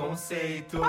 Conceito. 0.00 0.80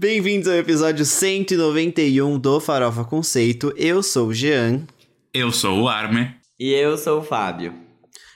Bem-vindos 0.00 0.46
ao 0.46 0.54
episódio 0.54 1.04
191 1.04 2.38
do 2.38 2.60
Farofa 2.60 3.04
Conceito. 3.04 3.74
Eu 3.76 4.04
sou 4.04 4.28
o 4.28 4.32
Jean. 4.32 4.86
Eu 5.34 5.50
sou 5.50 5.80
o 5.80 5.88
Arme. 5.88 6.32
E 6.56 6.72
eu 6.72 6.96
sou 6.96 7.18
o 7.18 7.24
Fábio. 7.24 7.74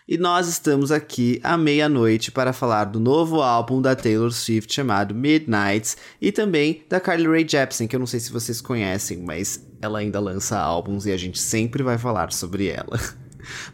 E 0.09 0.19
nós 0.19 0.49
estamos 0.49 0.91
aqui 0.91 1.41
à 1.45 1.57
meia-noite 1.57 2.33
para 2.33 2.53
falar 2.53 2.87
do 2.87 2.99
novo 2.99 3.41
álbum 3.41 3.81
da 3.81 3.95
Taylor 3.95 4.33
Swift 4.33 4.75
chamado 4.75 5.15
Midnights 5.15 5.97
e 6.21 6.33
também 6.33 6.83
da 6.91 6.99
Carly 6.99 7.29
Rae 7.29 7.47
Jepsen, 7.49 7.87
que 7.87 7.95
eu 7.95 8.01
não 8.01 8.09
sei 8.09 8.19
se 8.19 8.33
vocês 8.33 8.61
conhecem, 8.61 9.23
mas 9.23 9.65
ela 9.81 10.01
ainda 10.01 10.19
lança 10.19 10.59
álbuns 10.59 11.07
e 11.07 11.13
a 11.13 11.17
gente 11.17 11.39
sempre 11.39 11.85
vai 11.85 11.99
falar 11.99 12.33
sobre 12.33 12.67
ela. 12.67 12.99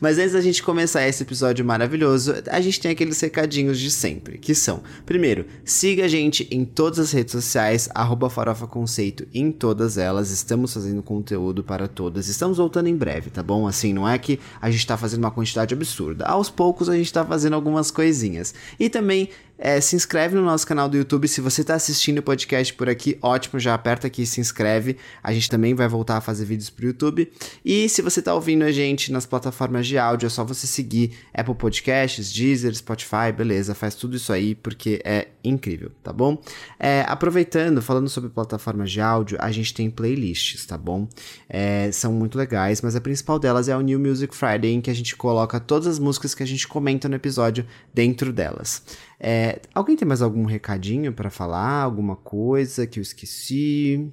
Mas 0.01 0.19
antes 0.19 0.33
da 0.33 0.41
gente 0.41 0.63
começar 0.63 1.07
esse 1.07 1.23
episódio 1.23 1.65
maravilhoso, 1.65 2.35
a 2.49 2.61
gente 2.61 2.81
tem 2.81 2.91
aqueles 2.91 3.21
recadinhos 3.21 3.79
de 3.79 3.91
sempre, 3.91 4.39
que 4.39 4.55
são: 4.55 4.83
primeiro, 5.05 5.47
siga 5.65 6.05
a 6.05 6.09
gente 6.09 6.47
em 6.51 6.65
todas 6.65 6.99
as 6.99 7.13
redes 7.13 7.33
sociais, 7.33 7.89
Farofa 8.31 8.67
Conceito 8.67 9.27
em 9.35 9.51
todas 9.51 9.99
elas. 9.99 10.31
Estamos 10.31 10.73
fazendo 10.73 11.03
conteúdo 11.03 11.63
para 11.63 11.89
todas. 11.89 12.29
Estamos 12.29 12.59
voltando 12.59 12.89
em 12.89 12.97
breve, 12.97 13.31
tá 13.31 13.43
bom? 13.43 13.67
Assim, 13.67 13.93
não 13.93 14.09
é 14.09 14.19
que 14.19 14.39
a 14.61 14.71
gente 14.71 14.87
tá 14.87 14.97
fazendo 14.97 15.25
uma 15.25 15.31
quantidade 15.31 15.75
absurda. 15.75 16.25
Aos 16.27 16.49
poucos 16.49 16.89
a 16.89 16.97
gente 16.97 17.13
tá 17.13 17.25
fazendo 17.25 17.55
algumas 17.55 17.91
coisinhas. 17.91 18.55
E 18.79 18.89
também 18.89 19.31
é, 19.61 19.79
se 19.79 19.95
inscreve 19.95 20.35
no 20.35 20.43
nosso 20.43 20.67
canal 20.67 20.89
do 20.89 20.97
YouTube. 20.97 21.29
Se 21.29 21.43
você 21.43 21.61
está 21.61 21.75
assistindo 21.75 22.19
o 22.19 22.23
podcast 22.23 22.73
por 22.73 22.89
aqui, 22.89 23.19
ótimo, 23.21 23.61
já 23.61 23.75
aperta 23.75 24.07
aqui 24.07 24.23
e 24.23 24.27
se 24.27 24.41
inscreve. 24.41 24.97
A 25.23 25.35
gente 25.35 25.51
também 25.51 25.75
vai 25.75 25.87
voltar 25.87 26.17
a 26.17 26.21
fazer 26.23 26.47
vídeos 26.47 26.71
pro 26.71 26.87
YouTube. 26.87 27.31
E 27.63 27.87
se 27.91 28.01
você 28.01 28.21
está 28.21 28.35
ouvindo 28.35 28.65
a 28.65 28.73
gente 28.73 29.13
nas 29.13 29.27
plataformas 29.27 29.87
de 29.87 29.99
áudio, 29.99 30.27
é 30.27 30.31
só 30.31 30.43
você 30.43 30.67
seguir 30.67 31.13
Apple 31.35 31.55
Podcasts, 31.55 32.33
Deezer, 32.33 32.75
Spotify, 32.75 33.31
beleza, 33.37 33.75
faz 33.75 33.95
tudo 33.95 34.17
isso 34.17 34.33
aí 34.33 34.55
porque 34.55 35.03
é 35.05 35.29
incrível, 35.45 35.91
tá 36.03 36.13
bom? 36.13 36.41
É, 36.79 37.05
aproveitando, 37.07 37.83
falando 37.83 38.09
sobre 38.09 38.31
plataformas 38.31 38.91
de 38.91 39.01
áudio, 39.01 39.37
a 39.41 39.53
gente 39.53 39.75
tem 39.75 39.91
playlists, 39.91 40.65
tá 40.65 40.79
bom? 40.79 41.07
É, 41.49 41.91
são 41.93 42.13
muito 42.13 42.39
legais, 42.39 42.81
mas 42.81 42.97
a 42.97 43.01
principal 43.01 43.39
delas 43.39 43.69
é 43.69 43.77
o 43.77 43.81
New 43.83 43.99
Music 43.99 44.35
Friday, 44.35 44.73
em 44.73 44.81
que 44.81 44.91
a 44.91 44.95
gente 44.95 45.15
coloca 45.17 45.61
todas 45.61 45.87
as 45.87 45.99
músicas 45.99 46.35
que 46.35 46.43
a 46.43 46.47
gente 46.47 46.67
comenta 46.67 47.09
no 47.09 47.17
episódio 47.17 47.67
dentro 47.93 48.33
delas. 48.33 48.83
É, 49.21 49.61
alguém 49.75 49.97
tem 49.97 50.09
mais 50.09 50.23
algum 50.23 50.47
recadinho 50.47 51.13
para 51.13 51.29
falar? 51.29 51.83
Alguma 51.83 52.17
coisa 52.17 52.87
que 52.87 52.99
eu 52.99 53.03
esqueci? 53.03 54.11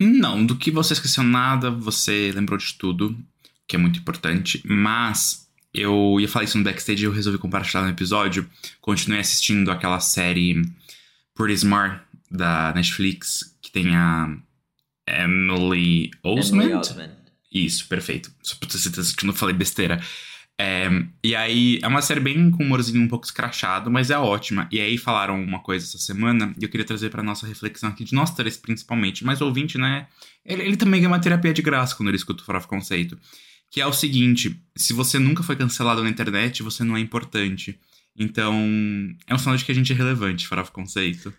Não, 0.00 0.44
do 0.44 0.56
que 0.56 0.70
você 0.70 0.94
esqueceu 0.94 1.22
nada, 1.22 1.70
você 1.70 2.32
lembrou 2.34 2.58
de 2.58 2.74
tudo, 2.74 3.16
que 3.68 3.76
é 3.76 3.78
muito 3.78 4.00
importante, 4.00 4.62
mas 4.64 5.46
eu 5.72 6.18
ia 6.18 6.28
falar 6.28 6.44
isso 6.44 6.58
no 6.58 6.64
backstage 6.64 7.02
e 7.02 7.06
eu 7.06 7.12
resolvi 7.12 7.38
compartilhar 7.38 7.82
no 7.82 7.90
episódio. 7.90 8.48
Continuei 8.80 9.20
assistindo 9.20 9.70
aquela 9.70 10.00
série 10.00 10.62
Pretty 11.34 11.54
Smart 11.54 12.02
da 12.30 12.72
Netflix, 12.74 13.56
que 13.60 13.70
tem 13.70 13.94
a 13.94 14.34
Emily 15.06 16.10
Osment. 16.22 16.64
Emily 16.64 16.74
Osment. 16.74 17.10
Isso, 17.52 17.86
perfeito. 17.86 18.32
Só 18.42 18.56
pra 18.56 18.68
ter 18.68 18.78
certeza 18.78 19.14
que 19.14 19.24
eu 19.24 19.26
não 19.26 19.34
falei 19.34 19.54
besteira. 19.54 20.02
É, 20.64 20.88
e 21.24 21.34
aí, 21.34 21.80
é 21.82 21.88
uma 21.88 22.00
série 22.00 22.20
bem 22.20 22.48
com 22.48 22.62
humorzinho 22.62 23.02
um 23.02 23.08
pouco 23.08 23.26
escrachado, 23.26 23.90
mas 23.90 24.10
é 24.10 24.16
ótima. 24.16 24.68
E 24.70 24.78
aí 24.78 24.96
falaram 24.96 25.42
uma 25.42 25.58
coisa 25.58 25.84
essa 25.84 25.98
semana, 25.98 26.54
e 26.56 26.62
eu 26.62 26.68
queria 26.68 26.86
trazer 26.86 27.10
pra 27.10 27.20
nossa 27.20 27.48
reflexão 27.48 27.88
aqui, 27.88 28.04
de 28.04 28.14
nós 28.14 28.30
três 28.30 28.56
principalmente, 28.56 29.24
mas 29.24 29.40
o 29.40 29.46
ouvinte, 29.46 29.76
né? 29.76 30.06
Ele, 30.46 30.62
ele 30.62 30.76
também 30.76 31.00
ganha 31.00 31.10
uma 31.10 31.18
terapia 31.18 31.52
de 31.52 31.62
graça 31.62 31.96
quando 31.96 32.10
ele 32.10 32.16
escuta 32.16 32.44
o 32.44 32.46
Farofa 32.46 32.68
Conceito. 32.68 33.18
Que 33.72 33.80
é 33.80 33.86
o 33.86 33.92
seguinte: 33.92 34.56
se 34.76 34.92
você 34.92 35.18
nunca 35.18 35.42
foi 35.42 35.56
cancelado 35.56 36.00
na 36.00 36.08
internet, 36.08 36.62
você 36.62 36.84
não 36.84 36.96
é 36.96 37.00
importante. 37.00 37.76
Então, 38.16 38.54
é 39.26 39.34
um 39.34 39.38
sinal 39.38 39.56
de 39.56 39.64
que 39.64 39.72
a 39.72 39.74
gente 39.74 39.92
é 39.92 39.96
relevante, 39.96 40.46
Farofa 40.46 40.70
Conceito. 40.70 41.34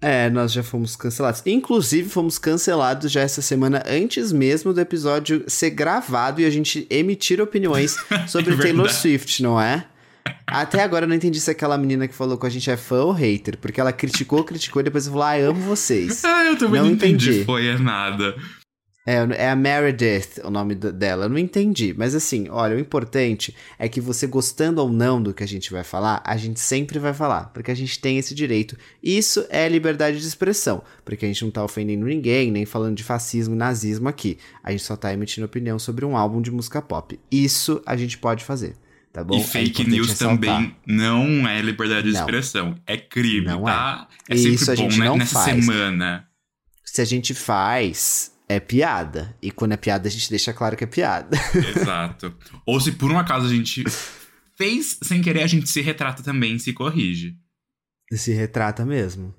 É, 0.00 0.30
nós 0.30 0.52
já 0.52 0.62
fomos 0.62 0.96
cancelados. 0.96 1.42
Inclusive, 1.44 2.08
fomos 2.08 2.38
cancelados 2.38 3.12
já 3.12 3.20
essa 3.20 3.42
semana, 3.42 3.82
antes 3.86 4.32
mesmo 4.32 4.72
do 4.72 4.80
episódio 4.80 5.44
ser 5.46 5.70
gravado 5.70 6.40
e 6.40 6.46
a 6.46 6.50
gente 6.50 6.86
emitir 6.88 7.40
opiniões 7.40 7.96
sobre 8.26 8.54
é 8.54 8.56
Taylor 8.56 8.90
Swift, 8.90 9.42
não 9.42 9.60
é? 9.60 9.84
Até 10.46 10.82
agora 10.82 11.04
eu 11.04 11.08
não 11.08 11.14
entendi 11.14 11.40
se 11.40 11.50
aquela 11.50 11.76
menina 11.78 12.08
que 12.08 12.14
falou 12.14 12.36
com 12.36 12.46
a 12.46 12.50
gente 12.50 12.70
é 12.70 12.76
fã 12.76 13.02
ou 13.04 13.12
hater, 13.12 13.56
porque 13.58 13.80
ela 13.80 13.92
criticou, 13.92 14.42
criticou 14.42 14.80
e 14.80 14.84
depois 14.84 15.06
falou, 15.06 15.22
ah, 15.22 15.36
amo 15.36 15.60
vocês. 15.60 16.24
Ah, 16.24 16.44
eu 16.46 16.56
também 16.56 16.80
não, 16.80 16.88
não 16.88 16.94
entendi. 16.94 17.28
entendi. 17.30 17.44
Foi 17.44 17.66
é 17.66 17.78
nada. 17.78 18.34
É, 19.06 19.14
é 19.44 19.50
a 19.50 19.56
Meredith 19.56 20.40
o 20.44 20.50
nome 20.50 20.74
dela. 20.74 21.24
Eu 21.24 21.28
não 21.28 21.38
entendi. 21.38 21.94
Mas 21.96 22.14
assim, 22.14 22.48
olha, 22.50 22.76
o 22.76 22.80
importante 22.80 23.54
é 23.78 23.88
que 23.88 24.00
você 24.00 24.26
gostando 24.26 24.82
ou 24.82 24.92
não 24.92 25.22
do 25.22 25.32
que 25.32 25.42
a 25.42 25.48
gente 25.48 25.70
vai 25.70 25.82
falar, 25.82 26.22
a 26.24 26.36
gente 26.36 26.60
sempre 26.60 26.98
vai 26.98 27.14
falar. 27.14 27.46
Porque 27.46 27.70
a 27.70 27.74
gente 27.74 27.98
tem 27.98 28.18
esse 28.18 28.34
direito. 28.34 28.76
Isso 29.02 29.46
é 29.48 29.68
liberdade 29.68 30.20
de 30.20 30.26
expressão. 30.26 30.82
Porque 31.04 31.24
a 31.24 31.28
gente 31.28 31.44
não 31.44 31.50
tá 31.50 31.64
ofendendo 31.64 32.06
ninguém, 32.06 32.50
nem 32.50 32.66
falando 32.66 32.96
de 32.96 33.02
fascismo 33.02 33.54
e 33.54 33.58
nazismo 33.58 34.08
aqui. 34.08 34.38
A 34.62 34.70
gente 34.70 34.84
só 34.84 34.96
tá 34.96 35.12
emitindo 35.12 35.46
opinião 35.46 35.78
sobre 35.78 36.04
um 36.04 36.16
álbum 36.16 36.42
de 36.42 36.50
música 36.50 36.82
pop. 36.82 37.18
Isso 37.30 37.82
a 37.86 37.96
gente 37.96 38.18
pode 38.18 38.44
fazer. 38.44 38.76
Tá 39.12 39.24
bom? 39.24 39.36
E 39.36 39.42
fake 39.42 39.82
é 39.82 39.84
news 39.86 40.16
também 40.16 40.76
não 40.86 41.48
é 41.48 41.60
liberdade 41.60 42.06
de 42.06 42.12
não. 42.12 42.20
expressão. 42.20 42.76
É 42.86 42.96
crime, 42.96 43.46
não 43.46 43.64
tá? 43.64 44.06
É, 44.28 44.34
é 44.34 44.36
sempre 44.36 44.54
Isso 44.54 44.66
bom, 44.66 44.72
a 44.72 44.74
gente 44.76 44.98
né? 45.00 45.04
não 45.06 45.16
Nessa 45.16 45.32
faz. 45.34 45.64
semana. 45.64 46.28
Se 46.84 47.00
a 47.00 47.04
gente 47.04 47.34
faz, 47.34 48.32
é 48.50 48.58
piada. 48.58 49.36
E 49.40 49.52
quando 49.52 49.72
é 49.72 49.76
piada, 49.76 50.08
a 50.08 50.10
gente 50.10 50.28
deixa 50.28 50.52
claro 50.52 50.76
que 50.76 50.82
é 50.82 50.86
piada. 50.86 51.38
Exato. 51.54 52.36
Ou 52.66 52.80
se 52.80 52.90
por 52.90 53.08
um 53.08 53.18
acaso 53.18 53.46
a 53.46 53.48
gente 53.48 53.84
fez 54.58 54.98
sem 55.02 55.22
querer, 55.22 55.44
a 55.44 55.46
gente 55.46 55.70
se 55.70 55.80
retrata 55.80 56.20
também, 56.20 56.58
se 56.58 56.72
corrige. 56.72 57.36
Se 58.12 58.32
retrata 58.32 58.84
mesmo. 58.84 59.32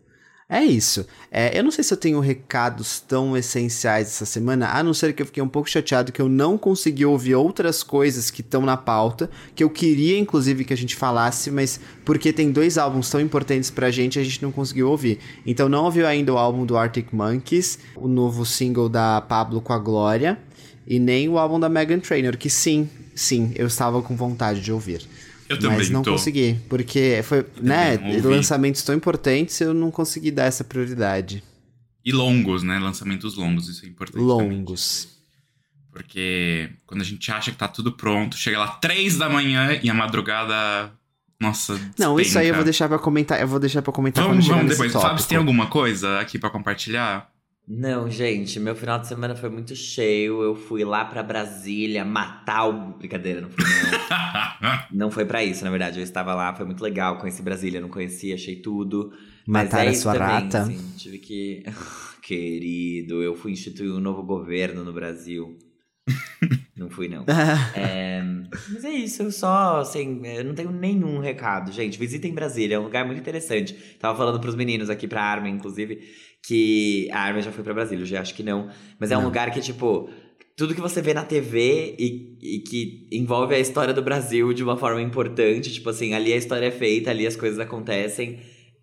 É 0.54 0.62
isso. 0.62 1.08
É, 1.32 1.58
eu 1.58 1.64
não 1.64 1.72
sei 1.72 1.82
se 1.82 1.94
eu 1.94 1.98
tenho 1.98 2.20
recados 2.20 3.00
tão 3.00 3.38
essenciais 3.38 4.08
essa 4.08 4.26
semana, 4.26 4.68
a 4.68 4.84
não 4.84 4.94
ser 4.94 5.14
que 5.14 5.22
eu 5.22 5.26
fiquei 5.26 5.42
um 5.42 5.48
pouco 5.48 5.70
chateado 5.70 6.12
que 6.12 6.22
eu 6.22 6.28
não 6.28 6.58
consegui 6.58 7.06
ouvir 7.06 7.36
outras 7.36 7.82
coisas 7.82 8.30
que 8.30 8.42
estão 8.42 8.62
na 8.64 8.76
pauta, 8.76 9.30
que 9.56 9.64
eu 9.64 9.70
queria, 9.70 10.20
inclusive, 10.20 10.66
que 10.66 10.74
a 10.74 10.78
gente 10.78 10.94
falasse, 10.94 11.50
mas 11.50 11.80
porque 12.04 12.34
tem 12.34 12.52
dois 12.52 12.78
álbuns 12.78 13.10
tão 13.10 13.22
importantes 13.22 13.72
pra 13.72 13.90
gente, 13.90 14.20
a 14.20 14.24
gente 14.26 14.44
não 14.44 14.52
conseguiu 14.52 14.90
ouvir. 14.90 15.20
Então 15.46 15.70
não 15.70 15.86
ouviu 15.86 16.06
ainda 16.06 16.34
o 16.34 16.38
álbum 16.38 16.66
do 16.66 16.76
Arctic 16.76 17.14
Monkeys, 17.14 17.80
o 17.96 18.10
novo 18.10 18.46
single 18.46 18.90
da 18.90 19.22
Pablo 19.22 19.62
com 19.62 19.72
a 19.72 19.80
Glória, 19.80 20.38
e 20.86 21.00
nem 21.00 21.30
o 21.30 21.38
álbum 21.38 21.62
da 21.62 21.70
Megan 21.70 22.00
Trainor, 22.00 22.36
que 22.36 22.50
sim, 22.50 22.90
sim, 23.16 23.54
eu 23.56 23.68
estava 23.68 24.02
com 24.02 24.18
vontade 24.18 24.60
de 24.60 24.74
ouvir. 24.74 25.08
Eu 25.52 25.60
também 25.60 25.80
Mas 25.80 25.90
não 25.90 26.02
tô. 26.02 26.14
consegui, 26.14 26.58
porque 26.70 27.22
foi, 27.24 27.46
né, 27.62 27.98
lançamentos 28.24 28.82
tão 28.84 28.96
importantes, 28.96 29.60
eu 29.60 29.74
não 29.74 29.92
consegui 29.92 30.32
dar 30.32 30.46
essa 30.46 30.64
prioridade. 30.64 31.44
E 32.06 32.12
longos, 32.12 32.64
né? 32.64 32.80
Lançamentos 32.80 33.36
longos, 33.36 33.68
isso 33.68 33.86
é 33.86 33.90
importante. 33.90 34.22
Longos. 34.24 35.04
Também. 35.04 35.22
Porque 35.92 36.70
quando 36.86 37.02
a 37.02 37.04
gente 37.04 37.30
acha 37.32 37.52
que 37.52 37.58
tá 37.58 37.68
tudo 37.68 37.92
pronto, 37.92 38.38
chega 38.38 38.58
lá 38.58 38.68
três 38.68 39.18
da 39.18 39.28
manhã 39.30 39.78
e 39.84 39.90
a 39.90 39.94
madrugada. 39.94 40.92
Nossa. 41.40 41.80
Não, 41.98 42.20
isso 42.20 42.40
aí 42.40 42.48
eu 42.48 42.56
vou 42.56 42.64
deixar 42.64 42.88
pra 42.88 42.98
comentar. 42.98 43.42
Eu 43.42 43.48
vou 43.48 43.60
deixar 43.60 43.82
pra 43.82 43.92
comentar 43.92 44.24
vamos, 44.24 44.46
quando 44.48 44.58
vamos 44.58 44.72
depois. 44.72 44.94
Fábio, 44.94 45.20
você 45.20 45.28
tem 45.28 45.38
alguma 45.38 45.68
coisa 45.68 46.20
aqui 46.20 46.40
para 46.40 46.50
compartilhar? 46.50 47.30
Não, 47.68 48.10
gente, 48.10 48.60
meu 48.60 48.76
final 48.76 49.00
de 49.00 49.08
semana 49.08 49.36
foi 49.36 49.50
muito 49.50 49.76
cheio. 49.76 50.42
Eu 50.42 50.56
fui 50.56 50.84
lá 50.84 51.06
pra 51.06 51.24
Brasília 51.24 52.04
matar 52.04 52.66
o. 52.66 52.98
Brincadeira, 52.98 53.42
não 53.42 53.50
fui 53.50 53.64
não. 53.64 54.80
não 55.06 55.12
foi 55.12 55.26
para 55.26 55.44
isso, 55.44 55.64
na 55.64 55.70
verdade. 55.70 56.00
Eu 56.00 56.04
estava 56.04 56.34
lá, 56.34 56.54
foi 56.54 56.66
muito 56.66 56.84
legal. 56.84 57.18
Conheci 57.18 57.42
Brasília, 57.42 57.80
não 57.80 57.90
conhecia, 57.90 58.36
achei 58.36 58.58
tudo. 58.58 59.14
Matar 59.48 59.86
é 59.86 59.90
a 59.90 59.94
sua 59.94 60.14
também, 60.14 60.28
rata? 60.28 60.62
Assim, 60.62 60.94
tive 60.98 61.18
que. 61.20 61.64
Querido, 62.22 63.22
eu 63.22 63.36
fui 63.36 63.52
instituir 63.52 63.92
um 63.92 64.00
novo 64.00 64.24
governo 64.24 64.84
no 64.84 64.94
Brasil. 64.94 65.58
não 66.76 66.90
fui, 66.90 67.08
não. 67.08 67.26
é, 67.76 68.22
mas 68.70 68.84
é 68.84 68.90
isso, 68.90 69.24
eu 69.24 69.32
só, 69.32 69.80
assim, 69.82 70.26
eu 70.26 70.44
não 70.44 70.54
tenho 70.54 70.72
nenhum 70.72 71.20
recado. 71.20 71.72
Gente, 71.72 71.98
visitem 71.98 72.34
Brasília, 72.34 72.76
é 72.76 72.80
um 72.80 72.84
lugar 72.84 73.06
muito 73.06 73.20
interessante. 73.20 73.74
Tava 74.00 74.18
falando 74.18 74.40
pros 74.40 74.56
meninos 74.56 74.90
aqui, 74.90 75.08
pra 75.08 75.24
Armin, 75.24 75.52
inclusive, 75.52 76.02
que 76.44 77.08
a 77.12 77.20
Armin 77.20 77.42
já 77.42 77.52
foi 77.52 77.64
pra 77.64 77.74
Brasília, 77.74 78.02
eu 78.02 78.08
já 78.08 78.22
acho 78.22 78.34
que 78.34 78.44
não. 78.44 78.70
Mas 79.00 79.12
é 79.12 79.16
não. 79.16 79.22
um 79.22 79.26
lugar 79.26 79.52
que, 79.52 79.62
tipo, 79.62 80.10
tudo 80.56 80.76
que 80.76 80.82
você 80.82 81.02
vê 81.02 81.14
na 81.14 81.24
TV 81.24 81.96
e, 81.98 82.38
e, 82.42 82.60
que 82.60 83.08
envolve 83.12 83.56
a 83.56 83.60
história 83.60 83.94
do 83.94 84.02
Brasil 84.02 84.54
de 84.54 84.64
uma 84.64 84.78
forma 84.78 85.02
importante, 85.02 85.72
tipo 85.72 85.90
assim, 85.90 86.14
ali 86.14 86.34
a 86.34 86.38
história 86.38 86.68
é 86.68 86.72
feita, 86.72 87.10
ali 87.10 87.26
as 87.26 87.36
coisas 87.36 87.60
acontecem. 87.60 88.40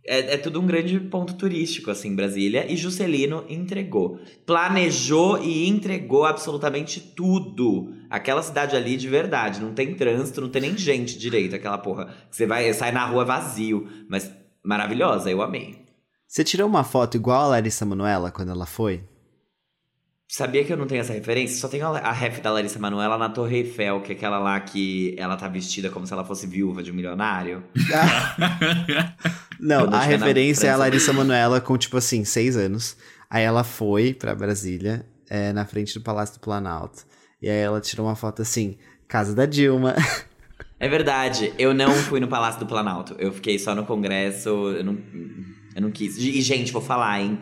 É, 0.07 0.35
é 0.35 0.37
tudo 0.39 0.61
um 0.61 0.67
grande 0.67 0.99
ponto 0.99 1.35
turístico, 1.35 1.91
assim, 1.91 2.15
Brasília. 2.15 2.65
E 2.71 2.77
Juscelino 2.77 3.45
entregou. 3.49 4.19
Planejou 4.47 5.43
e 5.43 5.69
entregou 5.69 6.25
absolutamente 6.25 6.99
tudo. 6.99 7.93
Aquela 8.09 8.43
cidade 8.43 8.75
ali 8.75 8.97
de 8.97 9.07
verdade. 9.07 9.61
Não 9.61 9.75
tem 9.75 9.95
trânsito, 9.95 10.41
não 10.41 10.49
tem 10.49 10.63
nem 10.63 10.79
gente 10.79 11.19
direito, 11.19 11.55
aquela 11.55 11.77
porra. 11.77 12.15
Você 12.31 12.47
vai, 12.47 12.73
sai 12.73 12.91
na 12.91 13.05
rua 13.05 13.25
vazio. 13.25 13.87
Mas 14.09 14.33
maravilhosa, 14.65 15.31
eu 15.31 15.43
amei. 15.43 15.88
Você 16.29 16.45
tirou 16.45 16.69
uma 16.69 16.85
foto 16.85 17.17
igual 17.17 17.45
a 17.45 17.47
Larissa 17.47 17.87
Manoela 17.87 18.31
quando 18.31 18.51
ela 18.51 18.67
foi? 18.67 19.03
Sabia 20.31 20.63
que 20.63 20.71
eu 20.71 20.77
não 20.77 20.87
tenho 20.87 21.01
essa 21.01 21.15
referência? 21.15 21.57
Só 21.57 21.69
tenho 21.69 21.87
a 21.87 22.13
ref 22.13 22.43
da 22.43 22.53
Larissa 22.53 22.79
Manoela 22.79 23.17
na 23.17 23.31
Torre 23.31 23.61
Eiffel, 23.61 24.03
que 24.03 24.13
é 24.13 24.15
aquela 24.15 24.39
lá 24.39 24.61
que 24.61 25.17
ela 25.19 25.39
tá 25.39 25.49
vestida 25.49 25.89
como 25.89 26.07
se 26.07 26.13
ela 26.13 26.27
fosse 26.27 26.47
viúva 26.47 26.83
de 26.83 26.93
um 26.93 26.95
milionário. 26.95 27.65
Não, 29.59 29.89
a 29.91 30.01
referência 30.03 30.67
é 30.67 30.71
a. 30.71 30.77
Larissa 30.77 31.15
Manoela 31.15 31.63
com, 31.63 31.79
tipo 31.79 31.97
assim, 31.97 32.27
seis 32.27 32.59
anos. 32.59 32.95
Aí 33.31 33.43
ela 33.43 33.65
foi 33.65 34.13
pra 34.13 34.35
Brasília, 34.35 35.07
é, 35.31 35.51
na 35.55 35.65
frente 35.65 35.95
do 35.95 36.03
Palácio 36.03 36.35
do 36.35 36.41
Planalto. 36.41 37.07
E 37.41 37.49
aí 37.49 37.59
ela 37.59 37.81
tirou 37.81 38.05
uma 38.05 38.17
foto 38.17 38.43
assim, 38.43 38.77
casa 39.09 39.35
da 39.35 39.47
Dilma. 39.47 39.95
É 40.79 40.89
verdade, 40.89 41.55
eu 41.59 41.73
não 41.73 41.93
fui 41.93 42.21
no 42.21 42.29
Palácio 42.29 42.61
do 42.61 42.67
Planalto. 42.67 43.17
Eu 43.19 43.33
fiquei 43.33 43.59
só 43.59 43.75
no 43.75 43.87
Congresso, 43.87 44.49
eu 44.49 44.85
não, 44.85 44.99
eu 45.79 45.83
não 45.83 45.91
quis. 45.91 46.19
E, 46.19 46.41
gente, 46.43 46.73
vou 46.73 46.83
falar, 46.83 47.21
hein? 47.21 47.39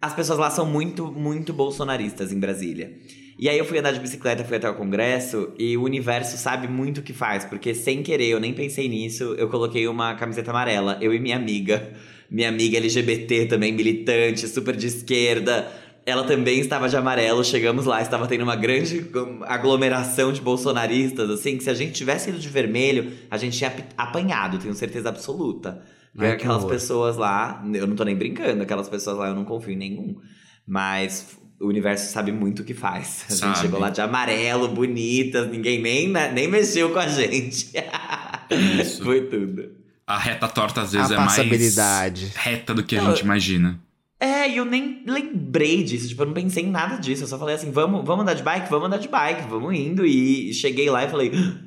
As 0.00 0.14
pessoas 0.14 0.38
lá 0.38 0.50
são 0.50 0.64
muito, 0.64 1.06
muito 1.10 1.52
bolsonaristas 1.52 2.32
em 2.32 2.38
Brasília. 2.38 2.92
E 3.38 3.48
aí 3.48 3.58
eu 3.58 3.64
fui 3.64 3.78
andar 3.78 3.92
de 3.92 4.00
bicicleta, 4.00 4.44
fui 4.44 4.56
até 4.58 4.68
o 4.68 4.74
Congresso 4.74 5.52
e 5.58 5.76
o 5.76 5.82
universo 5.82 6.36
sabe 6.36 6.68
muito 6.68 6.98
o 6.98 7.02
que 7.02 7.12
faz, 7.14 7.44
porque 7.44 7.74
sem 7.74 8.02
querer, 8.02 8.28
eu 8.28 8.40
nem 8.40 8.52
pensei 8.52 8.86
nisso, 8.86 9.34
eu 9.38 9.48
coloquei 9.48 9.88
uma 9.88 10.14
camiseta 10.14 10.50
amarela, 10.50 10.98
eu 11.00 11.12
e 11.14 11.18
minha 11.18 11.36
amiga. 11.36 11.92
Minha 12.30 12.48
amiga 12.48 12.76
LGBT 12.76 13.46
também, 13.46 13.72
militante, 13.72 14.46
super 14.46 14.76
de 14.76 14.86
esquerda. 14.86 15.70
Ela 16.06 16.22
também 16.24 16.60
estava 16.60 16.88
de 16.88 16.96
amarelo, 16.96 17.42
chegamos 17.44 17.86
lá, 17.86 18.00
estava 18.00 18.26
tendo 18.26 18.42
uma 18.44 18.56
grande 18.56 19.04
aglomeração 19.46 20.32
de 20.32 20.40
bolsonaristas, 20.40 21.28
assim, 21.28 21.56
que 21.58 21.64
se 21.64 21.70
a 21.70 21.74
gente 21.74 21.92
tivesse 21.92 22.30
ido 22.30 22.38
de 22.38 22.48
vermelho, 22.48 23.12
a 23.30 23.36
gente 23.36 23.56
tinha 23.58 23.68
ap- 23.68 23.92
apanhado, 23.98 24.58
tenho 24.58 24.74
certeza 24.74 25.08
absoluta. 25.08 25.82
Ai, 26.18 26.28
que 26.36 26.42
aquelas 26.42 26.64
pessoas 26.64 27.16
lá, 27.16 27.62
eu 27.72 27.86
não 27.86 27.94
tô 27.96 28.04
nem 28.04 28.16
brincando, 28.16 28.62
aquelas 28.62 28.88
pessoas 28.88 29.16
lá 29.18 29.28
eu 29.28 29.34
não 29.34 29.44
confio 29.44 29.72
em 29.72 29.76
nenhum. 29.76 30.16
Mas 30.66 31.38
o 31.60 31.66
universo 31.66 32.12
sabe 32.12 32.32
muito 32.32 32.62
o 32.62 32.64
que 32.64 32.74
faz. 32.74 33.24
A 33.28 33.32
Sabe. 33.32 33.52
gente 33.54 33.62
chegou 33.62 33.78
lá 33.80 33.90
de 33.90 34.00
amarelo, 34.00 34.68
bonitas, 34.68 35.48
ninguém 35.50 35.80
nem, 35.80 36.08
nem 36.08 36.48
mexeu 36.48 36.90
com 36.90 36.98
a 36.98 37.06
gente. 37.06 37.72
Isso. 38.80 39.02
Foi 39.04 39.22
tudo. 39.26 39.70
A 40.06 40.18
reta 40.18 40.48
torta 40.48 40.80
às 40.82 40.92
vezes 40.92 41.10
a 41.12 41.14
é 41.14 41.18
mais 41.18 41.36
reta 42.34 42.74
do 42.74 42.82
que 42.82 42.96
a 42.96 43.02
Não, 43.02 43.10
gente 43.10 43.22
imagina. 43.22 43.80
É, 44.18 44.50
e 44.50 44.56
eu 44.56 44.64
nem 44.64 45.02
lembrei 45.06 45.82
disso, 45.82 46.08
tipo, 46.08 46.22
eu 46.22 46.26
não 46.26 46.34
pensei 46.34 46.64
em 46.64 46.70
nada 46.70 46.96
disso. 46.96 47.22
Eu 47.24 47.28
só 47.28 47.38
falei 47.38 47.54
assim, 47.54 47.70
vamos, 47.70 48.04
vamos 48.04 48.22
andar 48.22 48.34
de 48.34 48.42
bike? 48.42 48.68
Vamos 48.68 48.86
andar 48.86 48.98
de 48.98 49.08
bike, 49.08 49.48
vamos 49.48 49.74
indo. 49.74 50.04
E 50.04 50.52
cheguei 50.52 50.90
lá 50.90 51.04
e 51.04 51.08
falei, 51.08 51.32
"Ah, 51.34 51.58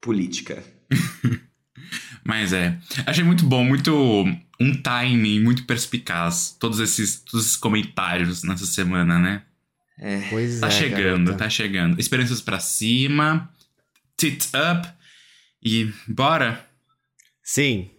política. 0.00 0.62
Mas 2.24 2.52
é. 2.52 2.76
Achei 3.06 3.24
muito 3.24 3.44
bom, 3.44 3.64
muito. 3.64 4.24
Um 4.60 4.74
timing 4.82 5.40
muito 5.40 5.64
perspicaz. 5.64 6.54
Todos 6.60 6.80
esses, 6.80 7.20
todos 7.20 7.46
esses 7.46 7.56
comentários 7.56 8.42
nessa 8.42 8.66
semana, 8.66 9.18
né? 9.18 9.42
É, 9.98 10.20
Pois 10.30 10.60
Tá 10.60 10.66
é, 10.68 10.70
chegando, 10.70 11.26
garota. 11.26 11.44
tá 11.44 11.48
chegando. 11.50 11.98
Esperanças 11.98 12.40
pra 12.40 12.60
cima. 12.60 13.50
Tits 14.16 14.52
up. 14.54 14.88
E 15.62 15.92
bora 16.08 16.64
Sim, 17.42 17.90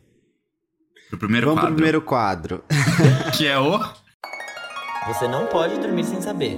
pro 1.10 1.20
primeiro 1.20 1.48
vamos 1.48 1.60
quadro. 1.62 1.68
pro 1.68 1.76
primeiro 1.76 2.02
quadro. 2.02 2.64
Que 3.38 3.46
é 3.48 3.60
o. 3.60 3.78
Você 5.08 5.28
não 5.28 5.48
pode 5.48 5.80
dormir 5.80 6.04
sem 6.04 6.22
saber. 6.22 6.58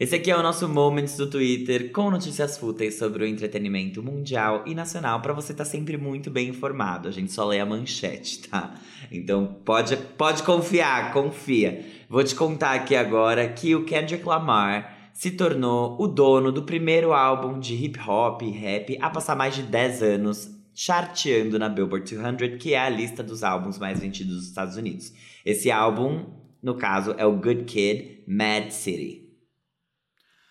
Esse 0.00 0.14
aqui 0.14 0.30
é 0.30 0.36
o 0.36 0.42
nosso 0.44 0.68
Moments 0.68 1.16
do 1.16 1.28
Twitter 1.28 1.90
com 1.90 2.08
notícias 2.08 2.56
fúteis 2.56 2.96
sobre 2.96 3.24
o 3.24 3.26
entretenimento 3.26 4.00
mundial 4.00 4.62
e 4.64 4.72
nacional 4.72 5.20
pra 5.20 5.32
você 5.32 5.50
estar 5.50 5.64
sempre 5.64 5.96
muito 5.96 6.30
bem 6.30 6.50
informado. 6.50 7.08
A 7.08 7.10
gente 7.10 7.32
só 7.32 7.44
lê 7.44 7.58
a 7.58 7.66
manchete, 7.66 8.42
tá? 8.48 8.74
Então 9.10 9.56
pode, 9.64 9.96
pode 9.96 10.44
confiar, 10.44 11.12
confia. 11.12 11.84
Vou 12.08 12.22
te 12.22 12.32
contar 12.36 12.74
aqui 12.74 12.94
agora 12.94 13.48
que 13.48 13.74
o 13.74 13.84
Kendrick 13.84 14.24
Lamar 14.24 15.10
se 15.12 15.32
tornou 15.32 16.00
o 16.00 16.06
dono 16.06 16.52
do 16.52 16.62
primeiro 16.62 17.12
álbum 17.12 17.58
de 17.58 17.74
hip 17.74 17.98
hop 18.08 18.42
e 18.42 18.50
rap 18.50 18.96
a 19.00 19.10
passar 19.10 19.34
mais 19.34 19.56
de 19.56 19.64
10 19.64 20.02
anos 20.04 20.48
charteando 20.72 21.58
na 21.58 21.68
Billboard 21.68 22.14
200, 22.14 22.62
que 22.62 22.72
é 22.72 22.78
a 22.78 22.88
lista 22.88 23.20
dos 23.20 23.42
álbuns 23.42 23.80
mais 23.80 23.98
vendidos 23.98 24.36
dos 24.36 24.46
Estados 24.46 24.76
Unidos. 24.76 25.12
Esse 25.44 25.72
álbum, 25.72 26.24
no 26.62 26.76
caso, 26.76 27.16
é 27.18 27.26
o 27.26 27.34
Good 27.34 27.64
Kid, 27.64 28.22
Mad 28.28 28.70
City. 28.70 29.27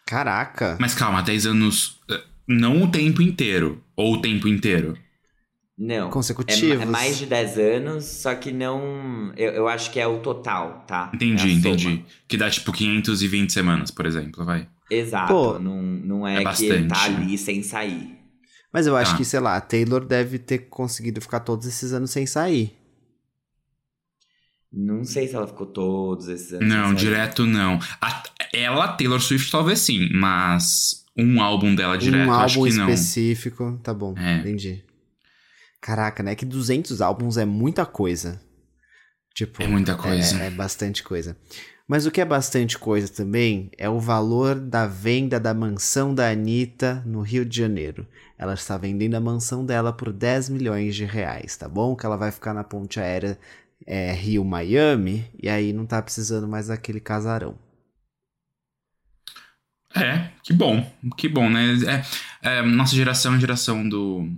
Caraca. 0.08 0.78
Mas 0.80 0.96
calma, 0.96 1.22
10 1.22 1.46
anos. 1.46 2.00
eh, 2.10 2.24
Não 2.48 2.82
o 2.84 2.88
tempo 2.92 3.22
inteiro. 3.22 3.84
Ou 3.96 4.14
o 4.16 4.22
tempo 4.22 4.48
inteiro. 4.48 4.98
Não. 5.78 6.08
É, 6.08 6.12
Consecutivos. 6.12 6.82
é 6.82 6.86
mais 6.86 7.18
de 7.20 7.26
10 7.28 7.58
anos, 7.60 8.06
só 8.06 8.34
que 8.34 8.52
não. 8.52 9.32
Eu, 9.38 9.52
eu 9.52 9.68
acho 9.68 9.92
que 9.92 10.00
é 10.00 10.08
o 10.08 10.20
total, 10.20 10.84
tá? 10.88 11.12
Entendi, 11.14 11.50
É 11.50 11.52
entendi. 11.52 11.84
soma. 11.84 12.06
Que 12.28 12.36
dá 12.38 12.50
tipo 12.50 12.72
520 12.74 13.52
semanas, 13.54 13.92
por 13.92 14.06
exemplo, 14.08 14.44
vai. 14.44 14.68
Exato. 14.90 15.28
Pô, 15.32 15.60
não, 15.60 15.82
não 15.84 16.28
é, 16.28 16.42
é 16.42 16.54
que 16.54 16.66
ele 16.66 16.88
tá 16.88 17.04
ali 17.04 17.38
sem 17.38 17.62
sair. 17.62 18.18
Mas 18.74 18.88
eu 18.88 18.96
acho 18.96 19.12
Tá. 19.12 19.18
que, 19.18 19.26
sei 19.26 19.40
lá, 19.40 19.56
a 19.58 19.62
Taylor 19.62 20.04
deve 20.06 20.40
ter 20.40 20.60
conseguido 20.70 21.20
ficar 21.22 21.42
todos 21.42 21.68
esses 21.68 21.92
anos 21.94 22.10
sem 22.12 22.26
sair. 22.26 22.74
Não 24.72 25.04
sei 25.04 25.28
se 25.28 25.36
ela 25.36 25.48
ficou 25.48 25.66
todos 25.68 26.28
esses 26.28 26.54
anos. 26.54 26.68
Não, 26.68 26.88
sem 26.90 26.98
sair. 26.98 27.06
direto 27.06 27.46
não. 27.46 27.80
A- 28.02 28.24
ela, 28.54 28.88
Taylor 28.90 29.20
Swift, 29.22 29.52
talvez 29.52 29.80
sim, 29.80 30.10
mas 30.14 31.04
um 31.18 31.42
álbum 31.42 31.74
dela 31.76 31.98
direto, 31.98 32.28
um 32.30 32.34
acho 32.34 32.60
álbum 32.60 32.70
que 32.72 32.78
não. 32.78 32.90
específico, 32.90 33.80
tá 33.84 33.94
bom, 33.94 34.14
É. 34.18 34.38
entendi. 34.38 34.84
Caraca, 35.82 36.22
né? 36.24 36.36
Que 36.36 36.46
200 36.46 37.02
álbuns 37.02 37.38
é 37.38 37.46
muita 37.46 37.86
coisa. 37.86 38.42
Tipo, 39.34 39.62
É 39.62 39.68
muita 39.68 39.96
coisa. 39.96 40.42
É, 40.42 40.48
é 40.48 40.50
bastante 40.50 41.04
coisa. 41.04 41.38
Mas 41.88 42.06
o 42.06 42.12
que 42.12 42.20
é 42.20 42.26
bastante 42.26 42.78
coisa 42.78 43.08
também 43.08 43.70
é 43.78 43.88
o 43.88 44.00
valor 44.00 44.56
da 44.56 44.86
venda 44.88 45.40
da 45.40 45.54
mansão 45.54 46.14
da 46.14 46.30
Anitta 46.30 47.02
no 47.06 47.22
Rio 47.22 47.46
de 47.46 47.56
Janeiro. 47.58 48.06
Ela 48.38 48.56
está 48.56 48.78
vendendo 48.78 49.16
a 49.16 49.22
mansão 49.22 49.66
dela 49.66 49.94
por 49.94 50.12
10 50.12 50.50
milhões 50.50 50.96
de 50.96 51.06
reais, 51.06 51.56
tá 51.56 51.70
bom? 51.70 51.96
Que 51.96 52.06
ela 52.06 52.18
vai 52.18 52.32
ficar 52.32 52.54
na 52.54 52.64
ponte 52.64 53.00
aérea 53.00 53.40
é, 53.86 54.12
Rio-Miami 54.12 55.32
e 55.42 55.48
aí 55.48 55.72
não 55.72 55.86
tá 55.86 56.02
precisando 56.02 56.48
mais 56.48 56.68
daquele 56.68 57.00
casarão. 57.00 57.56
É, 60.04 60.32
que 60.44 60.54
bom, 60.54 60.90
que 61.18 61.28
bom, 61.28 61.50
né? 61.50 61.78
É, 62.42 62.58
é, 62.58 62.62
nossa 62.62 62.96
geração 62.96 63.36
é 63.36 63.40
geração 63.40 63.88
do, 63.88 64.30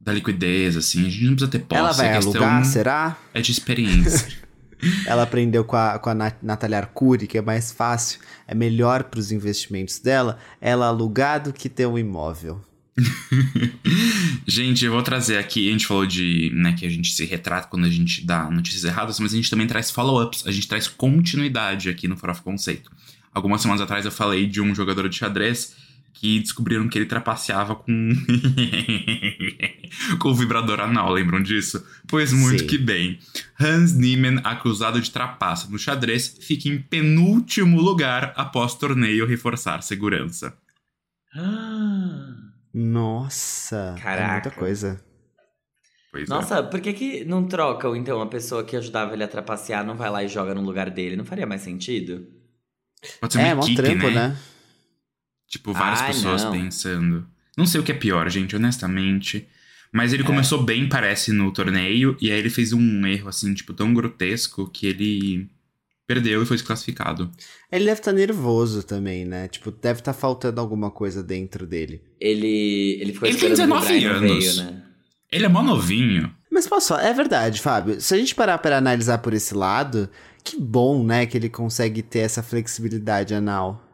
da 0.00 0.12
liquidez, 0.12 0.76
assim. 0.76 1.06
A 1.06 1.10
gente 1.10 1.24
não 1.24 1.32
precisa 1.32 1.50
ter 1.50 1.60
posse. 1.60 1.80
ela 1.80 1.92
vai 1.92 2.08
a 2.10 2.16
questão 2.16 2.42
alugar, 2.42 2.64
será? 2.64 3.16
é 3.34 3.40
de 3.40 3.52
experiência. 3.52 4.28
Ela 5.06 5.22
aprendeu 5.22 5.64
com 5.64 5.76
a, 5.76 5.98
com 5.98 6.10
a 6.10 6.14
Nat- 6.14 6.42
Natália 6.42 6.78
Arcuri 6.78 7.26
que 7.26 7.38
é 7.38 7.42
mais 7.42 7.70
fácil, 7.72 8.20
é 8.46 8.54
melhor 8.54 9.04
para 9.04 9.20
os 9.20 9.32
investimentos 9.32 9.98
dela 9.98 10.38
ela 10.60 10.86
alugar 10.86 11.42
do 11.42 11.52
que 11.52 11.68
ter 11.68 11.86
um 11.86 11.98
imóvel. 11.98 12.64
gente, 14.46 14.84
eu 14.84 14.92
vou 14.92 15.02
trazer 15.02 15.38
aqui. 15.38 15.68
A 15.68 15.72
gente 15.72 15.86
falou 15.86 16.04
de 16.04 16.50
né, 16.54 16.74
que 16.74 16.84
a 16.84 16.90
gente 16.90 17.12
se 17.12 17.24
retrata 17.24 17.68
quando 17.68 17.86
a 17.86 17.90
gente 17.90 18.26
dá 18.26 18.50
notícias 18.50 18.84
erradas, 18.84 19.18
mas 19.20 19.32
a 19.32 19.36
gente 19.36 19.48
também 19.48 19.66
traz 19.66 19.90
follow-ups. 19.90 20.46
A 20.46 20.50
gente 20.50 20.68
traz 20.68 20.86
continuidade 20.86 21.88
aqui 21.88 22.06
no 22.06 22.16
Farofa 22.16 22.42
Conceito. 22.42 22.90
Algumas 23.32 23.62
semanas 23.62 23.80
atrás 23.80 24.04
eu 24.04 24.10
falei 24.10 24.46
de 24.46 24.60
um 24.60 24.74
jogador 24.74 25.08
de 25.08 25.16
xadrez 25.16 25.76
que 26.12 26.40
descobriram 26.40 26.88
que 26.88 26.98
ele 26.98 27.06
trapaceava 27.06 27.74
com. 27.74 27.84
com 30.18 30.28
o 30.28 30.34
vibrador 30.34 30.80
anal, 30.80 31.12
lembram 31.12 31.42
disso? 31.42 31.84
Pois 32.06 32.32
muito 32.32 32.60
Sim. 32.60 32.66
que 32.66 32.78
bem. 32.78 33.18
Hans 33.58 33.94
Niemann, 33.94 34.40
acusado 34.44 35.00
de 35.00 35.10
trapaça 35.10 35.70
no 35.70 35.78
xadrez, 35.78 36.36
fica 36.40 36.68
em 36.68 36.78
penúltimo 36.78 37.80
lugar 37.80 38.32
após 38.36 38.74
torneio 38.74 39.26
reforçar 39.26 39.82
segurança. 39.82 40.54
Ah, 41.34 42.34
Nossa, 42.74 43.94
é 43.96 44.00
Caraca. 44.00 44.32
muita 44.32 44.50
coisa. 44.50 45.02
Pois 46.10 46.28
é. 46.28 46.28
Nossa, 46.28 46.62
por 46.62 46.80
que, 46.80 46.92
que 46.92 47.24
não 47.24 47.46
trocam, 47.46 47.94
então, 47.94 48.20
a 48.20 48.26
pessoa 48.26 48.64
que 48.64 48.76
ajudava 48.76 49.14
ele 49.14 49.22
a 49.22 49.28
trapacear 49.28 49.86
não 49.86 49.96
vai 49.96 50.10
lá 50.10 50.24
e 50.24 50.28
joga 50.28 50.54
no 50.54 50.60
lugar 50.60 50.90
dele? 50.90 51.16
Não 51.16 51.24
faria 51.24 51.46
mais 51.46 51.62
sentido? 51.62 52.26
Pode 53.20 53.32
ser 53.32 53.38
uma 53.38 53.48
É, 53.48 53.52
equipe, 53.52 53.76
trampo, 53.76 54.06
né? 54.10 54.28
né? 54.28 54.36
Tipo, 55.48 55.72
várias 55.72 56.00
Ai, 56.02 56.06
pessoas 56.08 56.44
não. 56.44 56.52
pensando. 56.52 57.26
Não 57.56 57.66
sei 57.66 57.80
o 57.80 57.84
que 57.84 57.92
é 57.92 57.94
pior, 57.94 58.28
gente, 58.30 58.54
honestamente. 58.54 59.46
Mas 59.92 60.12
ele 60.12 60.22
É. 60.22 60.26
começou 60.26 60.62
bem, 60.62 60.88
parece, 60.88 61.32
no 61.32 61.52
torneio. 61.52 62.16
E 62.20 62.30
aí 62.30 62.38
ele 62.38 62.50
fez 62.50 62.72
um 62.72 63.06
erro, 63.06 63.28
assim, 63.28 63.52
tipo, 63.54 63.72
tão 63.74 63.92
grotesco 63.92 64.68
que 64.70 64.86
ele 64.86 65.48
perdeu 66.06 66.42
e 66.42 66.46
foi 66.46 66.56
desclassificado. 66.56 67.30
Ele 67.70 67.84
deve 67.84 68.00
estar 68.00 68.12
nervoso 68.12 68.82
também, 68.84 69.24
né? 69.24 69.48
Tipo, 69.48 69.70
deve 69.70 70.00
estar 70.00 70.12
faltando 70.12 70.60
alguma 70.60 70.90
coisa 70.90 71.22
dentro 71.22 71.66
dele. 71.66 72.02
Ele, 72.20 72.98
ele 73.00 73.12
ficou 73.12 73.28
Ele 73.28 73.38
tem 73.38 73.50
esperando 73.52 73.70
o 73.72 73.80
19 73.80 73.86
Brian 73.86 74.10
anos. 74.12 74.44
veio, 74.56 74.64
né? 74.70 74.82
Ele 75.32 75.44
é 75.44 75.48
mó 75.48 75.62
novinho. 75.62 76.34
Mas 76.50 76.66
posso 76.66 76.88
falar, 76.88 77.04
é 77.06 77.12
verdade, 77.12 77.60
Fábio. 77.60 78.00
Se 78.00 78.12
a 78.14 78.18
gente 78.18 78.34
parar 78.34 78.58
para 78.58 78.76
analisar 78.78 79.18
por 79.18 79.32
esse 79.32 79.54
lado, 79.54 80.08
que 80.42 80.60
bom, 80.60 81.04
né, 81.04 81.26
que 81.26 81.36
ele 81.36 81.48
consegue 81.48 82.02
ter 82.02 82.20
essa 82.20 82.42
flexibilidade 82.42 83.34
anal. 83.34 83.86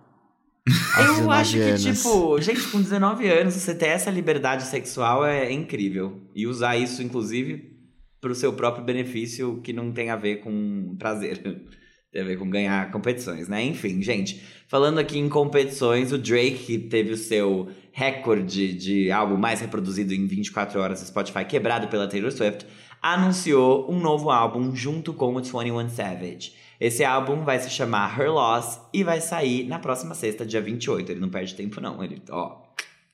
Eu 0.99 1.15
19 1.15 1.31
acho 1.31 1.53
que, 1.53 1.61
anos. 1.61 1.83
tipo, 1.83 2.41
gente, 2.41 2.63
com 2.69 2.83
19 2.83 3.29
anos, 3.29 3.55
você 3.55 3.75
ter 3.75 3.87
essa 3.87 4.11
liberdade 4.11 4.65
sexual 4.65 5.25
é 5.25 5.53
incrível. 5.53 6.21
E 6.35 6.47
usar 6.47 6.77
isso, 6.77 7.03
inclusive, 7.03 7.77
pro 8.21 8.35
seu 8.35 8.53
próprio 8.53 8.85
benefício, 8.85 9.61
que 9.63 9.73
não 9.73 9.93
tem 9.93 10.11
a 10.11 10.17
ver 10.17 10.41
com 10.41 10.97
prazer. 10.99 11.41
Tem 12.13 12.23
a 12.23 12.25
ver 12.25 12.39
com 12.39 12.49
ganhar 12.49 12.91
competições, 12.93 13.47
né? 13.47 13.63
Enfim, 13.63 14.01
gente, 14.01 14.41
falando 14.69 14.99
aqui 14.99 15.19
em 15.19 15.29
competições, 15.29 16.13
o 16.13 16.17
Drake, 16.17 16.65
que 16.65 16.79
teve 16.79 17.13
o 17.13 17.17
seu 17.17 17.69
recorde 17.93 18.73
de 18.73 19.11
álbum 19.11 19.37
mais 19.37 19.61
reproduzido 19.61 20.15
em 20.15 20.27
24 20.27 20.81
horas 20.81 21.01
no 21.03 21.07
Spotify, 21.09 21.45
quebrado 21.45 21.89
pela 21.89 22.09
Taylor 22.09 22.33
Swift, 22.33 22.65
anunciou 23.13 23.91
um 23.91 24.01
novo 24.01 24.31
álbum 24.31 24.75
junto 24.75 25.13
com 25.13 25.35
o 25.35 25.41
21 25.41 25.89
Savage. 25.89 26.53
Esse 26.81 27.05
álbum 27.05 27.45
vai 27.45 27.59
se 27.59 27.71
chamar 27.71 28.19
Her 28.19 28.33
Loss 28.33 28.81
e 28.93 29.05
vai 29.05 29.21
sair 29.21 29.67
na 29.67 29.79
próxima 29.79 30.15
sexta, 30.15 30.45
dia 30.45 30.61
28. 30.61 31.13
Ele 31.13 31.21
não 31.21 31.29
perde 31.29 31.55
tempo, 31.55 31.81
não. 31.81 32.03
Ele, 32.03 32.21
ó, 32.29 32.63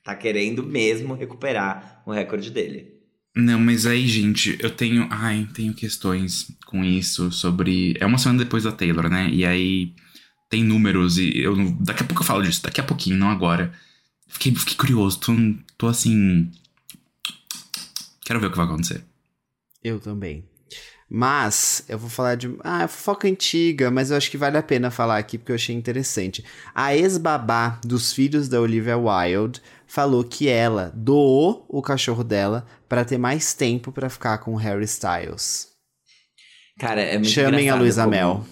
tá 0.03 0.15
querendo 0.15 0.63
mesmo 0.63 1.13
recuperar 1.13 2.01
o 2.05 2.11
recorde 2.11 2.49
dele. 2.49 2.91
Não, 3.35 3.59
mas 3.59 3.85
aí, 3.85 4.07
gente, 4.07 4.57
eu 4.59 4.69
tenho. 4.69 5.07
Ai, 5.09 5.47
tenho 5.53 5.73
questões 5.73 6.47
com 6.65 6.83
isso 6.83 7.31
sobre. 7.31 7.95
É 7.99 8.05
uma 8.05 8.17
semana 8.17 8.43
depois 8.43 8.63
da 8.63 8.71
Taylor, 8.71 9.09
né? 9.09 9.29
E 9.31 9.45
aí 9.45 9.93
tem 10.49 10.63
números 10.63 11.17
e 11.17 11.39
eu. 11.39 11.55
Daqui 11.79 12.03
a 12.03 12.05
pouco 12.05 12.21
eu 12.21 12.27
falo 12.27 12.43
disso, 12.43 12.61
daqui 12.61 12.81
a 12.81 12.83
pouquinho, 12.83 13.17
não 13.17 13.29
agora. 13.29 13.71
Fiquei, 14.27 14.53
fiquei 14.53 14.75
curioso, 14.75 15.19
tô, 15.19 15.33
tô 15.77 15.87
assim. 15.87 16.51
Quero 18.25 18.39
ver 18.39 18.47
o 18.47 18.51
que 18.51 18.57
vai 18.57 18.65
acontecer. 18.65 19.03
Eu 19.83 19.99
também. 19.99 20.47
Mas 21.15 21.85
eu 21.87 21.99
vou 21.99 22.09
falar 22.09 22.33
de. 22.33 22.57
Ah, 22.63 22.83
é 22.83 22.87
fofoca 22.87 23.27
antiga, 23.27 23.91
mas 23.91 24.09
eu 24.09 24.17
acho 24.17 24.31
que 24.31 24.37
vale 24.37 24.57
a 24.57 24.63
pena 24.63 24.89
falar 24.89 25.19
aqui 25.19 25.37
porque 25.37 25.51
eu 25.51 25.55
achei 25.55 25.75
interessante. 25.75 26.43
A 26.73 26.95
ex-babá 26.95 27.79
dos 27.85 28.11
filhos 28.11 28.49
da 28.49 28.59
Olivia 28.59 28.97
Wilde 28.97 29.61
falou 29.85 30.23
que 30.23 30.49
ela 30.49 30.91
doou 30.95 31.67
o 31.69 31.83
cachorro 31.83 32.23
dela 32.23 32.65
para 32.89 33.05
ter 33.05 33.19
mais 33.19 33.53
tempo 33.53 33.91
para 33.91 34.09
ficar 34.09 34.39
com 34.39 34.53
o 34.53 34.57
Harry 34.57 34.85
Styles. 34.85 35.67
Cara, 36.79 37.01
é 37.01 37.13
muito 37.13 37.29
Chamem 37.29 37.69
a 37.69 37.75
Luísa 37.75 38.07
Mel. 38.07 38.43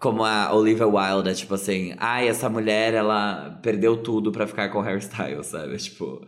Como 0.00 0.24
a 0.24 0.52
Olivia 0.52 0.88
Wilde 0.88 1.30
é 1.30 1.34
tipo 1.34 1.54
assim, 1.54 1.94
ai, 1.98 2.26
essa 2.26 2.48
mulher, 2.48 2.94
ela 2.94 3.60
perdeu 3.62 3.96
tudo 3.96 4.32
pra 4.32 4.48
ficar 4.48 4.70
com 4.70 4.80
o 4.80 4.82
Harry 4.82 4.98
Styles, 4.98 5.46
sabe? 5.46 5.76
Tipo, 5.76 6.26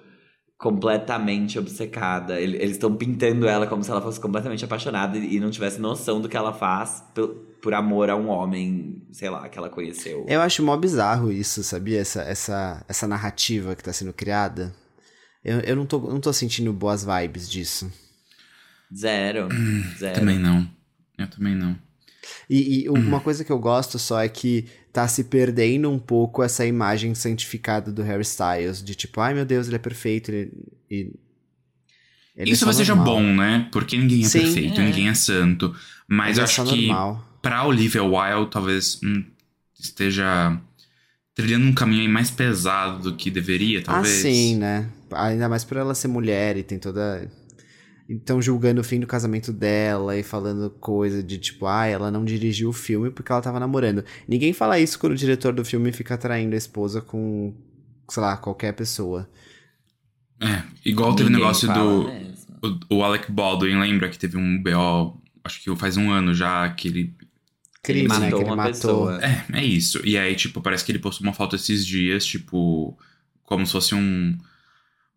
completamente 0.64 1.58
obcecada. 1.58 2.40
Ele- 2.40 2.56
Eles 2.56 2.72
estão 2.72 2.96
pintando 2.96 3.46
ela 3.46 3.66
como 3.66 3.84
se 3.84 3.90
ela 3.90 4.00
fosse 4.00 4.18
completamente 4.18 4.64
apaixonada 4.64 5.18
e 5.18 5.38
não 5.38 5.50
tivesse 5.50 5.78
noção 5.78 6.22
do 6.22 6.28
que 6.28 6.36
ela 6.38 6.54
faz 6.54 7.04
por, 7.14 7.28
por 7.60 7.74
amor 7.74 8.08
a 8.08 8.16
um 8.16 8.28
homem, 8.28 9.02
sei 9.12 9.28
lá, 9.28 9.46
que 9.46 9.58
ela 9.58 9.68
conheceu. 9.68 10.24
Eu 10.26 10.40
acho 10.40 10.62
mó 10.62 10.74
bizarro 10.74 11.30
isso, 11.30 11.62
sabia? 11.62 12.00
Essa, 12.00 12.22
essa, 12.22 12.82
essa 12.88 13.06
narrativa 13.06 13.76
que 13.76 13.84
tá 13.84 13.92
sendo 13.92 14.12
criada. 14.14 14.74
Eu, 15.44 15.60
eu 15.60 15.76
não, 15.76 15.84
tô, 15.84 15.98
não 15.98 16.18
tô 16.18 16.32
sentindo 16.32 16.72
boas 16.72 17.04
vibes 17.04 17.50
disso. 17.50 17.92
Zero. 18.94 19.48
Zero. 19.98 20.14
Também 20.18 20.38
não. 20.38 20.66
Eu 21.18 21.28
também 21.28 21.54
não. 21.54 21.76
E, 22.48 22.84
e 22.84 22.88
uma 22.88 23.20
coisa 23.20 23.44
que 23.44 23.52
eu 23.52 23.58
gosto 23.58 23.98
só 23.98 24.20
é 24.20 24.28
que 24.28 24.66
tá 24.92 25.08
se 25.08 25.24
perdendo 25.24 25.90
um 25.90 25.98
pouco 25.98 26.42
essa 26.42 26.64
imagem 26.64 27.14
santificada 27.14 27.90
do 27.90 28.02
Harry 28.02 28.22
Styles. 28.22 28.82
De 28.82 28.94
tipo, 28.94 29.20
ai 29.20 29.34
meu 29.34 29.44
Deus, 29.44 29.66
ele 29.66 29.76
é 29.76 29.78
perfeito. 29.80 30.30
Ele, 30.30 30.52
ele 30.90 31.12
é 32.36 32.44
Isso 32.44 32.64
vai 32.64 32.74
seja 32.74 32.94
bom, 32.94 33.22
né? 33.22 33.68
Porque 33.72 33.96
ninguém 33.96 34.24
é 34.24 34.28
Sim, 34.28 34.40
perfeito, 34.40 34.80
é. 34.80 34.84
ninguém 34.84 35.08
é 35.08 35.14
santo. 35.14 35.74
Mas 36.06 36.36
Ele 36.36 36.40
eu 36.40 36.42
é 36.42 36.44
acho 36.44 36.64
que 36.64 36.86
normal. 36.86 37.38
pra 37.40 37.64
Olivia 37.66 38.02
Wilde 38.02 38.50
talvez 38.50 39.00
hum, 39.02 39.24
esteja 39.78 40.58
trilhando 41.34 41.66
um 41.66 41.72
caminho 41.72 42.02
aí 42.02 42.08
mais 42.08 42.30
pesado 42.30 43.10
do 43.10 43.16
que 43.16 43.30
deveria, 43.30 43.82
talvez. 43.82 44.18
Ah, 44.18 44.22
sim, 44.22 44.56
né? 44.56 44.88
Ainda 45.12 45.48
mais 45.48 45.64
por 45.64 45.76
ela 45.76 45.94
ser 45.94 46.08
mulher 46.08 46.56
e 46.56 46.62
tem 46.62 46.78
toda. 46.78 47.30
Então, 48.08 48.40
julgando 48.42 48.80
o 48.80 48.84
fim 48.84 49.00
do 49.00 49.06
casamento 49.06 49.50
dela 49.52 50.16
e 50.16 50.22
falando 50.22 50.68
coisa 50.68 51.22
de 51.22 51.38
tipo, 51.38 51.66
ah, 51.66 51.86
ela 51.86 52.10
não 52.10 52.24
dirigiu 52.24 52.68
o 52.68 52.72
filme 52.72 53.10
porque 53.10 53.32
ela 53.32 53.40
tava 53.40 53.58
namorando. 53.58 54.04
Ninguém 54.28 54.52
fala 54.52 54.78
isso 54.78 54.98
quando 54.98 55.12
o 55.12 55.16
diretor 55.16 55.54
do 55.54 55.64
filme 55.64 55.90
fica 55.90 56.18
traindo 56.18 56.54
a 56.54 56.58
esposa 56.58 57.00
com, 57.00 57.54
sei 58.10 58.22
lá, 58.22 58.36
qualquer 58.36 58.72
pessoa. 58.74 59.28
É, 60.40 60.62
igual 60.84 61.14
teve 61.14 61.28
o 61.28 61.30
Ninguém 61.30 61.44
negócio 61.44 61.72
do. 61.72 62.10
O, 62.90 62.96
o 62.96 63.04
Alec 63.04 63.30
Baldwin, 63.30 63.78
lembra 63.78 64.08
que 64.08 64.18
teve 64.18 64.36
um 64.36 64.62
BO, 64.62 65.22
acho 65.42 65.62
que 65.62 65.74
faz 65.76 65.96
um 65.96 66.10
ano 66.10 66.34
já, 66.34 66.68
que 66.70 66.88
ele. 66.88 67.14
Crime, 67.82 68.00
ele 68.00 68.08
né? 68.08 68.18
matou 68.18 68.38
Que 68.38 68.44
ele 68.44 68.50
uma 68.50 68.56
matou. 68.56 68.72
pessoa. 68.72 69.20
É, 69.24 69.44
é 69.60 69.64
isso. 69.64 70.00
E 70.06 70.16
aí, 70.18 70.34
tipo, 70.34 70.60
parece 70.60 70.84
que 70.84 70.92
ele 70.92 70.98
postou 70.98 71.26
uma 71.26 71.32
foto 71.34 71.56
esses 71.56 71.86
dias, 71.86 72.24
tipo, 72.24 72.98
como 73.44 73.64
se 73.66 73.72
fosse 73.72 73.94
um. 73.94 74.36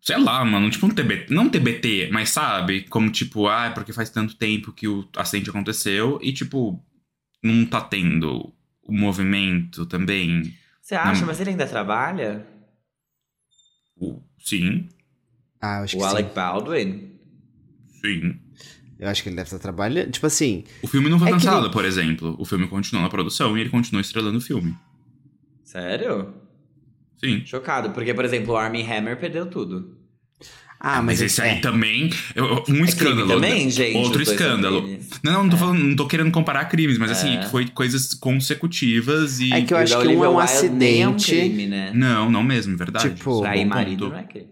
Sei 0.02 0.18
lá, 0.18 0.44
mano, 0.46 0.70
tipo 0.70 0.86
um 0.86 0.90
TBT. 0.90 1.34
Não 1.34 1.50
TBT, 1.50 2.10
mas 2.12 2.30
sabe? 2.30 2.84
Como 2.84 3.12
tipo, 3.12 3.48
ah, 3.48 3.66
é 3.66 3.70
porque 3.72 3.92
faz 3.92 4.10
tanto 4.10 4.36
tempo 4.36 4.72
que 4.72 4.88
o 4.88 5.08
acidente 5.18 5.50
aconteceu 5.50 6.18
e, 6.22 6.32
tipo, 6.32 6.82
não 7.44 7.66
tá 7.66 7.82
tendo 7.82 8.54
o 8.84 8.94
movimento 8.94 9.86
também. 9.86 10.54
Você 10.82 10.96
acha? 10.96 11.20
Não. 11.22 11.28
Mas 11.28 11.42
ele 11.42 11.50
ainda 11.50 11.68
trabalha? 11.68 12.46
O- 14.00 14.22
Sim, 14.40 14.88
Ah, 15.60 15.80
eu 15.80 15.84
acho 15.84 15.98
o 15.98 16.00
que 16.00 16.06
Alec 16.06 16.30
sim. 16.30 16.36
Baldwin? 16.36 17.12
sim. 18.02 18.40
Eu 19.00 19.10
acho 19.10 19.22
que 19.22 19.30
ele 19.30 19.36
deve 19.36 19.48
estar 19.48 19.60
trabalhando. 19.60 20.10
Tipo 20.12 20.26
assim, 20.26 20.64
O 20.82 20.88
filme 20.88 21.10
não 21.10 21.20
foi 21.20 21.28
É 21.28 21.32
cancelado, 21.32 21.64
nem- 21.64 21.72
por 21.72 21.86
exemplo. 21.86 22.36
O 22.40 22.46
filme 22.46 22.68
continuou 22.68 23.04
na 23.04 23.10
produção 23.10 23.56
e 23.58 23.62
ele 23.62 23.70
continuou 23.70 24.02
estrelando 24.02 24.38
o 24.38 24.42
filme. 24.42 24.76
Sério? 25.64 26.34
Sim. 27.24 27.42
Chocado, 27.46 27.92
porque, 27.92 28.14
por 28.14 28.24
exemplo, 28.26 28.54
o 28.54 28.58
Armie 28.58 28.84
Hammer 28.84 29.20
perdeu 29.20 29.46
tudo. 29.48 29.98
ah, 30.80 30.98
mas 31.02 31.20
mas, 31.20 31.22
esse 31.24 31.42
é, 31.42 31.52
aí 31.54 31.62
também. 31.62 32.10
eu- 32.36 32.46
eu- 32.46 32.54
Um 32.56 32.60
É 32.60 32.64
crime 32.64 32.84
escândalo. 32.84 33.28
também, 33.30 33.70
gente. 33.72 33.98
Outro 33.98 34.22
escândalo. 34.22 34.84
crimes. 34.84 35.10
Não, 35.24 35.44
não 35.44 35.50
tô, 35.50 35.58
falando, 35.58 35.80
não 35.84 35.96
tô 35.96 36.08
querendo 36.08 36.32
comparar 36.32 36.66
crimes, 36.66 36.98
mas 37.00 37.10
assim, 37.10 37.36
É. 37.36 37.40
que 37.40 37.50
foi 37.50 37.68
coisas 37.70 38.14
consecutivas 38.14 39.40
e. 39.40 39.52
É 39.52 39.62
que 39.64 39.74
eu 39.74 39.78
acho 39.78 40.00
que 40.00 40.08
um 40.08 40.24
é 40.24 40.30
um 40.30 40.38
nem 40.74 41.02
é 41.02 41.08
um 41.08 41.14
acidente. 41.16 41.32
crime, 41.32 41.66
né? 41.68 41.92
Não, 41.96 42.30
não 42.30 42.44
mesmo, 42.44 42.78
verdade. 42.78 43.10
Tipo, 43.16 43.42
Bom 43.42 43.66
marido 43.66 44.10
não 44.10 44.18
é 44.18 44.24
crime. 44.24 44.50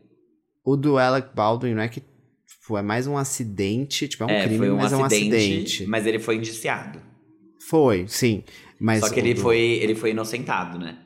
O 0.63 0.75
do 0.75 0.97
Alec 0.97 1.29
Baldwin, 1.35 1.75
não 1.75 1.83
é 1.83 1.87
que 1.87 2.01
tipo, 2.01 2.75
é 2.75 2.81
mais 2.81 3.05
um 3.05 3.15
acidente, 3.15 4.07
tipo, 4.07 4.23
é 4.23 4.25
um 4.25 4.29
é, 4.31 4.47
crime, 4.47 4.69
um 4.71 4.77
mas 4.77 4.91
é 4.91 4.97
um 4.97 5.03
acidente, 5.03 5.35
acidente. 5.35 5.85
mas 5.85 6.07
ele 6.07 6.17
foi 6.17 6.37
indiciado. 6.37 6.99
Foi, 7.69 8.05
sim. 8.07 8.43
Mas 8.79 9.01
Só 9.01 9.09
que 9.11 9.19
ele 9.19 9.35
do- 9.35 9.41
foi, 9.41 9.59
ele 9.59 9.93
foi 9.93 10.09
inocentado, 10.09 10.79
né? 10.79 10.97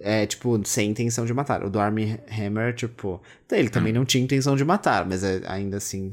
É, 0.00 0.26
tipo, 0.26 0.60
sem 0.64 0.90
intenção 0.90 1.24
de 1.24 1.32
matar. 1.32 1.64
O 1.64 1.70
do 1.70 1.80
Armie 1.80 2.18
Hammer, 2.30 2.74
tipo. 2.74 3.22
Ele 3.50 3.68
Hum. 3.68 3.70
também 3.70 3.92
não 3.92 4.04
tinha 4.04 4.22
intenção 4.22 4.54
de 4.56 4.64
matar, 4.64 5.06
mas 5.06 5.24
é- 5.24 5.42
ainda 5.46 5.78
assim. 5.78 6.10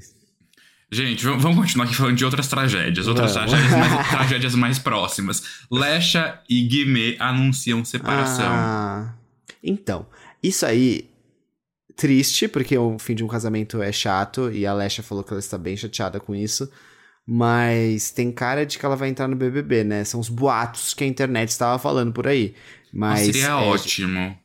Gente, 0.91 1.23
vamos 1.23 1.55
continuar 1.55 1.85
aqui 1.85 1.93
falando 1.95 2.15
de 2.15 2.25
outras 2.25 2.47
tragédias. 2.47 3.05
Outras 3.07 3.33
tragédias 3.33 3.71
mais, 3.71 4.07
tragédias 4.09 4.55
mais 4.55 4.79
próximas. 4.79 5.43
Lesha 5.71 6.39
e 6.49 6.63
Guimê 6.67 7.15
anunciam 7.19 7.85
separação. 7.85 8.45
Ah, 8.47 9.13
então, 9.63 10.07
isso 10.41 10.65
aí. 10.65 11.07
Triste, 11.95 12.47
porque 12.47 12.77
o 12.77 12.97
fim 12.97 13.13
de 13.13 13.25
um 13.25 13.27
casamento 13.27 13.81
é 13.81 13.91
chato 13.91 14.49
e 14.53 14.65
a 14.65 14.73
Lesha 14.73 15.03
falou 15.03 15.21
que 15.21 15.33
ela 15.33 15.39
está 15.39 15.57
bem 15.57 15.75
chateada 15.75 16.17
com 16.17 16.33
isso. 16.33 16.71
Mas 17.27 18.09
tem 18.09 18.31
cara 18.31 18.65
de 18.65 18.79
que 18.79 18.85
ela 18.85 18.95
vai 18.95 19.09
entrar 19.09 19.27
no 19.27 19.35
BBB, 19.35 19.83
né? 19.83 20.03
São 20.05 20.19
os 20.19 20.29
boatos 20.29 20.93
que 20.93 21.03
a 21.03 21.07
internet 21.07 21.49
estava 21.49 21.77
falando 21.77 22.11
por 22.13 22.25
aí. 22.25 22.55
Mas 22.91 23.19
Nossa, 23.19 23.25
seria 23.25 23.47
é, 23.47 23.53
ótimo. 23.53 24.39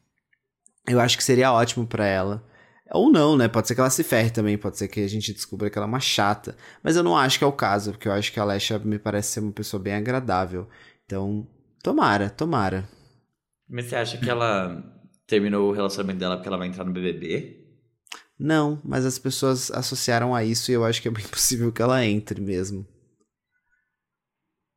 Eu 0.86 1.00
acho 1.00 1.16
que 1.16 1.24
seria 1.24 1.52
ótimo 1.52 1.86
pra 1.86 2.06
ela. 2.06 2.44
Ou 2.90 3.10
não, 3.10 3.36
né? 3.36 3.48
Pode 3.48 3.66
ser 3.66 3.74
que 3.74 3.80
ela 3.80 3.90
se 3.90 4.04
ferre 4.04 4.30
também, 4.30 4.58
pode 4.58 4.76
ser 4.76 4.88
que 4.88 5.00
a 5.00 5.08
gente 5.08 5.32
descubra 5.32 5.70
que 5.70 5.78
ela 5.78 5.86
é 5.86 5.88
uma 5.88 6.00
chata. 6.00 6.56
Mas 6.82 6.96
eu 6.96 7.02
não 7.02 7.16
acho 7.16 7.38
que 7.38 7.44
é 7.44 7.46
o 7.46 7.52
caso, 7.52 7.92
porque 7.92 8.06
eu 8.06 8.12
acho 8.12 8.32
que 8.32 8.38
a 8.38 8.44
Lesha 8.44 8.78
me 8.78 8.98
parece 8.98 9.32
ser 9.32 9.40
uma 9.40 9.52
pessoa 9.52 9.82
bem 9.82 9.94
agradável. 9.94 10.68
Então, 11.04 11.46
tomara, 11.82 12.28
tomara. 12.28 12.88
Mas 13.68 13.86
você 13.86 13.96
acha 13.96 14.18
que 14.18 14.28
ela 14.28 14.82
terminou 15.26 15.70
o 15.70 15.72
relacionamento 15.72 16.18
dela 16.18 16.36
porque 16.36 16.48
ela 16.48 16.58
vai 16.58 16.68
entrar 16.68 16.84
no 16.84 16.92
BBB? 16.92 17.64
Não, 18.38 18.80
mas 18.84 19.06
as 19.06 19.18
pessoas 19.18 19.70
associaram 19.70 20.34
a 20.34 20.44
isso 20.44 20.70
e 20.70 20.74
eu 20.74 20.84
acho 20.84 21.00
que 21.00 21.08
é 21.08 21.10
bem 21.10 21.24
possível 21.28 21.72
que 21.72 21.80
ela 21.80 22.04
entre 22.04 22.40
mesmo. 22.40 22.86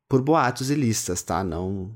Por 0.08 0.22
boatos 0.22 0.70
e 0.70 0.74
listas, 0.74 1.22
tá? 1.22 1.44
Não. 1.44 1.94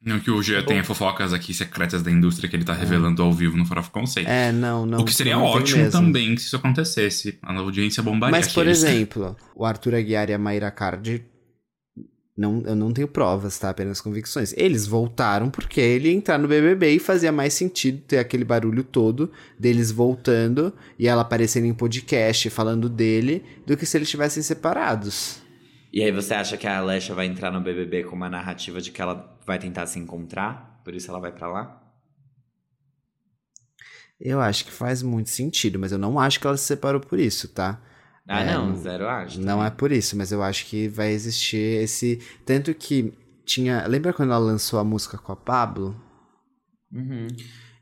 Não 0.00 0.20
que 0.20 0.30
o 0.30 0.40
Gia 0.40 0.60
bom. 0.60 0.66
tenha 0.66 0.84
fofocas 0.84 1.32
aqui 1.32 1.52
secretas 1.52 2.02
da 2.02 2.10
indústria 2.10 2.48
que 2.48 2.54
ele 2.54 2.64
tá 2.64 2.72
revelando 2.72 3.20
ao 3.20 3.32
vivo 3.32 3.56
no 3.56 3.66
Farofa 3.66 3.90
Conceito. 3.90 4.28
É, 4.28 4.52
não, 4.52 4.86
não. 4.86 5.00
o 5.00 5.04
que 5.04 5.12
seria 5.12 5.38
ótimo 5.38 5.90
também 5.90 6.36
se 6.36 6.46
isso 6.46 6.56
acontecesse. 6.56 7.38
A 7.42 7.52
audiência 7.54 8.02
bombaria 8.02 8.36
Mas, 8.36 8.52
por 8.52 8.66
exemplo, 8.68 9.36
o 9.56 9.64
Arthur 9.64 9.96
Aguiar 9.96 10.30
e 10.30 10.34
a 10.34 10.38
Mayra 10.38 10.70
Cardi. 10.70 11.24
Não, 12.36 12.62
eu 12.64 12.76
não 12.76 12.92
tenho 12.92 13.08
provas, 13.08 13.58
tá? 13.58 13.70
Apenas 13.70 14.00
convicções. 14.00 14.54
Eles 14.56 14.86
voltaram 14.86 15.50
porque 15.50 15.80
ele 15.80 16.08
ia 16.08 16.14
entrar 16.14 16.38
no 16.38 16.46
BBB 16.46 16.92
e 16.92 16.98
fazia 17.00 17.32
mais 17.32 17.52
sentido 17.52 18.00
ter 18.06 18.18
aquele 18.18 18.44
barulho 18.44 18.84
todo 18.84 19.32
deles 19.58 19.90
voltando 19.90 20.72
e 20.96 21.08
ela 21.08 21.22
aparecendo 21.22 21.66
em 21.66 21.74
podcast 21.74 22.48
falando 22.50 22.88
dele 22.88 23.42
do 23.66 23.76
que 23.76 23.84
se 23.84 23.98
eles 23.98 24.06
estivessem 24.06 24.40
separados. 24.40 25.47
E 25.92 26.02
aí 26.02 26.12
você 26.12 26.34
acha 26.34 26.56
que 26.56 26.66
a 26.66 26.78
Alessia 26.78 27.14
vai 27.14 27.26
entrar 27.26 27.50
no 27.50 27.60
BBB 27.60 28.04
com 28.04 28.14
uma 28.16 28.28
narrativa 28.28 28.80
de 28.80 28.90
que 28.90 29.00
ela 29.00 29.38
vai 29.46 29.58
tentar 29.58 29.86
se 29.86 29.98
encontrar? 29.98 30.80
Por 30.84 30.94
isso 30.94 31.10
ela 31.10 31.20
vai 31.20 31.32
pra 31.32 31.48
lá? 31.48 31.82
Eu 34.20 34.40
acho 34.40 34.64
que 34.64 34.72
faz 34.72 35.02
muito 35.02 35.30
sentido, 35.30 35.78
mas 35.78 35.92
eu 35.92 35.98
não 35.98 36.18
acho 36.18 36.40
que 36.40 36.46
ela 36.46 36.56
se 36.56 36.64
separou 36.64 37.00
por 37.00 37.18
isso, 37.18 37.48
tá? 37.48 37.80
Ah, 38.26 38.42
É, 38.42 38.54
não, 38.54 38.74
zero 38.76 39.08
acho. 39.08 39.40
Não 39.40 39.64
é 39.64 39.70
por 39.70 39.92
isso, 39.92 40.16
mas 40.16 40.32
eu 40.32 40.42
acho 40.42 40.66
que 40.66 40.88
vai 40.88 41.10
existir 41.12 41.82
esse. 41.82 42.20
Tanto 42.44 42.74
que 42.74 43.12
tinha. 43.46 43.86
Lembra 43.86 44.12
quando 44.12 44.30
ela 44.30 44.38
lançou 44.44 44.78
a 44.78 44.84
música 44.84 45.16
com 45.16 45.32
a 45.32 45.36
Pablo? 45.36 45.96
Uhum. 46.92 47.28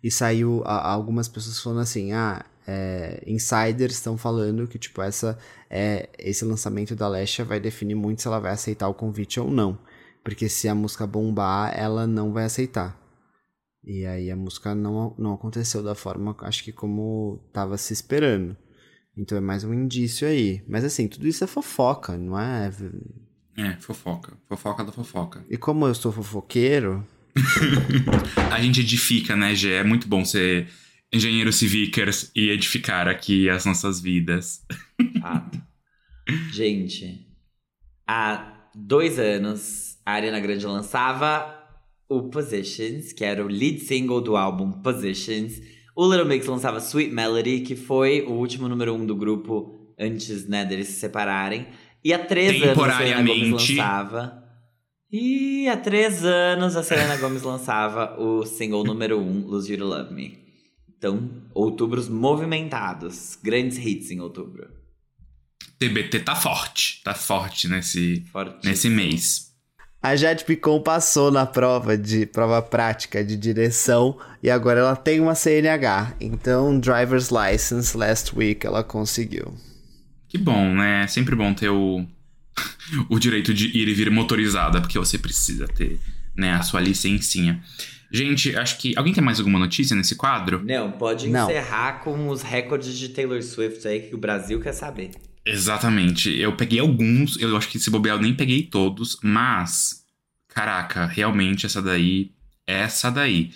E 0.02 0.10
saiu 0.10 0.62
a- 0.64 0.88
algumas 0.92 1.26
pessoas 1.26 1.60
falando 1.60 1.80
assim: 1.80 2.12
ah, 2.12 2.44
é, 2.66 3.22
insiders 3.26 3.94
estão 3.94 4.18
falando 4.18 4.66
que, 4.66 4.78
tipo, 4.78 5.00
essa, 5.02 5.38
é, 5.70 6.08
esse 6.18 6.44
lançamento 6.44 6.94
da 6.94 7.08
Lesha 7.08 7.44
vai 7.44 7.60
definir 7.60 7.94
muito 7.94 8.22
se 8.22 8.28
ela 8.28 8.40
vai 8.40 8.52
aceitar 8.52 8.88
o 8.88 8.94
convite 8.94 9.38
ou 9.38 9.50
não. 9.50 9.78
Porque 10.24 10.48
se 10.48 10.68
a 10.68 10.74
música 10.74 11.06
bombar, 11.06 11.72
ela 11.78 12.06
não 12.06 12.32
vai 12.32 12.44
aceitar. 12.44 13.00
E 13.84 14.04
aí 14.04 14.30
a 14.30 14.36
música 14.36 14.74
não, 14.74 15.14
não 15.16 15.34
aconteceu 15.34 15.82
da 15.82 15.94
forma, 15.94 16.34
acho 16.40 16.64
que 16.64 16.72
como 16.72 17.38
tava 17.52 17.78
se 17.78 17.92
esperando. 17.92 18.56
Então 19.16 19.38
é 19.38 19.40
mais 19.40 19.62
um 19.62 19.72
indício 19.72 20.26
aí. 20.26 20.64
Mas 20.68 20.84
assim, 20.84 21.06
tudo 21.06 21.28
isso 21.28 21.44
é 21.44 21.46
fofoca, 21.46 22.18
não 22.18 22.38
é? 22.38 22.70
É, 23.56 23.76
fofoca. 23.76 24.36
Fofoca 24.48 24.84
da 24.84 24.90
fofoca. 24.90 25.44
E 25.48 25.56
como 25.56 25.86
eu 25.86 25.94
sou 25.94 26.10
fofoqueiro, 26.10 27.06
A 28.50 28.60
gente 28.60 28.80
edifica, 28.80 29.36
né, 29.36 29.54
Gê? 29.54 29.74
É 29.74 29.84
muito 29.84 30.08
bom 30.08 30.24
ser 30.24 30.68
engenheiro 31.16 31.52
civikers 31.52 32.30
e 32.34 32.50
edificar 32.50 33.08
aqui 33.08 33.48
as 33.48 33.64
nossas 33.64 34.00
vidas. 34.00 34.62
Fato. 35.20 35.60
Gente, 36.52 37.26
há 38.06 38.68
dois 38.74 39.18
anos, 39.18 39.98
a 40.04 40.12
Ariana 40.12 40.40
Grande 40.40 40.66
lançava 40.66 41.54
o 42.08 42.24
Positions, 42.24 43.12
que 43.12 43.24
era 43.24 43.44
o 43.44 43.48
lead 43.48 43.80
single 43.80 44.20
do 44.20 44.36
álbum 44.36 44.70
Positions. 44.70 45.60
O 45.96 46.08
Little 46.10 46.26
Mix 46.26 46.46
lançava 46.46 46.78
Sweet 46.78 47.12
Melody, 47.12 47.60
que 47.60 47.74
foi 47.74 48.22
o 48.22 48.32
último 48.32 48.68
número 48.68 48.94
um 48.94 49.04
do 49.04 49.14
grupo 49.14 49.94
antes, 49.98 50.46
né, 50.46 50.64
deles 50.64 50.88
se 50.88 51.00
separarem. 51.00 51.66
E 52.04 52.12
há 52.12 52.18
três 52.18 52.62
anos 52.62 52.78
a 52.78 52.98
Selena 52.98 53.22
Gomez 53.22 53.40
Temporariamente. 53.40 53.76
lançava. 53.76 54.42
E 55.10 55.68
há 55.68 55.76
três 55.76 56.24
anos 56.24 56.76
a 56.76 56.82
Selena 56.82 57.16
Gomez 57.16 57.42
lançava 57.42 58.20
o 58.20 58.44
single 58.44 58.84
número 58.84 59.18
um, 59.18 59.46
Lose 59.46 59.72
You 59.72 59.78
to 59.78 59.84
Love 59.86 60.12
Me. 60.12 60.45
Então, 60.98 61.30
outubros 61.52 62.08
movimentados. 62.08 63.38
Grandes 63.42 63.78
hits 63.78 64.10
em 64.10 64.20
outubro. 64.20 64.68
TBT 65.78 66.20
tá 66.20 66.34
forte. 66.34 67.02
Tá 67.04 67.14
forte 67.14 67.68
nesse, 67.68 68.24
nesse 68.64 68.88
mês. 68.88 69.46
A 70.02 70.14
Jade 70.14 70.44
Picon 70.44 70.80
passou 70.80 71.30
na 71.30 71.44
prova 71.44 71.98
de 71.98 72.26
prova 72.26 72.62
prática 72.62 73.24
de 73.24 73.36
direção 73.36 74.16
e 74.42 74.48
agora 74.48 74.80
ela 74.80 74.96
tem 74.96 75.20
uma 75.20 75.34
CNH. 75.34 76.14
Então, 76.20 76.78
driver's 76.78 77.30
license 77.30 77.96
last 77.96 78.32
week 78.36 78.64
ela 78.64 78.84
conseguiu. 78.84 79.54
Que 80.28 80.38
bom, 80.38 80.74
né? 80.74 81.04
É 81.04 81.06
sempre 81.06 81.34
bom 81.34 81.52
ter 81.52 81.70
o, 81.70 82.06
o 83.10 83.18
direito 83.18 83.52
de 83.52 83.66
ir 83.76 83.88
e 83.88 83.94
vir 83.94 84.10
motorizada, 84.10 84.80
porque 84.80 84.98
você 84.98 85.18
precisa 85.18 85.66
ter, 85.66 85.98
né, 86.36 86.52
a 86.52 86.62
sua 86.62 86.80
licencinha. 86.80 87.62
Gente, 88.10 88.54
acho 88.56 88.78
que. 88.78 88.96
Alguém 88.96 89.12
tem 89.12 89.22
mais 89.22 89.38
alguma 89.38 89.58
notícia 89.58 89.96
nesse 89.96 90.14
quadro? 90.14 90.62
Não, 90.64 90.92
pode 90.92 91.28
Não. 91.28 91.50
encerrar 91.50 92.00
com 92.04 92.28
os 92.28 92.42
recordes 92.42 92.96
de 92.96 93.08
Taylor 93.08 93.42
Swift 93.42 93.86
aí 93.86 94.00
que 94.00 94.14
o 94.14 94.18
Brasil 94.18 94.60
quer 94.60 94.72
saber. 94.72 95.10
Exatamente. 95.44 96.30
Eu 96.38 96.56
peguei 96.56 96.80
alguns, 96.80 97.36
eu 97.40 97.56
acho 97.56 97.68
que 97.68 97.78
se 97.78 97.90
bobear 97.90 98.16
eu 98.16 98.22
nem 98.22 98.34
peguei 98.34 98.62
todos, 98.62 99.18
mas. 99.22 100.04
Caraca, 100.48 101.06
realmente 101.06 101.66
essa 101.66 101.82
daí. 101.82 102.32
Essa 102.66 103.10
daí. 103.10 103.52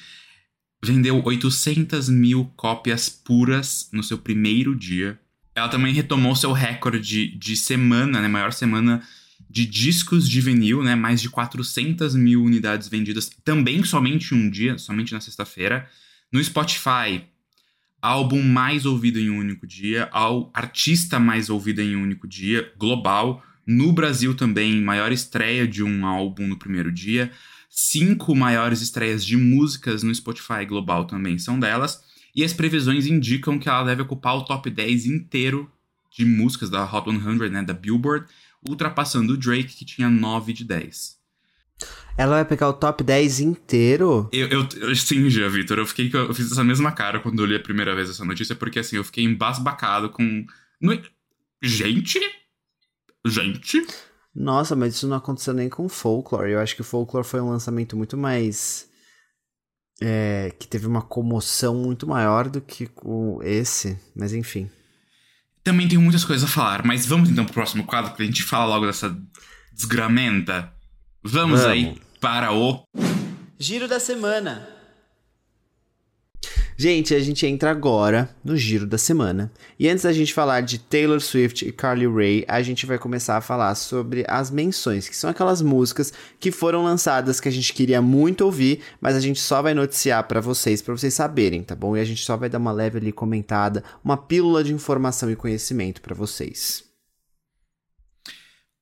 Vendeu 0.82 1.22
800 1.22 2.08
mil 2.08 2.50
cópias 2.56 3.08
puras 3.08 3.88
no 3.92 4.02
seu 4.02 4.16
primeiro 4.18 4.74
dia. 4.74 5.18
Ela 5.54 5.68
também 5.68 5.92
retomou 5.92 6.34
seu 6.34 6.52
recorde 6.52 7.28
de 7.36 7.56
semana, 7.56 8.20
né? 8.20 8.28
Maior 8.28 8.52
semana 8.52 9.02
de 9.50 9.66
discos 9.66 10.28
de 10.28 10.40
vinil, 10.40 10.80
né? 10.80 10.94
Mais 10.94 11.20
de 11.20 11.28
400 11.28 12.14
mil 12.14 12.44
unidades 12.44 12.86
vendidas, 12.86 13.28
também 13.44 13.82
somente 13.82 14.32
um 14.32 14.48
dia, 14.48 14.78
somente 14.78 15.12
na 15.12 15.20
sexta-feira. 15.20 15.88
No 16.32 16.42
Spotify, 16.42 17.24
álbum 18.00 18.40
mais 18.44 18.86
ouvido 18.86 19.18
em 19.18 19.28
um 19.28 19.38
único 19.38 19.66
dia, 19.66 20.08
ao 20.12 20.52
artista 20.54 21.18
mais 21.18 21.50
ouvido 21.50 21.80
em 21.80 21.96
um 21.96 22.02
único 22.04 22.28
dia, 22.28 22.72
global. 22.78 23.44
No 23.66 23.92
Brasil 23.92 24.34
também, 24.34 24.80
maior 24.80 25.10
estreia 25.10 25.66
de 25.66 25.82
um 25.82 26.06
álbum 26.06 26.46
no 26.46 26.56
primeiro 26.56 26.92
dia. 26.92 27.32
Cinco 27.68 28.36
maiores 28.36 28.80
estreias 28.80 29.24
de 29.24 29.36
músicas 29.36 30.04
no 30.04 30.14
Spotify 30.14 30.64
global 30.64 31.06
também 31.06 31.38
são 31.38 31.58
delas. 31.58 32.00
E 32.36 32.44
as 32.44 32.52
previsões 32.52 33.04
indicam 33.04 33.58
que 33.58 33.68
ela 33.68 33.82
deve 33.82 34.02
ocupar 34.02 34.36
o 34.36 34.44
top 34.44 34.70
10 34.70 35.06
inteiro 35.06 35.68
de 36.16 36.24
músicas 36.24 36.70
da 36.70 36.84
Hot 36.84 37.10
100, 37.10 37.50
né, 37.50 37.62
da 37.62 37.72
Billboard, 37.72 38.26
ultrapassando 38.68 39.34
o 39.34 39.36
Drake, 39.36 39.76
que 39.76 39.84
tinha 39.84 40.08
9 40.08 40.52
de 40.52 40.64
10. 40.64 41.18
Ela 42.16 42.36
vai 42.36 42.44
pegar 42.44 42.68
o 42.68 42.72
top 42.74 43.02
10 43.02 43.40
inteiro? 43.40 44.28
Eu, 44.32 44.48
eu, 44.48 44.68
eu 44.76 44.94
sim, 44.94 45.30
já, 45.30 45.48
Vitor. 45.48 45.78
Eu 45.78 45.86
fiquei, 45.86 46.10
eu 46.12 46.34
fiz 46.34 46.52
essa 46.52 46.62
mesma 46.62 46.92
cara 46.92 47.20
quando 47.20 47.40
eu 47.40 47.46
li 47.46 47.54
a 47.54 47.60
primeira 47.60 47.94
vez 47.94 48.10
essa 48.10 48.24
notícia, 48.24 48.54
porque 48.54 48.78
assim, 48.78 48.96
eu 48.96 49.04
fiquei 49.04 49.24
embasbacado 49.24 50.10
com. 50.10 50.44
Não 50.80 50.92
é- 50.92 51.02
Gente? 51.62 52.18
Gente? 53.26 53.86
Nossa, 54.34 54.76
mas 54.76 54.94
isso 54.94 55.08
não 55.08 55.16
aconteceu 55.16 55.52
nem 55.52 55.68
com 55.68 55.88
Folklore. 55.88 56.52
Eu 56.52 56.60
acho 56.60 56.74
que 56.74 56.80
o 56.80 56.84
Folklore 56.84 57.26
foi 57.26 57.40
um 57.40 57.50
lançamento 57.50 57.96
muito 57.96 58.16
mais. 58.16 58.88
É, 60.02 60.54
que 60.58 60.66
teve 60.66 60.86
uma 60.86 61.02
comoção 61.02 61.74
muito 61.74 62.06
maior 62.06 62.48
do 62.48 62.60
que 62.60 62.88
o 63.02 63.40
esse. 63.42 63.98
Mas 64.16 64.32
enfim. 64.32 64.70
Também 65.62 65.88
tenho 65.88 66.00
muitas 66.00 66.24
coisas 66.24 66.48
a 66.48 66.52
falar, 66.52 66.84
mas 66.84 67.06
vamos 67.06 67.28
então 67.28 67.44
pro 67.44 67.54
próximo 67.54 67.84
quadro, 67.84 68.14
que 68.14 68.22
a 68.22 68.26
gente 68.26 68.42
fala 68.42 68.64
logo 68.64 68.86
dessa 68.86 69.16
desgramenta. 69.72 70.72
Vamos, 71.22 71.60
Vamos. 71.60 71.66
aí 71.66 72.00
para 72.20 72.52
o. 72.52 72.82
Giro 73.58 73.86
da 73.86 74.00
semana. 74.00 74.79
Gente, 76.80 77.14
a 77.14 77.20
gente 77.20 77.46
entra 77.46 77.70
agora 77.70 78.34
no 78.42 78.56
giro 78.56 78.86
da 78.86 78.96
semana. 78.96 79.52
E 79.78 79.86
antes 79.86 80.04
da 80.04 80.14
gente 80.14 80.32
falar 80.32 80.62
de 80.62 80.78
Taylor 80.78 81.20
Swift 81.20 81.68
e 81.68 81.70
Carly 81.70 82.06
Rae, 82.06 82.42
a 82.48 82.62
gente 82.62 82.86
vai 82.86 82.98
começar 82.98 83.36
a 83.36 83.42
falar 83.42 83.74
sobre 83.74 84.24
as 84.26 84.50
menções, 84.50 85.06
que 85.06 85.14
são 85.14 85.28
aquelas 85.28 85.60
músicas 85.60 86.10
que 86.40 86.50
foram 86.50 86.82
lançadas 86.82 87.38
que 87.38 87.50
a 87.50 87.52
gente 87.52 87.74
queria 87.74 88.00
muito 88.00 88.46
ouvir, 88.46 88.80
mas 88.98 89.14
a 89.14 89.20
gente 89.20 89.38
só 89.38 89.60
vai 89.60 89.74
noticiar 89.74 90.26
pra 90.26 90.40
vocês, 90.40 90.80
pra 90.80 90.96
vocês 90.96 91.12
saberem, 91.12 91.62
tá 91.62 91.76
bom? 91.76 91.94
E 91.94 92.00
a 92.00 92.04
gente 92.04 92.24
só 92.24 92.34
vai 92.34 92.48
dar 92.48 92.56
uma 92.56 92.72
leve 92.72 92.96
ali 92.96 93.12
comentada, 93.12 93.84
uma 94.02 94.16
pílula 94.16 94.64
de 94.64 94.72
informação 94.72 95.30
e 95.30 95.36
conhecimento 95.36 96.00
pra 96.00 96.14
vocês. 96.14 96.82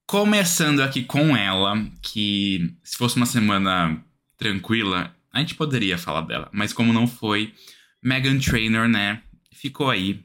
Começando 0.06 0.84
aqui 0.84 1.02
com 1.02 1.36
ela, 1.36 1.74
que 2.00 2.76
se 2.80 2.96
fosse 2.96 3.16
uma 3.16 3.26
semana 3.26 4.00
tranquila, 4.36 5.12
a 5.32 5.40
gente 5.40 5.56
poderia 5.56 5.98
falar 5.98 6.20
dela, 6.20 6.48
mas 6.52 6.72
como 6.72 6.92
não 6.92 7.08
foi, 7.08 7.52
Megan 8.08 8.38
Trainor, 8.38 8.88
né, 8.88 9.20
ficou 9.52 9.90
aí. 9.90 10.24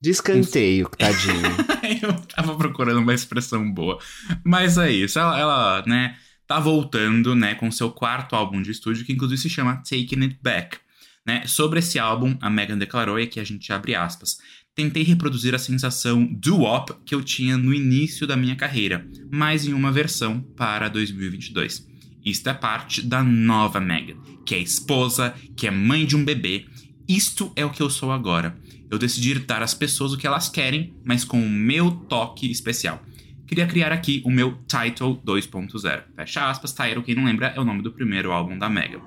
De 0.00 0.10
escanteio, 0.10 0.90
tadinho. 0.90 1.42
Eu 2.02 2.14
tava 2.22 2.56
procurando 2.56 2.98
uma 2.98 3.14
expressão 3.14 3.72
boa. 3.72 3.98
Mas 4.44 4.76
é 4.76 4.90
isso, 4.90 5.18
ela, 5.18 5.38
ela, 5.38 5.84
né, 5.86 6.16
tá 6.44 6.58
voltando, 6.58 7.36
né, 7.36 7.54
com 7.54 7.70
seu 7.70 7.90
quarto 7.90 8.34
álbum 8.34 8.60
de 8.60 8.72
estúdio, 8.72 9.04
que 9.04 9.12
inclusive 9.12 9.40
se 9.40 9.48
chama 9.48 9.76
Taking 9.76 10.22
It 10.22 10.38
Back. 10.42 10.78
Né? 11.24 11.46
Sobre 11.46 11.78
esse 11.78 11.98
álbum, 11.98 12.36
a 12.40 12.50
Megan 12.50 12.78
declarou, 12.78 13.18
e 13.18 13.22
aqui 13.22 13.38
a 13.38 13.44
gente 13.44 13.72
abre 13.72 13.94
aspas, 13.94 14.38
tentei 14.74 15.04
reproduzir 15.04 15.54
a 15.54 15.58
sensação 15.58 16.24
doo-wop 16.24 16.94
que 17.04 17.14
eu 17.14 17.22
tinha 17.22 17.56
no 17.56 17.72
início 17.72 18.26
da 18.26 18.36
minha 18.36 18.56
carreira, 18.56 19.08
mas 19.30 19.66
em 19.66 19.72
uma 19.72 19.90
versão 19.90 20.40
para 20.56 20.88
2022. 20.88 21.95
Isto 22.26 22.50
é 22.50 22.54
parte 22.54 23.02
da 23.02 23.22
nova 23.22 23.78
Megan, 23.78 24.16
que 24.44 24.56
é 24.56 24.58
esposa, 24.58 25.32
que 25.56 25.68
é 25.68 25.70
mãe 25.70 26.04
de 26.04 26.16
um 26.16 26.24
bebê. 26.24 26.66
Isto 27.08 27.52
é 27.54 27.64
o 27.64 27.70
que 27.70 27.80
eu 27.80 27.88
sou 27.88 28.10
agora. 28.10 28.58
Eu 28.90 28.98
decidi 28.98 29.32
dar 29.38 29.62
às 29.62 29.74
pessoas 29.74 30.12
o 30.12 30.18
que 30.18 30.26
elas 30.26 30.48
querem, 30.48 30.92
mas 31.04 31.24
com 31.24 31.40
o 31.40 31.48
meu 31.48 31.92
toque 31.92 32.50
especial. 32.50 33.00
Queria 33.46 33.64
criar 33.64 33.92
aqui 33.92 34.22
o 34.24 34.30
meu 34.30 34.58
Title 34.66 35.22
2.0. 35.24 36.02
Fecha 36.16 36.50
aspas, 36.50 36.72
Title, 36.72 37.04
quem 37.04 37.14
não 37.14 37.24
lembra, 37.24 37.52
é 37.54 37.60
o 37.60 37.64
nome 37.64 37.80
do 37.80 37.92
primeiro 37.92 38.32
álbum 38.32 38.58
da 38.58 38.68
Megan. 38.68 39.00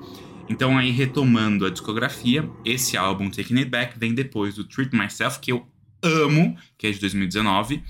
Então 0.47 0.77
aí, 0.77 0.89
retomando 0.89 1.65
a 1.65 1.69
discografia, 1.69 2.49
esse 2.63 2.95
álbum, 2.95 3.29
Taking 3.29 3.57
It 3.57 3.69
Back, 3.69 3.99
vem 3.99 4.13
depois 4.13 4.55
do 4.55 4.63
Treat 4.63 4.95
Myself, 4.95 5.41
que 5.41 5.51
eu 5.51 5.67
amo, 6.01 6.57
que 6.77 6.87
é 6.87 6.91
de 6.91 6.99
2019, 7.01 7.83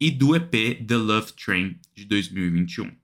e 0.00 0.12
do 0.12 0.36
EP 0.36 0.80
The 0.86 0.96
Love 0.96 1.32
Train, 1.32 1.76
de 1.96 2.04
2021. 2.04 3.03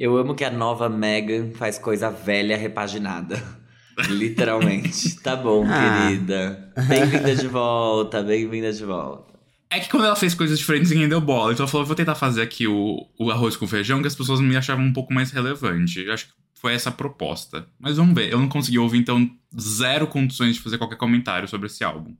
Eu 0.00 0.16
amo 0.16 0.34
que 0.34 0.42
a 0.42 0.50
nova 0.50 0.88
Megan 0.88 1.50
faz 1.52 1.78
coisa 1.78 2.10
velha 2.10 2.56
repaginada. 2.56 3.36
Literalmente. 4.08 5.16
tá 5.16 5.36
bom, 5.36 5.62
Ah. 5.68 6.06
querida. 6.08 6.72
Bem-vinda 6.88 7.36
de 7.36 7.46
volta, 7.46 8.22
bem-vinda 8.22 8.72
de 8.72 8.82
volta. 8.82 9.38
É 9.68 9.78
que 9.78 9.90
quando 9.90 10.06
ela 10.06 10.16
fez 10.16 10.34
coisas 10.34 10.58
diferentes, 10.58 10.90
ninguém 10.90 11.06
deu 11.06 11.20
bola. 11.20 11.52
Então 11.52 11.64
ela 11.64 11.70
falou, 11.70 11.86
vou 11.86 11.94
tentar 11.94 12.14
fazer 12.14 12.40
aqui 12.40 12.66
o, 12.66 13.06
o 13.18 13.30
arroz 13.30 13.56
com 13.56 13.68
feijão, 13.68 14.00
que 14.00 14.08
as 14.08 14.14
pessoas 14.14 14.40
me 14.40 14.56
achavam 14.56 14.86
um 14.86 14.92
pouco 14.94 15.12
mais 15.12 15.30
relevante. 15.32 16.00
Eu 16.00 16.14
acho 16.14 16.28
que 16.28 16.32
foi 16.54 16.72
essa 16.72 16.88
a 16.88 16.92
proposta. 16.92 17.66
Mas 17.78 17.98
vamos 17.98 18.14
ver. 18.14 18.32
Eu 18.32 18.38
não 18.40 18.48
consegui 18.48 18.78
ouvir, 18.78 18.96
então 19.00 19.30
zero 19.60 20.06
condições 20.06 20.54
de 20.54 20.62
fazer 20.62 20.78
qualquer 20.78 20.96
comentário 20.96 21.46
sobre 21.46 21.66
esse 21.66 21.84
álbum. 21.84 22.16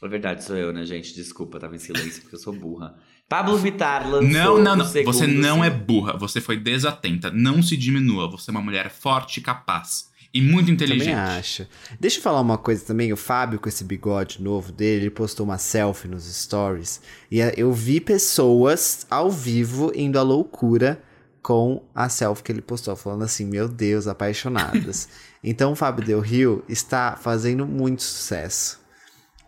É 0.00 0.06
verdade, 0.06 0.44
sou 0.44 0.54
eu, 0.54 0.72
né, 0.72 0.84
gente? 0.84 1.12
Desculpa, 1.12 1.58
tava 1.58 1.74
em 1.74 1.78
silêncio 1.80 2.22
porque 2.22 2.36
eu 2.36 2.40
sou 2.40 2.52
burra. 2.52 2.94
Pablo 3.28 3.56
Vittar 3.56 4.08
lançou 4.08 4.30
Não, 4.30 4.58
não, 4.58 4.76
não. 4.76 4.84
segundo 4.84 5.12
Você 5.12 5.26
não 5.26 5.64
é 5.64 5.70
burra. 5.70 6.16
Você 6.18 6.40
foi 6.40 6.56
desatenta. 6.56 7.30
Não 7.30 7.62
se 7.62 7.76
diminua. 7.76 8.30
Você 8.30 8.50
é 8.50 8.52
uma 8.52 8.60
mulher 8.60 8.90
forte 8.90 9.38
e 9.38 9.42
capaz. 9.42 10.12
E 10.32 10.42
muito 10.42 10.70
inteligente. 10.70 11.14
Também 11.14 11.38
acho. 11.38 11.66
Deixa 11.98 12.18
eu 12.18 12.22
falar 12.22 12.40
uma 12.40 12.58
coisa 12.58 12.84
também. 12.84 13.12
O 13.12 13.16
Fábio, 13.16 13.60
com 13.60 13.68
esse 13.68 13.84
bigode 13.84 14.42
novo 14.42 14.72
dele, 14.72 15.04
ele 15.04 15.10
postou 15.10 15.46
uma 15.46 15.58
selfie 15.58 16.08
nos 16.08 16.24
stories. 16.24 17.00
E 17.30 17.40
eh, 17.40 17.54
eu 17.56 17.72
vi 17.72 18.00
pessoas 18.00 19.06
ao 19.08 19.30
vivo 19.30 19.92
indo 19.94 20.18
à 20.18 20.22
loucura 20.22 21.00
com 21.40 21.84
a 21.94 22.08
selfie 22.08 22.42
que 22.42 22.50
ele 22.50 22.62
postou, 22.62 22.96
falando 22.96 23.22
assim: 23.22 23.44
Meu 23.46 23.68
Deus, 23.68 24.08
apaixonadas. 24.08 25.08
então 25.42 25.70
o 25.72 25.76
Fábio 25.76 26.04
Del 26.04 26.20
Rio 26.20 26.64
está 26.68 27.16
fazendo 27.16 27.64
muito 27.64 28.02
sucesso. 28.02 28.80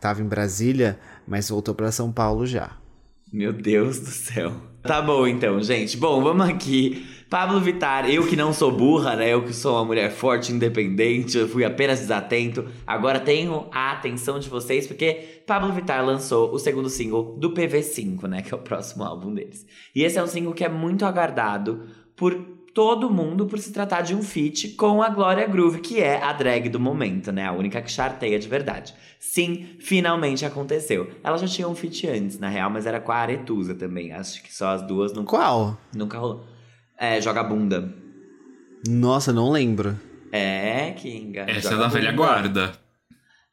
Tava 0.00 0.22
em 0.22 0.26
Brasília, 0.26 1.00
mas 1.26 1.48
voltou 1.48 1.74
para 1.74 1.90
São 1.90 2.12
Paulo 2.12 2.46
já. 2.46 2.70
Meu 3.32 3.52
Deus 3.52 3.98
do 3.98 4.06
céu. 4.06 4.52
Tá 4.82 5.02
bom 5.02 5.26
então, 5.26 5.60
gente. 5.60 5.96
Bom, 5.96 6.22
vamos 6.22 6.48
aqui. 6.48 7.06
Pablo 7.28 7.60
Vittar, 7.60 8.08
eu 8.08 8.24
que 8.24 8.36
não 8.36 8.52
sou 8.52 8.70
burra, 8.70 9.16
né? 9.16 9.34
Eu 9.34 9.42
que 9.42 9.52
sou 9.52 9.74
uma 9.74 9.84
mulher 9.84 10.12
forte, 10.12 10.52
independente, 10.52 11.36
eu 11.36 11.48
fui 11.48 11.64
apenas 11.64 11.98
desatento. 11.98 12.64
Agora 12.86 13.18
tenho 13.18 13.66
a 13.72 13.90
atenção 13.90 14.38
de 14.38 14.48
vocês 14.48 14.86
porque 14.86 15.42
Pablo 15.44 15.72
Vittar 15.72 16.06
lançou 16.06 16.52
o 16.52 16.58
segundo 16.58 16.88
single 16.88 17.36
do 17.36 17.52
PV5, 17.52 18.28
né? 18.28 18.42
Que 18.42 18.54
é 18.54 18.56
o 18.56 18.60
próximo 18.60 19.02
álbum 19.02 19.34
deles. 19.34 19.66
E 19.92 20.04
esse 20.04 20.18
é 20.18 20.22
um 20.22 20.28
single 20.28 20.54
que 20.54 20.64
é 20.64 20.68
muito 20.68 21.04
aguardado 21.04 21.88
por 22.14 22.55
todo 22.76 23.08
mundo 23.08 23.46
por 23.46 23.58
se 23.58 23.72
tratar 23.72 24.02
de 24.02 24.14
um 24.14 24.22
feat 24.22 24.68
com 24.74 25.02
a 25.02 25.08
Glória 25.08 25.46
Groove, 25.46 25.80
que 25.80 25.98
é 25.98 26.22
a 26.22 26.30
drag 26.30 26.68
do 26.68 26.78
momento, 26.78 27.32
né? 27.32 27.46
A 27.46 27.52
única 27.52 27.80
que 27.80 27.90
charteia 27.90 28.38
de 28.38 28.46
verdade. 28.46 28.92
Sim, 29.18 29.66
finalmente 29.80 30.44
aconteceu. 30.44 31.10
Ela 31.24 31.38
já 31.38 31.46
tinha 31.48 31.66
um 31.66 31.74
feat 31.74 32.06
antes, 32.06 32.38
na 32.38 32.50
real, 32.50 32.68
mas 32.68 32.84
era 32.84 33.00
com 33.00 33.10
a 33.10 33.16
Aretusa 33.16 33.74
também. 33.74 34.12
Acho 34.12 34.42
que 34.42 34.54
só 34.54 34.68
as 34.68 34.82
duas 34.82 35.14
nunca, 35.14 35.30
Qual? 35.30 35.80
nunca 35.94 36.18
rolou. 36.18 36.44
É, 36.98 37.18
Joga 37.18 37.42
Bunda. 37.42 37.94
Nossa, 38.86 39.32
não 39.32 39.50
lembro. 39.50 39.98
É, 40.30 40.90
Kinga. 40.90 41.46
Essa 41.48 41.72
é 41.72 41.76
da 41.78 41.88
velha 41.88 42.12
Bunda. 42.12 42.22
guarda. 42.26 42.72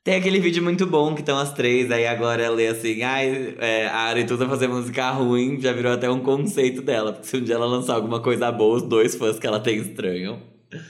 Tem 0.04 0.16
aquele 0.16 0.38
vídeo 0.38 0.62
muito 0.62 0.86
bom 0.86 1.16
que 1.16 1.22
estão 1.22 1.38
as 1.38 1.54
três, 1.54 1.90
aí 1.90 2.06
a 2.06 2.14
Glória 2.14 2.50
lê 2.50 2.68
assim, 2.68 3.04
ai, 3.04 3.56
é, 3.58 3.88
a 3.88 4.00
Aretusa 4.00 4.46
fazer 4.50 4.68
música 4.68 5.10
ruim 5.12 5.62
já 5.62 5.72
virou 5.72 5.94
até 5.94 6.12
um 6.12 6.20
conceito 6.20 6.82
dela, 6.82 7.14
porque 7.14 7.26
se 7.26 7.38
um 7.38 7.42
dia 7.42 7.56
ela 7.56 7.66
lançar 7.66 7.96
alguma 7.96 8.20
coisa 8.20 8.52
boa, 8.52 8.76
os 8.76 8.84
dois 8.84 9.16
fãs 9.16 9.40
que 9.40 9.48
ela 9.48 9.62
tem 9.62 9.78
estranham. 9.78 10.42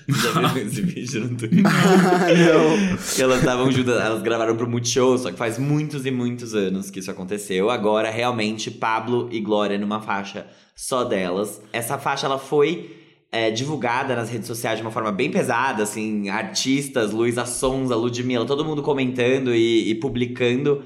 Já 0.10 0.32
viu 0.49 0.63
esse 0.65 0.82
vídeo 0.82 1.30
no 1.30 1.38
Twitter? 1.38 1.62
não. 1.62 2.97
que 3.15 3.21
elas 3.21 3.38
estavam 3.38 3.71
juntas, 3.71 4.02
elas 4.02 4.23
gravaram 4.23 4.58
pro 4.58 4.67
Multishow, 4.67 5.15
só 5.19 5.30
que 5.30 5.38
faz 5.38 5.60
muitos 5.60 6.08
e 6.08 6.12
muitos 6.12 6.56
anos 6.56 6.89
que 6.89 6.97
isso 6.97 7.12
aconteceu. 7.12 7.69
Agora, 7.69 8.10
realmente, 8.10 8.71
Pablo 8.71 9.30
e 9.32 9.39
Glória 9.39 9.78
numa 9.78 10.02
faixa 10.02 10.47
só 10.76 11.04
delas. 11.04 11.62
Essa 11.71 11.99
faixa, 11.99 12.26
ela 12.26 12.39
foi 12.39 13.03
é, 13.34 13.50
divulgada 13.50 14.15
nas 14.15 14.30
redes 14.30 14.46
sociais 14.46 14.78
de 14.78 14.84
uma 14.84 14.91
forma 14.91 15.12
bem 15.12 15.32
pesada, 15.32 15.82
assim, 15.82 16.30
artistas, 16.30 17.12
Luísa 17.12 17.48
Sonza, 17.48 17.96
Ludmilla, 17.96 18.46
todo 18.46 18.63
mundo 18.63 18.84
comentando 18.84 19.56
e, 19.56 19.89
e 19.89 19.96
publicando, 19.96 20.84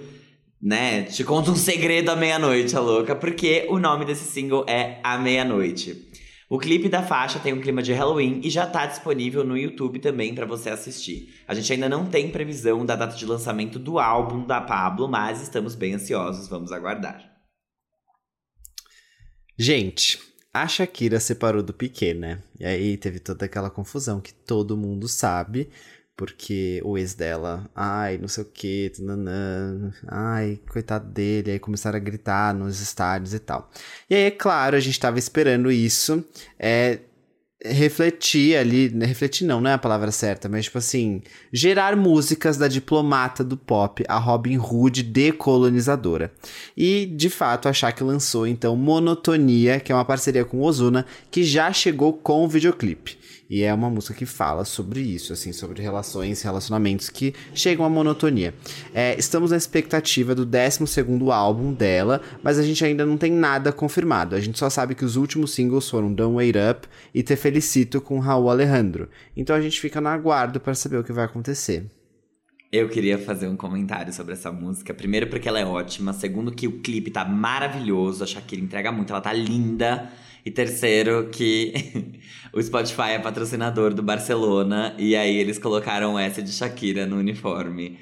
né? 0.61 1.03
Te 1.03 1.25
conta 1.25 1.51
um 1.51 1.55
segredo 1.57 2.09
à 2.09 2.15
meia-noite, 2.15 2.73
a 2.73 2.79
louca, 2.79 3.13
porque 3.13 3.67
o 3.69 3.77
nome 3.77 4.05
desse 4.05 4.23
single 4.23 4.65
é 4.65 5.01
A 5.03 5.17
Meia-Noite. 5.17 6.07
O 6.49 6.57
clipe 6.57 6.87
da 6.87 7.03
faixa 7.03 7.37
tem 7.37 7.51
um 7.51 7.59
clima 7.59 7.83
de 7.83 7.91
Halloween 7.91 8.39
e 8.41 8.49
já 8.49 8.65
tá 8.65 8.85
disponível 8.85 9.43
no 9.43 9.57
YouTube 9.57 9.99
também 9.99 10.33
pra 10.33 10.45
você 10.45 10.69
assistir. 10.69 11.43
A 11.45 11.53
gente 11.53 11.73
ainda 11.73 11.89
não 11.89 12.05
tem 12.05 12.31
previsão 12.31 12.85
da 12.85 12.95
data 12.95 13.17
de 13.17 13.25
lançamento 13.25 13.77
do 13.77 13.99
álbum 13.99 14.47
da 14.47 14.61
Pablo, 14.61 15.09
mas 15.09 15.41
estamos 15.41 15.75
bem 15.75 15.95
ansiosos, 15.95 16.47
vamos 16.47 16.71
aguardar. 16.71 17.29
Gente, 19.59 20.17
a 20.53 20.67
Shakira 20.67 21.19
separou 21.19 21.61
do 21.61 21.73
Piquet, 21.73 22.13
né? 22.13 22.39
E 22.59 22.65
aí 22.65 22.97
teve 22.97 23.19
toda 23.19 23.45
aquela 23.45 23.69
confusão 23.69 24.19
que 24.19 24.33
todo 24.33 24.77
mundo 24.77 25.07
sabe, 25.07 25.69
porque 26.15 26.81
o 26.83 26.97
ex 26.97 27.13
dela, 27.13 27.69
ai, 27.75 28.17
não 28.17 28.27
sei 28.27 28.43
o 28.43 28.47
que, 28.47 28.91
ai, 30.07 30.59
coitado 30.69 31.07
dele, 31.07 31.51
aí 31.51 31.59
começaram 31.59 31.97
a 31.97 32.01
gritar 32.01 32.55
nos 32.55 32.81
estádios 32.81 33.35
e 33.35 33.39
tal. 33.39 33.69
E 34.09 34.15
aí, 34.15 34.23
é 34.23 34.31
claro, 34.31 34.75
a 34.75 34.79
gente 34.79 34.99
tava 34.99 35.19
esperando 35.19 35.71
isso, 35.71 36.25
é 36.57 36.99
refletir 37.65 38.55
ali, 38.55 38.89
né, 38.89 39.05
refletir 39.05 39.45
não, 39.45 39.59
não 39.59 39.69
é 39.69 39.73
a 39.73 39.77
palavra 39.77 40.11
certa, 40.11 40.47
mas 40.47 40.65
tipo 40.65 40.77
assim, 40.77 41.21
gerar 41.51 41.95
músicas 41.95 42.57
da 42.57 42.67
diplomata 42.67 43.43
do 43.43 43.57
pop, 43.57 44.03
a 44.07 44.17
Robin 44.17 44.57
Hood 44.57 45.03
decolonizadora. 45.03 46.31
E 46.75 47.05
de 47.05 47.29
fato 47.29 47.67
a 47.67 47.73
Shaq 47.73 48.03
lançou 48.03 48.45
então 48.45 48.75
Monotonia, 48.75 49.79
que 49.79 49.91
é 49.91 49.95
uma 49.95 50.05
parceria 50.05 50.45
com 50.45 50.61
Ozuna, 50.61 51.05
que 51.31 51.43
já 51.43 51.71
chegou 51.73 52.13
com 52.13 52.45
o 52.45 52.47
videoclipe. 52.47 53.16
E 53.49 53.63
é 53.63 53.73
uma 53.73 53.89
música 53.89 54.13
que 54.13 54.25
fala 54.25 54.65
sobre 54.65 54.99
isso, 54.99 55.31
assim, 55.31 55.53
sobre 55.53 55.81
relações, 55.81 56.41
relacionamentos 56.41 57.09
que 57.09 57.33
chegam 57.53 57.85
à 57.85 57.89
monotonia. 57.89 58.53
É, 58.93 59.17
estamos 59.17 59.51
na 59.51 59.57
expectativa 59.57 60.35
do 60.35 60.45
12º 60.45 61.31
álbum 61.31 61.73
dela, 61.73 62.21
mas 62.43 62.59
a 62.59 62.63
gente 62.63 62.83
ainda 62.83 63.05
não 63.05 63.17
tem 63.17 63.31
nada 63.31 63.71
confirmado. 63.71 64.35
A 64.35 64.39
gente 64.41 64.59
só 64.59 64.69
sabe 64.69 64.95
que 64.95 65.05
os 65.05 65.15
últimos 65.15 65.51
singles 65.51 65.89
foram 65.89 66.13
Don't 66.13 66.35
Wait 66.35 66.55
Up 66.57 66.87
e 67.13 67.23
Te 67.23 67.35
Felicito 67.37 68.01
com 68.01 68.19
Raul 68.19 68.49
Alejandro. 68.49 69.09
Então 69.35 69.55
a 69.55 69.61
gente 69.61 69.79
fica 69.79 70.01
no 70.01 70.09
aguardo 70.09 70.59
para 70.59 70.73
saber 70.73 70.97
o 70.97 71.03
que 71.03 71.13
vai 71.13 71.23
acontecer. 71.23 71.89
Eu 72.69 72.89
queria 72.89 73.17
fazer 73.17 73.47
um 73.47 73.55
comentário 73.55 74.11
sobre 74.11 74.33
essa 74.33 74.51
música. 74.51 74.93
Primeiro, 74.93 75.27
porque 75.27 75.47
ela 75.47 75.57
é 75.59 75.65
ótima. 75.65 76.11
Segundo, 76.11 76.51
que 76.51 76.67
o 76.67 76.81
clipe 76.81 77.09
tá 77.09 77.23
maravilhoso. 77.23 78.25
A 78.25 78.27
Shakira 78.27 78.61
entrega 78.61 78.91
muito, 78.91 79.13
ela 79.13 79.21
tá 79.21 79.31
linda. 79.31 80.11
E 80.47 80.51
terceiro, 80.51 81.27
que 81.29 81.73
o 82.53 82.61
Spotify 82.61 83.11
é 83.11 83.19
patrocinador 83.19 83.93
do 83.93 84.01
Barcelona. 84.01 84.95
E 84.97 85.15
aí 85.15 85.35
eles 85.35 85.59
colocaram 85.59 86.17
essa 86.17 86.41
de 86.41 86.51
Shakira 86.53 87.05
no 87.05 87.17
uniforme 87.17 87.99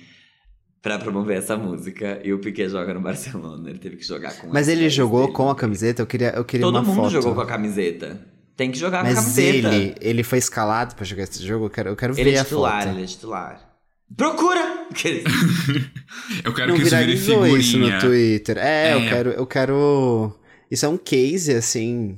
pra 0.82 1.00
promover 1.00 1.38
essa 1.40 1.58
música. 1.58 2.22
E 2.24 2.32
o 2.32 2.38
Piquet 2.40 2.70
joga 2.70 2.94
no 2.94 3.02
Barcelona. 3.02 3.68
Ele 3.70 3.80
teve 3.80 3.96
que 3.98 4.06
jogar 4.06 4.36
com 4.38 4.48
Mas 4.54 4.68
ele 4.68 4.88
jogou 4.90 5.22
dele. 5.22 5.34
com 5.34 5.50
a 5.50 5.56
camiseta? 5.56 6.04
Eu 6.04 6.06
queria, 6.06 6.30
eu 6.36 6.46
queria 6.46 6.66
Todo 6.68 6.76
uma 6.76 6.84
mundo 6.84 6.96
foto. 6.98 7.10
jogou 7.10 7.34
com 7.34 7.42
a 7.42 7.48
camiseta. 7.48 8.20
Tem 8.56 8.72
que 8.72 8.78
jogar 8.78 9.02
com 9.02 9.08
a 9.08 9.10
Mas 9.12 9.20
camiseta. 9.20 9.68
ele, 9.76 9.96
ele 10.00 10.24
foi 10.24 10.38
escalado 10.38 10.94
pra 10.96 11.04
jogar 11.04 11.24
esse 11.24 11.44
jogo? 11.44 11.66
Eu 11.66 11.70
quero, 11.72 11.90
eu 11.90 11.96
quero 11.96 12.14
Ele 12.14 12.30
ver 12.30 12.36
é 12.36 12.40
a 12.40 12.44
titular, 12.44 12.84
foto. 12.84 12.94
ele 12.96 13.04
é 13.04 13.08
titular. 13.08 13.76
Procura! 14.16 14.86
Eu 16.46 16.54
quero 16.54 16.70
Não 16.72 16.76
que 16.78 16.84
isso 16.84 16.96
vire 16.96 17.18
figurinha. 17.18 17.58
isso 17.58 17.78
no 17.80 18.00
Twitter. 18.00 18.58
É, 18.60 18.94
eu 18.94 19.00
É. 19.00 19.10
quero, 19.10 19.30
eu 19.32 19.48
quero. 19.48 20.40
Isso 20.70 20.86
é 20.86 20.90
um 20.90 20.98
case, 20.98 21.54
assim. 21.54 22.18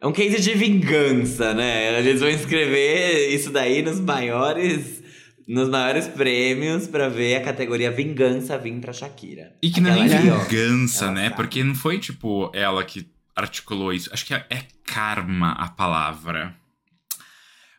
É 0.00 0.06
um 0.06 0.12
case 0.12 0.40
de 0.40 0.54
vingança, 0.54 1.52
né? 1.54 1.98
Eles 1.98 2.20
vão 2.20 2.28
escrever 2.28 3.34
isso 3.34 3.50
daí 3.50 3.82
nos 3.82 3.98
maiores, 3.98 5.02
nos 5.46 5.68
maiores 5.68 6.06
prêmios 6.06 6.86
pra 6.86 7.08
ver 7.08 7.34
a 7.34 7.42
categoria 7.42 7.90
vingança 7.90 8.56
vir 8.56 8.78
pra 8.80 8.92
Shakira. 8.92 9.56
E 9.60 9.70
que 9.70 9.80
não 9.80 9.90
é 9.90 9.94
nem 9.94 10.08
vingança, 10.08 11.06
ela 11.06 11.14
né? 11.14 11.24
sabe. 11.24 11.36
Porque 11.36 11.64
não 11.64 11.74
foi, 11.74 11.98
tipo, 11.98 12.48
ela 12.54 12.84
que 12.84 13.10
articulou 13.34 13.92
isso. 13.92 14.08
Acho 14.12 14.24
que 14.24 14.34
é, 14.34 14.46
é 14.48 14.62
karma 14.86 15.50
a 15.52 15.68
palavra. 15.68 16.54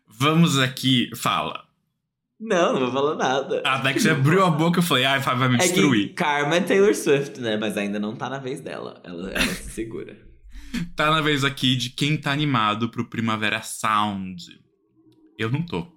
Vamos 0.05 0.59
aqui. 0.59 1.09
Fala. 1.15 1.63
Não, 2.37 2.73
não 2.73 2.79
vou 2.81 2.91
falar 2.91 3.15
nada. 3.15 3.61
A 3.65 3.77
Dex 3.77 4.05
abriu 4.05 4.45
a 4.45 4.49
boca 4.49 4.79
e 4.79 4.83
eu 4.83 4.85
falei, 4.85 5.05
ai, 5.05 5.19
vai 5.19 5.37
vai 5.37 5.47
me 5.47 5.55
é 5.55 5.59
que 5.59 5.67
destruir. 5.67 6.13
Karma 6.15 6.57
é 6.57 6.61
Taylor 6.61 6.93
Swift, 6.93 7.39
né? 7.39 7.55
Mas 7.55 7.77
ainda 7.77 7.97
não 7.97 8.13
tá 8.13 8.29
na 8.29 8.39
vez 8.39 8.59
dela. 8.59 9.01
Ela, 9.05 9.31
ela 9.31 9.45
se 9.47 9.71
segura. 9.71 10.28
Tá 10.95 11.09
na 11.09 11.21
vez 11.21 11.43
aqui 11.43 11.75
de 11.75 11.89
quem 11.89 12.17
tá 12.17 12.31
animado 12.31 12.89
pro 12.89 13.05
Primavera 13.05 13.61
Sound. 13.61 14.61
Eu 15.37 15.49
não 15.49 15.63
tô, 15.63 15.87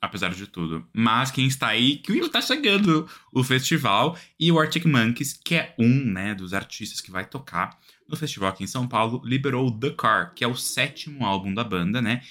apesar 0.00 0.34
de 0.34 0.46
tudo. 0.46 0.86
Mas 0.92 1.30
quem 1.30 1.46
está 1.46 1.68
aí, 1.68 1.96
que 1.96 2.28
tá 2.28 2.40
chegando 2.40 3.08
o 3.32 3.42
festival. 3.42 4.18
E 4.38 4.52
o 4.52 4.58
Arctic 4.58 4.84
Monkeys, 4.84 5.32
que 5.32 5.54
é 5.54 5.74
um, 5.78 6.04
né, 6.04 6.34
dos 6.34 6.52
artistas 6.52 7.00
que 7.00 7.10
vai 7.10 7.24
tocar 7.24 7.78
no 8.08 8.16
festival 8.16 8.50
aqui 8.50 8.64
em 8.64 8.66
São 8.66 8.86
Paulo, 8.86 9.22
liberou 9.24 9.70
The 9.70 9.90
Car, 9.90 10.34
que 10.34 10.44
é 10.44 10.48
o 10.48 10.56
sétimo 10.56 11.24
álbum 11.24 11.54
da 11.54 11.64
banda, 11.64 12.02
né? 12.02 12.22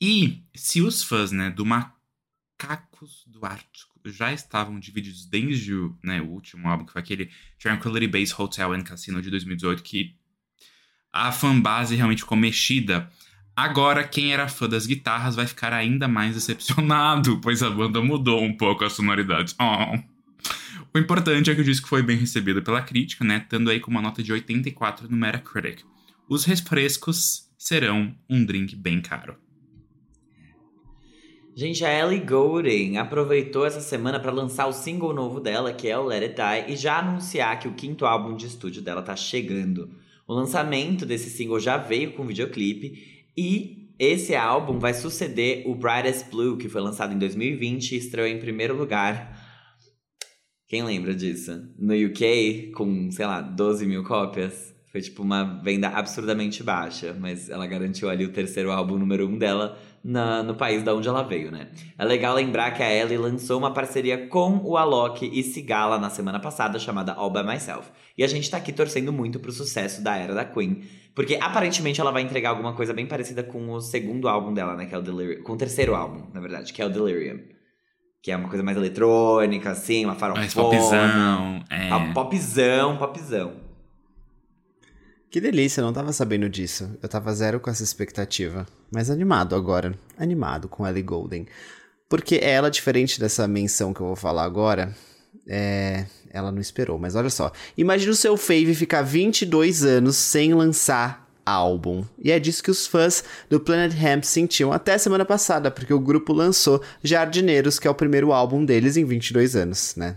E 0.00 0.44
se 0.54 0.80
os 0.80 1.02
fãs, 1.02 1.32
né, 1.32 1.50
do 1.50 1.64
Macacos 1.64 3.24
do 3.26 3.44
Ártico 3.44 3.98
já 4.04 4.32
estavam 4.32 4.78
divididos 4.78 5.26
desde 5.26 5.74
o, 5.74 5.98
né, 6.02 6.20
o 6.20 6.28
último 6.28 6.68
álbum, 6.68 6.84
que 6.84 6.92
foi 6.92 7.02
aquele 7.02 7.30
Tranquility 7.58 8.06
Base 8.06 8.34
Hotel 8.36 8.72
and 8.72 8.82
Casino 8.82 9.20
de 9.20 9.30
2018, 9.30 9.82
que 9.82 10.17
a 11.12 11.32
fanbase 11.32 11.94
realmente 11.96 12.22
ficou 12.22 12.36
mexida. 12.36 13.10
Agora, 13.56 14.06
quem 14.06 14.32
era 14.32 14.48
fã 14.48 14.68
das 14.68 14.86
guitarras 14.86 15.34
vai 15.34 15.46
ficar 15.46 15.72
ainda 15.72 16.06
mais 16.06 16.34
decepcionado, 16.34 17.40
pois 17.42 17.62
a 17.62 17.70
banda 17.70 18.00
mudou 18.00 18.42
um 18.42 18.56
pouco 18.56 18.84
a 18.84 18.90
sonoridade. 18.90 19.54
Oh. 19.60 19.98
O 20.94 20.98
importante 20.98 21.50
é 21.50 21.54
que 21.54 21.60
o 21.60 21.64
disco 21.64 21.86
foi 21.86 22.02
bem 22.02 22.16
recebido 22.16 22.62
pela 22.62 22.80
crítica, 22.80 23.22
né? 23.22 23.44
Tendo 23.46 23.68
aí 23.68 23.78
com 23.78 23.90
uma 23.90 24.00
nota 24.00 24.22
de 24.22 24.32
84 24.32 25.08
no 25.08 25.16
Metacritic. 25.16 25.84
Os 26.26 26.46
refrescos 26.46 27.46
serão 27.58 28.14
um 28.28 28.42
drink 28.42 28.74
bem 28.74 29.00
caro. 29.00 29.36
Gente, 31.54 31.84
a 31.84 31.92
Ellie 31.92 32.20
Goulding 32.20 32.96
aproveitou 32.96 33.66
essa 33.66 33.80
semana 33.80 34.20
para 34.20 34.30
lançar 34.30 34.66
o 34.66 34.72
single 34.72 35.12
novo 35.12 35.40
dela, 35.40 35.72
que 35.72 35.88
é 35.88 35.98
o 35.98 36.04
Let 36.04 36.22
It 36.22 36.34
Die, 36.36 36.72
e 36.72 36.76
já 36.76 36.98
anunciar 37.00 37.58
que 37.58 37.66
o 37.66 37.74
quinto 37.74 38.06
álbum 38.06 38.36
de 38.36 38.46
estúdio 38.46 38.80
dela 38.80 39.02
tá 39.02 39.16
chegando. 39.16 39.90
O 40.28 40.34
lançamento 40.34 41.06
desse 41.06 41.30
single 41.30 41.58
já 41.58 41.78
veio 41.78 42.12
com 42.12 42.26
videoclipe 42.26 43.24
e 43.34 43.94
esse 43.98 44.34
álbum 44.36 44.78
vai 44.78 44.92
suceder 44.92 45.66
o 45.66 45.74
Brightest 45.74 46.30
Blue, 46.30 46.58
que 46.58 46.68
foi 46.68 46.82
lançado 46.82 47.14
em 47.14 47.18
2020 47.18 47.92
e 47.92 47.96
estreou 47.96 48.28
em 48.28 48.38
primeiro 48.38 48.76
lugar. 48.76 49.34
Quem 50.68 50.84
lembra 50.84 51.14
disso? 51.14 51.58
No 51.78 51.94
UK, 51.94 52.72
com, 52.74 53.10
sei 53.10 53.24
lá, 53.24 53.40
12 53.40 53.86
mil 53.86 54.04
cópias. 54.04 54.74
Foi 54.92 55.00
tipo 55.00 55.22
uma 55.22 55.62
venda 55.62 55.88
absurdamente 55.88 56.62
baixa, 56.62 57.16
mas 57.18 57.48
ela 57.48 57.66
garantiu 57.66 58.10
ali 58.10 58.26
o 58.26 58.32
terceiro 58.32 58.70
álbum 58.70 58.98
número 58.98 59.26
um 59.26 59.38
dela 59.38 59.78
na, 60.02 60.42
no 60.42 60.54
país 60.54 60.82
da 60.82 60.94
onde 60.94 61.08
ela 61.08 61.22
veio, 61.22 61.50
né? 61.50 61.68
É 61.98 62.04
legal 62.04 62.34
lembrar 62.34 62.70
que 62.72 62.82
a 62.82 62.92
Ellie 62.92 63.18
lançou 63.18 63.58
uma 63.58 63.72
parceria 63.72 64.28
com 64.28 64.60
o 64.64 64.76
Alok 64.76 65.28
e 65.32 65.42
Sigala 65.42 65.98
na 65.98 66.10
semana 66.10 66.40
passada, 66.40 66.78
chamada 66.78 67.12
All 67.12 67.30
By 67.30 67.42
Myself. 67.42 67.90
E 68.16 68.24
a 68.24 68.26
gente 68.26 68.50
tá 68.50 68.56
aqui 68.56 68.72
torcendo 68.72 69.12
muito 69.12 69.38
pro 69.38 69.52
sucesso 69.52 70.02
da 70.02 70.16
era 70.16 70.34
da 70.34 70.44
Queen, 70.44 70.82
porque 71.14 71.36
aparentemente 71.40 72.00
ela 72.00 72.10
vai 72.10 72.22
entregar 72.22 72.50
alguma 72.50 72.74
coisa 72.74 72.92
bem 72.92 73.06
parecida 73.06 73.42
com 73.42 73.70
o 73.70 73.80
segundo 73.80 74.28
álbum 74.28 74.52
dela, 74.52 74.74
né? 74.74 74.86
Que 74.86 74.94
é 74.94 74.98
o 74.98 75.02
Delirium. 75.02 75.42
Com 75.42 75.52
o 75.52 75.56
terceiro 75.56 75.94
álbum, 75.94 76.26
na 76.32 76.40
verdade, 76.40 76.72
que 76.72 76.80
é 76.80 76.86
o 76.86 76.88
Delirium. 76.88 77.40
Que 78.22 78.32
é 78.32 78.36
uma 78.36 78.48
coisa 78.48 78.64
mais 78.64 78.76
eletrônica, 78.76 79.70
assim, 79.70 80.04
uma 80.04 80.14
farofona. 80.14 80.40
Mais 80.40 80.54
popzão, 80.54 81.64
é. 81.70 81.90
Ah, 81.90 82.10
popzão, 82.12 82.96
popzão. 82.96 83.67
Que 85.30 85.40
delícia, 85.40 85.82
não 85.82 85.92
tava 85.92 86.12
sabendo 86.12 86.48
disso. 86.48 86.96
Eu 87.02 87.08
tava 87.08 87.34
zero 87.34 87.60
com 87.60 87.68
essa 87.68 87.82
expectativa. 87.82 88.66
Mas 88.90 89.10
animado 89.10 89.54
agora. 89.54 89.94
Animado 90.16 90.68
com 90.68 90.86
Ellie 90.86 91.02
Golden. 91.02 91.46
Porque 92.08 92.40
ela, 92.42 92.70
diferente 92.70 93.20
dessa 93.20 93.46
menção 93.46 93.92
que 93.92 94.00
eu 94.00 94.06
vou 94.06 94.16
falar 94.16 94.44
agora, 94.44 94.96
é... 95.46 96.06
ela 96.30 96.50
não 96.50 96.60
esperou. 96.60 96.98
Mas 96.98 97.14
olha 97.14 97.28
só. 97.28 97.52
Imagina 97.76 98.12
o 98.12 98.16
seu 98.16 98.38
Fave 98.38 98.74
ficar 98.74 99.02
22 99.02 99.84
anos 99.84 100.16
sem 100.16 100.54
lançar 100.54 101.27
álbum. 101.48 102.04
E 102.18 102.30
é 102.30 102.38
disso 102.38 102.62
que 102.62 102.70
os 102.70 102.86
fãs 102.86 103.24
do 103.48 103.58
Planet 103.58 103.92
Hemp 103.92 104.24
sentiam 104.24 104.72
até 104.72 104.98
semana 104.98 105.24
passada, 105.24 105.70
porque 105.70 105.92
o 105.92 106.00
grupo 106.00 106.32
lançou 106.32 106.82
Jardineiros, 107.02 107.78
que 107.78 107.86
é 107.86 107.90
o 107.90 107.94
primeiro 107.94 108.32
álbum 108.32 108.64
deles 108.64 108.96
em 108.96 109.04
22 109.04 109.56
anos, 109.56 109.94
né? 109.96 110.16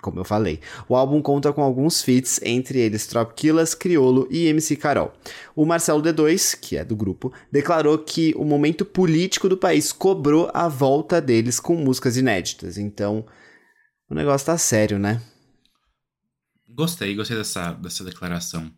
Como 0.00 0.18
eu 0.18 0.24
falei. 0.24 0.60
O 0.88 0.96
álbum 0.96 1.20
conta 1.20 1.52
com 1.52 1.62
alguns 1.62 2.02
feats, 2.02 2.40
entre 2.42 2.78
eles 2.78 3.06
Tropquilas, 3.06 3.74
Criolo 3.74 4.26
e 4.30 4.46
MC 4.46 4.76
Carol. 4.76 5.12
O 5.54 5.66
Marcelo 5.66 6.02
D2, 6.02 6.58
que 6.58 6.76
é 6.76 6.84
do 6.84 6.96
grupo, 6.96 7.32
declarou 7.52 7.98
que 7.98 8.32
o 8.36 8.44
momento 8.44 8.84
político 8.84 9.48
do 9.48 9.56
país 9.56 9.92
cobrou 9.92 10.50
a 10.54 10.68
volta 10.68 11.20
deles 11.20 11.60
com 11.60 11.76
músicas 11.76 12.16
inéditas. 12.16 12.78
Então, 12.78 13.26
o 14.08 14.14
negócio 14.14 14.46
tá 14.46 14.56
sério, 14.56 14.98
né? 14.98 15.20
Gostei, 16.74 17.14
gostei 17.14 17.36
dessa, 17.36 17.72
dessa 17.72 18.04
declaração. 18.04 18.72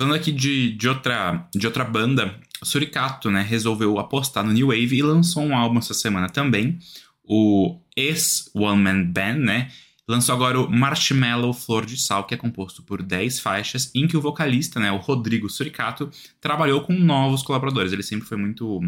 Falando 0.00 0.14
aqui 0.14 0.32
de, 0.32 0.72
de, 0.76 0.88
outra, 0.88 1.46
de 1.54 1.66
outra 1.66 1.84
banda, 1.84 2.34
Suricato, 2.64 3.30
né, 3.30 3.42
resolveu 3.42 3.98
apostar 3.98 4.42
no 4.42 4.50
New 4.50 4.68
Wave 4.68 4.96
e 4.96 5.02
lançou 5.02 5.42
um 5.42 5.54
álbum 5.54 5.78
essa 5.78 5.92
semana 5.92 6.26
também, 6.26 6.78
o 7.22 7.78
Ex 7.94 8.50
One 8.54 8.82
Man 8.82 9.04
Band, 9.04 9.34
né, 9.34 9.70
lançou 10.08 10.34
agora 10.34 10.58
o 10.58 10.70
Marshmallow 10.70 11.52
Flor 11.52 11.84
de 11.84 12.00
Sal, 12.00 12.24
que 12.24 12.32
é 12.32 12.38
composto 12.38 12.82
por 12.82 13.02
10 13.02 13.40
faixas, 13.40 13.90
em 13.94 14.08
que 14.08 14.16
o 14.16 14.22
vocalista, 14.22 14.80
né, 14.80 14.90
o 14.90 14.96
Rodrigo 14.96 15.50
Suricato, 15.50 16.10
trabalhou 16.40 16.80
com 16.80 16.94
novos 16.94 17.42
colaboradores, 17.42 17.92
ele 17.92 18.02
sempre 18.02 18.26
foi 18.26 18.38
muito 18.38 18.80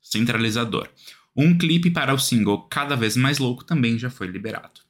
centralizador. 0.00 0.88
Um 1.36 1.58
clipe 1.58 1.90
para 1.90 2.14
o 2.14 2.18
single 2.18 2.62
Cada 2.62 2.96
Vez 2.96 3.14
Mais 3.14 3.38
Louco 3.38 3.62
também 3.62 3.98
já 3.98 4.08
foi 4.08 4.26
liberado. 4.26 4.85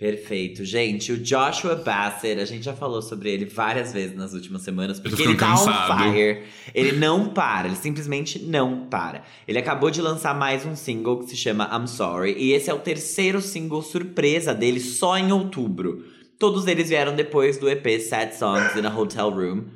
Perfeito. 0.00 0.64
Gente, 0.64 1.12
o 1.12 1.18
Joshua 1.18 1.74
Bassett, 1.74 2.40
a 2.40 2.46
gente 2.46 2.64
já 2.64 2.72
falou 2.72 3.02
sobre 3.02 3.30
ele 3.30 3.44
várias 3.44 3.92
vezes 3.92 4.16
nas 4.16 4.32
últimas 4.32 4.62
semanas, 4.62 4.98
porque 4.98 5.22
ele 5.22 5.34
tá 5.34 5.50
cansado. 5.50 5.92
on 5.92 6.12
fire. 6.14 6.42
Ele 6.74 6.92
não 6.92 7.28
para, 7.28 7.68
ele 7.68 7.76
simplesmente 7.76 8.38
não 8.38 8.86
para. 8.86 9.22
Ele 9.46 9.58
acabou 9.58 9.90
de 9.90 10.00
lançar 10.00 10.34
mais 10.34 10.64
um 10.64 10.74
single 10.74 11.18
que 11.18 11.28
se 11.28 11.36
chama 11.36 11.68
I'm 11.70 11.86
Sorry, 11.86 12.34
e 12.38 12.52
esse 12.52 12.70
é 12.70 12.72
o 12.72 12.78
terceiro 12.78 13.42
single 13.42 13.82
surpresa 13.82 14.54
dele 14.54 14.80
só 14.80 15.18
em 15.18 15.32
outubro. 15.32 16.02
Todos 16.38 16.66
eles 16.66 16.88
vieram 16.88 17.14
depois 17.14 17.58
do 17.58 17.68
EP 17.68 18.00
Sad 18.00 18.34
Songs 18.34 18.74
in 18.76 18.86
a 18.86 18.98
Hotel 18.98 19.28
Room. 19.28 19.66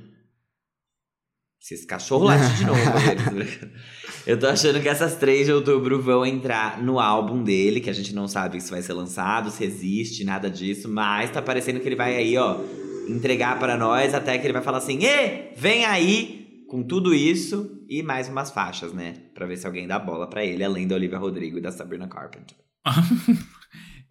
Se 1.60 1.74
esse 1.74 1.86
cachorro 1.86 2.24
late 2.24 2.56
de 2.56 2.64
novo, 2.64 2.80
Eu 4.26 4.38
tô 4.38 4.46
achando 4.46 4.80
que 4.80 4.88
essas 4.88 5.16
três 5.16 5.46
de 5.46 5.52
outubro 5.52 6.00
vão 6.00 6.24
entrar 6.24 6.82
no 6.82 6.98
álbum 6.98 7.42
dele, 7.42 7.80
que 7.80 7.90
a 7.90 7.92
gente 7.92 8.14
não 8.14 8.26
sabe 8.26 8.58
se 8.58 8.70
vai 8.70 8.80
ser 8.80 8.94
lançado, 8.94 9.50
se 9.50 9.62
existe, 9.64 10.24
nada 10.24 10.48
disso, 10.48 10.88
mas 10.88 11.30
tá 11.30 11.42
parecendo 11.42 11.78
que 11.78 11.86
ele 11.86 11.96
vai 11.96 12.16
aí, 12.16 12.36
ó, 12.38 12.58
entregar 13.06 13.58
para 13.58 13.76
nós 13.76 14.14
até 14.14 14.38
que 14.38 14.46
ele 14.46 14.54
vai 14.54 14.62
falar 14.62 14.78
assim: 14.78 14.98
"E, 15.04 15.52
vem 15.56 15.84
aí 15.84 16.64
com 16.68 16.82
tudo 16.82 17.14
isso 17.14 17.82
e 17.86 18.02
mais 18.02 18.26
umas 18.28 18.50
faixas, 18.50 18.94
né, 18.94 19.14
para 19.34 19.46
ver 19.46 19.58
se 19.58 19.66
alguém 19.66 19.86
dá 19.86 19.98
bola 19.98 20.26
para 20.26 20.42
ele, 20.42 20.64
além 20.64 20.88
da 20.88 20.94
Olivia 20.94 21.18
Rodrigo 21.18 21.58
e 21.58 21.60
da 21.60 21.70
Sabrina 21.70 22.08
Carpenter." 22.08 22.56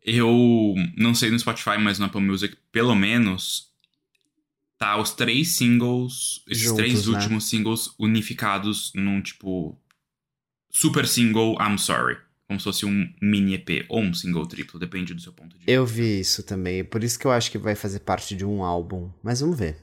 Eu 0.05 0.75
não 0.97 1.15
sei 1.15 1.31
no 1.31 1.39
Spotify, 1.39 1.77
mas 1.79 1.97
no 1.97 2.05
Apple 2.05 2.21
Music, 2.21 2.57
pelo 2.71 2.93
menos, 2.93 3.69
tá 4.77 4.97
os 4.99 5.11
três 5.11 5.55
singles, 5.55 6.43
esses 6.47 6.65
Juntos, 6.65 6.77
três 6.77 7.07
né? 7.07 7.15
últimos 7.15 7.45
singles 7.45 7.95
unificados 7.97 8.91
num 8.93 9.21
tipo 9.21 9.79
super 10.73 11.07
single 11.07 11.55
I'm 11.61 11.77
Sorry. 11.77 12.17
Como 12.47 12.59
se 12.59 12.65
fosse 12.65 12.85
um 12.85 13.11
mini 13.21 13.53
EP 13.55 13.85
ou 13.87 14.01
um 14.01 14.13
single 14.13 14.45
triplo, 14.45 14.79
depende 14.79 15.13
do 15.13 15.21
seu 15.21 15.31
ponto 15.31 15.51
de 15.51 15.59
vista. 15.59 15.71
Eu 15.71 15.85
vi 15.85 16.19
isso 16.19 16.43
também, 16.43 16.83
por 16.83 17.03
isso 17.03 17.17
que 17.17 17.25
eu 17.25 17.31
acho 17.31 17.49
que 17.49 17.57
vai 17.57 17.75
fazer 17.75 17.99
parte 17.99 18.35
de 18.35 18.43
um 18.43 18.63
álbum. 18.63 19.09
Mas 19.23 19.39
vamos 19.39 19.57
ver. 19.57 19.77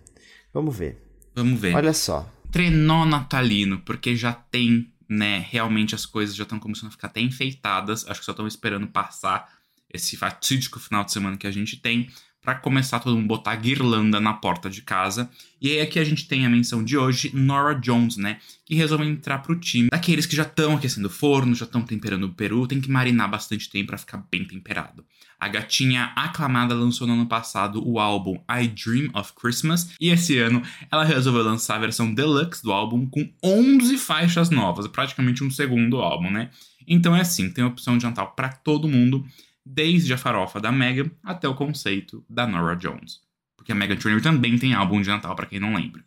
Vamos 0.52 0.76
ver. 0.76 1.00
Vamos 1.34 1.58
ver. 1.58 1.74
Olha 1.74 1.92
só. 1.92 2.30
Trenó 2.52 3.06
natalino, 3.06 3.80
porque 3.80 4.14
já 4.14 4.32
tem, 4.32 4.92
né? 5.08 5.46
Realmente 5.48 5.94
as 5.94 6.04
coisas 6.04 6.34
já 6.36 6.42
estão 6.42 6.58
começando 6.58 6.88
a 6.88 6.92
ficar 6.92 7.08
até 7.08 7.20
enfeitadas. 7.20 8.06
Acho 8.06 8.20
que 8.20 8.26
só 8.26 8.32
estão 8.32 8.46
esperando 8.46 8.86
passar 8.88 9.48
esse 9.92 10.16
fatídico 10.16 10.78
final 10.78 11.04
de 11.04 11.12
semana 11.12 11.36
que 11.36 11.46
a 11.46 11.50
gente 11.50 11.76
tem 11.76 12.08
para 12.42 12.54
começar 12.54 13.00
todo 13.00 13.16
mundo 13.16 13.26
botar 13.26 13.54
guirlanda 13.56 14.18
na 14.18 14.32
porta 14.32 14.70
de 14.70 14.82
casa. 14.82 15.30
E 15.60 15.70
aí 15.70 15.80
aqui 15.80 15.98
a 15.98 16.04
gente 16.04 16.26
tem 16.26 16.46
a 16.46 16.50
menção 16.50 16.82
de 16.82 16.96
hoje, 16.96 17.30
Nora 17.34 17.74
Jones, 17.74 18.16
né? 18.16 18.38
Que 18.64 18.74
resolve 18.74 19.04
entrar 19.04 19.38
pro 19.38 19.58
time 19.58 19.90
daqueles 19.90 20.24
que 20.24 20.34
já 20.34 20.42
estão 20.42 20.76
aquecendo 20.76 21.08
o 21.08 21.10
forno, 21.10 21.54
já 21.54 21.66
estão 21.66 21.82
temperando 21.82 22.24
o 22.24 22.32
peru, 22.32 22.66
tem 22.66 22.80
que 22.80 22.90
marinar 22.90 23.30
bastante 23.30 23.68
tempo 23.68 23.88
para 23.88 23.98
ficar 23.98 24.24
bem 24.30 24.44
temperado. 24.44 25.04
A 25.38 25.48
gatinha 25.48 26.12
aclamada 26.16 26.74
lançou 26.74 27.06
no 27.06 27.14
ano 27.14 27.26
passado 27.26 27.86
o 27.86 27.98
álbum 27.98 28.38
I 28.50 28.68
Dream 28.68 29.10
of 29.14 29.32
Christmas 29.34 29.90
e 30.00 30.10
esse 30.10 30.38
ano 30.38 30.62
ela 30.90 31.04
resolveu 31.04 31.42
lançar 31.42 31.76
a 31.76 31.80
versão 31.80 32.12
deluxe 32.12 32.62
do 32.62 32.72
álbum 32.72 33.06
com 33.06 33.30
11 33.42 33.96
faixas 33.98 34.50
novas, 34.50 34.86
praticamente 34.86 35.44
um 35.44 35.50
segundo 35.50 35.98
álbum, 35.98 36.30
né? 36.30 36.50
Então 36.86 37.14
é 37.14 37.20
assim, 37.20 37.50
tem 37.50 37.64
opção 37.64 37.96
de 37.96 38.02
jantar 38.02 38.26
para 38.34 38.48
todo 38.48 38.88
mundo 38.88 39.24
desde 39.72 40.12
a 40.12 40.18
farofa 40.18 40.60
da 40.60 40.72
Megan 40.72 41.10
até 41.22 41.48
o 41.48 41.54
conceito 41.54 42.24
da 42.28 42.46
Nora 42.46 42.76
Jones. 42.76 43.20
Porque 43.56 43.72
a 43.72 43.74
Megan 43.74 43.96
Trainor 43.96 44.22
também 44.22 44.58
tem 44.58 44.74
álbum 44.74 45.00
de 45.00 45.08
Natal, 45.08 45.34
para 45.36 45.46
quem 45.46 45.60
não 45.60 45.74
lembra. 45.74 46.02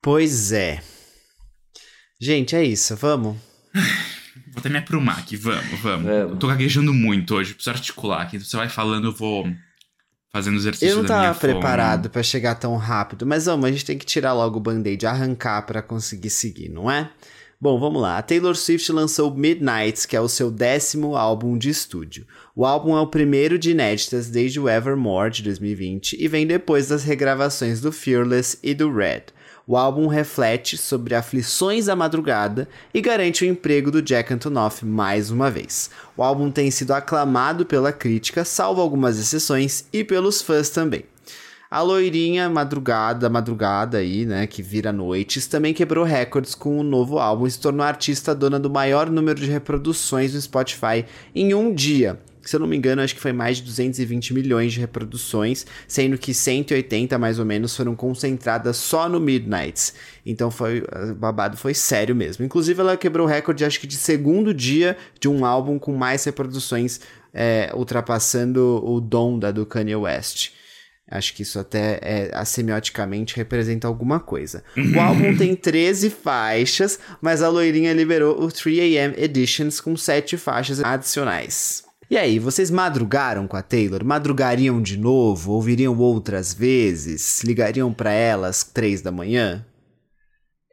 Pois 0.00 0.52
é. 0.52 0.82
Gente, 2.20 2.54
é 2.54 2.64
isso, 2.64 2.96
vamos? 2.96 3.36
Vou 4.52 4.58
até 4.58 4.68
me 4.68 4.78
aprumar 4.78 5.18
aqui, 5.18 5.36
vamos, 5.36 5.80
vamos. 5.80 6.08
Eu 6.08 6.36
tô 6.36 6.46
gaguejando 6.46 6.92
muito 6.92 7.34
hoje, 7.34 7.54
preciso 7.54 7.74
articular 7.74 8.22
aqui. 8.22 8.38
Você 8.38 8.56
vai 8.56 8.68
falando, 8.68 9.08
eu 9.08 9.12
vou 9.12 9.46
fazendo 10.30 10.56
exercício 10.56 10.88
Eu 10.88 10.96
não 10.98 11.04
tava 11.04 11.38
preparado 11.38 12.10
para 12.10 12.22
chegar 12.22 12.54
tão 12.54 12.76
rápido, 12.76 13.26
mas 13.26 13.46
vamos, 13.46 13.66
a 13.66 13.70
gente 13.70 13.84
tem 13.84 13.98
que 13.98 14.04
tirar 14.04 14.32
logo 14.32 14.58
o 14.58 14.60
band-aid, 14.60 15.06
arrancar 15.06 15.62
para 15.62 15.82
conseguir 15.82 16.30
seguir, 16.30 16.68
não 16.68 16.90
é? 16.90 17.10
Bom, 17.62 17.78
vamos 17.78 18.02
lá. 18.02 18.18
A 18.18 18.22
Taylor 18.22 18.56
Swift 18.56 18.90
lançou 18.90 19.32
Midnights, 19.32 20.04
que 20.04 20.16
é 20.16 20.20
o 20.20 20.26
seu 20.26 20.50
décimo 20.50 21.14
álbum 21.14 21.56
de 21.56 21.70
estúdio. 21.70 22.26
O 22.56 22.66
álbum 22.66 22.96
é 22.96 23.00
o 23.00 23.06
primeiro 23.06 23.56
de 23.56 23.70
inéditas 23.70 24.28
desde 24.28 24.58
o 24.58 24.68
Evermore 24.68 25.30
de 25.30 25.44
2020 25.44 26.16
e 26.18 26.26
vem 26.26 26.44
depois 26.44 26.88
das 26.88 27.04
regravações 27.04 27.80
do 27.80 27.92
Fearless 27.92 28.58
e 28.64 28.74
do 28.74 28.92
Red. 28.92 29.26
O 29.64 29.76
álbum 29.76 30.08
reflete 30.08 30.76
sobre 30.76 31.14
aflições 31.14 31.86
da 31.86 31.94
madrugada 31.94 32.68
e 32.92 33.00
garante 33.00 33.44
o 33.44 33.46
emprego 33.46 33.92
do 33.92 34.02
Jack 34.02 34.34
Antonoff 34.34 34.84
mais 34.84 35.30
uma 35.30 35.48
vez. 35.48 35.88
O 36.16 36.22
álbum 36.24 36.50
tem 36.50 36.68
sido 36.68 36.90
aclamado 36.90 37.64
pela 37.64 37.92
crítica, 37.92 38.44
salvo 38.44 38.80
algumas 38.80 39.20
exceções, 39.20 39.84
e 39.92 40.02
pelos 40.02 40.42
fãs 40.42 40.68
também. 40.68 41.04
A 41.72 41.80
loirinha 41.80 42.50
madrugada, 42.50 43.30
madrugada 43.30 43.96
aí, 43.96 44.26
né, 44.26 44.46
que 44.46 44.62
vira 44.62 44.92
noites, 44.92 45.46
também 45.46 45.72
quebrou 45.72 46.04
recordes 46.04 46.54
com 46.54 46.78
o 46.78 46.82
novo 46.82 47.18
álbum 47.18 47.46
e 47.46 47.50
se 47.50 47.58
tornou 47.58 47.82
a 47.82 47.88
artista 47.88 48.34
dona 48.34 48.60
do 48.60 48.68
maior 48.68 49.08
número 49.08 49.40
de 49.40 49.50
reproduções 49.50 50.34
no 50.34 50.42
Spotify 50.42 51.06
em 51.34 51.54
um 51.54 51.72
dia. 51.72 52.20
Se 52.42 52.54
eu 52.54 52.60
não 52.60 52.66
me 52.66 52.76
engano, 52.76 53.00
acho 53.00 53.14
que 53.14 53.22
foi 53.22 53.32
mais 53.32 53.56
de 53.56 53.62
220 53.62 54.34
milhões 54.34 54.74
de 54.74 54.80
reproduções, 54.80 55.64
sendo 55.88 56.18
que 56.18 56.34
180 56.34 57.18
mais 57.18 57.38
ou 57.38 57.46
menos 57.46 57.74
foram 57.74 57.96
concentradas 57.96 58.76
só 58.76 59.08
no 59.08 59.18
Midnights. 59.18 59.94
Então 60.26 60.50
foi 60.50 60.84
babado 61.16 61.56
foi 61.56 61.72
sério 61.72 62.14
mesmo. 62.14 62.44
Inclusive 62.44 62.82
ela 62.82 62.98
quebrou 62.98 63.26
o 63.26 63.30
recorde 63.30 63.64
acho 63.64 63.80
que 63.80 63.86
de 63.86 63.96
segundo 63.96 64.52
dia 64.52 64.94
de 65.18 65.26
um 65.26 65.42
álbum 65.42 65.78
com 65.78 65.96
mais 65.96 66.22
reproduções, 66.22 67.00
é, 67.32 67.72
ultrapassando 67.74 68.82
o 68.84 69.00
Donda 69.00 69.50
do 69.50 69.64
Kanye 69.64 69.96
West. 69.96 70.60
Acho 71.12 71.34
que 71.34 71.42
isso 71.42 71.58
até 71.58 71.98
é, 72.00 72.44
semioticamente 72.46 73.36
representa 73.36 73.86
alguma 73.86 74.18
coisa. 74.18 74.64
O 74.74 74.98
álbum 74.98 75.36
tem 75.36 75.54
13 75.54 76.08
faixas, 76.08 76.98
mas 77.20 77.42
a 77.42 77.50
loirinha 77.50 77.92
liberou 77.92 78.42
o 78.42 78.48
3AM 78.48 79.14
Editions 79.18 79.78
com 79.78 79.94
7 79.94 80.38
faixas 80.38 80.82
adicionais. 80.82 81.84
E 82.10 82.16
aí, 82.16 82.38
vocês 82.38 82.70
madrugaram 82.70 83.46
com 83.46 83.58
a 83.58 83.62
Taylor? 83.62 84.02
Madrugariam 84.02 84.80
de 84.80 84.96
novo? 84.96 85.52
Ouviriam 85.52 85.98
outras 85.98 86.54
vezes? 86.54 87.42
Ligariam 87.42 87.92
para 87.92 88.12
elas 88.12 88.64
três 88.64 89.02
da 89.02 89.12
manhã? 89.12 89.66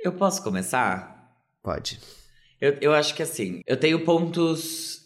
Eu 0.01 0.13
posso 0.13 0.41
começar? 0.41 1.33
Pode. 1.61 1.99
Eu, 2.61 2.77
eu 2.79 2.93
acho 2.93 3.13
que 3.13 3.23
assim, 3.23 3.61
eu 3.67 3.77
tenho 3.77 4.05
pontos 4.05 4.98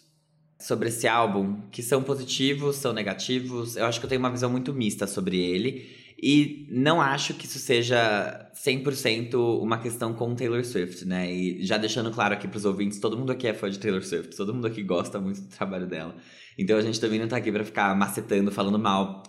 sobre 0.63 0.88
esse 0.88 1.08
álbum 1.08 1.58
que 1.69 1.84
são 1.84 2.02
positivos, 2.02 2.78
são 2.78 2.93
negativos. 2.93 3.76
Eu 3.76 3.86
acho 3.86 3.99
que 3.99 4.06
eu 4.06 4.10
tenho 4.10 4.19
uma 4.19 4.32
visão 4.32 4.49
muito 4.49 4.73
mista 4.73 5.06
sobre 5.06 5.38
ele. 5.38 6.04
E 6.21 6.69
não 6.71 7.02
acho 7.02 7.34
que 7.34 7.45
isso 7.45 7.60
seja 7.60 8.49
100% 8.56 9.36
uma 9.62 9.78
questão 9.78 10.13
com 10.13 10.34
Taylor 10.34 10.63
Swift, 10.63 11.04
né? 11.06 11.30
E 11.30 11.65
já 11.65 11.78
deixando 11.78 12.12
claro 12.12 12.34
aqui 12.34 12.47
pros 12.47 12.63
ouvintes, 12.63 12.97
todo 12.97 13.17
mundo 13.17 13.34
aqui 13.34 13.45
é 13.45 13.54
fã 13.54 13.69
de 13.69 13.78
Taylor 13.78 14.02
Swift, 14.02 14.34
todo 14.38 14.54
mundo 14.54 14.65
aqui 14.65 14.82
gosta 14.82 15.19
muito 15.19 15.41
do 15.41 15.49
trabalho 15.49 15.86
dela. 15.86 16.15
Então 16.58 16.78
a 16.78 16.82
gente 16.82 16.97
também 16.97 17.19
não 17.19 17.28
tá 17.28 17.36
aqui 17.36 17.52
pra 17.52 17.65
ficar 17.65 17.93
macetando, 17.93 18.49
falando 18.54 18.80
mal, 18.80 19.23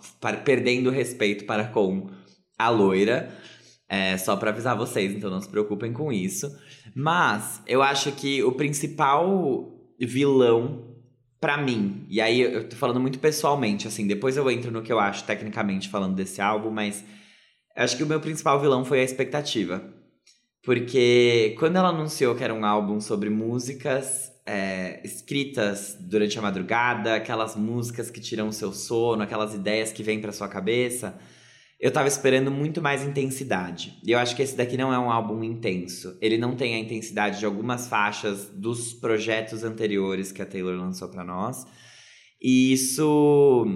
perdendo 0.45 0.89
respeito 0.89 1.43
para 1.43 1.65
com 1.65 2.09
a 2.57 2.69
loira. 2.69 3.29
É, 3.89 4.17
só 4.17 4.37
para 4.37 4.51
avisar 4.51 4.77
vocês, 4.77 5.11
então 5.13 5.29
não 5.29 5.41
se 5.41 5.49
preocupem 5.49 5.91
com 5.91 6.13
isso. 6.13 6.49
Mas 6.95 7.61
eu 7.67 7.83
acho 7.83 8.13
que 8.13 8.41
o 8.41 8.53
principal 8.53 9.69
vilão 9.99 10.94
para 11.39 11.57
mim, 11.57 12.05
e 12.09 12.21
aí 12.21 12.41
eu 12.41 12.67
tô 12.67 12.75
falando 12.75 12.99
muito 12.99 13.19
pessoalmente, 13.19 13.87
assim, 13.87 14.07
depois 14.07 14.37
eu 14.37 14.49
entro 14.49 14.71
no 14.71 14.81
que 14.81 14.91
eu 14.91 14.99
acho 14.99 15.23
tecnicamente 15.25 15.89
falando 15.89 16.15
desse 16.15 16.41
álbum, 16.41 16.71
mas 16.71 17.03
acho 17.75 17.97
que 17.97 18.03
o 18.03 18.07
meu 18.07 18.19
principal 18.19 18.59
vilão 18.59 18.83
foi 18.85 19.01
a 19.01 19.03
expectativa. 19.03 19.83
Porque 20.63 21.55
quando 21.59 21.75
ela 21.75 21.89
anunciou 21.89 22.33
que 22.35 22.43
era 22.43 22.53
um 22.53 22.65
álbum 22.65 22.99
sobre 22.99 23.29
músicas 23.29 24.31
é, 24.45 24.99
escritas 25.03 25.95
durante 25.99 26.39
a 26.39 26.41
madrugada, 26.41 27.15
aquelas 27.15 27.55
músicas 27.55 28.09
que 28.09 28.19
tiram 28.19 28.47
o 28.47 28.53
seu 28.53 28.73
sono, 28.73 29.21
aquelas 29.21 29.53
ideias 29.53 29.91
que 29.91 30.01
vêm 30.01 30.19
pra 30.19 30.31
sua 30.31 30.47
cabeça, 30.47 31.19
eu 31.85 31.91
tava 31.91 32.07
esperando 32.07 32.49
muito 32.49 32.81
mais 32.81 33.03
intensidade. 33.03 33.99
E 34.03 34.11
eu 34.11 34.17
acho 34.17 34.35
que 34.35 34.41
esse 34.41 34.57
daqui 34.57 34.75
não 34.75 34.91
é 34.91 34.97
um 34.97 35.11
álbum 35.11 35.43
intenso. 35.43 36.17
Ele 36.19 36.35
não 36.35 36.55
tem 36.55 36.73
a 36.73 36.79
intensidade 36.79 37.37
de 37.37 37.45
algumas 37.45 37.87
faixas 37.87 38.49
dos 38.49 38.91
projetos 38.91 39.63
anteriores 39.63 40.31
que 40.31 40.41
a 40.41 40.47
Taylor 40.47 40.75
lançou 40.75 41.07
para 41.09 41.23
nós. 41.23 41.63
E 42.41 42.73
isso 42.73 43.67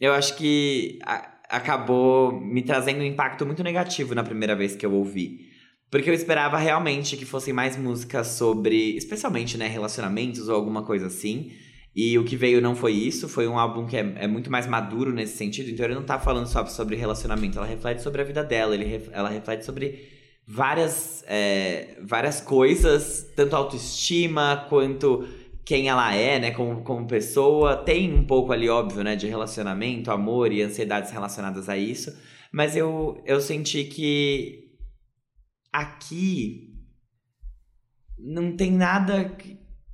eu 0.00 0.14
acho 0.14 0.38
que 0.38 0.98
acabou 1.50 2.32
me 2.32 2.62
trazendo 2.62 3.00
um 3.00 3.04
impacto 3.06 3.44
muito 3.44 3.62
negativo 3.62 4.14
na 4.14 4.24
primeira 4.24 4.56
vez 4.56 4.74
que 4.74 4.86
eu 4.86 4.94
ouvi. 4.94 5.50
Porque 5.90 6.08
eu 6.08 6.14
esperava 6.14 6.56
realmente 6.56 7.14
que 7.14 7.26
fossem 7.26 7.52
mais 7.52 7.76
músicas 7.76 8.28
sobre, 8.28 8.96
especialmente, 8.96 9.58
né, 9.58 9.68
relacionamentos 9.68 10.48
ou 10.48 10.54
alguma 10.54 10.82
coisa 10.82 11.08
assim. 11.08 11.52
E 12.00 12.16
o 12.16 12.22
que 12.22 12.36
veio 12.36 12.60
não 12.60 12.76
foi 12.76 12.92
isso, 12.92 13.28
foi 13.28 13.48
um 13.48 13.58
álbum 13.58 13.84
que 13.84 13.96
é, 13.96 14.12
é, 14.18 14.28
muito 14.28 14.52
mais 14.52 14.68
maduro 14.68 15.12
nesse 15.12 15.36
sentido. 15.36 15.68
Então 15.68 15.84
ele 15.84 15.96
não 15.96 16.04
tá 16.04 16.16
falando 16.16 16.46
só 16.46 16.64
sobre 16.66 16.94
relacionamento, 16.94 17.58
ela 17.58 17.66
reflete 17.66 18.02
sobre 18.02 18.22
a 18.22 18.24
vida 18.24 18.44
dela, 18.44 18.72
ele, 18.72 19.08
ela 19.10 19.28
reflete 19.28 19.64
sobre 19.64 20.08
várias, 20.46 21.24
é, 21.26 21.98
várias 22.00 22.40
coisas, 22.40 23.28
tanto 23.34 23.56
autoestima 23.56 24.64
quanto 24.68 25.26
quem 25.64 25.88
ela 25.88 26.14
é, 26.14 26.38
né, 26.38 26.52
como, 26.52 26.82
como 26.84 27.04
pessoa. 27.04 27.76
Tem 27.76 28.14
um 28.14 28.22
pouco 28.22 28.52
ali, 28.52 28.68
óbvio, 28.68 29.02
né, 29.02 29.16
de 29.16 29.26
relacionamento, 29.26 30.12
amor 30.12 30.52
e 30.52 30.62
ansiedades 30.62 31.10
relacionadas 31.10 31.68
a 31.68 31.76
isso. 31.76 32.16
Mas 32.52 32.76
eu, 32.76 33.20
eu 33.26 33.40
senti 33.40 33.82
que 33.82 34.70
aqui 35.72 36.74
não 38.16 38.56
tem 38.56 38.70
nada 38.70 39.36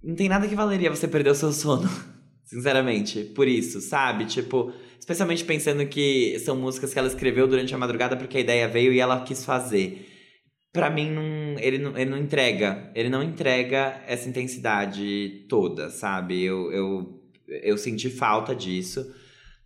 não 0.05 0.14
tem 0.14 0.29
nada 0.29 0.47
que 0.47 0.55
valeria 0.55 0.90
você 0.90 1.09
perder 1.09 1.31
o 1.31 1.35
seu 1.35 1.53
sono. 1.53 1.88
Sinceramente, 2.45 3.25
por 3.25 3.49
isso, 3.49 3.81
sabe? 3.81 4.27
Tipo, 4.27 4.73
especialmente 5.01 5.45
pensando 5.45 5.85
que 5.87 6.38
são 6.40 6.55
músicas 6.55 6.93
que 6.93 6.99
ela 6.99 7.09
escreveu 7.09 7.49
durante 7.49 7.75
a 7.75 7.79
madrugada 7.79 8.17
porque 8.17 8.37
a 8.37 8.40
ideia 8.40 8.69
veio 8.69 8.93
e 8.93 9.01
ela 9.01 9.25
quis 9.25 9.45
fazer. 9.45 10.11
Para 10.71 10.90
mim, 10.90 11.11
não, 11.11 11.59
ele, 11.59 11.79
não, 11.79 11.97
ele 11.97 12.11
não 12.11 12.19
entrega. 12.19 12.90
Ele 12.95 13.09
não 13.09 13.23
entrega 13.23 14.03
essa 14.07 14.29
intensidade 14.29 15.47
toda, 15.49 15.88
sabe? 15.88 16.43
Eu, 16.43 16.71
eu, 16.71 17.23
eu 17.49 17.79
senti 17.79 18.11
falta 18.11 18.55
disso. 18.55 19.11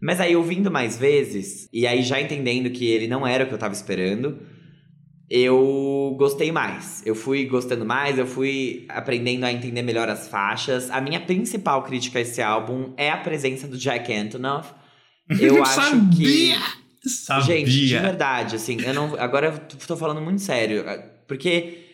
Mas 0.00 0.20
aí, 0.20 0.36
ouvindo 0.36 0.70
mais 0.70 0.96
vezes, 0.96 1.68
e 1.72 1.84
aí 1.84 2.02
já 2.02 2.20
entendendo 2.20 2.70
que 2.70 2.86
ele 2.86 3.08
não 3.08 3.26
era 3.26 3.44
o 3.44 3.48
que 3.48 3.54
eu 3.54 3.58
tava 3.58 3.74
esperando, 3.74 4.38
eu 5.30 6.14
gostei 6.18 6.50
mais. 6.50 7.02
Eu 7.04 7.14
fui 7.14 7.44
gostando 7.44 7.84
mais, 7.84 8.18
eu 8.18 8.26
fui 8.26 8.86
aprendendo 8.88 9.44
a 9.44 9.52
entender 9.52 9.82
melhor 9.82 10.08
as 10.08 10.28
faixas. 10.28 10.90
A 10.90 11.00
minha 11.00 11.20
principal 11.20 11.82
crítica 11.82 12.18
a 12.18 12.22
esse 12.22 12.40
álbum 12.40 12.92
é 12.96 13.10
a 13.10 13.16
presença 13.16 13.68
do 13.68 13.76
Jack 13.76 14.12
Antonoff. 14.12 14.72
Eu 15.38 15.62
acho 15.62 15.74
Sabia! 15.74 16.56
que. 17.02 17.08
Sabia. 17.08 17.44
Gente, 17.44 17.70
de 17.70 17.98
verdade, 17.98 18.56
assim, 18.56 18.80
eu 18.80 18.92
não. 18.92 19.14
Agora 19.18 19.46
eu 19.48 19.78
tô 19.78 19.96
falando 19.96 20.20
muito 20.20 20.40
sério. 20.40 20.84
Porque 21.26 21.87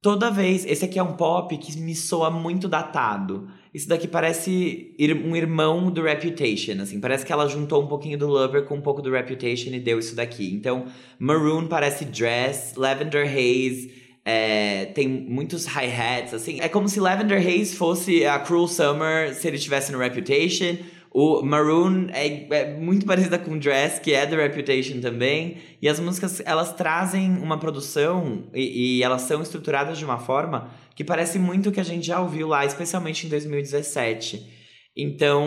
toda 0.00 0.30
vez. 0.30 0.64
Esse 0.64 0.84
aqui 0.84 0.98
é 0.98 1.02
um 1.02 1.14
pop 1.14 1.56
que 1.58 1.78
me 1.80 1.94
soa 1.94 2.30
muito 2.30 2.68
datado. 2.68 3.48
Isso 3.74 3.88
daqui 3.88 4.08
parece 4.08 4.94
um 5.24 5.36
irmão 5.36 5.90
do 5.90 6.02
Reputation, 6.02 6.80
assim. 6.80 7.00
Parece 7.00 7.26
que 7.26 7.32
ela 7.32 7.48
juntou 7.48 7.82
um 7.82 7.86
pouquinho 7.86 8.18
do 8.18 8.26
Lover 8.26 8.64
com 8.64 8.76
um 8.76 8.80
pouco 8.80 9.02
do 9.02 9.10
Reputation 9.10 9.70
e 9.70 9.80
deu 9.80 9.98
isso 9.98 10.16
daqui. 10.16 10.54
Então, 10.54 10.86
Maroon 11.18 11.66
parece 11.66 12.04
Dress, 12.04 12.74
Lavender 12.76 13.26
Haze... 13.26 14.06
É, 14.28 14.86
tem 14.86 15.06
muitos 15.06 15.66
hi-hats, 15.66 16.34
assim. 16.34 16.58
É 16.60 16.68
como 16.68 16.88
se 16.88 16.98
Lavender 16.98 17.38
Haze 17.38 17.76
fosse 17.76 18.26
a 18.26 18.40
Cruel 18.40 18.66
Summer 18.66 19.32
se 19.32 19.46
ele 19.46 19.54
estivesse 19.54 19.92
no 19.92 19.98
Reputation. 19.98 20.78
O 21.18 21.40
Maroon 21.40 22.08
é, 22.12 22.46
é, 22.54 22.74
muito 22.74 23.06
parecida 23.06 23.38
com 23.38 23.56
Dress, 23.56 23.98
que 23.98 24.12
é 24.12 24.26
do 24.26 24.36
Reputation 24.36 25.00
também. 25.00 25.56
E 25.80 25.88
as 25.88 25.98
músicas, 25.98 26.42
elas 26.44 26.74
trazem 26.74 27.38
uma 27.38 27.58
produção 27.58 28.50
e, 28.52 28.98
e 28.98 29.02
elas 29.02 29.22
são 29.22 29.40
estruturadas 29.40 29.96
de 29.96 30.04
uma 30.04 30.18
forma 30.18 30.70
que 30.94 31.02
parece 31.02 31.38
muito 31.38 31.70
o 31.70 31.72
que 31.72 31.80
a 31.80 31.84
gente 31.84 32.06
já 32.06 32.20
ouviu 32.20 32.46
lá, 32.46 32.66
especialmente 32.66 33.26
em 33.26 33.30
2017. 33.30 34.46
Então, 34.94 35.46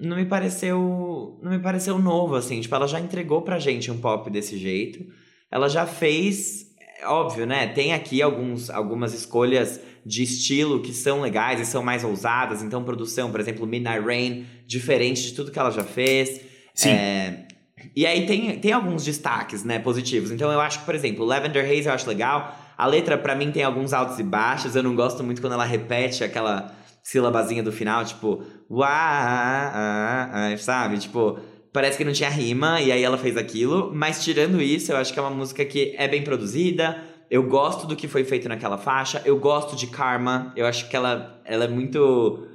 não 0.00 0.16
me 0.16 0.24
pareceu, 0.24 1.38
não 1.44 1.52
me 1.52 1.60
pareceu 1.60 1.96
novo 2.00 2.34
assim, 2.34 2.60
tipo, 2.60 2.74
ela 2.74 2.88
já 2.88 2.98
entregou 2.98 3.42
pra 3.42 3.60
gente 3.60 3.92
um 3.92 4.00
pop 4.00 4.28
desse 4.28 4.58
jeito. 4.58 5.06
Ela 5.48 5.68
já 5.68 5.86
fez, 5.86 6.74
é 7.00 7.06
óbvio, 7.06 7.46
né? 7.46 7.68
Tem 7.68 7.92
aqui 7.92 8.20
alguns, 8.20 8.68
algumas 8.68 9.14
escolhas 9.14 9.80
de 10.04 10.22
estilo 10.22 10.80
que 10.80 10.92
são 10.92 11.20
legais 11.20 11.60
e 11.60 11.64
são 11.64 11.82
mais 11.82 12.04
ousadas. 12.04 12.62
Então, 12.62 12.82
produção, 12.84 13.30
por 13.30 13.40
exemplo, 13.40 13.66
Midnight 13.66 14.04
Rain, 14.04 14.46
diferente 14.66 15.22
de 15.22 15.32
tudo 15.32 15.50
que 15.50 15.58
ela 15.58 15.70
já 15.70 15.84
fez. 15.84 16.40
Sim. 16.74 16.90
É... 16.90 17.48
E 17.94 18.06
aí 18.06 18.26
tem, 18.26 18.58
tem 18.58 18.72
alguns 18.72 19.04
destaques, 19.04 19.64
né, 19.64 19.78
positivos. 19.78 20.30
Então 20.30 20.50
eu 20.50 20.60
acho 20.60 20.80
que, 20.80 20.84
por 20.84 20.94
exemplo, 20.94 21.24
Lavender 21.24 21.64
Haze 21.64 21.86
eu 21.86 21.92
acho 21.92 22.08
legal. 22.08 22.56
A 22.76 22.86
letra, 22.86 23.16
para 23.18 23.34
mim, 23.34 23.50
tem 23.50 23.62
alguns 23.62 23.92
altos 23.92 24.18
e 24.18 24.22
baixos. 24.22 24.76
Eu 24.76 24.82
não 24.82 24.94
gosto 24.94 25.22
muito 25.22 25.40
quando 25.40 25.54
ela 25.54 25.64
repete 25.64 26.22
aquela 26.22 26.72
sílabazinha 27.02 27.62
do 27.62 27.72
final, 27.72 28.04
tipo, 28.04 28.44
uá, 28.70 30.54
sabe? 30.58 30.98
Tipo, 30.98 31.38
parece 31.72 31.96
que 31.96 32.04
não 32.04 32.12
tinha 32.12 32.28
rima 32.28 32.80
e 32.80 32.92
aí 32.92 33.02
ela 33.02 33.18
fez 33.18 33.36
aquilo. 33.36 33.90
Mas 33.94 34.22
tirando 34.22 34.60
isso, 34.60 34.92
eu 34.92 34.96
acho 34.96 35.12
que 35.12 35.18
é 35.18 35.22
uma 35.22 35.30
música 35.30 35.64
que 35.64 35.94
é 35.96 36.06
bem 36.06 36.22
produzida. 36.22 37.02
Eu 37.30 37.42
gosto 37.42 37.86
do 37.86 37.94
que 37.94 38.08
foi 38.08 38.24
feito 38.24 38.48
naquela 38.48 38.78
faixa. 38.78 39.22
Eu 39.24 39.38
gosto 39.38 39.76
de 39.76 39.86
Karma. 39.86 40.52
Eu 40.56 40.66
acho 40.66 40.88
que 40.88 40.96
ela, 40.96 41.40
ela 41.44 41.64
é 41.64 41.68
muito, 41.68 42.46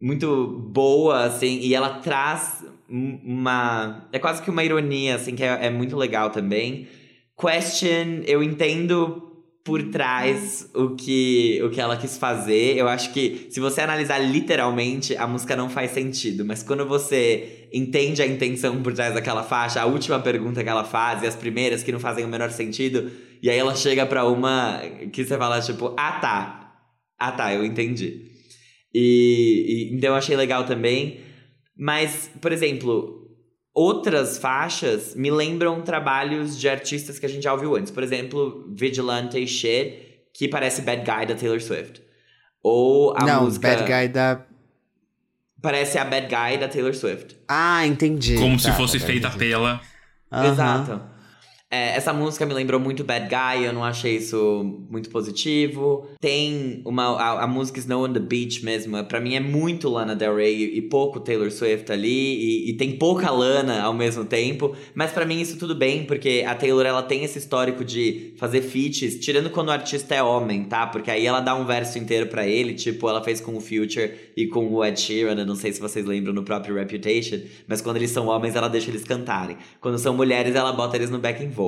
muito 0.00 0.46
boa, 0.72 1.24
assim. 1.24 1.58
E 1.60 1.74
ela 1.74 1.98
traz 2.00 2.64
uma. 2.88 4.08
É 4.12 4.18
quase 4.18 4.42
que 4.42 4.50
uma 4.50 4.64
ironia, 4.64 5.16
assim, 5.16 5.34
que 5.34 5.44
é, 5.44 5.66
é 5.66 5.70
muito 5.70 5.96
legal 5.96 6.30
também. 6.30 6.88
Question, 7.38 8.22
eu 8.26 8.42
entendo 8.42 9.30
por 9.64 9.82
trás 9.84 10.68
o 10.74 10.90
que, 10.90 11.58
o 11.64 11.70
que 11.70 11.80
ela 11.80 11.96
quis 11.96 12.18
fazer. 12.18 12.76
Eu 12.76 12.86
acho 12.86 13.12
que, 13.12 13.46
se 13.48 13.58
você 13.60 13.80
analisar 13.80 14.18
literalmente, 14.18 15.16
a 15.16 15.26
música 15.26 15.56
não 15.56 15.70
faz 15.70 15.90
sentido. 15.90 16.44
Mas 16.44 16.62
quando 16.62 16.86
você 16.86 17.66
entende 17.72 18.20
a 18.20 18.26
intenção 18.26 18.82
por 18.82 18.92
trás 18.92 19.14
daquela 19.14 19.42
faixa, 19.42 19.80
a 19.80 19.86
última 19.86 20.20
pergunta 20.20 20.62
que 20.62 20.68
ela 20.68 20.84
faz 20.84 21.22
e 21.22 21.26
as 21.26 21.34
primeiras 21.34 21.82
que 21.82 21.90
não 21.90 21.98
fazem 21.98 22.26
o 22.26 22.28
menor 22.28 22.50
sentido, 22.50 23.10
e 23.44 23.50
aí 23.50 23.58
ela 23.58 23.74
chega 23.76 24.06
pra 24.06 24.24
uma 24.26 24.80
que 25.12 25.22
você 25.24 25.36
fala, 25.36 25.60
tipo, 25.60 25.94
ah 25.98 26.12
tá. 26.12 26.74
Ah 27.18 27.30
tá, 27.30 27.52
eu 27.52 27.62
entendi. 27.62 28.30
E, 28.92 29.90
e 29.90 29.94
então 29.94 30.10
eu 30.10 30.14
achei 30.16 30.34
legal 30.34 30.64
também. 30.64 31.20
Mas, 31.76 32.30
por 32.40 32.52
exemplo, 32.52 33.28
outras 33.74 34.38
faixas 34.38 35.14
me 35.14 35.30
lembram 35.30 35.82
trabalhos 35.82 36.58
de 36.58 36.68
artistas 36.68 37.18
que 37.18 37.26
a 37.26 37.28
gente 37.28 37.42
já 37.42 37.52
ouviu 37.52 37.76
antes. 37.76 37.90
Por 37.92 38.02
exemplo, 38.02 38.64
Vigilante 38.74 39.46
Shit, 39.46 40.30
que 40.32 40.48
parece 40.48 40.80
Bad 40.82 41.02
Guy 41.04 41.26
da 41.26 41.34
Taylor 41.34 41.60
Swift. 41.60 42.00
Ou 42.62 43.14
a 43.14 43.26
Não, 43.26 43.44
música. 43.44 43.68
Bad 43.68 43.82
Guy 43.82 44.08
da. 44.08 44.40
Parece 45.60 45.98
a 45.98 46.04
Bad 46.04 46.28
Guy 46.28 46.58
da 46.58 46.68
Taylor 46.68 46.94
Swift. 46.94 47.36
Ah, 47.48 47.86
entendi. 47.86 48.36
Como 48.36 48.56
Tá, 48.56 48.62
se 48.70 48.72
fosse 48.72 48.98
tá, 48.98 49.06
feita 49.06 49.28
entendi. 49.28 49.38
pela. 49.50 49.80
Aham. 50.32 50.52
Exato. 50.52 51.13
É, 51.74 51.96
essa 51.96 52.12
música 52.12 52.46
me 52.46 52.54
lembrou 52.54 52.78
muito 52.78 53.02
Bad 53.02 53.28
Guy, 53.28 53.64
eu 53.64 53.72
não 53.72 53.82
achei 53.82 54.14
isso 54.18 54.78
muito 54.88 55.10
positivo. 55.10 56.06
Tem 56.20 56.80
uma. 56.84 57.16
A, 57.16 57.42
a 57.42 57.46
música 57.48 57.80
Snow 57.80 58.04
on 58.04 58.12
the 58.12 58.20
Beach 58.20 58.64
mesmo, 58.64 59.02
pra 59.04 59.20
mim 59.20 59.34
é 59.34 59.40
muito 59.40 59.88
Lana 59.88 60.14
Del 60.14 60.36
Rey 60.36 60.76
e, 60.76 60.82
pouco 60.82 61.18
Taylor 61.18 61.50
Swift 61.50 61.90
ali. 61.90 62.08
E, 62.08 62.70
e 62.70 62.76
tem 62.76 62.96
pouca 62.96 63.28
Lana 63.28 63.82
ao 63.82 63.92
mesmo 63.92 64.24
tempo. 64.24 64.76
Mas 64.94 65.10
pra 65.10 65.26
mim 65.26 65.40
isso 65.40 65.58
tudo 65.58 65.74
bem, 65.74 66.04
porque 66.04 66.44
a 66.46 66.54
Taylor 66.54 66.86
ela 66.86 67.02
tem 67.02 67.24
esse 67.24 67.40
histórico 67.40 67.84
de 67.84 68.34
fazer 68.36 68.62
feats, 68.62 69.18
tirando 69.18 69.50
quando 69.50 69.68
o 69.68 69.72
artista 69.72 70.14
é 70.14 70.22
homem, 70.22 70.64
tá? 70.64 70.86
Porque 70.86 71.10
aí 71.10 71.26
ela 71.26 71.40
dá 71.40 71.56
um 71.56 71.64
verso 71.64 71.98
inteiro 71.98 72.28
pra 72.28 72.46
ele, 72.46 72.74
tipo 72.74 73.08
ela 73.08 73.20
fez 73.20 73.40
com 73.40 73.56
o 73.56 73.60
Future 73.60 74.12
e 74.36 74.46
com 74.46 74.72
o 74.72 74.84
Ed 74.84 75.00
Sheeran, 75.00 75.34
eu 75.40 75.46
não 75.46 75.56
sei 75.56 75.72
se 75.72 75.80
vocês 75.80 76.06
lembram 76.06 76.32
no 76.32 76.44
próprio 76.44 76.76
Reputation, 76.76 77.40
mas 77.66 77.80
quando 77.80 77.96
eles 77.96 78.12
são 78.12 78.28
homens 78.28 78.54
ela 78.54 78.68
deixa 78.68 78.90
eles 78.90 79.02
cantarem. 79.02 79.56
Quando 79.80 79.98
são 79.98 80.14
mulheres 80.14 80.54
ela 80.54 80.72
bota 80.72 80.96
eles 80.96 81.10
no 81.10 81.18
backing 81.18 81.48
vocal. 81.48 81.63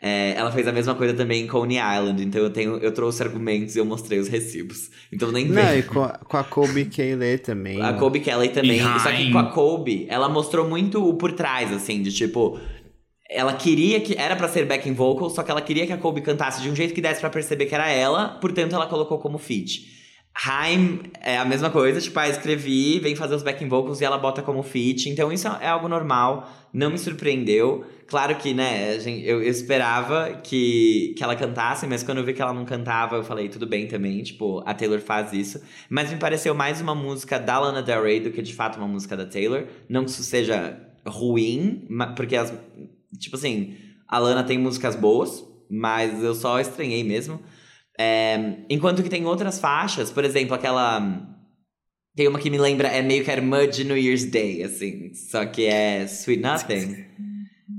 É, 0.00 0.34
ela 0.36 0.52
fez 0.52 0.68
a 0.68 0.72
mesma 0.72 0.94
coisa 0.94 1.14
também 1.14 1.44
em 1.44 1.46
Coney 1.46 1.78
Island, 1.78 2.22
então 2.22 2.42
eu, 2.42 2.50
tenho, 2.50 2.76
eu 2.76 2.92
trouxe 2.92 3.22
argumentos 3.22 3.74
e 3.74 3.78
eu 3.78 3.84
mostrei 3.84 4.18
os 4.18 4.28
recibos. 4.28 4.90
Então 5.10 5.32
nem 5.32 5.46
Não, 5.46 5.62
vem. 5.62 5.78
e 5.78 5.82
com 5.82 6.02
a, 6.02 6.10
com 6.10 6.36
a 6.36 6.44
Kobe 6.44 6.84
Kaylee 6.84 7.38
também. 7.38 7.80
A 7.80 7.94
Kobe 7.94 8.20
Kelly 8.20 8.50
também. 8.50 8.78
E 8.78 9.00
Só 9.00 9.10
que 9.10 9.32
com 9.32 9.38
a 9.38 9.50
Kobe, 9.50 10.06
ela 10.10 10.28
mostrou 10.28 10.68
muito 10.68 11.02
o 11.02 11.14
por 11.14 11.32
trás, 11.32 11.72
assim, 11.72 12.02
de 12.02 12.12
tipo. 12.12 12.60
Ela 13.28 13.54
queria 13.54 13.98
que. 14.00 14.14
Era 14.16 14.36
pra 14.36 14.48
ser 14.48 14.66
backing 14.66 14.92
vocal, 14.92 15.30
só 15.30 15.42
que 15.42 15.50
ela 15.50 15.62
queria 15.62 15.86
que 15.86 15.92
a 15.92 15.98
Kobe 15.98 16.20
cantasse 16.20 16.62
de 16.62 16.70
um 16.70 16.76
jeito 16.76 16.92
que 16.94 17.00
desse 17.00 17.20
pra 17.20 17.30
perceber 17.30 17.66
que 17.66 17.74
era 17.74 17.90
ela, 17.90 18.38
portanto 18.40 18.74
ela 18.74 18.86
colocou 18.86 19.18
como 19.18 19.38
feat. 19.38 19.95
Haim 20.44 21.00
é 21.22 21.38
a 21.38 21.44
mesma 21.46 21.70
coisa, 21.70 21.98
tipo, 21.98 22.18
ah, 22.18 22.28
escrevi, 22.28 22.98
vem 23.00 23.16
fazer 23.16 23.34
os 23.34 23.42
backing 23.42 23.68
vocals 23.68 24.02
e 24.02 24.04
ela 24.04 24.18
bota 24.18 24.42
como 24.42 24.62
feat. 24.62 25.08
Então 25.08 25.32
isso 25.32 25.48
é 25.48 25.68
algo 25.68 25.88
normal, 25.88 26.50
não 26.72 26.90
me 26.90 26.98
surpreendeu. 26.98 27.86
Claro 28.06 28.36
que, 28.36 28.52
né, 28.52 28.98
eu, 29.24 29.42
esperava 29.42 30.40
que, 30.42 31.14
que 31.16 31.24
ela 31.24 31.34
cantasse, 31.34 31.86
mas 31.86 32.02
quando 32.02 32.18
eu 32.18 32.24
vi 32.24 32.34
que 32.34 32.42
ela 32.42 32.52
não 32.52 32.66
cantava, 32.66 33.16
eu 33.16 33.24
falei, 33.24 33.48
tudo 33.48 33.66
bem 33.66 33.88
também, 33.88 34.22
tipo, 34.22 34.62
a 34.66 34.74
Taylor 34.74 35.00
faz 35.00 35.32
isso. 35.32 35.60
Mas 35.88 36.12
me 36.12 36.18
pareceu 36.18 36.54
mais 36.54 36.80
uma 36.82 36.94
música 36.94 37.38
da 37.38 37.58
Lana 37.58 37.82
Del 37.82 38.02
Rey 38.02 38.20
do 38.20 38.30
que 38.30 38.42
de 38.42 38.54
fato 38.54 38.76
uma 38.76 38.86
música 38.86 39.16
da 39.16 39.24
Taylor. 39.24 39.64
Não 39.88 40.04
que 40.04 40.10
isso 40.10 40.22
seja 40.22 40.78
ruim, 41.06 41.88
porque 42.14 42.36
as. 42.36 42.52
Tipo 43.18 43.36
assim, 43.36 43.74
a 44.06 44.18
Lana 44.18 44.44
tem 44.44 44.58
músicas 44.58 44.94
boas, 44.94 45.44
mas 45.70 46.22
eu 46.22 46.34
só 46.34 46.60
estranhei 46.60 47.02
mesmo. 47.02 47.40
É, 47.98 48.58
enquanto 48.68 49.02
que 49.02 49.08
tem 49.08 49.24
outras 49.24 49.58
faixas, 49.58 50.10
por 50.10 50.24
exemplo, 50.24 50.54
aquela. 50.54 51.34
Tem 52.14 52.28
uma 52.28 52.38
que 52.38 52.48
me 52.48 52.58
lembra, 52.58 52.88
é 52.88 53.02
meio 53.02 53.22
que 53.24 53.30
a 53.30 53.34
irmã 53.34 53.68
de 53.68 53.84
New 53.84 53.96
Year's 53.96 54.24
Day, 54.24 54.62
assim. 54.62 55.12
Só 55.14 55.44
que 55.44 55.66
é 55.66 56.04
Sweet 56.04 56.42
Nothing. 56.42 57.06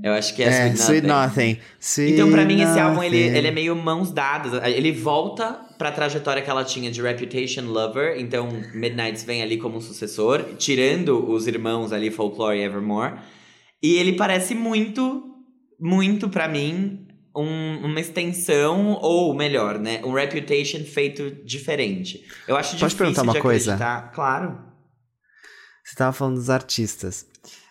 Eu 0.02 0.12
acho 0.12 0.34
que 0.34 0.42
é, 0.42 0.46
É, 0.46 0.68
Sweet 0.74 1.06
Nothing. 1.06 1.58
Sweet 1.80 2.12
Então, 2.12 2.30
pra 2.30 2.44
mim, 2.44 2.60
esse 2.60 2.78
álbum, 2.78 3.02
ele, 3.02 3.18
ele 3.18 3.48
é 3.48 3.50
meio 3.50 3.74
mãos 3.74 4.12
dadas. 4.12 4.52
Ele 4.64 4.92
volta 4.92 5.58
pra 5.76 5.90
trajetória 5.90 6.42
que 6.42 6.50
ela 6.50 6.64
tinha 6.64 6.90
de 6.90 7.02
Reputation 7.02 7.62
Lover. 7.62 8.20
Então, 8.20 8.48
Midnights 8.74 9.24
vem 9.24 9.42
ali 9.42 9.56
como 9.56 9.78
um 9.78 9.80
sucessor, 9.80 10.44
tirando 10.56 11.28
os 11.28 11.46
irmãos 11.46 11.92
ali, 11.92 12.10
Folklore 12.10 12.58
e 12.58 12.62
Evermore. 12.62 13.14
E 13.82 13.96
ele 13.96 14.12
parece 14.12 14.54
muito, 14.54 15.24
muito 15.80 16.28
pra 16.28 16.48
mim, 16.48 17.07
um- 17.36 17.84
uma 17.86 18.00
extensão, 18.00 18.92
ou 19.00 19.34
melhor, 19.34 19.78
né? 19.78 20.02
Um 20.04 20.12
Reputation 20.12 20.84
feito 20.84 21.30
diferente. 21.44 22.26
Eu 22.46 22.56
acho 22.56 22.70
Posso 22.72 22.78
difícil 22.78 22.98
perguntar 22.98 23.22
uma 23.22 23.32
de 23.34 23.40
coisa? 23.40 23.74
acreditar. 23.74 24.12
Claro. 24.12 24.68
Você 25.84 25.94
tava 25.96 26.12
falando 26.12 26.34
dos 26.36 26.50
artistas. 26.50 27.26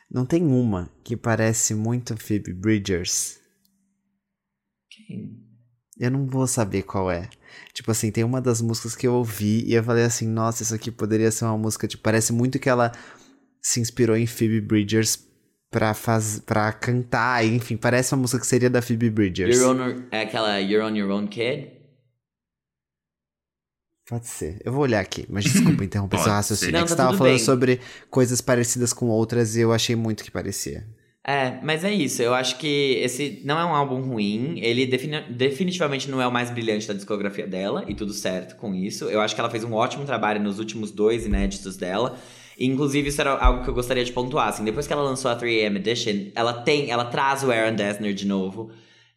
Não 0.09 0.25
tem 0.25 0.43
uma 0.45 0.89
que 1.03 1.15
parece 1.17 1.75
muito 1.75 2.15
Phoebe 2.17 2.53
Bridgers? 2.53 3.39
Quem? 4.89 5.43
Eu 5.99 6.11
não 6.11 6.25
vou 6.27 6.47
saber 6.47 6.83
qual 6.83 7.11
é. 7.11 7.29
Tipo 7.73 7.91
assim, 7.91 8.11
tem 8.11 8.23
uma 8.23 8.39
das 8.41 8.61
músicas 8.61 8.95
que 8.95 9.07
eu 9.07 9.13
ouvi 9.13 9.63
e 9.65 9.73
eu 9.73 9.83
falei 9.83 10.03
assim, 10.05 10.27
nossa, 10.27 10.63
isso 10.63 10.73
aqui 10.73 10.91
poderia 10.91 11.31
ser 11.31 11.45
uma 11.45 11.57
música, 11.57 11.87
tipo, 11.87 12.03
parece 12.03 12.31
muito 12.31 12.59
que 12.59 12.69
ela 12.69 12.91
se 13.61 13.79
inspirou 13.79 14.15
em 14.15 14.25
Phoebe 14.27 14.61
Bridgers 14.61 15.15
pra, 15.71 15.93
faz... 15.93 16.39
pra 16.39 16.71
cantar, 16.73 17.45
enfim, 17.45 17.77
parece 17.77 18.13
uma 18.13 18.21
música 18.21 18.39
que 18.39 18.47
seria 18.47 18.69
da 18.69 18.81
Phoebe 18.81 19.09
Bridgers. 19.09 19.57
É 20.11 20.21
aquela 20.21 20.57
You're 20.59 20.85
on 20.85 20.95
Your 20.95 21.11
Own 21.11 21.27
Kid? 21.27 21.71
Pode 24.09 24.27
ser. 24.27 24.61
Eu 24.63 24.71
vou 24.71 24.83
olhar 24.83 25.01
aqui, 25.01 25.25
mas 25.29 25.43
desculpa 25.43 25.83
interromper 25.83 26.17
seu 26.19 26.31
raciocínio. 26.31 26.75
É 26.75 26.79
Não, 26.79 26.83
que 26.83 26.89
você 26.89 26.95
tá 26.95 27.05
tava 27.05 27.17
falando 27.17 27.33
bem. 27.33 27.43
sobre 27.43 27.81
coisas 28.09 28.39
parecidas 28.39 28.93
com 28.93 29.07
outras 29.07 29.55
e 29.57 29.61
eu 29.61 29.73
achei 29.73 29.95
muito 29.97 30.23
que 30.23 30.31
parecia. 30.31 30.87
É, 31.29 31.59
mas 31.61 31.83
é 31.83 31.91
isso. 31.91 32.21
Eu 32.21 32.33
acho 32.33 32.57
que 32.57 32.93
esse 33.03 33.41
não 33.43 33.59
é 33.59 33.65
um 33.65 33.75
álbum 33.75 33.99
ruim. 33.99 34.59
Ele 34.61 34.85
defini- 34.85 35.23
definitivamente 35.29 36.09
não 36.09 36.21
é 36.21 36.27
o 36.27 36.31
mais 36.31 36.49
brilhante 36.49 36.87
da 36.87 36.93
discografia 36.93 37.45
dela, 37.45 37.83
e 37.85 37.93
tudo 37.93 38.13
certo 38.13 38.55
com 38.55 38.73
isso. 38.73 39.09
Eu 39.09 39.19
acho 39.19 39.35
que 39.35 39.41
ela 39.41 39.49
fez 39.49 39.65
um 39.65 39.73
ótimo 39.73 40.05
trabalho 40.05 40.41
nos 40.41 40.57
últimos 40.57 40.89
dois 40.89 41.25
inéditos 41.25 41.75
dela. 41.75 42.17
Inclusive, 42.59 43.09
isso 43.09 43.21
era 43.21 43.37
algo 43.37 43.63
que 43.63 43.69
eu 43.69 43.73
gostaria 43.73 44.03
de 44.03 44.11
pontuar. 44.11 44.49
Assim, 44.49 44.63
depois 44.63 44.87
que 44.87 44.93
ela 44.93 45.03
lançou 45.03 45.29
a 45.29 45.35
3AM 45.35 45.75
Edition, 45.77 46.31
ela 46.35 46.53
tem, 46.53 46.89
ela 46.89 47.05
traz 47.05 47.43
o 47.43 47.51
Aaron 47.51 47.75
Dessner 47.75 48.13
de 48.13 48.25
novo. 48.25 48.71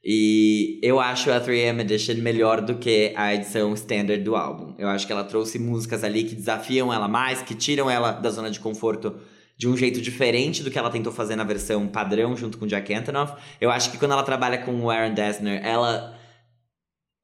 E 0.05 0.79
eu 0.83 0.99
acho 0.99 1.31
a 1.31 1.41
3AM 1.41 1.81
Edition 1.81 2.17
melhor 2.17 2.61
do 2.61 2.77
que 2.77 3.13
a 3.17 3.35
edição 3.35 3.73
standard 3.75 4.23
do 4.23 4.37
álbum. 4.37 4.75
Eu 4.79 4.89
acho 4.89 5.07
que 5.07 5.13
ela 5.13 5.25
trouxe 5.25 5.59
músicas 5.59 6.05
ali 6.05 6.25
que 6.25 6.35
desafiam 6.35 6.93
ela 6.93 7.09
mais, 7.09 7.43
que 7.43 7.55
tiram 7.55 7.91
ela 7.91 8.13
da 8.13 8.31
zona 8.31 8.51
de 8.51 8.61
conforto 8.61 9.15
de 9.57 9.69
um 9.69 9.77
jeito 9.77 10.01
diferente 10.01 10.63
do 10.63 10.71
que 10.71 10.79
ela 10.79 10.89
tentou 10.89 11.13
fazer 11.13 11.37
na 11.37 11.45
versão 11.45 11.87
padrão 11.87 12.35
junto 12.35 12.57
com 12.57 12.67
Jack 12.67 12.95
Antonoff. 12.95 13.35
Eu 13.61 13.71
acho 13.71 13.91
que 13.91 13.99
quando 13.99 14.13
ela 14.13 14.23
trabalha 14.23 14.57
com 14.59 14.73
o 14.81 14.91
Aaron 14.91 15.13
Dessner, 15.13 15.61
ela. 15.63 16.19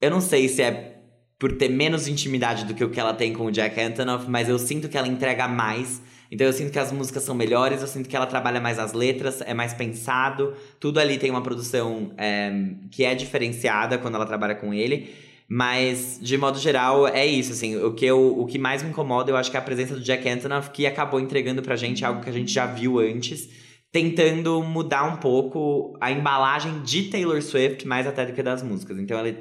Eu 0.03 0.11
não 0.11 0.21
sei 0.21 0.47
se 0.47 0.61
é 0.61 0.96
por 1.39 1.53
ter 1.53 1.69
menos 1.69 2.09
intimidade 2.09 2.65
do 2.65 2.75
que 2.75 2.83
o 2.83 2.91
que 2.91 2.99
ela 2.99 3.13
tem 3.13 3.33
com 3.33 3.47
o 3.47 3.51
Jack 3.51 3.79
Antonoff, 3.81 4.29
mas 4.29 4.49
eu 4.49 4.59
sinto 4.59 4.89
que 4.89 4.97
ela 4.97 5.09
entrega 5.09 5.47
mais. 5.47 6.03
Então 6.31 6.47
eu 6.47 6.53
sinto 6.53 6.73
que 6.73 6.79
as 6.79 6.91
músicas 6.91 7.23
são 7.23 7.35
melhores, 7.35 7.83
eu 7.83 7.87
sinto 7.87 8.09
que 8.09 8.17
ela 8.17 8.27
trabalha 8.27 8.61
mais 8.61 8.79
as 8.79 8.93
letras, 8.93 9.41
é 9.43 9.55
mais 9.55 9.75
pensado. 9.75 10.55
Tudo 10.81 10.99
ali 10.99 11.19
tem 11.19 11.31
uma 11.31 11.43
produção 11.43 12.13
é, 12.17 12.53
que 12.91 13.05
é 13.05 13.15
diferenciada 13.15 13.99
quando 13.99 14.15
ela 14.15 14.27
trabalha 14.27 14.55
com 14.55 14.73
ele. 14.73 15.15
Mas, 15.49 16.19
de 16.21 16.37
modo 16.37 16.59
geral, 16.59 17.07
é 17.07 17.25
isso, 17.25 17.53
assim. 17.53 17.77
O 17.77 17.95
que, 17.95 18.05
eu, 18.05 18.37
o 18.37 18.47
que 18.47 18.59
mais 18.59 18.83
me 18.83 18.91
incomoda, 18.91 19.31
eu 19.31 19.37
acho 19.37 19.49
que 19.49 19.57
é 19.57 19.61
a 19.61 19.63
presença 19.63 19.95
do 19.95 20.01
Jack 20.01 20.29
Antonoff, 20.29 20.71
que 20.71 20.87
acabou 20.87 21.21
entregando 21.21 21.63
pra 21.63 21.77
gente 21.77 22.05
algo 22.05 22.21
que 22.21 22.29
a 22.29 22.33
gente 22.33 22.53
já 22.53 22.67
viu 22.67 22.99
antes, 22.99 23.49
tentando 23.93 24.61
mudar 24.65 25.05
um 25.05 25.19
pouco 25.19 25.97
a 26.01 26.11
embalagem 26.11 26.83
de 26.83 27.05
Taylor 27.05 27.41
Swift, 27.41 27.87
mais 27.87 28.09
até 28.09 28.27
do 28.27 28.33
que 28.33 28.43
das 28.43 28.61
músicas. 28.61 28.99
Então 28.99 29.21
ele 29.21 29.37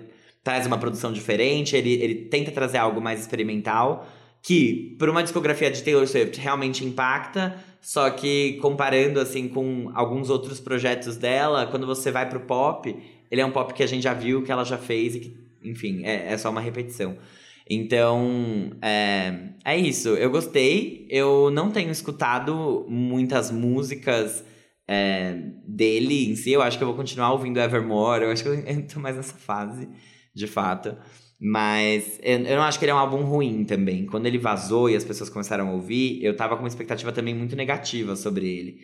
traz 0.46 0.66
uma 0.66 0.78
produção 0.78 1.12
diferente, 1.12 1.76
ele, 1.76 1.92
ele 1.94 2.16
tenta 2.16 2.52
trazer 2.52 2.78
algo 2.78 3.02
mais 3.02 3.20
experimental, 3.20 4.08
que, 4.42 4.96
por 4.98 5.10
uma 5.10 5.24
discografia 5.24 5.70
de 5.70 5.84
Taylor 5.84 6.08
Swift, 6.08 6.40
realmente 6.40 6.86
impacta, 6.86 7.62
só 7.82 8.10
que 8.10 8.54
comparando, 8.62 9.20
assim, 9.20 9.50
com 9.50 9.92
alguns 9.94 10.30
outros 10.30 10.62
projetos 10.62 11.18
dela, 11.18 11.68
quando 11.68 11.86
você 11.86 12.12
vai 12.12 12.30
pro 12.30 12.40
pop, 12.40 12.96
ele 13.30 13.42
é 13.42 13.46
um 13.46 13.52
pop 13.52 13.74
que 13.74 13.84
a 13.84 13.88
gente 13.88 14.04
já 14.04 14.14
viu, 14.14 14.42
que 14.44 14.52
ela 14.52 14.64
já 14.64 14.78
fez 14.78 15.16
e 15.16 15.20
que 15.20 15.46
enfim, 15.66 16.04
é, 16.04 16.32
é 16.32 16.38
só 16.38 16.50
uma 16.50 16.62
repetição. 16.62 17.18
Então, 17.68 18.72
é, 18.82 19.50
é 19.66 19.78
isso. 19.78 20.10
Eu 20.10 20.30
gostei. 20.30 21.08
Eu 21.10 21.50
não 21.52 21.72
tenho 21.72 21.90
escutado 21.90 22.86
muitas 22.88 23.50
músicas 23.52 24.46
é, 24.88 25.36
dele 25.68 26.30
em 26.30 26.36
si. 26.36 26.52
Eu 26.52 26.62
acho 26.62 26.78
que 26.78 26.84
eu 26.84 26.88
vou 26.88 26.96
continuar 26.96 27.32
ouvindo 27.32 27.60
Evermore. 27.60 28.24
Eu 28.24 28.32
acho 28.32 28.44
que 28.44 28.50
eu, 28.50 28.54
eu 28.54 28.86
tô 28.88 29.00
mais 29.00 29.16
nessa 29.16 29.36
fase, 29.36 29.90
de 30.36 30.48
fato. 30.48 30.96
Mas 31.40 32.20
eu, 32.24 32.40
não 32.40 32.64
acho 32.64 32.80
que 32.80 32.86
ele 32.86 32.92
é 32.92 32.96
um 32.96 33.00
álbum 33.00 33.24
ruim 33.24 33.64
também. 33.66 34.06
Quando 34.06 34.26
ele 34.26 34.38
vazou 34.38 34.90
e 34.90 34.96
as 34.96 35.04
pessoas 35.04 35.30
começaram 35.30 35.70
a 35.70 35.74
ouvir, 35.74 36.24
eu 36.24 36.36
tava 36.36 36.56
com 36.56 36.64
uma 36.64 36.68
expectativa 36.68 37.12
também 37.12 37.34
muito 37.34 37.56
negativa 37.56 38.16
sobre 38.16 38.48
ele. 38.48 38.80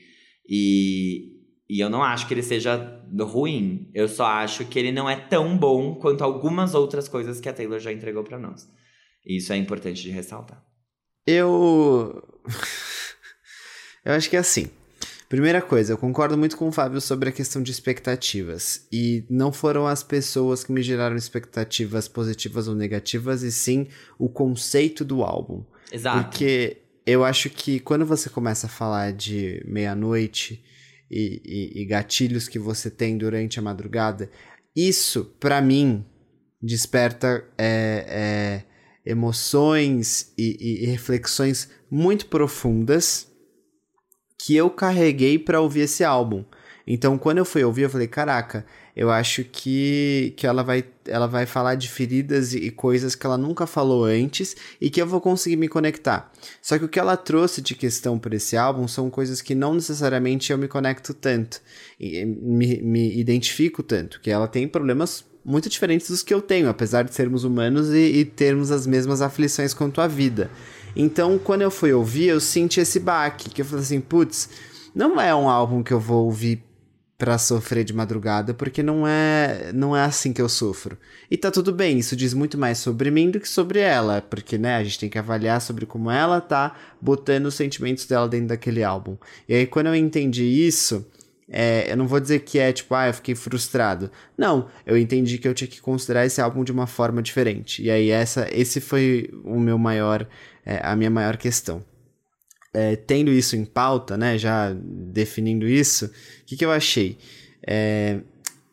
E, 0.47 1.39
e 1.70 1.80
eu 1.80 1.89
não 1.89 2.04
acho 2.04 2.28
que 2.28 2.34
ele 2.34 2.43
seja 2.43 3.02
ruim. 3.22 3.89
Eu 3.93 4.08
só 4.08 4.26
acho 4.26 4.66
que 4.66 4.78
ele 4.78 4.91
não 4.91 5.10
é 5.10 5.16
tão 5.16 5.58
bom 5.58 5.95
quanto 5.95 6.24
algumas 6.24 6.76
outras 6.76 7.08
coisas 7.08 7.39
que 7.39 7.49
a 7.49 7.54
Taylor 7.54 7.80
já 7.80 7.91
entregou 7.91 8.24
pra 8.24 8.39
nós. 8.39 8.68
E 9.26 9.38
isso 9.38 9.54
é 9.54 9.58
importante 9.58 10.02
de 10.02 10.10
ressaltar. 10.10 10.64
Eu. 11.26 12.22
eu 14.04 14.14
acho 14.14 14.30
que 14.30 14.36
é 14.36 14.39
assim. 14.39 14.70
Primeira 15.32 15.62
coisa, 15.62 15.94
eu 15.94 15.98
concordo 15.98 16.38
muito 16.38 16.58
com 16.58 16.68
o 16.68 16.72
Fábio 16.74 17.00
sobre 17.00 17.30
a 17.30 17.32
questão 17.32 17.64
de 17.64 17.72
expectativas. 17.72 18.86
E 18.92 19.24
não 19.30 19.54
foram 19.54 19.88
as 19.88 20.04
pessoas 20.04 20.62
que 20.62 20.74
me 20.74 20.84
geraram 20.84 21.16
expectativas 21.16 22.10
positivas 22.10 22.68
ou 22.68 22.76
negativas, 22.76 23.42
e 23.42 23.50
sim 23.50 23.88
o 24.20 24.28
conceito 24.28 25.06
do 25.06 25.24
álbum. 25.24 25.64
Exato. 25.90 26.26
Porque 26.26 26.80
eu 27.06 27.24
acho 27.24 27.50
que 27.50 27.80
quando 27.80 28.06
você 28.06 28.30
começa 28.30 28.68
a 28.68 28.70
falar 28.70 29.14
de 29.14 29.64
meia-noite 29.66 30.62
e, 31.10 31.42
e, 31.46 31.82
e, 31.82 31.86
gatilhos 31.86 32.50
que 32.50 32.60
você 32.60 32.90
tem 32.90 33.18
durante 33.18 33.58
a 33.58 33.62
madrugada, 33.62 34.30
isso, 34.76 35.34
para 35.40 35.62
mim, 35.62 36.06
desperta 36.62 37.42
é, 37.58 38.06
é, 39.06 39.10
emoções 39.10 40.34
e, 40.38 40.82
e 40.84 40.86
reflexões 40.88 41.70
muito 41.90 42.26
profundas 42.26 43.31
que 44.44 44.56
eu 44.56 44.70
carreguei 44.70 45.38
para 45.38 45.62
ouvir 45.62 45.82
esse 45.82 46.04
álbum. 46.04 46.44
Então, 46.86 47.18
quando 47.18 47.38
eu 47.38 47.46
fui 47.46 47.64
ouvir, 47.64 47.84
eu 47.84 47.89
falei: 47.89 48.08
caraca, 48.08 48.66
eu 48.96 49.12
acho 49.12 49.44
que, 49.44 50.34
que 50.36 50.48
ela, 50.48 50.64
vai, 50.64 50.84
ela 51.06 51.28
vai 51.28 51.46
falar 51.46 51.76
de 51.76 51.88
feridas 51.88 52.54
e, 52.54 52.58
e 52.58 52.72
coisas 52.72 53.14
que 53.14 53.26
ela 53.26 53.38
nunca 53.38 53.68
falou 53.68 54.04
antes 54.04 54.56
e 54.80 54.89
que 54.89 55.00
eu 55.00 55.06
vou 55.06 55.22
conseguir 55.22 55.58
me 55.58 55.68
conectar. 55.68 56.32
Só 56.60 56.78
que 56.80 56.86
o 56.86 56.89
que 56.89 57.00
ela 57.00 57.16
trouxe 57.16 57.62
de 57.62 57.76
questão 57.76 58.18
para 58.18 58.36
esse 58.36 58.58
álbum 58.58 58.88
são 58.88 59.12
coisas 59.12 59.42
que 59.42 59.54
não 59.54 59.76
necessariamente 59.76 60.52
eu 60.52 60.58
me 60.58 60.68
conecto 60.68 61.14
tanto, 61.14 61.62
e 62.00 62.26
me, 62.26 62.82
me 62.82 63.18
identifico 63.20 63.84
tanto, 63.84 64.20
que 64.22 64.32
ela 64.32 64.48
tem 64.48 64.68
problemas 64.68 65.24
muito 65.46 65.70
diferentes 65.70 66.10
dos 66.10 66.24
que 66.24 66.34
eu 66.34 66.42
tenho, 66.42 66.68
apesar 66.68 67.04
de 67.04 67.14
sermos 67.14 67.44
humanos 67.44 67.89
e, 67.89 68.20
e 68.20 68.26
termos 68.26 68.72
as 68.72 68.86
mesmas 68.88 69.22
aflições 69.22 69.74
quanto 69.74 70.02
a 70.02 70.08
vida. 70.08 70.50
Então, 70.96 71.38
quando 71.38 71.62
eu 71.62 71.72
fui 71.72 71.94
ouvir, 71.94 72.28
eu 72.28 72.39
senti 72.39 72.80
esse 72.80 73.00
baque, 73.00 73.50
que 73.50 73.62
eu 73.62 73.66
falei 73.66 73.84
assim, 73.84 74.02
putz, 74.02 74.50
não 74.94 75.20
é 75.20 75.34
um 75.34 75.50
álbum 75.50 75.84
que 75.84 75.94
eu 75.94 76.00
vou 76.00 76.26
ouvir 76.26 76.64
para 77.22 77.38
sofrer 77.38 77.84
de 77.84 77.94
madrugada, 77.94 78.52
porque 78.52 78.82
não 78.82 79.06
é 79.08 79.72
não 79.76 79.96
é 79.96 80.02
assim 80.02 80.34
que 80.34 80.42
eu 80.42 80.50
sofro. 80.50 80.98
E 81.30 81.38
tá 81.38 81.52
tudo 81.52 81.72
bem, 81.72 82.00
isso 82.00 82.16
diz 82.16 82.34
muito 82.34 82.58
mais 82.58 82.80
sobre 82.80 83.12
mim 83.12 83.30
do 83.30 83.39
que 83.39 83.48
sobre 83.48 83.80
ela, 83.80 84.24
porque 84.28 84.58
né, 84.58 84.78
a 84.78 84.84
gente 84.84 84.98
tem 84.98 85.08
que 85.08 85.20
avaliar 85.20 85.62
sobre 85.62 85.86
como 85.86 86.10
ela 86.10 86.42
tá 86.42 86.76
botando 87.00 87.46
os 87.46 87.54
sentimentos 87.54 88.08
dela 88.08 88.28
dentro 88.28 88.48
daquele 88.48 88.84
álbum. 88.84 89.18
E 89.48 89.54
aí 89.54 89.68
quando 89.68 89.86
eu 89.86 89.96
entendi 89.96 90.44
isso, 90.44 91.06
é, 91.48 91.92
eu 91.92 91.96
não 91.96 92.08
vou 92.08 92.20
dizer 92.20 92.39
que 92.39 92.58
é 92.58 92.74
tipo, 92.74 92.96
ah, 92.96 93.08
eu 93.08 93.14
fiquei 93.14 93.36
frustrado. 93.36 94.10
Não, 94.36 94.68
eu 94.84 94.98
entendi 94.98 95.38
que 95.38 95.48
eu 95.48 95.54
tinha 95.54 95.68
que 95.68 95.80
considerar 95.80 96.26
esse 96.26 96.42
álbum 96.42 96.64
de 96.64 96.72
uma 96.72 96.88
forma 96.88 97.22
diferente. 97.22 97.84
E 97.84 97.92
aí 97.92 98.10
essa 98.10 98.48
esse 98.52 98.82
foi 98.82 99.30
o 99.44 99.60
meu 99.60 99.78
maior 99.78 100.26
é, 100.66 100.80
a 100.84 100.95
minha 100.95 101.09
maior 101.09 101.38
questão 101.38 101.84
é, 102.74 102.95
tendo 102.95 103.32
isso 103.32 103.55
em 103.55 103.66
pauta, 103.66 104.18
né, 104.18 104.38
já 104.38 104.74
definindo 104.74 105.68
isso, 105.68 106.05
o 106.05 106.09
que, 106.45 106.55
que 106.55 106.66
eu 106.66 106.72
achei? 106.72 107.18
É, 107.66 108.20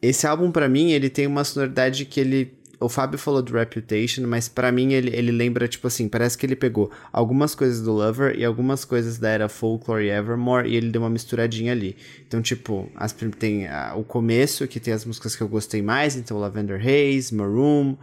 esse 0.00 0.26
álbum, 0.26 0.50
para 0.50 0.68
mim, 0.68 0.92
ele 0.92 1.10
tem 1.10 1.26
uma 1.26 1.44
sonoridade 1.44 2.04
que 2.04 2.20
ele. 2.20 2.56
O 2.80 2.88
Fábio 2.88 3.18
falou 3.18 3.42
do 3.42 3.52
Reputation, 3.52 4.24
mas 4.24 4.48
para 4.48 4.70
mim 4.70 4.92
ele, 4.92 5.10
ele 5.12 5.32
lembra, 5.32 5.66
tipo 5.66 5.88
assim, 5.88 6.08
parece 6.08 6.38
que 6.38 6.46
ele 6.46 6.54
pegou 6.54 6.92
algumas 7.12 7.52
coisas 7.52 7.82
do 7.82 7.92
Lover 7.92 8.38
e 8.38 8.44
algumas 8.44 8.84
coisas 8.84 9.18
da 9.18 9.28
era 9.30 9.48
Folklore 9.48 10.04
e 10.04 10.10
Evermore 10.10 10.68
e 10.68 10.76
ele 10.76 10.88
deu 10.88 11.02
uma 11.02 11.10
misturadinha 11.10 11.72
ali. 11.72 11.96
Então, 12.24 12.40
tipo, 12.40 12.88
as, 12.94 13.12
tem 13.36 13.66
a, 13.66 13.96
o 13.96 14.04
começo, 14.04 14.68
que 14.68 14.78
tem 14.78 14.94
as 14.94 15.04
músicas 15.04 15.34
que 15.34 15.42
eu 15.42 15.48
gostei 15.48 15.82
mais, 15.82 16.14
então 16.14 16.38
Lavender 16.38 16.80
Haze, 16.80 17.34
Maroon, 17.34 17.96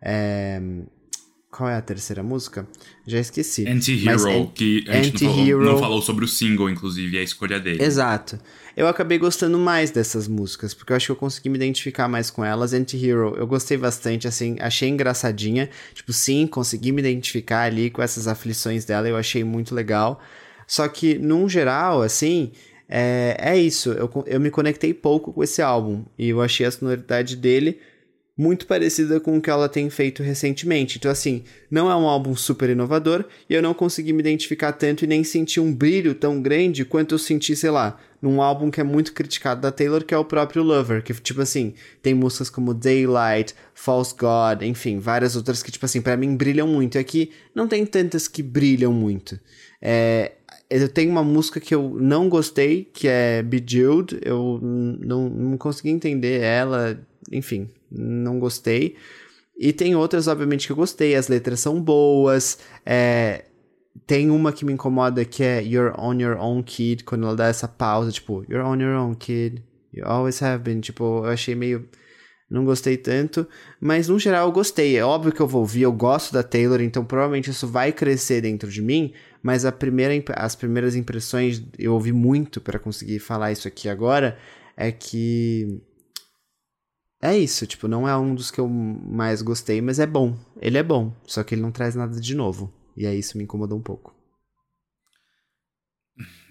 é, 0.00 0.62
qual 1.52 1.68
é 1.68 1.76
a 1.76 1.82
terceira 1.82 2.22
música? 2.22 2.66
Já 3.06 3.20
esqueci. 3.20 3.68
Anti-Hero, 3.68 4.50
que 4.54 4.86
a 4.88 5.02
gente 5.02 5.22
não 5.22 5.34
falou, 5.34 5.60
não 5.60 5.78
falou, 5.78 6.02
sobre 6.02 6.24
o 6.24 6.28
single, 6.28 6.70
inclusive, 6.70 7.18
a 7.18 7.22
escolha 7.22 7.60
dele. 7.60 7.84
Exato. 7.84 8.40
Eu 8.74 8.88
acabei 8.88 9.18
gostando 9.18 9.58
mais 9.58 9.90
dessas 9.90 10.26
músicas, 10.26 10.72
porque 10.72 10.94
eu 10.94 10.96
acho 10.96 11.06
que 11.06 11.12
eu 11.12 11.16
consegui 11.16 11.50
me 11.50 11.56
identificar 11.56 12.08
mais 12.08 12.30
com 12.30 12.42
elas. 12.42 12.72
Anti-Hero, 12.72 13.34
eu 13.36 13.46
gostei 13.46 13.76
bastante, 13.76 14.26
assim, 14.26 14.56
achei 14.60 14.88
engraçadinha. 14.88 15.68
Tipo, 15.92 16.10
sim, 16.10 16.46
consegui 16.46 16.90
me 16.90 17.02
identificar 17.02 17.64
ali 17.64 17.90
com 17.90 18.00
essas 18.00 18.26
aflições 18.26 18.86
dela, 18.86 19.06
eu 19.06 19.16
achei 19.16 19.44
muito 19.44 19.74
legal. 19.74 20.22
Só 20.66 20.88
que, 20.88 21.18
num 21.18 21.46
geral, 21.50 22.00
assim, 22.00 22.52
é, 22.88 23.36
é 23.38 23.58
isso. 23.58 23.90
Eu, 23.92 24.10
eu 24.26 24.40
me 24.40 24.50
conectei 24.50 24.94
pouco 24.94 25.34
com 25.34 25.44
esse 25.44 25.60
álbum, 25.60 26.02
e 26.18 26.30
eu 26.30 26.40
achei 26.40 26.64
a 26.64 26.70
sonoridade 26.70 27.36
dele 27.36 27.78
muito 28.42 28.66
parecida 28.66 29.20
com 29.20 29.36
o 29.36 29.40
que 29.40 29.48
ela 29.48 29.68
tem 29.68 29.88
feito 29.88 30.20
recentemente. 30.20 30.98
Então, 30.98 31.10
assim, 31.10 31.44
não 31.70 31.88
é 31.88 31.94
um 31.94 32.08
álbum 32.08 32.34
super 32.34 32.68
inovador 32.68 33.24
e 33.48 33.54
eu 33.54 33.62
não 33.62 33.72
consegui 33.72 34.12
me 34.12 34.18
identificar 34.18 34.72
tanto 34.72 35.04
e 35.04 35.06
nem 35.06 35.22
senti 35.22 35.60
um 35.60 35.72
brilho 35.72 36.12
tão 36.12 36.42
grande 36.42 36.84
quanto 36.84 37.14
eu 37.14 37.18
senti, 37.18 37.54
sei 37.54 37.70
lá, 37.70 38.00
num 38.20 38.42
álbum 38.42 38.68
que 38.68 38.80
é 38.80 38.84
muito 38.84 39.12
criticado 39.12 39.60
da 39.60 39.70
Taylor, 39.70 40.04
que 40.04 40.12
é 40.12 40.18
o 40.18 40.24
próprio 40.24 40.64
Lover, 40.64 41.04
que, 41.04 41.14
tipo 41.14 41.40
assim, 41.40 41.74
tem 42.02 42.14
músicas 42.14 42.50
como 42.50 42.74
Daylight, 42.74 43.54
False 43.74 44.14
God, 44.18 44.62
enfim, 44.62 44.98
várias 44.98 45.36
outras 45.36 45.62
que, 45.62 45.70
tipo 45.70 45.86
assim, 45.86 46.00
para 46.00 46.16
mim 46.16 46.36
brilham 46.36 46.66
muito. 46.66 46.96
E 46.96 46.98
aqui 46.98 47.30
não 47.54 47.68
tem 47.68 47.86
tantas 47.86 48.26
que 48.26 48.42
brilham 48.42 48.92
muito. 48.92 49.38
É, 49.80 50.32
eu 50.68 50.88
tenho 50.88 51.12
uma 51.12 51.22
música 51.22 51.60
que 51.60 51.74
eu 51.74 51.96
não 52.00 52.28
gostei, 52.28 52.88
que 52.92 53.06
é 53.06 53.40
Bejeweled, 53.40 54.18
eu 54.22 54.58
não, 54.60 55.28
não 55.28 55.56
consegui 55.56 55.90
entender 55.90 56.40
ela, 56.40 56.98
enfim, 57.30 57.68
não 57.94 58.38
gostei. 58.38 58.96
E 59.56 59.72
tem 59.72 59.94
outras, 59.94 60.28
obviamente, 60.28 60.66
que 60.66 60.72
eu 60.72 60.76
gostei. 60.76 61.14
As 61.14 61.28
letras 61.28 61.60
são 61.60 61.80
boas. 61.80 62.58
É, 62.84 63.44
tem 64.06 64.30
uma 64.30 64.52
que 64.52 64.64
me 64.64 64.72
incomoda 64.72 65.24
que 65.24 65.42
é 65.42 65.62
You're 65.62 65.94
on 65.98 66.14
your 66.14 66.36
own 66.38 66.62
kid, 66.62 67.04
quando 67.04 67.26
ela 67.26 67.36
dá 67.36 67.46
essa 67.46 67.68
pausa, 67.68 68.10
tipo, 68.10 68.44
You're 68.48 68.66
on 68.66 68.80
your 68.80 68.94
own 68.96 69.14
kid, 69.14 69.62
you 69.92 70.04
always 70.04 70.42
have 70.42 70.62
been. 70.62 70.80
Tipo, 70.80 71.24
eu 71.24 71.30
achei 71.30 71.54
meio. 71.54 71.88
Não 72.50 72.66
gostei 72.66 72.98
tanto, 72.98 73.48
mas 73.80 74.08
no 74.08 74.18
geral 74.18 74.46
eu 74.48 74.52
gostei. 74.52 74.96
É 74.96 75.02
óbvio 75.02 75.32
que 75.32 75.40
eu 75.40 75.46
vou 75.46 75.62
ouvir, 75.62 75.82
eu 75.82 75.92
gosto 75.92 76.34
da 76.34 76.42
Taylor, 76.42 76.82
então 76.82 77.02
provavelmente 77.02 77.48
isso 77.48 77.66
vai 77.66 77.92
crescer 77.92 78.42
dentro 78.42 78.70
de 78.70 78.82
mim. 78.82 79.14
Mas 79.42 79.64
a 79.64 79.72
primeira, 79.72 80.22
as 80.36 80.54
primeiras 80.54 80.94
impressões, 80.94 81.62
eu 81.78 81.94
ouvi 81.94 82.12
muito 82.12 82.60
para 82.60 82.78
conseguir 82.78 83.20
falar 83.20 83.52
isso 83.52 83.66
aqui 83.66 83.88
agora, 83.88 84.36
é 84.76 84.92
que 84.92 85.80
é 87.22 87.38
isso, 87.38 87.68
tipo, 87.68 87.86
não 87.86 88.08
é 88.08 88.16
um 88.16 88.34
dos 88.34 88.50
que 88.50 88.58
eu 88.58 88.68
mais 88.68 89.42
gostei, 89.42 89.80
mas 89.80 90.00
é 90.00 90.06
bom. 90.06 90.36
Ele 90.60 90.76
é 90.76 90.82
bom, 90.82 91.14
só 91.24 91.44
que 91.44 91.54
ele 91.54 91.62
não 91.62 91.70
traz 91.70 91.94
nada 91.94 92.20
de 92.20 92.34
novo. 92.34 92.74
E 92.96 93.06
aí 93.06 93.20
isso 93.20 93.38
me 93.38 93.44
incomodou 93.44 93.78
um 93.78 93.82
pouco. 93.82 94.12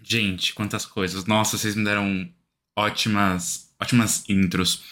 Gente, 0.02 0.54
quantas 0.54 0.86
coisas. 0.86 1.26
Nossa, 1.26 1.58
vocês 1.58 1.76
me 1.76 1.84
deram 1.84 2.28
ótimas, 2.74 3.70
ótimas 3.82 4.24
intros. 4.30 4.84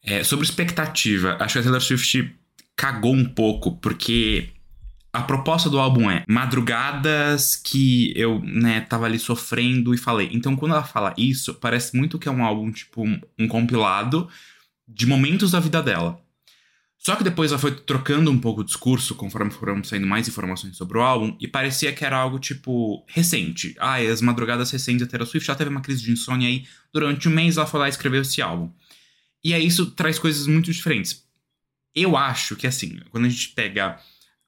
É, 0.00 0.22
sobre 0.22 0.44
expectativa, 0.44 1.36
acho 1.40 1.54
que 1.54 1.58
a 1.58 1.62
Taylor 1.62 1.80
Swift 1.80 2.32
cagou 2.76 3.12
um 3.12 3.24
pouco, 3.24 3.76
porque 3.78 4.50
a 5.12 5.22
proposta 5.22 5.68
do 5.68 5.80
álbum 5.80 6.08
é 6.08 6.24
madrugadas 6.28 7.56
que 7.56 8.12
eu, 8.14 8.40
né, 8.42 8.82
tava 8.82 9.06
ali 9.06 9.18
sofrendo 9.18 9.92
e 9.92 9.98
falei. 9.98 10.30
Então, 10.32 10.54
quando 10.54 10.72
ela 10.72 10.84
fala 10.84 11.12
isso, 11.18 11.54
parece 11.54 11.96
muito 11.96 12.16
que 12.16 12.28
é 12.28 12.32
um 12.32 12.44
álbum, 12.44 12.70
tipo, 12.70 13.02
um, 13.02 13.20
um 13.36 13.48
compilado 13.48 14.28
de 14.86 15.06
momentos 15.06 15.50
da 15.50 15.60
vida 15.60 15.82
dela. 15.82 16.20
Só 16.98 17.14
que 17.14 17.22
depois 17.22 17.52
ela 17.52 17.60
foi 17.60 17.72
trocando 17.72 18.30
um 18.30 18.38
pouco 18.38 18.62
o 18.62 18.64
discurso 18.64 19.14
conforme 19.14 19.50
foram 19.50 19.84
saindo 19.84 20.06
mais 20.06 20.26
informações 20.26 20.76
sobre 20.76 20.98
o 20.98 21.02
álbum 21.02 21.36
e 21.38 21.46
parecia 21.46 21.92
que 21.92 22.04
era 22.04 22.16
algo 22.16 22.38
tipo 22.38 23.04
recente. 23.06 23.76
Ah, 23.78 23.96
as 23.96 24.20
madrugadas 24.20 24.70
recentes 24.70 25.06
da 25.06 25.10
Taylor 25.10 25.26
Swift 25.26 25.46
já 25.46 25.54
teve 25.54 25.70
uma 25.70 25.82
crise 25.82 26.02
de 26.02 26.10
insônia 26.10 26.48
aí 26.48 26.66
durante 26.92 27.28
um 27.28 27.32
mês 27.32 27.58
ela 27.58 27.66
foi 27.66 27.80
lá 27.80 27.86
e 27.86 27.90
escreveu 27.90 28.22
esse 28.22 28.40
álbum. 28.42 28.72
E 29.44 29.54
aí 29.54 29.64
isso 29.64 29.90
traz 29.92 30.18
coisas 30.18 30.46
muito 30.46 30.72
diferentes. 30.72 31.24
Eu 31.94 32.16
acho 32.16 32.56
que 32.56 32.66
assim, 32.66 32.98
quando 33.10 33.26
a 33.26 33.28
gente 33.28 33.50
pega 33.50 34.00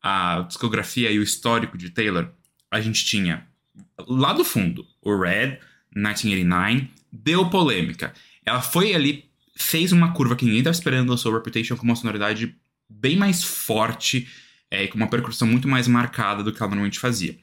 a 0.02 0.40
discografia 0.40 1.10
e 1.10 1.18
o 1.18 1.22
histórico 1.22 1.78
de 1.78 1.90
Taylor, 1.90 2.28
a 2.70 2.80
gente 2.80 3.04
tinha 3.04 3.46
lá 4.08 4.32
do 4.32 4.44
fundo 4.44 4.86
o 5.02 5.16
Red, 5.16 5.58
1989, 5.94 6.88
deu 7.12 7.48
polêmica. 7.50 8.12
Ela 8.44 8.60
foi 8.60 8.94
ali 8.94 9.27
fez 9.58 9.92
uma 9.92 10.12
curva 10.12 10.36
que 10.36 10.44
ninguém 10.44 10.60
estava 10.60 10.74
esperando 10.74 11.16
sua 11.18 11.34
Reputation 11.34 11.76
com 11.76 11.84
uma 11.84 11.96
sonoridade 11.96 12.54
bem 12.88 13.16
mais 13.16 13.42
forte 13.42 14.28
é, 14.70 14.86
com 14.86 14.96
uma 14.96 15.08
percussão 15.08 15.48
muito 15.48 15.66
mais 15.66 15.88
marcada 15.88 16.42
do 16.42 16.52
que 16.52 16.62
ela 16.62 16.70
normalmente 16.70 16.98
fazia. 16.98 17.36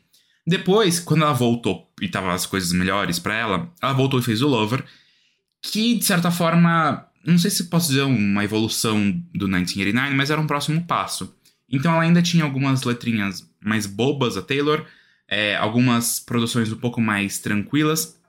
Depois, 0.48 1.00
quando 1.00 1.24
ela 1.24 1.34
voltou 1.34 1.92
e 2.02 2.08
tava 2.08 2.34
as 2.34 2.46
coisas 2.46 2.72
melhores 2.72 3.20
para 3.20 3.36
ela, 3.36 3.74
ela 3.82 3.94
voltou 3.94 4.20
e 4.20 4.24
fez 4.24 4.42
o 4.42 4.48
Lover, 4.48 4.84
que 5.62 5.96
de 5.96 6.06
certa 6.06 6.30
forma, 6.32 7.06
não 7.26 7.38
sei 7.38 7.50
se 7.50 7.66
posso 7.66 7.90
dizer 7.90 8.04
uma 8.04 8.44
evolução 8.44 9.12
do 9.34 9.48
1989, 9.48 10.16
mas 10.16 10.30
era 10.30 10.40
um 10.40 10.48
próximo 10.48 10.86
passo. 10.86 11.36
Então 11.68 11.92
ela 11.92 12.04
ainda 12.04 12.22
tinha 12.22 12.44
algumas 12.44 12.84
letrinhas 12.84 13.50
mais 13.60 13.88
bobas, 13.88 14.38
a 14.38 14.42
Taylor, 14.42 14.86
é, 15.28 15.56
algumas 15.56 16.20
produções 16.20 16.72
um 16.72 16.78
pouco 16.78 17.02
mais 17.02 17.40
tranquilas. 17.40 18.20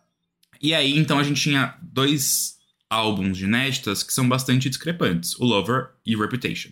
E 0.60 0.74
aí, 0.74 0.98
então 0.98 1.18
a 1.18 1.22
gente 1.22 1.40
tinha 1.42 1.76
dois 1.82 2.55
álbuns 2.90 3.38
de 3.38 3.44
inéditas 3.44 4.02
que 4.02 4.12
são 4.12 4.28
bastante 4.28 4.68
discrepantes, 4.68 5.38
o 5.38 5.44
Lover 5.44 5.90
e 6.04 6.16
Reputation. 6.16 6.70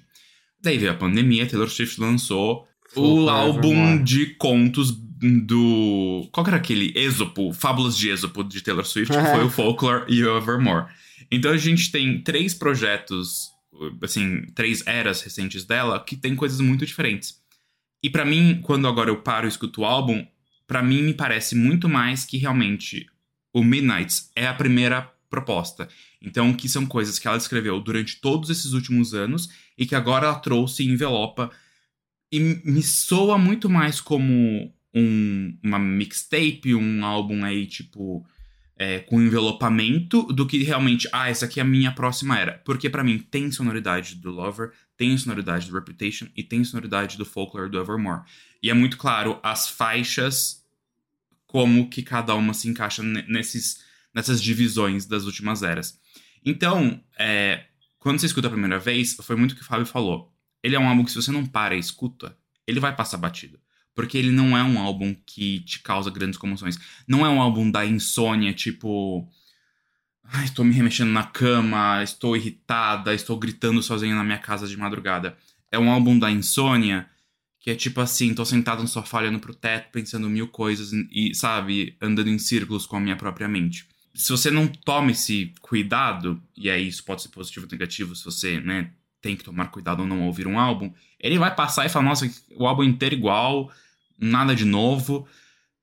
Daí 0.63 0.79
veio 0.79 0.93
a 0.93 0.97
pandemia, 0.97 1.47
Taylor 1.47 1.69
Swift 1.69 2.01
lançou 2.01 2.67
o 2.97 3.29
álbum 3.29 4.03
de 4.03 4.35
contos 4.37 4.91
do. 4.91 6.29
Qual 6.33 6.47
era 6.47 6.57
aquele? 6.57 6.93
Esopo, 6.97 7.53
Fábulas 7.53 7.97
de 7.97 8.09
Esopo 8.11 8.43
de 8.45 8.63
Taylor 8.63 8.85
Swift, 8.85 9.13
que 9.13 9.25
foi 9.25 9.45
o 9.45 9.51
Folklore 9.51 10.05
e 10.09 10.25
o 10.25 10.37
Evermore. 10.37 10.87
Então 11.31 11.53
a 11.53 11.57
gente 11.57 11.91
tem 11.91 12.21
três 12.23 12.55
projetos, 12.55 13.51
assim, 14.03 14.47
três 14.55 14.87
eras 14.87 15.23
recentes 15.23 15.65
dela 15.65 16.03
que 16.03 16.17
tem 16.17 16.37
coisas 16.37 16.61
muito 16.61 16.87
diferentes. 16.87 17.43
E 18.03 18.11
para 18.11 18.25
mim, 18.25 18.61
quando 18.63 18.87
agora 18.87 19.11
eu 19.11 19.23
paro 19.23 19.47
e 19.47 19.49
escuto 19.49 19.81
o 19.81 19.85
álbum, 19.85 20.27
para 20.67 20.83
mim 20.83 21.03
me 21.03 21.15
parece 21.15 21.55
muito 21.55 21.89
mais 21.89 22.25
que 22.25 22.37
realmente 22.37 23.07
o 23.53 23.63
Midnights 23.63 24.31
é 24.37 24.47
a 24.47 24.55
primeira 24.55 25.11
proposta. 25.35 25.89
Então, 26.23 26.55
que 26.55 26.69
são 26.69 26.87
coisas 26.87 27.19
que 27.19 27.27
ela 27.27 27.37
escreveu 27.37 27.81
durante 27.81 28.21
todos 28.21 28.51
esses 28.51 28.73
últimos 28.73 29.15
anos 29.15 29.49
e 29.77 29.85
que 29.85 29.97
agora 29.97 30.27
ela 30.27 30.39
trouxe 30.39 30.85
e 30.85 30.89
envelopa. 30.89 31.51
E 32.31 32.39
me 32.39 32.83
soa 32.83 33.37
muito 33.37 33.69
mais 33.69 34.01
como 34.01 34.73
um, 34.95 35.59
uma 35.63 35.79
mixtape, 35.79 36.75
um 36.75 37.05
álbum 37.05 37.45
aí, 37.45 37.67
tipo, 37.67 38.25
é, 38.77 39.01
com 39.01 39.21
envelopamento, 39.21 40.23
do 40.25 40.47
que 40.47 40.63
realmente, 40.63 41.09
ah, 41.13 41.29
essa 41.29 41.47
aqui 41.47 41.59
é 41.59 41.63
a 41.63 41.67
minha 41.67 41.93
próxima 41.93 42.39
era. 42.39 42.61
Porque 42.65 42.89
para 42.89 43.05
mim 43.05 43.19
tem 43.19 43.51
sonoridade 43.51 44.15
do 44.15 44.31
Lover, 44.31 44.73
tem 44.97 45.17
sonoridade 45.19 45.69
do 45.69 45.75
Reputation 45.75 46.27
e 46.37 46.45
tem 46.45 46.63
sonoridade 46.63 47.19
do 47.19 47.25
Folklore 47.25 47.71
do 47.71 47.81
Evermore. 47.81 48.23
E 48.63 48.71
é 48.71 48.75
muito 48.75 48.97
claro 48.97 49.39
as 49.43 49.69
faixas, 49.69 50.65
como 51.47 51.91
que 51.91 52.03
cada 52.03 52.35
uma 52.35 52.55
se 52.55 52.69
encaixa 52.69 53.03
nesses, 53.03 53.83
nessas 54.15 54.43
divisões 54.43 55.07
das 55.07 55.25
últimas 55.25 55.63
eras. 55.63 55.99
Então, 56.45 57.03
é, 57.19 57.65
quando 57.99 58.21
você 58.21 58.27
escuta 58.27 58.49
a 58.49 58.51
primeira 58.51 58.79
vez, 58.79 59.15
foi 59.15 59.35
muito 59.35 59.53
o 59.53 59.57
que 59.57 59.63
o 59.63 59.65
Fábio 59.65 59.87
falou. 59.87 60.33
Ele 60.63 60.77
é 60.77 60.79
um 60.79 60.89
álbum 60.89 61.05
que 61.05 61.11
se 61.11 61.21
você 61.21 61.33
não 61.33 61.45
para 61.45 61.75
e 61.75 61.79
escuta, 61.79 62.37
ele 62.67 62.81
vai 62.81 62.95
passar 62.95 63.19
batido. 63.19 63.59
Porque 63.95 64.19
ele 64.19 64.31
não 64.31 64.57
é 64.57 64.63
um 64.63 64.79
álbum 64.79 65.15
que 65.27 65.61
te 65.61 65.81
causa 65.81 66.11
grandes 66.11 66.39
comoções. 66.39 66.79
Não 67.07 67.25
é 67.25 67.29
um 67.29 67.41
álbum 67.41 67.71
da 67.71 67.85
insônia, 67.85 68.53
tipo. 68.53 69.29
Ai, 70.25 70.47
estou 70.47 70.65
me 70.65 70.73
remexendo 70.75 71.13
na 71.13 71.23
cama, 71.23 72.03
estou 72.03 72.37
irritada, 72.37 73.15
estou 73.15 73.39
gritando 73.39 73.83
sozinha 73.83 74.15
na 74.15 74.25
minha 74.25 74.39
casa 74.39 74.67
de 74.67 74.77
madrugada. 74.77 75.37
É 75.71 75.79
um 75.79 75.91
álbum 75.91 76.19
da 76.19 76.31
insônia 76.31 77.09
que 77.65 77.71
é 77.71 77.75
tipo 77.75 77.99
assim, 78.03 78.35
tô 78.35 78.45
sentado 78.45 78.83
no 78.83 78.89
sofá 78.89 79.21
olhando 79.21 79.39
pro 79.39 79.55
teto, 79.55 79.91
pensando 79.91 80.29
mil 80.29 80.49
coisas 80.49 80.93
e, 81.11 81.35
sabe, 81.35 81.97
andando 81.99 82.29
em 82.29 82.39
círculos 82.39 82.85
com 82.85 82.97
a 82.97 83.01
minha 83.01 83.17
própria 83.17 83.49
mente. 83.49 83.89
Se 84.15 84.31
você 84.31 84.51
não 84.51 84.69
toma 84.69 85.11
esse 85.11 85.53
cuidado, 85.61 86.41
e 86.57 86.71
aí 86.71 86.87
isso 86.87 87.03
pode 87.05 87.23
ser 87.23 87.29
positivo 87.29 87.67
ou 87.67 87.73
negativo, 87.73 88.15
se 88.15 88.25
você, 88.25 88.61
né, 88.61 88.91
tem 89.21 89.35
que 89.35 89.43
tomar 89.43 89.67
cuidado 89.67 90.01
ou 90.01 90.07
não 90.07 90.23
ouvir 90.23 90.47
um 90.47 90.59
álbum, 90.59 90.93
ele 91.19 91.39
vai 91.39 91.55
passar 91.55 91.87
e 91.87 91.89
falar, 91.89 92.05
nossa, 92.05 92.31
o 92.55 92.67
álbum 92.67 92.85
inteiro 92.85 93.15
igual, 93.15 93.73
nada 94.19 94.55
de 94.55 94.65
novo. 94.65 95.27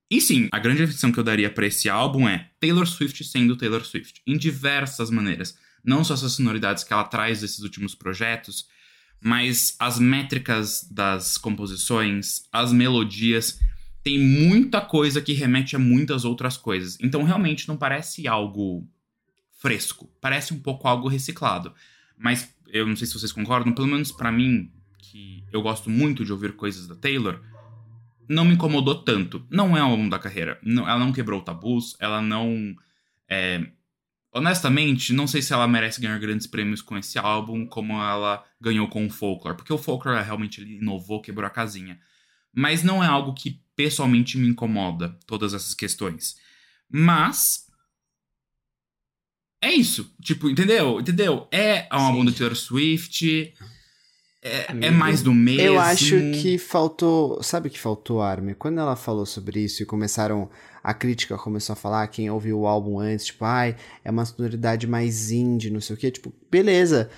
E 0.10 0.22
sim, 0.22 0.48
a 0.52 0.60
grande 0.60 0.82
definição 0.82 1.12
que 1.12 1.20
eu 1.20 1.24
daria 1.24 1.50
para 1.50 1.66
esse 1.66 1.90
álbum 1.90 2.28
é 2.28 2.50
Taylor 2.60 2.86
Swift 2.86 3.24
sendo 3.24 3.58
Taylor 3.58 3.84
Swift, 3.84 4.22
em 4.26 4.38
diversas 4.38 5.10
maneiras. 5.10 5.58
Não 5.84 6.04
só 6.04 6.14
essas 6.14 6.34
sonoridades 6.34 6.84
que 6.84 6.94
ela 6.94 7.04
traz 7.04 7.42
desses 7.42 7.60
últimos 7.60 7.96
projetos, 7.96 8.68
mas 9.20 9.76
as 9.80 10.00
métricas 10.00 10.88
das 10.90 11.38
composições, 11.38 12.44
as 12.52 12.72
melodias, 12.72 13.60
tem 14.04 14.20
muita 14.20 14.82
coisa 14.82 15.22
que 15.22 15.34
remete 15.34 15.76
a 15.76 15.80
muitas 15.80 16.26
outras 16.26 16.58
coisas. 16.58 16.98
Então 17.02 17.24
realmente 17.24 17.68
não 17.68 17.78
parece 17.78 18.28
algo 18.28 18.88
fresco, 19.60 20.10
parece 20.20 20.54
um 20.54 20.60
pouco 20.60 20.88
algo 20.88 21.08
reciclado. 21.08 21.74
Mas 22.18 22.54
eu 22.68 22.88
não 22.88 22.96
sei 22.96 23.08
se 23.08 23.14
vocês 23.14 23.32
concordam, 23.32 23.74
pelo 23.74 23.88
menos 23.88 24.12
para 24.12 24.32
mim, 24.32 24.72
que 24.98 25.44
eu 25.52 25.62
gosto 25.62 25.90
muito 25.90 26.26
de 26.26 26.32
ouvir 26.32 26.54
coisas 26.54 26.88
da 26.88 26.96
Taylor, 26.96 27.42
não 28.28 28.46
me 28.46 28.54
incomodou 28.54 28.96
tanto. 29.04 29.46
Não 29.50 29.76
é 29.76 29.84
um 29.84 29.92
álbum 29.92 30.10
da 30.10 30.18
carreira. 30.18 30.58
Não, 30.64 30.88
ela 30.88 31.00
não 31.00 31.12
quebrou 31.12 31.42
tabus, 31.42 31.96
ela 32.00 32.22
não. 32.22 32.76
É... 33.30 33.68
Honestamente, 34.34 35.12
não 35.12 35.28
sei 35.28 35.42
se 35.42 35.52
ela 35.52 35.68
merece 35.68 36.00
ganhar 36.00 36.18
grandes 36.18 36.48
prêmios 36.48 36.82
com 36.82 36.98
esse 36.98 37.20
álbum, 37.20 37.66
como 37.66 37.94
ela 37.94 38.44
ganhou 38.62 38.88
com 38.88 39.06
o 39.06 39.10
Folklore, 39.10 39.58
porque 39.58 39.74
o 39.74 39.78
Folklore 39.78 40.24
realmente 40.24 40.62
inovou, 40.62 41.22
quebrou 41.22 41.46
a 41.46 41.50
casinha. 41.50 42.00
Mas 42.54 42.82
não 42.82 43.04
é 43.04 43.08
algo 43.08 43.34
que 43.34 43.62
pessoalmente 43.82 44.38
me 44.38 44.48
incomoda, 44.48 45.18
todas 45.26 45.56
essas 45.56 45.74
questões. 45.74 46.36
Mas. 46.88 47.66
É 49.64 49.72
isso. 49.72 50.14
Tipo, 50.22 50.50
entendeu? 50.50 51.00
Entendeu? 51.00 51.48
É 51.52 51.88
um 51.92 51.98
álbum 51.98 52.26
do 52.26 52.32
Taylor 52.32 52.56
Swift. 52.56 53.54
É, 54.44 54.88
é, 54.88 54.92
mais 54.92 55.22
do 55.22 55.34
mesmo. 55.34 55.62
Eu 55.62 55.80
acho 55.80 56.16
que 56.42 56.58
faltou. 56.58 57.42
Sabe 57.42 57.68
o 57.68 57.72
que 57.72 57.80
faltou, 57.80 58.22
Armin? 58.22 58.54
Quando 58.54 58.80
ela 58.80 58.96
falou 58.96 59.26
sobre 59.26 59.62
isso 59.62 59.82
e 59.82 59.86
começaram. 59.86 60.50
A 60.84 60.96
crítica 60.96 61.38
começou 61.38 61.74
a 61.74 61.76
falar, 61.76 62.08
quem 62.08 62.28
ouviu 62.32 62.62
o 62.62 62.66
álbum 62.66 63.00
antes, 63.00 63.28
tipo, 63.28 63.46
ai, 63.46 63.76
é 64.04 64.10
uma 64.10 64.26
sonoridade 64.26 64.88
mais 64.88 65.30
indie, 65.30 65.70
não 65.70 65.80
sei 65.80 65.96
o 65.96 66.00
quê. 66.00 66.10
Tipo, 66.10 66.34
beleza. 66.50 67.12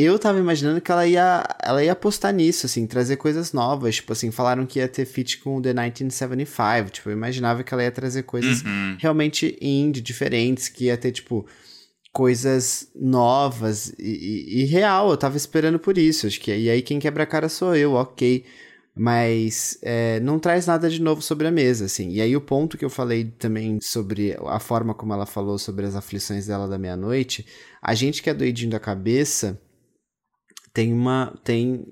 Eu 0.00 0.18
tava 0.18 0.38
imaginando 0.38 0.80
que 0.80 0.90
ela 0.90 1.06
ia, 1.06 1.44
ela 1.62 1.84
ia 1.84 1.92
apostar 1.92 2.32
nisso, 2.32 2.66
assim, 2.66 2.86
trazer 2.86 3.16
coisas 3.16 3.52
novas. 3.52 3.96
Tipo 3.96 4.12
assim, 4.12 4.30
falaram 4.30 4.64
que 4.64 4.78
ia 4.78 4.88
ter 4.88 5.04
feat 5.04 5.38
com 5.38 5.56
o 5.56 5.62
The 5.62 5.74
1975. 5.74 6.90
Tipo, 6.90 7.10
eu 7.10 7.12
imaginava 7.12 7.62
que 7.62 7.74
ela 7.74 7.82
ia 7.82 7.90
trazer 7.90 8.22
coisas 8.22 8.62
uhum. 8.62 8.96
realmente 8.98 9.58
indie, 9.60 10.00
diferentes, 10.00 10.68
que 10.68 10.84
ia 10.84 10.96
ter, 10.96 11.12
tipo 11.12 11.46
coisas 12.12 12.90
novas 12.94 13.94
e, 13.98 14.02
e, 14.02 14.62
e, 14.62 14.64
real. 14.64 15.10
Eu 15.10 15.16
tava 15.16 15.36
esperando 15.36 15.78
por 15.78 15.96
isso. 15.96 16.26
Acho 16.26 16.40
que 16.40 16.54
e 16.54 16.70
aí 16.70 16.82
quem 16.82 16.98
quebra 16.98 17.22
a 17.24 17.26
cara 17.26 17.48
sou 17.48 17.74
eu, 17.74 17.94
ok. 17.94 18.44
Mas 18.94 19.78
é, 19.82 20.18
não 20.20 20.38
traz 20.38 20.66
nada 20.66 20.90
de 20.90 21.00
novo 21.00 21.22
sobre 21.22 21.46
a 21.46 21.50
mesa, 21.50 21.84
assim. 21.84 22.10
E 22.10 22.20
aí 22.20 22.36
o 22.36 22.40
ponto 22.40 22.76
que 22.76 22.84
eu 22.84 22.90
falei 22.90 23.24
também 23.24 23.78
sobre 23.80 24.36
a 24.46 24.58
forma 24.58 24.92
como 24.92 25.12
ela 25.12 25.26
falou 25.26 25.58
sobre 25.58 25.86
as 25.86 25.94
aflições 25.94 26.46
dela 26.46 26.66
da 26.66 26.78
meia-noite, 26.78 27.46
a 27.80 27.94
gente 27.94 28.22
que 28.22 28.28
é 28.28 28.34
doidinho 28.34 28.70
da 28.70 28.80
cabeça 28.80 29.60
tem 30.72 30.92
uma 30.92 31.34
tem 31.44 31.86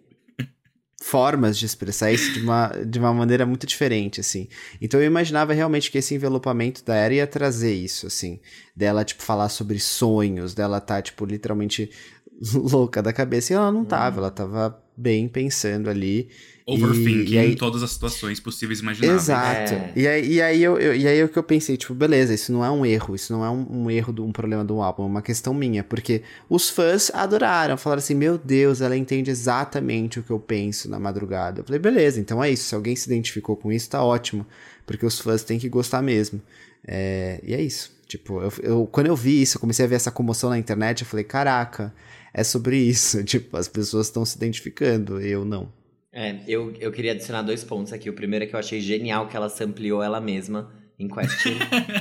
formas 1.01 1.57
de 1.57 1.65
expressar 1.65 2.13
isso 2.13 2.33
de 2.33 2.41
uma, 2.41 2.69
de 2.69 2.99
uma 2.99 3.15
maneira 3.15 3.47
muito 3.47 3.67
diferente, 3.67 4.21
assim. 4.21 4.49
Então 4.81 5.01
eu 5.01 5.07
imaginava 5.07 5.53
realmente 5.53 5.91
que 5.91 5.99
esse 5.99 6.15
envelopamento 6.15 6.85
da 6.85 6.95
era 6.95 7.15
ia 7.15 7.27
trazer 7.27 7.73
isso, 7.73 8.07
assim. 8.07 8.41
Dela, 8.75 9.05
tipo, 9.05 9.23
falar 9.23 9.49
sobre 9.49 9.79
sonhos, 9.79 10.55
dela 10.55 10.81
tá, 10.81 11.01
tipo, 11.01 11.25
literalmente 11.25 11.91
louca 12.53 13.03
da 13.03 13.13
cabeça. 13.13 13.53
E 13.53 13.57
ela 13.57 13.71
não 13.71 13.85
tava, 13.85 14.17
uhum. 14.17 14.23
ela 14.25 14.31
tava 14.31 14.83
bem 14.97 15.29
pensando 15.29 15.89
ali. 15.89 16.29
Overthinking 16.69 17.33
e, 17.33 17.39
aí, 17.39 17.53
em 17.53 17.57
todas 17.57 17.83
as 17.83 17.93
situações 17.93 18.39
possíveis 18.39 18.81
e 18.81 18.83
imagináveis. 18.83 19.23
Exato. 19.23 19.73
É. 19.73 19.93
E, 19.97 20.07
aí, 20.07 20.33
e, 20.33 20.43
aí 20.43 20.63
eu, 20.63 20.79
eu, 20.79 20.95
e 20.95 21.09
aí 21.09 21.25
o 21.25 21.29
que 21.29 21.39
eu 21.39 21.43
pensei, 21.43 21.79
tipo, 21.79 21.95
beleza, 21.95 22.35
isso 22.35 22.53
não 22.53 22.63
é 22.63 22.71
um 22.71 22.85
erro, 22.85 23.15
isso 23.15 23.33
não 23.33 23.43
é 23.43 23.49
um, 23.49 23.85
um 23.85 23.91
erro, 23.91 24.13
de 24.13 24.21
um 24.21 24.31
problema 24.31 24.63
do 24.63 24.83
álbum, 24.83 25.05
é 25.05 25.07
uma 25.07 25.23
questão 25.23 25.55
minha, 25.55 25.83
porque 25.83 26.23
os 26.49 26.69
fãs 26.69 27.11
adoraram, 27.15 27.79
falaram 27.79 28.01
assim, 28.01 28.15
meu 28.15 28.37
Deus, 28.37 28.83
ela 28.83 28.95
entende 28.95 29.31
exatamente 29.31 30.21
o 30.21 30.23
que 30.23 30.31
eu 30.31 30.39
penso 30.39 30.91
na 30.91 30.99
madrugada. 30.99 31.61
Eu 31.61 31.65
falei, 31.65 31.81
beleza, 31.81 32.21
então 32.21 32.45
é 32.45 32.51
isso, 32.51 32.65
se 32.65 32.75
alguém 32.75 32.95
se 32.95 33.09
identificou 33.09 33.57
com 33.57 33.73
isso, 33.73 33.89
tá 33.89 34.05
ótimo, 34.05 34.47
porque 34.85 35.07
os 35.07 35.19
fãs 35.19 35.43
têm 35.43 35.59
que 35.59 35.71
gostar 35.71 36.03
mesmo. 36.03 36.41
É, 36.87 37.41
e 37.43 37.55
é 37.55 37.63
isso. 37.63 37.97
Tipo, 38.07 38.41
eu, 38.41 38.53
eu, 38.63 38.87
quando 38.87 39.07
eu 39.07 39.17
vi 39.17 39.43
isso, 39.43 39.57
eu 39.57 39.61
comecei 39.61 39.85
a 39.85 39.89
ver 39.89 39.97
essa 39.97 40.11
comoção 40.11 40.49
na 40.51 40.59
internet, 40.59 41.03
eu 41.03 41.07
falei, 41.07 41.25
caraca, 41.25 41.95
é 42.33 42.45
sobre 42.45 42.77
isso. 42.77 43.23
Tipo, 43.25 43.57
as 43.57 43.69
pessoas 43.69 44.07
estão 44.07 44.25
se 44.25 44.37
identificando, 44.37 45.21
eu 45.21 45.45
não. 45.45 45.71
É, 46.13 46.41
eu, 46.47 46.73
eu 46.81 46.91
queria 46.91 47.13
adicionar 47.13 47.43
dois 47.43 47.63
pontos 47.63 47.93
aqui. 47.93 48.09
O 48.09 48.15
primeiro 48.15 48.45
é 48.45 48.49
que 48.49 48.55
eu 48.55 48.59
achei 48.59 48.81
genial 48.81 49.29
que 49.29 49.37
ela 49.37 49.53
ampliou 49.61 50.03
ela 50.03 50.21
mesma 50.21 50.73
em 50.99 51.07
Question. 51.09 51.55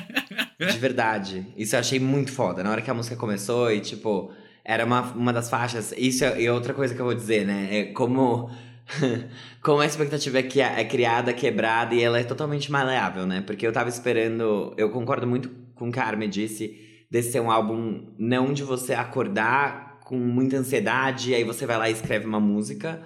De 0.60 0.78
verdade. 0.80 1.46
Isso 1.56 1.76
eu 1.76 1.80
achei 1.80 2.00
muito 2.00 2.32
foda. 2.32 2.64
Na 2.64 2.72
hora 2.72 2.82
que 2.82 2.90
a 2.90 2.94
música 2.94 3.16
começou 3.16 3.72
e, 3.72 3.80
tipo, 3.80 4.32
era 4.64 4.86
uma, 4.86 5.02
uma 5.14 5.34
das 5.34 5.50
faixas. 5.50 5.94
Isso 5.98 6.24
é, 6.24 6.44
é 6.44 6.52
outra 6.52 6.74
coisa 6.74 6.96
que 6.96 7.02
eu 7.02 7.06
vou 7.06 7.14
dizer, 7.14 7.46
né? 7.46 7.68
É 7.72 7.86
como. 7.86 8.50
como 9.62 9.82
a 9.82 9.86
expectativa 9.86 10.40
é, 10.40 10.48
é 10.78 10.86
criada, 10.86 11.34
quebrada 11.34 11.94
e 11.94 12.02
ela 12.02 12.20
é 12.20 12.24
totalmente 12.24 12.72
maleável, 12.72 13.28
né? 13.28 13.42
Porque 13.46 13.68
eu 13.68 13.72
tava 13.72 13.90
esperando. 13.90 14.74
Eu 14.78 14.90
concordo 14.90 15.28
muito 15.28 15.50
com 15.76 15.90
o 15.90 15.92
que 15.92 16.00
a 16.00 16.06
Armin 16.06 16.30
disse, 16.30 16.76
desse 17.12 17.34
ser 17.34 17.40
um 17.40 17.52
álbum 17.52 18.08
não 18.18 18.52
de 18.52 18.64
você 18.64 18.94
acordar 18.94 20.00
com 20.04 20.18
muita 20.18 20.58
ansiedade 20.58 21.32
e 21.32 21.36
aí 21.36 21.44
você 21.44 21.66
vai 21.66 21.78
lá 21.78 21.90
e 21.90 21.94
escreve 21.94 22.26
uma 22.26 22.40
música 22.40 23.02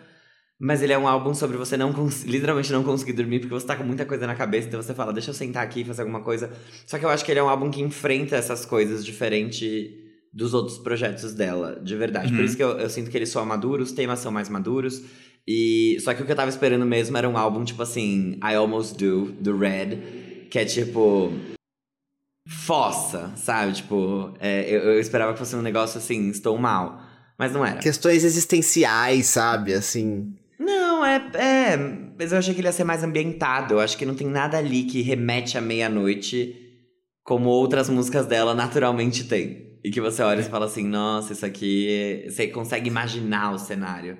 mas 0.62 0.84
ele 0.84 0.94
é 0.94 0.98
um 0.98 1.08
álbum 1.08 1.34
sobre 1.34 1.58
você 1.58 1.76
não 1.76 1.92
literalmente 2.24 2.72
não 2.72 2.84
conseguir 2.84 3.14
dormir 3.14 3.40
porque 3.40 3.54
você 3.54 3.66
tá 3.66 3.76
com 3.76 3.84
muita 3.84 4.06
coisa 4.06 4.28
na 4.28 4.36
cabeça, 4.36 4.68
então 4.68 4.80
você 4.80 4.94
fala, 4.94 5.12
deixa 5.12 5.32
eu 5.32 5.34
sentar 5.34 5.64
aqui 5.64 5.82
e 5.82 5.84
fazer 5.84 6.04
alguma 6.04 6.22
coisa. 6.22 6.52
Só 6.86 7.00
que 7.00 7.04
eu 7.04 7.10
acho 7.10 7.26
que 7.26 7.32
ele 7.32 7.40
é 7.40 7.44
um 7.44 7.50
álbum 7.50 7.72
que 7.72 7.82
enfrenta 7.82 8.36
essas 8.36 8.64
coisas 8.64 9.04
diferente 9.04 9.98
dos 10.32 10.54
outros 10.54 10.78
projetos 10.78 11.34
dela, 11.34 11.82
de 11.84 11.96
verdade. 11.96 12.30
Uhum. 12.30 12.36
Por 12.36 12.46
isso 12.46 12.56
que 12.56 12.64
eu, 12.64 12.78
eu, 12.78 12.92
sinto 12.92 13.10
que 13.10 13.18
eles 13.18 13.30
são 13.30 13.44
maduros, 13.44 13.90
os 13.90 13.96
temas 13.96 14.20
são 14.20 14.32
mais 14.32 14.50
maduros. 14.50 15.02
E 15.48 15.98
só 16.02 16.14
que 16.14 16.22
o 16.22 16.26
que 16.28 16.32
eu 16.32 16.36
tava 16.36 16.52
esperando 16.52 16.86
mesmo 16.86 17.18
era 17.18 17.28
um 17.28 17.36
álbum 17.36 17.64
tipo 17.66 17.82
assim, 17.82 18.34
I 18.44 18.54
Almost 18.54 18.96
Do, 18.98 19.32
do 19.32 19.58
Red, 19.58 19.98
que 20.52 20.60
é 20.60 20.66
tipo 20.66 21.34
fossa, 22.48 23.34
sabe? 23.36 23.74
Tipo, 23.74 24.36
é, 24.40 24.70
eu, 24.70 24.82
eu 24.82 25.00
esperava 25.00 25.34
que 25.34 25.40
fosse 25.40 25.56
um 25.56 25.62
negócio 25.64 25.98
assim, 25.98 26.30
estou 26.30 26.56
mal. 26.60 27.02
Mas 27.36 27.52
não 27.52 27.66
era. 27.66 27.80
Questões 27.80 28.24
existenciais, 28.24 29.26
sabe? 29.26 29.74
Assim. 29.74 30.36
Não, 31.02 31.06
é, 31.08 31.32
é. 31.74 31.78
Mas 32.18 32.32
eu 32.32 32.38
achei 32.38 32.54
que 32.54 32.62
ele 32.62 32.68
ia 32.68 32.72
ser 32.72 32.84
mais 32.84 33.04
ambientado. 33.04 33.74
Eu 33.74 33.80
acho 33.80 33.98
que 33.98 34.06
não 34.06 34.14
tem 34.14 34.28
nada 34.28 34.58
ali 34.58 34.84
que 34.84 35.02
remete 35.02 35.58
à 35.58 35.62
meia-noite, 35.62 36.56
como 37.24 37.50
outras 37.50 37.90
músicas 37.90 38.28
dela 38.28 38.54
naturalmente 38.54 39.24
tem. 39.24 39.80
E 39.84 39.90
que 39.90 40.00
você 40.00 40.22
olha 40.22 40.42
e 40.42 40.44
fala 40.44 40.68
assim, 40.68 40.86
nossa, 40.86 41.34
isso 41.34 41.46
aqui. 41.46 42.24
Você 42.30 42.48
consegue 42.48 42.88
imaginar 42.88 43.52
o 43.52 43.58
cenário. 43.58 44.20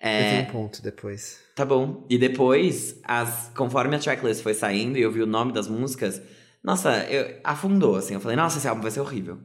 É... 0.00 0.18
Eu 0.18 0.30
tenho 0.30 0.42
um 0.42 0.52
ponto 0.62 0.82
depois. 0.82 1.38
Tá 1.54 1.64
bom. 1.64 2.04
E 2.10 2.18
depois, 2.18 3.00
as, 3.04 3.52
conforme 3.56 3.94
a 3.94 3.98
tracklist 4.00 4.42
foi 4.42 4.54
saindo 4.54 4.98
e 4.98 5.02
eu 5.02 5.12
vi 5.12 5.22
o 5.22 5.26
nome 5.26 5.52
das 5.52 5.68
músicas, 5.68 6.20
nossa, 6.64 7.04
eu, 7.04 7.38
afundou, 7.44 7.94
assim. 7.94 8.14
Eu 8.14 8.20
falei, 8.20 8.36
nossa, 8.36 8.58
esse 8.58 8.66
álbum 8.66 8.82
vai 8.82 8.90
ser 8.90 9.00
horrível. 9.00 9.38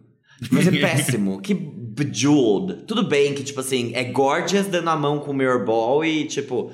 Vai 0.52 0.64
ser 0.64 0.72
péssimo. 0.82 1.42
Que 1.42 1.54
bejeweled. 1.54 2.84
Tudo 2.86 3.08
bem 3.08 3.34
que, 3.34 3.44
tipo 3.44 3.60
assim, 3.60 3.92
é 3.94 4.04
gorgeous 4.04 4.68
dando 4.68 4.90
a 4.90 4.96
mão 4.96 5.20
com 5.20 5.32
o 5.32 5.34
Mirror 5.34 5.64
Ball 5.66 6.04
e, 6.06 6.26
tipo, 6.26 6.72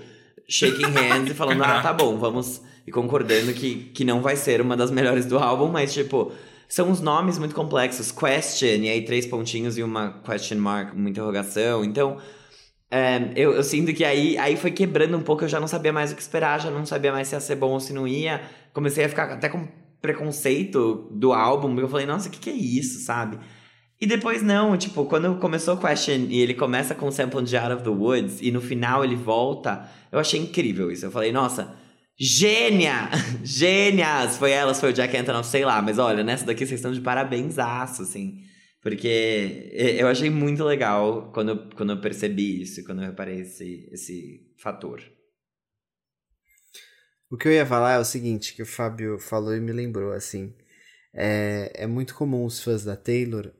shaking 0.47 0.91
hands 0.91 1.32
e 1.32 1.34
falando, 1.34 1.63
ah, 1.63 1.82
tá 1.82 1.93
bom, 1.93 2.17
vamos. 2.17 2.61
E 2.88 2.91
concordando 2.91 3.53
que, 3.53 3.91
que 3.93 4.03
não 4.03 4.22
vai 4.22 4.36
ser 4.36 4.61
uma 4.61 4.76
das 4.76 4.89
melhores 4.89 5.26
do 5.26 5.38
álbum, 5.38 5.67
mas, 5.67 5.93
tipo, 5.93 6.32
são 6.67 6.89
uns 6.89 7.01
nomes 7.01 7.38
muito 7.38 7.53
complexos. 7.53 8.11
Question, 8.11 8.84
e 8.84 8.89
aí 8.89 9.03
três 9.03 9.26
pontinhos 9.26 9.78
e 9.78 9.84
uma 9.84 10.22
question 10.24 10.57
mark, 10.57 10.93
uma 10.93 11.09
interrogação. 11.09 11.84
Então, 11.84 12.17
é, 12.91 13.32
eu, 13.36 13.53
eu, 13.53 13.63
sinto 13.63 13.93
que 13.93 14.03
aí, 14.03 14.38
aí 14.38 14.55
foi 14.55 14.72
quebrando 14.72 15.15
um 15.15 15.22
pouco, 15.22 15.43
eu 15.43 15.49
já 15.49 15.59
não 15.59 15.67
sabia 15.67 15.93
mais 15.93 16.11
o 16.11 16.15
que 16.15 16.22
esperar, 16.22 16.59
já 16.59 16.72
não 16.72 16.86
sabia 16.86 17.11
mais 17.11 17.28
se 17.28 17.36
ia 17.36 17.39
ser 17.39 17.55
bom 17.55 17.72
ou 17.72 17.80
se 17.80 17.93
não 17.93 18.07
ia. 18.07 18.41
Comecei 18.74 19.05
a 19.05 19.09
ficar 19.09 19.32
até 19.32 19.49
com 19.49 19.67
preconceito 20.01 21.09
do 21.11 21.34
álbum, 21.34 21.78
eu 21.78 21.89
falei, 21.89 22.05
nossa, 22.05 22.30
o 22.30 22.32
que, 22.32 22.39
que 22.39 22.49
é 22.49 22.53
isso, 22.53 22.99
sabe? 22.99 23.38
E 24.02 24.08
depois 24.08 24.41
não, 24.41 24.78
tipo, 24.78 25.06
quando 25.06 25.36
começou 25.39 25.76
o 25.76 25.80
Question 25.80 26.28
e 26.30 26.39
ele 26.39 26.54
começa 26.54 26.95
com 26.95 27.08
o 27.08 27.12
sample 27.12 27.43
de 27.43 27.58
Out 27.58 27.74
of 27.74 27.84
the 27.84 27.89
Woods 27.89 28.39
e 28.41 28.50
no 28.50 28.62
final 28.62 29.04
ele 29.04 29.18
volta, 29.18 29.89
eu 30.10 30.18
achei 30.18 30.39
incrível 30.39 30.89
isso. 30.89 31.06
Eu 31.06 31.12
falei, 31.12 31.34
nossa, 31.34 31.76
gênia! 32.18 33.10
Gênias! 33.43 34.38
Foi 34.38 34.52
elas, 34.52 34.80
foi 34.80 34.91
o 34.91 34.93
Jack 34.93 35.18
Antonoff, 35.18 35.50
sei 35.50 35.66
lá, 35.66 35.82
mas 35.82 36.00
olha, 36.00 36.24
nessa 36.24 36.45
daqui 36.45 36.66
vocês 36.66 36.80
estão 36.80 36.93
de 36.93 37.02
parabéns 37.02 37.60
aço, 37.60 38.04
assim. 38.04 38.41
Porque 38.82 39.70
eu 39.74 40.08
achei 40.08 40.30
muito 40.30 40.64
legal 40.64 41.30
quando 41.34 41.50
eu, 41.50 41.70
quando 41.76 41.91
eu 41.91 42.00
percebi 42.00 42.62
isso, 42.62 42.86
quando 42.86 43.02
eu 43.02 43.10
reparei 43.10 43.41
esse, 43.41 43.89
esse 43.91 44.54
fator. 44.58 45.04
O 47.30 47.36
que 47.38 47.50
eu 47.50 47.52
ia 47.52 47.66
falar 47.66 47.95
é 47.95 48.00
o 48.00 48.06
seguinte, 48.06 48.56
que 48.56 48.64
o 48.64 48.66
Fábio 48.66 49.20
falou 49.20 49.54
e 49.54 49.60
me 49.60 49.74
lembrou, 49.74 50.14
assim. 50.14 50.56
É, 51.14 51.84
é 51.84 51.88
muito 51.88 52.16
comum 52.16 52.45
os 52.45 52.64
fãs 52.64 52.86
da 52.86 52.95
Taylor 52.95 53.52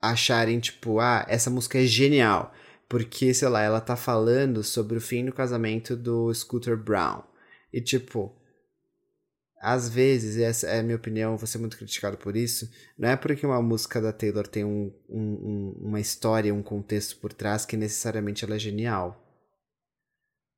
acharem, 0.00 0.60
tipo, 0.60 1.00
ah, 1.00 1.24
essa 1.28 1.50
música 1.50 1.78
é 1.78 1.86
genial. 1.86 2.52
Porque, 2.88 3.34
sei 3.34 3.48
lá, 3.48 3.62
ela 3.62 3.80
tá 3.80 3.96
falando 3.96 4.62
sobre 4.62 4.96
o 4.96 5.00
fim 5.00 5.24
do 5.24 5.32
casamento 5.32 5.96
do 5.96 6.32
Scooter 6.32 6.76
Brown. 6.76 7.22
E, 7.72 7.80
tipo, 7.80 8.34
às 9.60 9.88
vezes, 9.88 10.36
e 10.36 10.42
essa 10.42 10.68
é 10.68 10.80
a 10.80 10.82
minha 10.82 10.96
opinião, 10.96 11.36
vou 11.36 11.46
ser 11.46 11.58
muito 11.58 11.76
criticado 11.76 12.16
por 12.16 12.36
isso, 12.36 12.70
não 12.96 13.08
é 13.08 13.16
porque 13.16 13.44
uma 13.44 13.60
música 13.60 14.00
da 14.00 14.12
Taylor 14.12 14.46
tem 14.46 14.64
um, 14.64 14.92
um, 15.08 15.74
uma 15.80 16.00
história, 16.00 16.54
um 16.54 16.62
contexto 16.62 17.18
por 17.18 17.32
trás 17.32 17.66
que 17.66 17.76
necessariamente 17.76 18.44
ela 18.44 18.54
é 18.54 18.58
genial. 18.58 19.24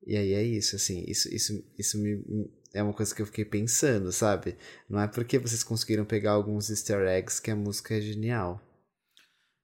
E 0.05 0.15
aí 0.15 0.33
é 0.33 0.43
isso, 0.43 0.75
assim, 0.75 1.03
isso, 1.07 1.33
isso, 1.33 1.63
isso 1.77 1.97
me, 2.01 2.23
é 2.73 2.81
uma 2.81 2.93
coisa 2.93 3.13
que 3.13 3.21
eu 3.21 3.25
fiquei 3.25 3.45
pensando, 3.45 4.11
sabe? 4.11 4.55
Não 4.89 4.99
é 4.99 5.07
porque 5.07 5.37
vocês 5.37 5.63
conseguiram 5.63 6.05
pegar 6.05 6.31
alguns 6.31 6.69
easter 6.69 7.01
eggs 7.07 7.41
que 7.41 7.51
a 7.51 7.55
música 7.55 7.95
é 7.95 8.01
genial. 8.01 8.61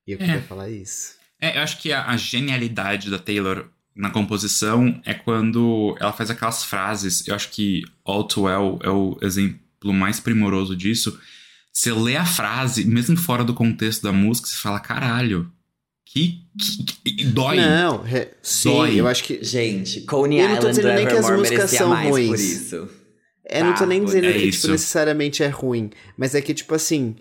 E 0.08 0.14
eu 0.14 0.18
é. 0.20 0.26
queria 0.26 0.42
falar 0.42 0.70
isso. 0.70 1.16
É, 1.40 1.58
eu 1.58 1.62
acho 1.62 1.80
que 1.80 1.92
a, 1.92 2.08
a 2.08 2.18
genialidade 2.18 3.12
da 3.12 3.20
Taylor 3.20 3.68
na 3.96 4.10
composição 4.10 5.02
é 5.06 5.14
quando 5.14 5.96
ela 6.00 6.14
faz 6.14 6.30
aquelas 6.30 6.64
frases. 6.64 7.28
Eu 7.28 7.36
acho 7.36 7.50
que 7.50 7.84
All 8.06 8.24
Too 8.24 8.44
Well 8.44 8.80
é 8.84 8.90
o 8.90 9.18
exemplo 9.22 9.94
mais 9.94 10.20
primoroso 10.20 10.76
disso. 10.76 11.20
Você 11.74 11.92
lê 11.92 12.16
a 12.16 12.26
frase, 12.26 12.86
mesmo 12.86 13.18
fora 13.18 13.44
do 13.44 13.54
contexto 13.54 14.04
da 14.04 14.12
música, 14.12 14.48
você 14.48 14.58
fala, 14.58 14.80
caralho, 14.80 15.52
que, 16.06 16.42
que, 17.04 17.12
que 17.12 17.26
dói. 17.26 17.58
Não, 17.58 18.02
re, 18.02 18.30
sim, 18.42 18.70
dói. 18.70 19.00
eu 19.00 19.08
acho 19.08 19.24
que. 19.24 19.44
Gente, 19.44 20.02
Coney 20.02 20.40
eu 20.40 20.46
Island 20.46 20.56
não 20.56 20.62
tô 20.62 20.70
dizendo 20.70 20.96
nem 20.96 21.08
que 21.08 21.14
as 21.14 21.30
músicas 21.30 21.72
são 21.72 22.10
ruins. 22.10 22.30
Por 22.30 22.40
isso. 22.40 22.90
É, 23.46 23.60
tá, 23.60 23.66
não 23.66 23.76
tô 23.76 23.86
nem 23.86 24.04
dizendo 24.04 24.28
é 24.28 24.34
que 24.34 24.52
tipo, 24.52 24.68
necessariamente 24.68 25.44
é 25.44 25.48
ruim, 25.48 25.90
mas 26.18 26.36
é 26.36 26.42
que 26.42 26.54
tipo 26.54 26.74
assim, 26.76 27.16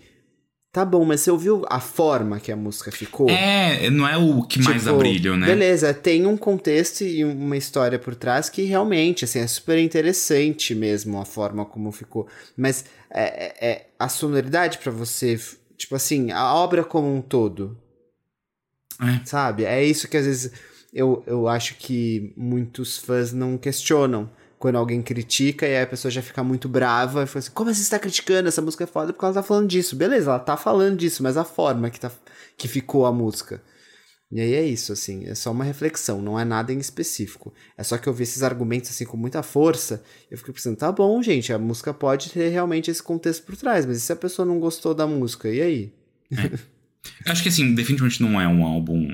Tá 0.72 0.84
bom, 0.84 1.04
mas 1.06 1.22
você 1.22 1.30
ouviu 1.30 1.64
a 1.70 1.80
forma 1.80 2.38
que 2.38 2.52
a 2.52 2.56
música 2.56 2.92
ficou? 2.92 3.30
É, 3.30 3.88
não 3.88 4.06
é 4.06 4.16
o 4.18 4.42
que 4.42 4.58
tipo, 4.58 4.70
mais 4.70 4.84
dá 4.84 4.92
brilho, 4.92 5.34
né? 5.34 5.46
Beleza, 5.46 5.94
tem 5.94 6.26
um 6.26 6.36
contexto 6.36 7.02
e 7.02 7.24
uma 7.24 7.56
história 7.56 7.98
por 7.98 8.14
trás 8.14 8.50
que 8.50 8.62
realmente, 8.62 9.24
assim, 9.24 9.38
é 9.38 9.46
super 9.46 9.78
interessante 9.78 10.74
mesmo 10.74 11.18
a 11.18 11.24
forma 11.24 11.64
como 11.64 11.90
ficou. 11.90 12.28
Mas 12.54 12.84
é, 13.10 13.22
é, 13.22 13.70
é 13.70 13.86
a 13.98 14.08
sonoridade 14.08 14.78
para 14.78 14.92
você, 14.92 15.40
tipo 15.78 15.94
assim, 15.96 16.30
a 16.30 16.54
obra 16.54 16.84
como 16.84 17.14
um 17.14 17.22
todo. 17.22 17.78
É. 19.00 19.24
Sabe? 19.24 19.64
É 19.64 19.82
isso 19.82 20.08
que 20.08 20.16
às 20.16 20.26
vezes 20.26 20.52
eu, 20.92 21.22
eu 21.26 21.48
acho 21.48 21.76
que 21.76 22.32
muitos 22.36 22.98
fãs 22.98 23.32
não 23.32 23.58
questionam 23.58 24.30
quando 24.66 24.76
alguém 24.78 25.00
critica 25.00 25.64
e 25.64 25.76
aí 25.76 25.82
a 25.82 25.86
pessoa 25.86 26.10
já 26.10 26.20
fica 26.20 26.42
muito 26.42 26.68
brava 26.68 27.22
e 27.22 27.26
fala 27.28 27.38
assim: 27.38 27.52
como 27.52 27.72
você 27.72 27.82
está 27.82 28.00
criticando? 28.00 28.48
Essa 28.48 28.60
música 28.60 28.82
é 28.82 28.86
foda 28.86 29.12
porque 29.12 29.24
ela 29.24 29.34
tá 29.34 29.42
falando 29.44 29.68
disso. 29.68 29.94
Beleza, 29.94 30.28
ela 30.28 30.40
tá 30.40 30.56
falando 30.56 30.96
disso, 30.96 31.22
mas 31.22 31.36
a 31.36 31.44
forma 31.44 31.88
que, 31.88 32.00
tá, 32.00 32.10
que 32.58 32.66
ficou 32.66 33.06
a 33.06 33.12
música. 33.12 33.62
E 34.32 34.40
aí 34.40 34.54
é 34.54 34.66
isso, 34.66 34.92
assim, 34.92 35.24
é 35.24 35.36
só 35.36 35.52
uma 35.52 35.62
reflexão, 35.62 36.20
não 36.20 36.36
é 36.36 36.44
nada 36.44 36.72
em 36.72 36.78
específico. 36.78 37.54
É 37.78 37.84
só 37.84 37.96
que 37.96 38.08
eu 38.08 38.12
vi 38.12 38.24
esses 38.24 38.42
argumentos 38.42 38.90
assim 38.90 39.04
com 39.04 39.16
muita 39.16 39.40
força, 39.40 40.02
eu 40.28 40.36
fiquei 40.36 40.52
pensando, 40.52 40.76
tá 40.76 40.90
bom, 40.90 41.22
gente, 41.22 41.52
a 41.52 41.58
música 41.60 41.94
pode 41.94 42.30
ter 42.30 42.48
realmente 42.48 42.90
esse 42.90 43.00
contexto 43.00 43.44
por 43.44 43.56
trás, 43.56 43.86
mas 43.86 43.98
e 43.98 44.00
se 44.00 44.12
a 44.12 44.16
pessoa 44.16 44.44
não 44.44 44.58
gostou 44.58 44.92
da 44.94 45.06
música, 45.06 45.48
e 45.48 45.62
aí? 45.62 45.92
É. 46.32 47.30
Acho 47.30 47.40
que 47.40 47.50
assim, 47.50 47.72
definitivamente 47.72 48.20
não 48.20 48.40
é 48.40 48.48
um 48.48 48.66
álbum 48.66 49.08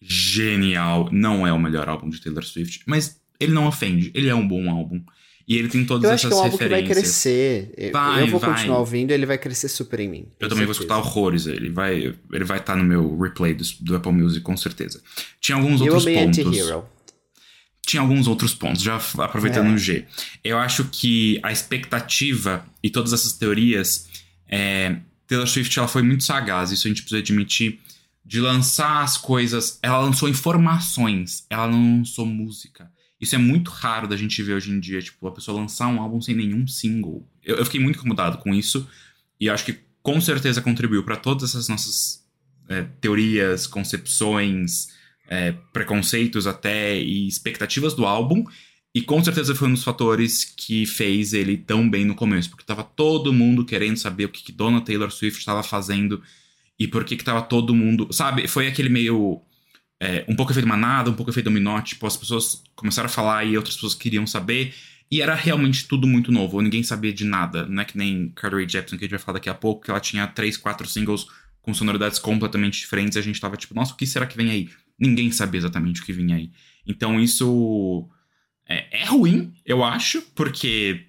genial, 0.00 1.10
não 1.12 1.46
é 1.46 1.52
o 1.52 1.58
melhor 1.58 1.86
álbum 1.86 2.08
de 2.08 2.18
Taylor 2.22 2.42
Swift, 2.42 2.82
mas 2.86 3.20
ele 3.38 3.52
não 3.52 3.66
ofende, 3.66 4.10
ele 4.14 4.28
é 4.28 4.34
um 4.34 4.46
bom 4.46 4.70
álbum. 4.70 5.02
E 5.48 5.56
ele 5.56 5.68
tem 5.68 5.84
todas 5.84 6.10
essas 6.10 6.24
referências. 6.24 6.32
Eu 6.32 6.32
acho 6.32 6.32
que 6.32 6.34
é 6.34 6.36
um 6.36 6.42
álbum 6.42 6.58
que 6.58 6.68
vai 6.68 6.82
crescer. 6.82 7.92
Vai, 7.92 8.22
eu 8.22 8.26
vou 8.28 8.40
vai. 8.40 8.50
continuar 8.50 8.78
ouvindo, 8.78 9.12
ele 9.12 9.26
vai 9.26 9.38
crescer 9.38 9.68
super 9.68 10.00
em 10.00 10.08
mim. 10.08 10.26
Eu 10.40 10.48
também 10.48 10.66
certeza. 10.66 10.66
vou 10.66 10.72
escutar 10.72 10.98
horrores. 10.98 11.46
Ele 11.46 11.70
vai 11.70 12.14
ele 12.32 12.44
vai 12.44 12.58
estar 12.58 12.72
tá 12.72 12.76
no 12.76 12.84
meu 12.84 13.16
replay 13.16 13.54
do, 13.54 13.64
do, 13.80 13.94
Apple 13.94 14.12
Music, 14.12 14.40
com 14.40 14.56
certeza. 14.56 15.00
Tinha 15.40 15.56
alguns 15.56 15.80
eu 15.80 15.94
outros 15.94 16.12
pontos. 16.12 16.58
Hero. 16.58 16.84
Tinha 17.86 18.00
alguns 18.00 18.26
outros 18.26 18.52
pontos, 18.52 18.82
já 18.82 18.96
aproveitando 19.18 19.70
é. 19.70 19.74
o 19.74 19.78
G. 19.78 20.04
Eu 20.42 20.58
acho 20.58 20.86
que 20.86 21.38
a 21.44 21.52
expectativa 21.52 22.66
e 22.82 22.90
todas 22.90 23.12
essas 23.12 23.32
teorias. 23.32 24.08
É, 24.48 24.96
Taylor 25.28 25.46
Swift 25.46 25.76
ela 25.78 25.88
foi 25.88 26.02
muito 26.02 26.24
sagaz, 26.24 26.70
isso 26.72 26.86
a 26.86 26.90
gente 26.90 27.02
precisa 27.02 27.20
admitir. 27.20 27.78
De 28.24 28.40
lançar 28.40 29.04
as 29.04 29.16
coisas. 29.16 29.78
Ela 29.80 30.00
lançou 30.00 30.28
informações, 30.28 31.46
ela 31.48 31.68
não 31.68 31.98
lançou 31.98 32.26
música. 32.26 32.90
Isso 33.20 33.34
é 33.34 33.38
muito 33.38 33.70
raro 33.70 34.06
da 34.06 34.16
gente 34.16 34.42
ver 34.42 34.54
hoje 34.54 34.70
em 34.70 34.78
dia, 34.78 35.00
tipo, 35.00 35.26
a 35.26 35.32
pessoa 35.32 35.58
lançar 35.58 35.88
um 35.88 36.00
álbum 36.00 36.20
sem 36.20 36.34
nenhum 36.34 36.66
single. 36.66 37.26
Eu, 37.42 37.56
eu 37.56 37.64
fiquei 37.64 37.80
muito 37.80 37.98
incomodado 37.98 38.38
com 38.38 38.54
isso 38.54 38.88
e 39.40 39.48
acho 39.48 39.64
que 39.64 39.78
com 40.02 40.20
certeza 40.20 40.60
contribuiu 40.60 41.02
para 41.02 41.16
todas 41.16 41.50
essas 41.50 41.68
nossas 41.68 42.24
é, 42.68 42.82
teorias, 43.00 43.66
concepções, 43.66 44.88
é, 45.28 45.52
preconceitos 45.72 46.46
até 46.46 46.98
e 47.00 47.26
expectativas 47.26 47.94
do 47.94 48.04
álbum. 48.04 48.44
E 48.94 49.02
com 49.02 49.22
certeza 49.22 49.54
foi 49.54 49.68
um 49.68 49.74
dos 49.74 49.84
fatores 49.84 50.44
que 50.44 50.86
fez 50.86 51.32
ele 51.32 51.56
tão 51.56 51.88
bem 51.88 52.04
no 52.04 52.14
começo, 52.14 52.48
porque 52.48 52.64
tava 52.64 52.82
todo 52.82 53.32
mundo 53.32 53.64
querendo 53.64 53.98
saber 53.98 54.24
o 54.24 54.28
que, 54.28 54.42
que 54.42 54.52
Dona 54.52 54.80
Taylor 54.80 55.10
Swift 55.10 55.38
estava 55.38 55.62
fazendo 55.62 56.22
e 56.78 56.88
por 56.88 57.04
que 57.04 57.16
que 57.16 57.24
tava 57.24 57.42
todo 57.42 57.74
mundo, 57.74 58.08
sabe? 58.10 58.48
Foi 58.48 58.66
aquele 58.66 58.88
meio 58.88 59.42
é, 60.00 60.24
um 60.28 60.36
pouco 60.36 60.52
efeito 60.52 60.68
manada, 60.68 61.10
um 61.10 61.14
pouco 61.14 61.30
efeito 61.30 61.46
dominó, 61.46 61.80
tipo, 61.80 62.06
as 62.06 62.16
pessoas 62.16 62.62
começaram 62.74 63.06
a 63.06 63.10
falar 63.10 63.44
e 63.44 63.56
outras 63.56 63.76
pessoas 63.76 63.94
queriam 63.94 64.26
saber. 64.26 64.74
E 65.10 65.22
era 65.22 65.34
realmente 65.34 65.86
tudo 65.86 66.06
muito 66.06 66.32
novo, 66.32 66.60
ninguém 66.60 66.82
sabia 66.82 67.12
de 67.12 67.24
nada. 67.24 67.64
Não 67.66 67.82
é 67.82 67.84
que 67.84 67.96
nem 67.96 68.30
Carly 68.30 68.68
Jepsen, 68.68 68.98
que 68.98 69.04
a 69.04 69.06
gente 69.06 69.16
vai 69.16 69.20
falar 69.20 69.38
daqui 69.38 69.48
a 69.48 69.54
pouco, 69.54 69.84
que 69.84 69.90
ela 69.90 70.00
tinha 70.00 70.26
três, 70.26 70.56
quatro 70.56 70.88
singles 70.88 71.26
com 71.62 71.72
sonoridades 71.72 72.18
completamente 72.18 72.78
diferentes 72.78 73.16
e 73.16 73.18
a 73.18 73.22
gente 73.22 73.40
tava 73.40 73.56
tipo, 73.56 73.74
nossa, 73.74 73.92
o 73.92 73.96
que 73.96 74.06
será 74.06 74.26
que 74.26 74.36
vem 74.36 74.50
aí? 74.50 74.68
Ninguém 74.98 75.30
sabia 75.30 75.58
exatamente 75.58 76.00
o 76.00 76.04
que 76.04 76.12
vinha 76.12 76.36
aí. 76.36 76.50
Então 76.86 77.20
isso 77.20 78.08
é, 78.68 79.02
é 79.02 79.04
ruim, 79.04 79.52
eu 79.64 79.82
acho, 79.82 80.22
porque 80.34 81.06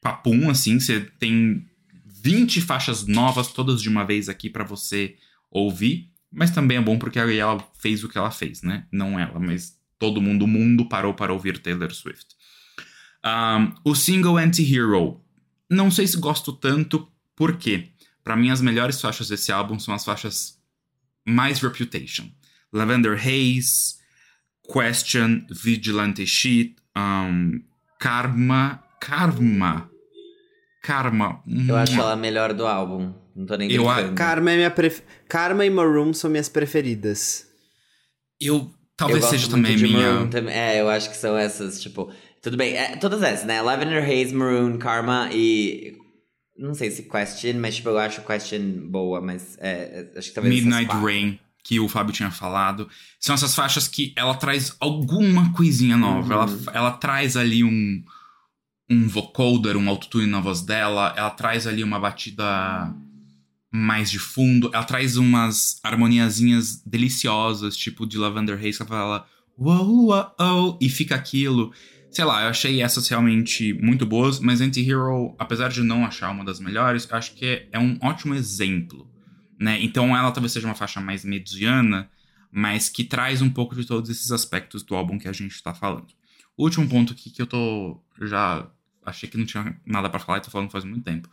papum, 0.00 0.48
assim, 0.48 0.78
você 0.78 1.00
tem 1.00 1.66
20 2.04 2.60
faixas 2.60 3.06
novas 3.06 3.48
todas 3.48 3.82
de 3.82 3.88
uma 3.88 4.04
vez 4.04 4.28
aqui 4.28 4.48
para 4.48 4.64
você 4.64 5.16
ouvir. 5.50 6.10
Mas 6.32 6.50
também 6.50 6.76
é 6.76 6.80
bom 6.80 6.98
porque 6.98 7.18
ela 7.18 7.58
fez 7.78 8.04
o 8.04 8.08
que 8.08 8.18
ela 8.18 8.30
fez, 8.30 8.62
né? 8.62 8.86
Não 8.92 9.18
ela, 9.18 9.38
mas 9.38 9.78
todo 9.98 10.20
mundo, 10.20 10.44
o 10.44 10.48
mundo 10.48 10.88
parou 10.88 11.14
para 11.14 11.32
ouvir 11.32 11.58
Taylor 11.58 11.92
Swift. 11.92 12.34
Um, 13.24 13.72
o 13.84 13.94
single 13.94 14.36
Anti-Hero. 14.36 15.20
Não 15.70 15.90
sei 15.90 16.06
se 16.06 16.16
gosto 16.18 16.52
tanto, 16.52 17.10
porque 17.34 17.90
para 18.22 18.36
mim 18.36 18.50
as 18.50 18.60
melhores 18.60 19.00
faixas 19.00 19.28
desse 19.28 19.50
álbum 19.50 19.78
são 19.78 19.94
as 19.94 20.04
faixas 20.04 20.60
mais 21.26 21.60
Reputation. 21.60 22.30
Lavender 22.72 23.16
Haze, 23.16 23.96
Question, 24.62 25.46
Vigilante 25.50 26.26
Sheet, 26.26 26.76
um, 26.96 27.62
Karma. 27.98 28.82
Karma. 29.00 29.90
Karma. 30.82 31.42
Eu 31.68 31.76
acho 31.76 31.94
ela 31.98 32.12
a 32.12 32.16
melhor 32.16 32.52
do 32.52 32.66
álbum. 32.66 33.12
Não 33.36 33.44
tô 33.44 33.54
nem 33.56 33.70
eu, 33.70 33.84
Karma, 34.14 34.50
é 34.52 34.56
minha 34.56 34.70
pref... 34.70 35.02
Karma 35.28 35.66
e 35.66 35.70
Maroon 35.70 36.14
são 36.14 36.30
minhas 36.30 36.48
preferidas. 36.48 37.46
Eu 38.40 38.70
Talvez 38.96 39.24
eu 39.24 39.30
seja 39.30 39.50
também 39.50 39.76
minha. 39.76 40.24
Maroon. 40.24 40.48
É, 40.48 40.80
eu 40.80 40.88
acho 40.88 41.10
que 41.10 41.16
são 41.16 41.36
essas, 41.36 41.80
tipo. 41.82 42.10
Tudo 42.40 42.56
bem, 42.56 42.74
é, 42.74 42.96
todas 42.96 43.22
essas, 43.22 43.44
né? 43.44 43.60
Lavender 43.60 44.02
Haze, 44.02 44.34
Maroon, 44.34 44.78
Karma 44.78 45.28
e. 45.32 45.94
Não 46.58 46.72
sei 46.72 46.90
se 46.90 47.02
Question, 47.02 47.60
mas 47.60 47.76
tipo, 47.76 47.90
eu 47.90 47.98
acho 47.98 48.22
Question 48.22 48.88
boa, 48.88 49.20
mas 49.20 49.58
é, 49.60 50.08
é, 50.14 50.18
acho 50.18 50.28
que 50.28 50.34
talvez. 50.34 50.54
Midnight. 50.54 50.90
Rain, 50.90 51.38
que 51.62 51.78
o 51.78 51.88
Fábio 51.88 52.14
tinha 52.14 52.30
falado. 52.30 52.88
São 53.20 53.34
essas 53.34 53.54
faixas 53.54 53.86
que 53.86 54.14
ela 54.16 54.34
traz 54.34 54.74
alguma 54.80 55.52
coisinha 55.52 55.98
nova. 55.98 56.32
Ela, 56.32 56.46
Uhum. 56.46 56.64
ela 56.72 56.90
traz 56.92 57.36
ali 57.36 57.62
um, 57.62 58.02
um 58.90 59.06
vocoder, 59.06 59.76
um 59.76 59.90
autotune 59.90 60.26
na 60.26 60.40
voz 60.40 60.62
dela. 60.62 61.12
Ela 61.18 61.28
traz 61.30 61.66
ali 61.66 61.84
uma 61.84 62.00
batida 62.00 62.94
mais 63.76 64.10
de 64.10 64.18
fundo. 64.18 64.70
Ela 64.72 64.84
traz 64.84 65.16
umas 65.16 65.78
harmoniazinhas 65.82 66.82
deliciosas, 66.84 67.76
tipo 67.76 68.06
de 68.06 68.16
Lavender 68.16 68.56
Haze, 68.56 68.78
que 68.78 68.82
ela 68.82 68.88
fala 68.88 69.26
uou, 69.58 70.06
uou, 70.06 70.34
uou, 70.40 70.78
e 70.80 70.88
fica 70.88 71.14
aquilo. 71.14 71.72
Sei 72.10 72.24
lá, 72.24 72.42
eu 72.42 72.48
achei 72.48 72.80
essas 72.80 73.06
realmente 73.08 73.74
muito 73.74 74.06
boas, 74.06 74.40
mas 74.40 74.62
Anti-Hero, 74.62 75.34
apesar 75.38 75.68
de 75.68 75.82
não 75.82 76.04
achar 76.06 76.30
uma 76.30 76.44
das 76.44 76.58
melhores, 76.58 77.06
acho 77.12 77.34
que 77.34 77.68
é, 77.70 77.78
um 77.78 77.98
ótimo 78.00 78.34
exemplo, 78.34 79.10
né? 79.58 79.78
Então 79.82 80.16
ela 80.16 80.32
talvez 80.32 80.52
seja 80.52 80.66
uma 80.66 80.74
faixa 80.74 81.00
mais 81.00 81.24
mediana, 81.24 82.08
mas 82.50 82.88
que 82.88 83.04
traz 83.04 83.42
um 83.42 83.50
pouco 83.50 83.74
de 83.74 83.86
todos 83.86 84.08
esses 84.08 84.30
aspectos 84.30 84.82
do 84.82 84.94
álbum 84.94 85.18
que 85.18 85.28
a 85.28 85.32
gente 85.32 85.62
tá 85.62 85.74
falando. 85.74 86.06
O 86.56 86.64
último 86.64 86.88
ponto 86.88 87.12
aqui 87.12 87.28
que 87.28 87.42
eu 87.42 87.46
tô 87.46 88.00
já 88.22 88.66
achei 89.04 89.28
que 89.28 89.36
não 89.36 89.44
tinha 89.44 89.78
nada 89.84 90.08
pra 90.08 90.18
falar 90.18 90.38
e 90.38 90.42
tô 90.42 90.50
falando 90.50 90.70
faz 90.70 90.84
muito 90.84 91.04
tempo. 91.04 91.28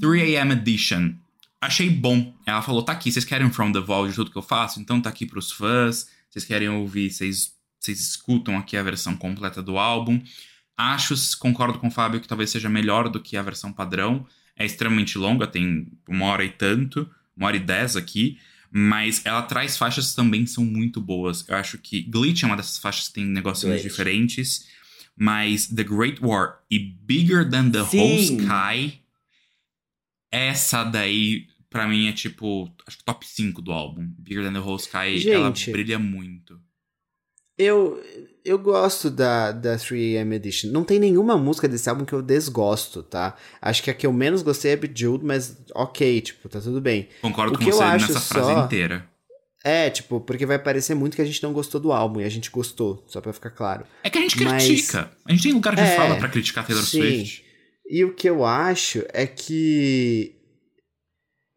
3am 0.00 0.52
Edition. 0.52 1.14
Achei 1.60 1.90
bom. 1.90 2.34
Ela 2.46 2.62
falou: 2.62 2.82
tá 2.82 2.92
aqui, 2.92 3.10
vocês 3.10 3.24
querem 3.24 3.50
From 3.50 3.72
the 3.72 3.80
Vault 3.80 4.10
de 4.10 4.16
tudo 4.16 4.30
que 4.30 4.38
eu 4.38 4.42
faço? 4.42 4.80
Então 4.80 5.00
tá 5.00 5.08
aqui 5.10 5.26
pros 5.26 5.50
fãs. 5.50 6.08
Vocês 6.30 6.44
querem 6.44 6.68
ouvir, 6.68 7.10
vocês, 7.10 7.52
vocês 7.80 8.00
escutam 8.00 8.58
aqui 8.58 8.76
a 8.76 8.82
versão 8.82 9.16
completa 9.16 9.62
do 9.62 9.78
álbum. 9.78 10.20
Acho, 10.76 11.14
concordo 11.38 11.78
com 11.78 11.88
o 11.88 11.90
Fábio, 11.90 12.20
que 12.20 12.28
talvez 12.28 12.50
seja 12.50 12.68
melhor 12.68 13.08
do 13.08 13.20
que 13.20 13.36
a 13.36 13.42
versão 13.42 13.72
padrão. 13.72 14.26
É 14.54 14.64
extremamente 14.64 15.16
longa, 15.16 15.46
tem 15.46 15.86
uma 16.08 16.26
hora 16.26 16.44
e 16.44 16.50
tanto, 16.50 17.08
uma 17.36 17.46
hora 17.46 17.56
e 17.56 17.60
dez 17.60 17.96
aqui. 17.96 18.38
Mas 18.70 19.24
ela 19.24 19.42
traz 19.42 19.78
faixas 19.78 20.10
que 20.10 20.16
também 20.16 20.46
são 20.46 20.64
muito 20.64 21.00
boas. 21.00 21.48
Eu 21.48 21.56
acho 21.56 21.78
que 21.78 22.02
Glitch 22.02 22.42
é 22.42 22.46
uma 22.46 22.56
dessas 22.56 22.78
faixas 22.78 23.08
que 23.08 23.14
tem 23.14 23.24
Glitch. 23.32 23.82
diferentes. 23.82 24.66
Mas 25.16 25.66
The 25.68 25.84
Great 25.84 26.18
War 26.22 26.58
e 26.70 26.78
Bigger 26.78 27.48
Than 27.48 27.70
the 27.70 27.84
Sim. 27.84 27.98
Whole 27.98 28.22
Sky, 28.22 29.00
essa 30.30 30.84
daí, 30.84 31.46
pra 31.70 31.86
mim, 31.86 32.08
é 32.08 32.12
tipo, 32.12 32.70
acho 32.86 32.98
que 32.98 33.04
top 33.04 33.26
5 33.26 33.60
do 33.62 33.72
álbum. 33.72 34.08
Bigger 34.18 34.44
Than 34.44 34.52
the 34.52 34.58
Whole 34.60 34.80
Sky, 34.80 35.30
ela 35.30 35.46
Gente. 35.48 35.70
brilha 35.70 35.98
muito. 35.98 36.58
Eu, 37.58 38.02
eu 38.44 38.58
gosto 38.58 39.08
da, 39.10 39.50
da 39.50 39.76
3AM 39.78 40.34
Edition. 40.34 40.70
Não 40.70 40.84
tem 40.84 40.98
nenhuma 40.98 41.38
música 41.38 41.66
desse 41.66 41.88
álbum 41.88 42.04
que 42.04 42.12
eu 42.12 42.20
desgosto, 42.20 43.02
tá? 43.02 43.34
Acho 43.62 43.82
que 43.82 43.90
a 43.90 43.94
que 43.94 44.06
eu 44.06 44.12
menos 44.12 44.42
gostei 44.42 44.72
é 44.72 44.76
Bejeweled, 44.76 45.24
mas 45.24 45.56
ok, 45.74 46.20
tipo, 46.20 46.48
tá 46.50 46.60
tudo 46.60 46.82
bem. 46.82 47.08
Concordo 47.22 47.54
O 47.54 47.58
com 47.58 47.64
você 47.64 47.82
nessa 47.82 48.20
frase 48.20 48.52
só- 48.52 48.64
inteira. 48.64 49.08
É, 49.64 49.88
tipo, 49.90 50.20
porque 50.20 50.46
vai 50.46 50.58
parecer 50.60 50.94
muito 50.94 51.16
que 51.16 51.22
a 51.22 51.24
gente 51.24 51.42
não 51.42 51.52
gostou 51.52 51.80
do 51.80 51.90
álbum, 51.92 52.20
e 52.20 52.24
a 52.24 52.28
gente 52.28 52.50
gostou, 52.50 53.04
só 53.08 53.20
pra 53.20 53.32
ficar 53.32 53.50
claro. 53.50 53.84
É 54.04 54.10
que 54.10 54.18
a 54.18 54.20
gente 54.20 54.40
Mas- 54.44 54.64
critica. 54.64 55.10
A 55.24 55.32
gente 55.32 55.42
tem 55.42 55.52
lugar 55.54 55.74
de 55.74 55.80
É, 55.80 55.96
fala 55.96 56.16
pra 56.16 56.28
criticar 56.28 56.64
Taylor 56.64 56.84
sim. 56.84 57.00
Swift. 57.00 57.44
E 57.88 58.04
o 58.04 58.14
que 58.14 58.28
eu 58.28 58.44
acho 58.44 59.04
é 59.12 59.26
que. 59.26 60.32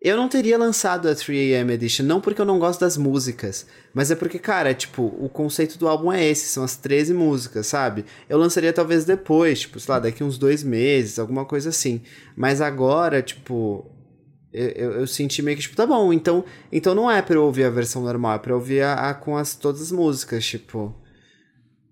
Eu 0.01 0.15
não 0.15 0.29
teria 0.29 0.57
lançado 0.57 1.09
a 1.09 1.11
3AM 1.13 1.71
Edition, 1.71 2.05
não 2.05 2.21
porque 2.21 2.39
eu 2.39 2.45
não 2.45 2.57
gosto 2.57 2.79
das 2.79 2.95
músicas, 2.95 3.67
mas 3.93 4.09
é 4.09 4.15
porque, 4.15 4.39
cara, 4.39 4.73
tipo, 4.73 5.03
o 5.03 5.27
conceito 5.27 5.77
do 5.77 5.89
álbum 5.89 6.09
é 6.09 6.25
esse, 6.25 6.47
são 6.47 6.63
as 6.63 6.77
13 6.77 7.13
músicas, 7.13 7.67
sabe? 7.67 8.05
Eu 8.29 8.37
lançaria 8.37 8.71
talvez 8.71 9.03
depois, 9.03 9.59
tipo, 9.59 9.77
sei 9.77 9.93
lá, 9.93 9.99
daqui 9.99 10.23
uns 10.23 10.37
dois 10.37 10.63
meses, 10.63 11.19
alguma 11.19 11.43
coisa 11.43 11.67
assim. 11.67 12.01
Mas 12.33 12.61
agora, 12.61 13.21
tipo, 13.21 13.85
eu, 14.53 14.69
eu, 14.69 14.91
eu 15.01 15.07
senti 15.07 15.41
meio 15.41 15.57
que, 15.57 15.63
tipo, 15.63 15.75
tá 15.75 15.85
bom, 15.85 16.13
então, 16.13 16.45
então 16.71 16.95
não 16.95 17.11
é 17.11 17.21
pra 17.21 17.35
eu 17.35 17.43
ouvir 17.43 17.65
a 17.65 17.69
versão 17.69 18.01
normal, 18.01 18.35
é 18.35 18.39
pra 18.39 18.53
eu 18.53 18.57
ouvir 18.57 18.81
a, 18.81 19.09
a 19.09 19.13
com 19.13 19.35
as, 19.35 19.53
todas 19.55 19.81
as 19.81 19.91
músicas, 19.91 20.45
tipo. 20.45 20.95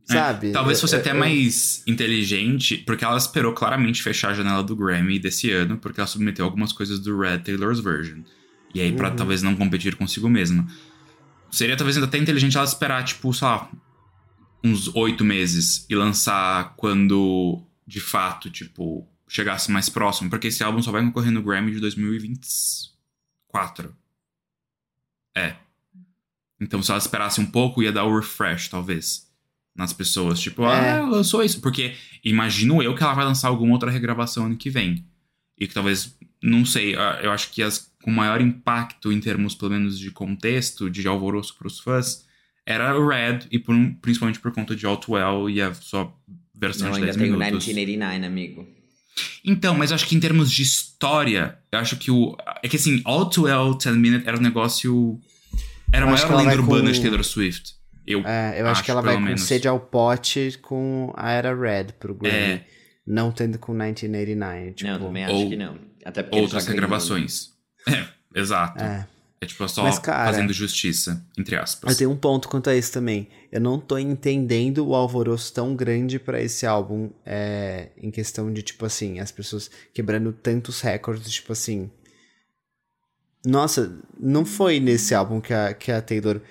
É, 0.10 0.14
Sabe? 0.14 0.52
talvez 0.54 0.80
fosse 0.80 0.96
Eu- 0.96 1.00
até 1.02 1.12
eu- 1.12 1.16
mais 1.16 1.84
inteligente, 1.86 2.78
porque 2.78 3.04
ela 3.04 3.18
esperou 3.18 3.54
claramente 3.54 4.02
fechar 4.02 4.32
a 4.32 4.34
janela 4.34 4.64
do 4.64 4.76
Grammy 4.76 5.20
desse 5.20 5.52
ano, 5.52 5.78
porque 5.78 6.00
ela 6.00 6.08
submeteu 6.08 6.46
algumas 6.46 6.72
coisas 6.72 6.98
do 7.00 7.20
Red 7.20 7.40
Taylor's 7.40 7.80
Version. 7.82 8.22
E 8.74 8.80
aí, 8.82 8.92
pra 8.94 9.10
Uhum. 9.10 9.16
talvez 9.16 9.42
não 9.44 9.56
competir 9.56 9.96
consigo 9.96 10.30
mesma. 10.30 10.66
Seria 11.52 11.76
talvez 11.76 11.98
até 11.98 12.18
inteligente 12.18 12.56
ela 12.58 12.66
esperar, 12.66 13.04
tipo, 13.04 13.34
sei 13.34 13.48
lá, 13.48 13.70
uns 14.64 14.88
oito 14.96 15.24
meses 15.26 15.86
e 15.90 15.96
lançar 15.96 16.74
quando 16.78 17.62
de 17.86 18.00
fato, 18.02 18.50
tipo, 18.50 19.08
chegasse 19.28 19.72
mais 19.72 19.90
próximo, 19.90 20.30
porque 20.30 20.48
esse 20.48 20.64
álbum 20.64 20.82
só 20.82 20.92
vai 20.92 21.04
concorrer 21.04 21.32
no 21.32 21.42
Grammy 21.44 21.72
de 21.72 21.80
2024. 21.80 23.96
É. 25.36 25.56
Então, 26.60 26.82
se 26.82 26.90
ela 26.92 26.98
esperasse 26.98 27.40
um 27.40 27.46
pouco, 27.46 27.84
ia 27.84 27.92
dar 27.92 28.04
o 28.06 28.16
refresh, 28.16 28.68
talvez, 28.70 29.27
nas 29.78 29.94
pessoas. 29.94 30.40
Tipo, 30.40 30.64
É. 30.66 30.92
ah, 30.98 31.02
lançou 31.06 31.44
isso. 31.44 31.62
Porque 31.62 31.94
imagino 32.24 32.82
eu 32.84 32.96
que 32.96 33.04
ela 33.04 33.14
vai 33.14 33.24
lançar 33.26 33.48
alguma 33.48 33.74
outra 33.74 33.92
regravação 33.92 34.46
ano 34.48 34.58
que 34.58 34.70
vem. 34.70 35.06
E 35.60 35.68
que 35.68 35.74
talvez, 35.74 36.16
não 36.44 36.66
sei, 36.66 36.96
ah, 36.96 37.20
eu 37.22 37.32
acho 37.32 37.52
que 37.52 37.62
as 37.64 37.88
com 38.02 38.12
maior 38.12 38.40
impacto 38.42 39.12
em 39.12 39.20
termos, 39.20 39.54
pelo 39.54 39.72
menos, 39.72 40.00
de 40.00 40.12
contexto, 40.12 40.90
de 40.90 41.06
alvoroço 41.08 41.56
pros 41.58 41.78
fãs, 41.80 42.26
era 42.66 42.98
o 42.98 43.06
Red, 43.08 43.40
e 43.52 43.60
por 43.60 43.76
principalmente 44.02 44.40
por 44.40 44.52
conta 44.54 44.76
de 44.76 44.86
Outwell 44.86 45.50
e 45.50 45.62
a 45.62 45.74
sua 45.74 46.14
versão 46.56 46.88
Não, 46.88 46.94
de 46.94 47.00
ainda 47.00 47.06
10 47.08 47.18
tem 47.18 47.26
o 47.34 47.38
minutos. 47.38 47.66
1989, 47.68 48.26
amigo. 48.26 48.68
Então, 49.44 49.76
mas 49.76 49.92
acho 49.92 50.06
que 50.06 50.16
em 50.16 50.20
termos 50.20 50.52
de 50.52 50.62
história, 50.64 51.58
eu 51.72 51.80
acho 51.80 51.98
que 51.98 52.12
o. 52.12 52.36
É 52.64 52.68
que 52.70 52.76
assim, 52.76 53.02
All 53.04 53.26
Too 53.30 53.46
Well, 53.46 53.74
10 53.78 53.96
Minute 53.98 54.28
era 54.28 54.38
um 54.38 54.42
negócio. 54.42 55.20
Era 55.92 56.06
a 56.06 56.10
maior 56.12 56.36
lenda 56.36 56.54
urbana 56.56 56.86
com- 56.86 56.92
de 56.92 57.02
Taylor 57.02 57.24
Swift. 57.24 57.74
Eu, 58.08 58.22
É, 58.26 58.62
eu 58.62 58.66
acho, 58.68 58.72
Acho, 58.80 58.84
que 58.86 58.92
ela 58.92 59.02
vai 59.02 59.12
pelo 59.14 59.22
com 59.22 59.26
menos. 59.28 59.44
sede 59.44 59.68
ao 59.68 59.80
pote 59.80 60.58
com 60.62 61.12
a 61.16 61.30
Era 61.32 61.54
Red 61.54 61.94
pro 62.00 62.16
Grammy. 62.16 62.38
É. 62.38 62.66
Não 63.06 63.32
tendo 63.32 63.60
com 63.60 63.74
1989. 63.74 64.72
Tipo, 64.74 64.90
não, 64.92 65.00
também 65.00 65.26
acho 65.26 65.36
ou- 65.36 65.50
que 65.50 65.56
não. 65.58 65.78
Até 66.06 66.24
porque 66.24 66.40
outras 66.40 66.64
ganhou, 66.66 66.76
né? 66.76 66.82
regravações. 66.82 67.50
É, 67.88 68.40
exato. 68.40 68.84
É, 68.84 69.08
É. 69.42 69.46
tipo 69.46 69.68
só 69.70 69.84
Mas, 69.84 69.98
cara, 70.00 70.26
fazendo 70.26 70.52
justiça, 70.54 71.26
entre 71.38 71.56
aspas. 71.56 71.92
Eu 71.92 71.98
tenho 71.98 72.12
um 72.12 72.18
ponto 72.18 72.48
quanto 72.50 72.70
a 72.70 72.76
isso 72.76 72.92
também. 72.92 73.30
Eu 73.52 73.62
não 73.62 73.80
tô 73.80 73.98
entendendo 73.98 74.86
o 74.88 74.94
alvoroço 74.96 75.54
tão 75.54 75.74
grande 75.76 76.20
pra 76.20 76.42
esse 76.42 76.66
álbum. 76.66 77.10
É, 77.26 77.90
em 77.98 78.12
questão 78.12 78.52
de, 78.52 78.62
tipo 78.62 78.86
assim, 78.86 79.20
as 79.20 79.32
pessoas 79.32 79.70
quebrando 79.94 80.32
tantos 80.34 80.82
recordes, 80.82 81.32
tipo 81.32 81.52
assim. 81.54 81.90
Nossa, 83.46 83.98
não 84.20 84.46
foi 84.46 84.80
nesse 84.80 85.16
álbum 85.16 85.40
que 85.40 85.54
a, 85.54 85.74
que 85.74 85.92
a 85.92 86.02
Taylor 86.02 86.42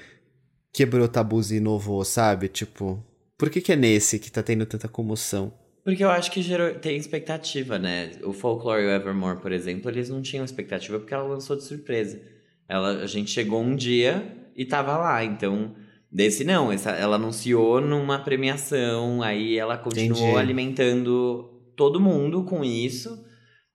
quebrou 0.76 1.08
tabus 1.08 1.50
e 1.50 1.56
inovou, 1.56 2.04
sabe? 2.04 2.48
Tipo, 2.48 3.02
por 3.38 3.48
que, 3.48 3.62
que 3.62 3.72
é 3.72 3.76
nesse 3.76 4.18
que 4.18 4.30
tá 4.30 4.42
tendo 4.42 4.66
tanta 4.66 4.86
comoção? 4.86 5.50
Porque 5.82 6.04
eu 6.04 6.10
acho 6.10 6.30
que 6.30 6.42
gerou, 6.42 6.74
tem 6.74 6.98
expectativa, 6.98 7.78
né? 7.78 8.10
O 8.22 8.34
Folklore 8.34 8.82
e 8.82 8.86
o 8.86 8.90
Evermore, 8.90 9.40
por 9.40 9.52
exemplo, 9.52 9.90
eles 9.90 10.10
não 10.10 10.20
tinham 10.20 10.44
expectativa 10.44 10.98
porque 10.98 11.14
ela 11.14 11.26
lançou 11.26 11.56
de 11.56 11.64
surpresa. 11.64 12.20
Ela, 12.68 13.02
a 13.02 13.06
gente 13.06 13.30
chegou 13.30 13.62
um 13.62 13.74
dia 13.74 14.36
e 14.54 14.66
tava 14.66 14.98
lá, 14.98 15.24
então... 15.24 15.74
Desse 16.12 16.44
não, 16.44 16.70
essa, 16.70 16.90
ela 16.90 17.16
anunciou 17.16 17.80
numa 17.80 18.18
premiação, 18.18 19.22
aí 19.22 19.58
ela 19.58 19.76
continuou 19.76 20.22
Entendi. 20.22 20.38
alimentando 20.38 21.72
todo 21.76 22.00
mundo 22.00 22.44
com 22.44 22.64
isso. 22.64 23.22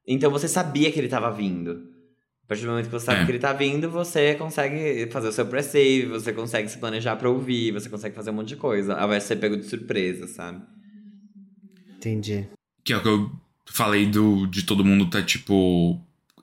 Então 0.08 0.32
você 0.32 0.47
sabia 0.47 0.91
que 0.91 0.99
ele 0.99 1.10
tava 1.10 1.30
vindo. 1.30 1.90
A 2.52 2.54
partir 2.54 2.66
do 2.66 2.72
momento 2.72 2.88
que 2.88 2.91
você 2.91 3.06
sabe 3.06 3.22
É. 3.22 3.26
que 3.26 3.32
ele 3.32 3.39
tá 3.39 3.54
vindo, 3.54 3.89
você 3.89 4.36
consegue 4.36 5.10
fazer 5.10 5.30
o 5.30 5.32
seu 5.32 5.45
pré-save, 5.45 6.08
você 6.08 6.34
consegue 6.34 6.68
se 6.68 6.78
planejar 6.80 7.16
pra 7.16 7.30
ouvir, 7.30 7.72
você 7.72 7.88
consegue 7.88 8.14
fazer 8.14 8.30
um 8.30 8.34
monte 8.34 8.49
de 8.49 8.56
coisa. 8.58 8.93
Ao 8.95 9.08
invés 9.08 9.24
de 9.24 9.28
ser 9.30 9.38
pego 9.38 9.56
de 9.56 9.64
surpresa, 9.64 10.28
sabe? 10.28 10.62
Entendi. 11.95 12.49
Que 12.84 12.91
é 12.91 12.97
o 12.97 13.02
que 13.02 13.08
eu 13.08 13.32
falei 13.72 14.06
do, 14.06 14.45
de 14.47 14.64
todo 14.64 14.84
mundo 14.84 15.10
tá, 15.10 15.22
tipo, 15.22 15.97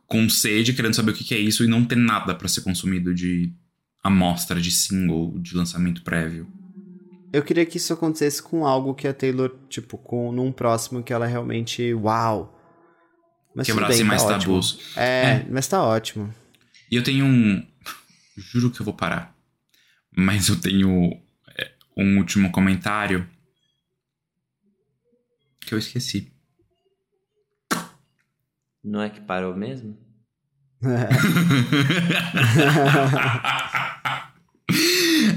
com 0.06 0.30
sede, 0.30 0.72
querendo 0.72 0.94
saber 0.94 1.10
o 1.10 1.14
que, 1.14 1.24
que 1.24 1.34
é 1.34 1.38
isso 1.38 1.62
e 1.62 1.66
não 1.66 1.84
ter 1.84 1.96
nada 1.96 2.34
pra 2.34 2.48
ser 2.48 2.62
consumido 2.62 3.14
de 3.14 3.52
amostra, 4.02 4.58
de 4.58 4.70
single, 4.70 5.38
de 5.38 5.54
lançamento 5.54 6.02
prévio. 6.02 6.46
Eu 7.30 7.42
queria 7.42 7.66
que 7.66 7.76
isso 7.76 7.92
acontecesse 7.92 8.42
com 8.42 8.66
algo 8.66 8.94
que 8.94 9.06
a 9.06 9.12
Taylor, 9.12 9.54
tipo, 9.68 9.98
com 9.98 10.32
num 10.32 10.50
próximo 10.52 11.02
que 11.02 11.12
ela 11.12 11.26
realmente. 11.26 11.92
Uau! 11.92 12.57
Mas 13.58 13.66
tudo 13.66 13.74
Quebrasse 13.80 13.98
bem, 13.98 14.04
tá 14.04 14.08
mais 14.08 14.22
ótimo. 14.22 14.38
tabus. 14.54 14.78
É, 14.96 15.02
É. 15.24 15.46
mas 15.50 15.66
tá 15.66 15.82
ótimo. 15.82 16.32
E 16.88 16.94
eu 16.94 17.02
tenho 17.02 17.24
um. 17.26 17.66
Juro 18.36 18.70
que 18.70 18.80
eu 18.80 18.84
vou 18.84 18.94
parar. 18.94 19.36
Mas 20.16 20.48
eu 20.48 20.60
tenho 20.60 21.10
é, 21.58 21.72
um 21.96 22.18
último 22.18 22.52
comentário. 22.52 23.28
Que 25.60 25.74
eu 25.74 25.78
esqueci. 25.78 26.32
Não 28.84 29.02
é 29.02 29.10
que 29.10 29.20
parou 29.20 29.56
mesmo? 29.56 29.98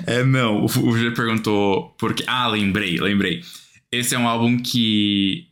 É, 0.06 0.24
não, 0.24 0.62
o, 0.62 0.66
o 0.66 0.98
G 0.98 1.10
perguntou 1.12 1.90
porque. 1.98 2.24
Ah, 2.28 2.48
lembrei, 2.48 3.00
lembrei. 3.00 3.42
Esse 3.92 4.14
é 4.14 4.20
um 4.20 4.28
álbum 4.28 4.58
que 4.62 5.48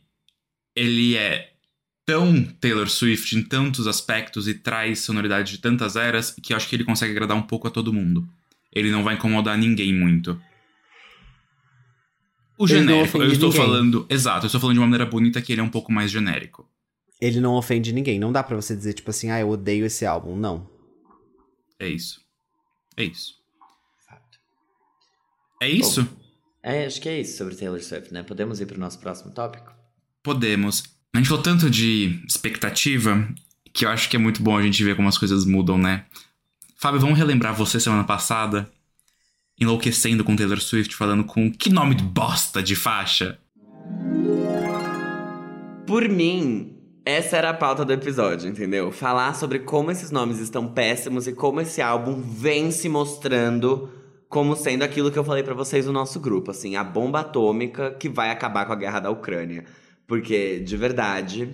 ele 0.76 1.16
é 1.16 1.49
tão 2.10 2.42
Taylor 2.60 2.88
Swift 2.88 3.36
em 3.36 3.42
tantos 3.42 3.86
aspectos 3.86 4.48
e 4.48 4.54
traz 4.54 4.98
sonoridade 5.00 5.52
de 5.52 5.58
tantas 5.58 5.94
eras 5.94 6.32
que 6.32 6.52
eu 6.52 6.56
acho 6.56 6.68
que 6.68 6.74
ele 6.74 6.84
consegue 6.84 7.12
agradar 7.12 7.36
um 7.36 7.42
pouco 7.42 7.68
a 7.68 7.70
todo 7.70 7.92
mundo. 7.92 8.28
Ele 8.72 8.90
não 8.90 9.04
vai 9.04 9.14
incomodar 9.14 9.56
ninguém 9.56 9.94
muito. 9.94 10.40
O 12.58 12.64
Ele 12.64 12.78
genérico, 12.78 13.18
eu 13.18 13.30
estou 13.30 13.50
ninguém. 13.50 13.64
falando. 13.64 14.06
Exato, 14.10 14.44
eu 14.44 14.48
estou 14.48 14.60
falando 14.60 14.74
de 14.74 14.80
uma 14.80 14.86
maneira 14.86 15.06
bonita 15.06 15.40
que 15.40 15.52
ele 15.52 15.60
é 15.60 15.64
um 15.64 15.70
pouco 15.70 15.92
mais 15.92 16.10
genérico. 16.10 16.68
Ele 17.20 17.40
não 17.40 17.54
ofende 17.54 17.92
ninguém. 17.92 18.18
Não 18.18 18.32
dá 18.32 18.42
pra 18.42 18.56
você 18.56 18.74
dizer, 18.74 18.94
tipo 18.94 19.10
assim, 19.10 19.30
ah, 19.30 19.40
eu 19.40 19.48
odeio 19.48 19.86
esse 19.86 20.04
álbum. 20.04 20.36
Não. 20.36 20.68
É 21.78 21.88
isso. 21.88 22.20
É 22.96 23.04
isso. 23.04 23.34
Fato. 24.06 24.38
É 25.62 25.68
isso? 25.68 26.08
É, 26.62 26.86
acho 26.86 27.00
que 27.00 27.08
é 27.08 27.20
isso 27.20 27.38
sobre 27.38 27.54
Taylor 27.54 27.80
Swift, 27.80 28.12
né? 28.12 28.22
Podemos 28.22 28.60
ir 28.60 28.66
pro 28.66 28.78
nosso 28.80 28.98
próximo 28.98 29.32
tópico? 29.32 29.72
Podemos. 30.22 30.82
A 31.12 31.18
gente 31.18 31.28
falou 31.28 31.42
tanto 31.42 31.68
de 31.68 32.22
expectativa 32.26 33.28
que 33.72 33.84
eu 33.84 33.88
acho 33.88 34.08
que 34.08 34.16
é 34.16 34.18
muito 34.18 34.42
bom 34.42 34.56
a 34.56 34.62
gente 34.62 34.82
ver 34.84 34.94
como 34.94 35.08
as 35.08 35.18
coisas 35.18 35.44
mudam, 35.44 35.76
né? 35.76 36.04
Fábio, 36.76 37.00
vamos 37.00 37.18
relembrar 37.18 37.54
você 37.54 37.80
semana 37.80 38.04
passada 38.04 38.70
enlouquecendo 39.60 40.24
com 40.24 40.34
Taylor 40.34 40.60
Swift, 40.60 40.96
falando 40.96 41.24
com 41.24 41.52
que 41.52 41.68
nome 41.68 41.94
de 41.94 42.02
bosta 42.02 42.62
de 42.62 42.74
faixa. 42.74 43.38
Por 45.86 46.08
mim, 46.08 46.74
essa 47.04 47.36
era 47.36 47.50
a 47.50 47.54
pauta 47.54 47.84
do 47.84 47.92
episódio, 47.92 48.48
entendeu? 48.48 48.90
Falar 48.90 49.34
sobre 49.34 49.58
como 49.58 49.90
esses 49.90 50.10
nomes 50.10 50.38
estão 50.38 50.68
péssimos 50.68 51.26
e 51.26 51.32
como 51.32 51.60
esse 51.60 51.82
álbum 51.82 52.22
vem 52.22 52.70
se 52.70 52.88
mostrando 52.88 53.90
como 54.28 54.54
sendo 54.54 54.84
aquilo 54.84 55.10
que 55.10 55.18
eu 55.18 55.24
falei 55.24 55.42
pra 55.42 55.54
vocês 55.54 55.86
no 55.86 55.92
nosso 55.92 56.20
grupo, 56.20 56.52
assim, 56.52 56.76
a 56.76 56.84
bomba 56.84 57.20
atômica 57.20 57.90
que 57.90 58.08
vai 58.08 58.30
acabar 58.30 58.64
com 58.64 58.72
a 58.72 58.76
guerra 58.76 59.00
da 59.00 59.10
Ucrânia. 59.10 59.64
Porque, 60.10 60.58
de 60.58 60.76
verdade, 60.76 61.48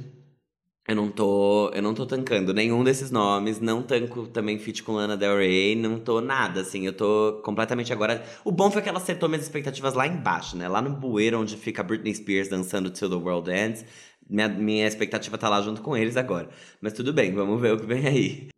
eu 0.89 0.97
não 0.97 1.11
tô, 1.11 1.69
eu 1.75 1.83
não 1.83 1.93
tô 1.93 2.07
tancando 2.07 2.55
nenhum 2.55 2.83
desses 2.83 3.11
nomes, 3.11 3.61
não 3.61 3.83
tanco 3.83 4.27
também 4.29 4.59
feat 4.59 4.83
com 4.83 4.93
Lana 4.93 5.15
Del 5.15 5.37
Rey, 5.37 5.77
não 5.77 6.01
tô 6.01 6.23
nada, 6.23 6.63
assim, 6.63 6.87
eu 6.87 6.95
tô 6.95 7.43
completamente 7.45 7.93
agora... 7.93 8.25
O 8.47 8.51
bom 8.51 8.71
foi 8.71 8.81
que 8.81 8.89
ela 8.89 8.97
acertou 8.97 9.29
minhas 9.29 9.45
expectativas 9.45 9.93
lá 9.93 10.07
embaixo, 10.07 10.57
né? 10.57 10.67
Lá 10.69 10.81
no 10.81 10.89
bueiro 10.89 11.39
onde 11.39 11.55
fica 11.55 11.83
Britney 11.83 12.15
Spears 12.15 12.49
dançando 12.49 12.89
Till 12.89 13.11
the 13.11 13.17
World 13.17 13.51
Ends, 13.51 13.85
minha, 14.27 14.49
minha 14.49 14.87
expectativa 14.87 15.37
tá 15.37 15.51
lá 15.51 15.61
junto 15.61 15.83
com 15.83 15.95
eles 15.95 16.17
agora. 16.17 16.49
Mas 16.81 16.95
tudo 16.95 17.13
bem, 17.13 17.35
vamos 17.35 17.61
ver 17.61 17.75
o 17.75 17.79
que 17.79 17.85
vem 17.85 18.07
aí. 18.07 18.49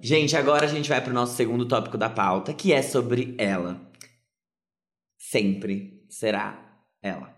Gente, 0.00 0.34
agora 0.34 0.64
a 0.64 0.68
gente 0.68 0.88
vai 0.88 1.04
pro 1.04 1.12
nosso 1.12 1.36
segundo 1.36 1.68
tópico 1.68 1.98
da 1.98 2.08
pauta, 2.08 2.54
que 2.54 2.72
é 2.72 2.80
sobre 2.80 3.34
ela. 3.36 3.78
Sempre 5.18 6.06
será 6.08 6.67
ela. 7.02 7.36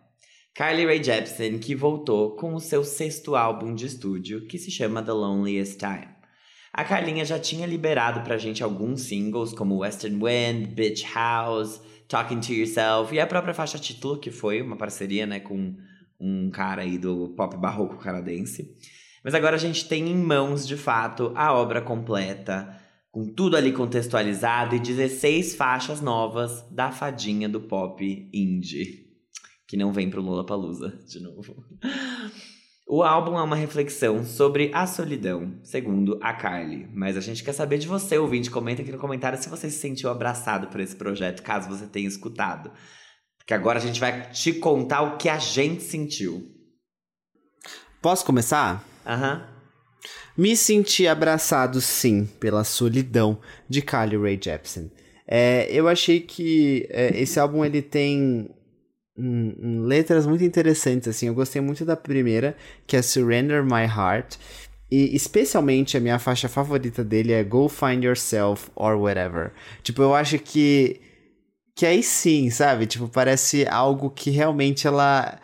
Carly 0.54 0.84
Rae 0.84 1.02
Jepsen, 1.02 1.58
que 1.58 1.74
voltou 1.74 2.36
com 2.36 2.54
o 2.54 2.60
seu 2.60 2.84
sexto 2.84 3.34
álbum 3.36 3.74
de 3.74 3.86
estúdio, 3.86 4.46
que 4.46 4.58
se 4.58 4.70
chama 4.70 5.02
The 5.02 5.12
Loneliest 5.12 5.78
Time. 5.78 6.08
A 6.72 6.84
Carlinha 6.84 7.24
já 7.24 7.38
tinha 7.38 7.66
liberado 7.66 8.20
pra 8.22 8.38
gente 8.38 8.62
alguns 8.62 9.02
singles, 9.02 9.52
como 9.52 9.78
Western 9.78 10.16
Wind, 10.16 10.68
Bitch 10.74 11.04
House, 11.14 11.80
Talking 12.06 12.40
to 12.40 12.52
Yourself, 12.52 13.14
e 13.14 13.20
a 13.20 13.26
própria 13.26 13.54
faixa 13.54 13.78
título, 13.78 14.18
que 14.18 14.30
foi 14.30 14.62
uma 14.62 14.76
parceria 14.76 15.26
né, 15.26 15.40
com 15.40 15.76
um 16.20 16.50
cara 16.50 16.82
aí 16.82 16.98
do 16.98 17.30
pop 17.36 17.56
barroco 17.56 17.96
canadense. 17.96 18.76
Mas 19.24 19.34
agora 19.34 19.56
a 19.56 19.58
gente 19.58 19.88
tem 19.88 20.08
em 20.08 20.16
mãos, 20.16 20.66
de 20.66 20.76
fato, 20.76 21.32
a 21.34 21.52
obra 21.52 21.80
completa, 21.80 22.78
com 23.10 23.24
tudo 23.24 23.56
ali 23.56 23.72
contextualizado 23.72 24.76
e 24.76 24.78
16 24.78 25.56
faixas 25.56 26.00
novas 26.00 26.62
da 26.70 26.92
fadinha 26.92 27.48
do 27.48 27.60
pop 27.60 28.28
indie, 28.32 29.09
que 29.70 29.76
não 29.76 29.92
vem 29.92 30.10
pro 30.10 30.20
Lollapalooza 30.20 30.98
de 31.06 31.20
novo. 31.20 31.64
O 32.88 33.04
álbum 33.04 33.38
é 33.38 33.42
uma 33.44 33.54
reflexão 33.54 34.24
sobre 34.24 34.68
a 34.74 34.84
solidão, 34.84 35.60
segundo 35.62 36.18
a 36.20 36.34
Carly. 36.34 36.88
Mas 36.92 37.16
a 37.16 37.20
gente 37.20 37.44
quer 37.44 37.52
saber 37.52 37.78
de 37.78 37.86
você, 37.86 38.18
ouvinte. 38.18 38.50
Comenta 38.50 38.82
aqui 38.82 38.90
no 38.90 38.98
comentário 38.98 39.40
se 39.40 39.48
você 39.48 39.70
se 39.70 39.78
sentiu 39.78 40.10
abraçado 40.10 40.66
por 40.66 40.80
esse 40.80 40.96
projeto, 40.96 41.44
caso 41.44 41.68
você 41.68 41.86
tenha 41.86 42.08
escutado. 42.08 42.72
Porque 43.38 43.54
agora 43.54 43.78
a 43.78 43.80
gente 43.80 44.00
vai 44.00 44.28
te 44.32 44.54
contar 44.54 45.02
o 45.02 45.16
que 45.16 45.28
a 45.28 45.38
gente 45.38 45.84
sentiu. 45.84 46.42
Posso 48.02 48.26
começar? 48.26 48.84
Aham. 49.06 49.46
Me 50.36 50.56
senti 50.56 51.06
abraçado, 51.06 51.80
sim, 51.80 52.26
pela 52.40 52.64
solidão 52.64 53.38
de 53.68 53.82
Carly 53.82 54.16
Rae 54.16 54.40
Jepsen. 54.42 54.90
É, 55.28 55.68
eu 55.70 55.86
achei 55.86 56.18
que 56.18 56.88
é, 56.90 57.16
esse 57.20 57.38
álbum 57.38 57.64
ele 57.64 57.80
tem 57.80 58.50
letras 59.86 60.26
muito 60.26 60.44
interessantes, 60.44 61.08
assim. 61.08 61.26
Eu 61.26 61.34
gostei 61.34 61.60
muito 61.60 61.84
da 61.84 61.96
primeira, 61.96 62.56
que 62.86 62.96
é 62.96 63.02
Surrender 63.02 63.64
My 63.64 63.84
Heart. 63.84 64.36
E 64.90 65.14
especialmente 65.14 65.96
a 65.96 66.00
minha 66.00 66.18
faixa 66.18 66.48
favorita 66.48 67.04
dele 67.04 67.32
é 67.32 67.44
Go 67.44 67.68
Find 67.68 68.02
Yourself 68.04 68.70
or 68.74 68.96
Whatever. 68.96 69.52
Tipo, 69.82 70.02
eu 70.02 70.14
acho 70.14 70.38
que. 70.38 71.00
Que 71.76 71.86
aí 71.86 72.02
sim, 72.02 72.50
sabe? 72.50 72.86
Tipo, 72.86 73.08
parece 73.08 73.66
algo 73.68 74.10
que 74.10 74.30
realmente 74.30 74.86
ela 74.86 75.38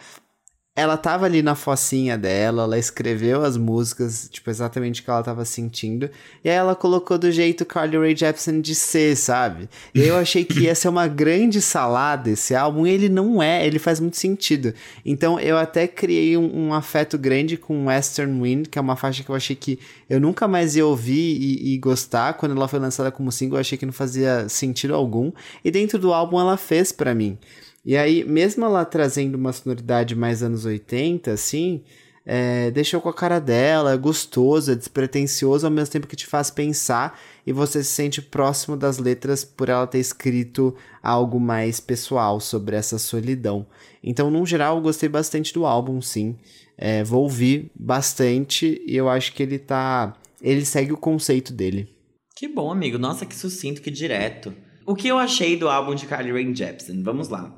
ela 0.76 0.98
tava 0.98 1.24
ali 1.24 1.40
na 1.40 1.54
focinha 1.54 2.18
dela, 2.18 2.64
ela 2.64 2.78
escreveu 2.78 3.42
as 3.42 3.56
músicas, 3.56 4.28
tipo, 4.30 4.50
exatamente 4.50 5.00
o 5.00 5.04
que 5.04 5.08
ela 5.08 5.22
tava 5.22 5.42
sentindo, 5.46 6.10
e 6.44 6.50
aí 6.50 6.54
ela 6.54 6.76
colocou 6.76 7.16
do 7.16 7.32
jeito 7.32 7.64
Carly 7.64 7.96
Rae 7.96 8.14
Jepsen 8.14 8.60
de 8.60 8.74
ser, 8.74 9.16
sabe? 9.16 9.70
E 9.94 10.02
eu 10.02 10.16
achei 10.18 10.44
que 10.44 10.60
ia 10.60 10.74
ser 10.74 10.88
uma 10.88 11.08
grande 11.08 11.62
salada 11.62 12.28
esse 12.28 12.54
álbum, 12.54 12.86
e 12.86 12.90
ele 12.90 13.08
não 13.08 13.42
é, 13.42 13.66
ele 13.66 13.78
faz 13.78 13.98
muito 13.98 14.18
sentido. 14.18 14.74
Então 15.02 15.40
eu 15.40 15.56
até 15.56 15.88
criei 15.88 16.36
um, 16.36 16.66
um 16.66 16.74
afeto 16.74 17.16
grande 17.16 17.56
com 17.56 17.86
Western 17.86 18.38
Wind, 18.42 18.66
que 18.66 18.78
é 18.78 18.82
uma 18.82 18.96
faixa 18.96 19.24
que 19.24 19.30
eu 19.30 19.34
achei 19.34 19.56
que 19.56 19.78
eu 20.10 20.20
nunca 20.20 20.46
mais 20.46 20.76
ia 20.76 20.84
ouvir 20.84 21.38
e, 21.40 21.74
e 21.74 21.78
gostar, 21.78 22.34
quando 22.34 22.54
ela 22.54 22.68
foi 22.68 22.78
lançada 22.78 23.10
como 23.10 23.32
single, 23.32 23.56
eu 23.56 23.60
achei 23.62 23.78
que 23.78 23.86
não 23.86 23.94
fazia 23.94 24.46
sentido 24.46 24.94
algum, 24.94 25.32
e 25.64 25.70
dentro 25.70 25.98
do 25.98 26.12
álbum 26.12 26.38
ela 26.38 26.58
fez 26.58 26.92
para 26.92 27.14
mim. 27.14 27.38
E 27.86 27.96
aí, 27.96 28.24
mesmo 28.24 28.64
ela 28.64 28.84
trazendo 28.84 29.36
uma 29.36 29.52
sonoridade 29.52 30.16
mais 30.16 30.42
anos 30.42 30.64
80, 30.64 31.30
assim, 31.30 31.84
é, 32.24 32.68
deixou 32.72 33.00
com 33.00 33.08
a 33.08 33.14
cara 33.14 33.38
dela, 33.38 33.92
é 33.92 33.96
gostoso, 33.96 34.72
é 34.72 34.74
despretensioso, 34.74 35.64
ao 35.64 35.70
mesmo 35.70 35.92
tempo 35.92 36.08
que 36.08 36.16
te 36.16 36.26
faz 36.26 36.50
pensar 36.50 37.16
e 37.46 37.52
você 37.52 37.84
se 37.84 37.90
sente 37.90 38.20
próximo 38.20 38.76
das 38.76 38.98
letras 38.98 39.44
por 39.44 39.68
ela 39.68 39.86
ter 39.86 40.00
escrito 40.00 40.74
algo 41.00 41.38
mais 41.38 41.78
pessoal 41.78 42.40
sobre 42.40 42.74
essa 42.74 42.98
solidão. 42.98 43.64
Então, 44.02 44.32
no 44.32 44.44
geral, 44.44 44.78
eu 44.78 44.82
gostei 44.82 45.08
bastante 45.08 45.54
do 45.54 45.64
álbum, 45.64 46.02
sim. 46.02 46.36
É, 46.76 47.04
vou 47.04 47.22
ouvir 47.22 47.70
bastante 47.72 48.82
e 48.84 48.96
eu 48.96 49.08
acho 49.08 49.32
que 49.32 49.44
ele 49.44 49.60
tá. 49.60 50.12
Ele 50.42 50.64
segue 50.64 50.92
o 50.92 50.98
conceito 50.98 51.52
dele. 51.52 51.88
Que 52.34 52.48
bom, 52.48 52.72
amigo. 52.72 52.98
Nossa, 52.98 53.24
que 53.24 53.34
sucinto, 53.34 53.80
que 53.80 53.92
direto. 53.92 54.52
O 54.86 54.94
que 54.94 55.08
eu 55.08 55.18
achei 55.18 55.56
do 55.56 55.68
álbum 55.68 55.94
de 55.94 56.06
Carly 56.06 56.30
Rae 56.30 56.54
Jepsen? 56.54 57.02
Vamos 57.02 57.28
lá. 57.28 57.52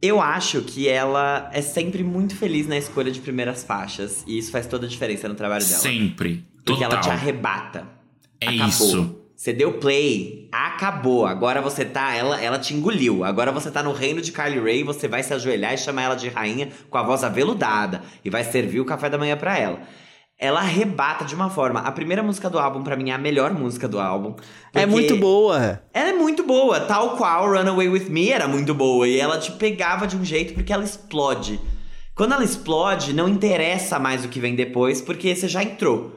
Eu 0.00 0.20
acho 0.20 0.62
que 0.62 0.88
ela 0.88 1.50
é 1.52 1.60
sempre 1.60 2.02
muito 2.02 2.34
feliz 2.34 2.66
na 2.66 2.76
escolha 2.76 3.10
de 3.10 3.20
primeiras 3.20 3.62
faixas. 3.62 4.24
E 4.26 4.38
isso 4.38 4.50
faz 4.50 4.66
toda 4.66 4.86
a 4.86 4.88
diferença 4.88 5.28
no 5.28 5.34
trabalho 5.34 5.64
dela. 5.64 5.78
Sempre. 5.78 6.44
Porque 6.64 6.82
Total. 6.82 6.92
ela 6.92 7.00
te 7.00 7.10
arrebata. 7.10 7.86
É 8.40 8.48
Acabou. 8.48 8.68
isso. 8.68 9.20
Você 9.36 9.52
deu 9.52 9.74
play, 9.74 10.48
acabou. 10.50 11.26
Agora 11.26 11.60
você 11.60 11.84
tá, 11.84 12.14
ela, 12.14 12.40
ela 12.40 12.58
te 12.58 12.72
engoliu. 12.72 13.24
Agora 13.24 13.52
você 13.52 13.70
tá 13.70 13.82
no 13.82 13.92
reino 13.92 14.22
de 14.22 14.32
Carly 14.32 14.58
Rae, 14.60 14.82
você 14.82 15.08
vai 15.08 15.22
se 15.22 15.34
ajoelhar 15.34 15.74
e 15.74 15.78
chamar 15.78 16.02
ela 16.02 16.14
de 16.14 16.28
rainha 16.28 16.70
com 16.88 16.96
a 16.96 17.02
voz 17.02 17.24
aveludada 17.24 18.02
e 18.24 18.30
vai 18.30 18.44
servir 18.44 18.80
o 18.80 18.84
café 18.84 19.10
da 19.10 19.18
manhã 19.18 19.36
pra 19.36 19.58
ela. 19.58 19.80
Ela 20.44 20.60
arrebata 20.60 21.24
de 21.24 21.34
uma 21.34 21.48
forma. 21.48 21.80
A 21.80 21.90
primeira 21.90 22.22
música 22.22 22.50
do 22.50 22.58
álbum 22.58 22.82
pra 22.82 22.96
mim 22.96 23.08
é 23.08 23.14
a 23.14 23.18
melhor 23.18 23.54
música 23.54 23.88
do 23.88 23.98
álbum. 23.98 24.34
É 24.74 24.84
muito 24.84 25.16
boa. 25.16 25.80
Ela 25.90 26.10
é 26.10 26.12
muito 26.12 26.42
boa, 26.42 26.80
tal 26.80 27.16
qual 27.16 27.50
Runaway 27.50 27.88
With 27.88 28.10
Me 28.10 28.28
era 28.28 28.46
muito 28.46 28.74
boa 28.74 29.08
e 29.08 29.18
ela 29.18 29.38
te 29.38 29.52
pegava 29.52 30.06
de 30.06 30.18
um 30.18 30.22
jeito 30.22 30.52
porque 30.52 30.70
ela 30.70 30.84
explode. 30.84 31.58
Quando 32.14 32.34
ela 32.34 32.44
explode, 32.44 33.14
não 33.14 33.26
interessa 33.26 33.98
mais 33.98 34.22
o 34.22 34.28
que 34.28 34.38
vem 34.38 34.54
depois, 34.54 35.00
porque 35.00 35.34
você 35.34 35.48
já 35.48 35.62
entrou. 35.62 36.12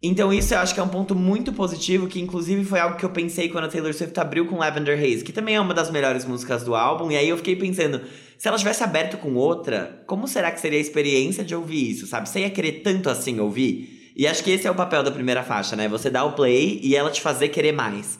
Então 0.00 0.32
isso 0.32 0.54
eu 0.54 0.58
acho 0.60 0.72
que 0.72 0.78
é 0.78 0.82
um 0.84 0.88
ponto 0.88 1.16
muito 1.16 1.52
positivo, 1.52 2.06
que 2.06 2.20
inclusive 2.20 2.64
foi 2.64 2.78
algo 2.78 2.96
que 2.96 3.04
eu 3.04 3.10
pensei 3.10 3.48
quando 3.48 3.64
a 3.64 3.68
Taylor 3.68 3.92
Swift 3.92 4.16
abriu 4.20 4.46
com 4.46 4.58
Lavender 4.58 4.96
Haze, 4.96 5.24
que 5.24 5.32
também 5.32 5.56
é 5.56 5.60
uma 5.60 5.74
das 5.74 5.90
melhores 5.90 6.24
músicas 6.24 6.62
do 6.62 6.76
álbum, 6.76 7.10
e 7.10 7.16
aí 7.16 7.28
eu 7.28 7.36
fiquei 7.36 7.56
pensando, 7.56 8.00
se 8.38 8.48
ela 8.48 8.58
tivesse 8.58 8.82
aberto 8.82 9.16
com 9.18 9.34
outra, 9.34 10.02
como 10.06 10.28
será 10.28 10.50
que 10.50 10.60
seria 10.60 10.78
a 10.78 10.82
experiência 10.82 11.44
de 11.44 11.54
ouvir 11.54 11.90
isso, 11.90 12.06
sabe? 12.06 12.28
Você 12.28 12.40
ia 12.40 12.50
querer 12.50 12.82
tanto 12.82 13.08
assim 13.08 13.40
ouvir? 13.40 14.12
E 14.16 14.26
acho 14.26 14.42
que 14.42 14.50
esse 14.50 14.66
é 14.66 14.70
o 14.70 14.74
papel 14.74 15.02
da 15.02 15.10
primeira 15.10 15.42
faixa, 15.42 15.76
né? 15.76 15.88
Você 15.88 16.08
dá 16.08 16.24
o 16.24 16.32
play 16.32 16.80
e 16.82 16.96
ela 16.96 17.10
te 17.10 17.20
fazer 17.20 17.48
querer 17.48 17.72
mais. 17.72 18.18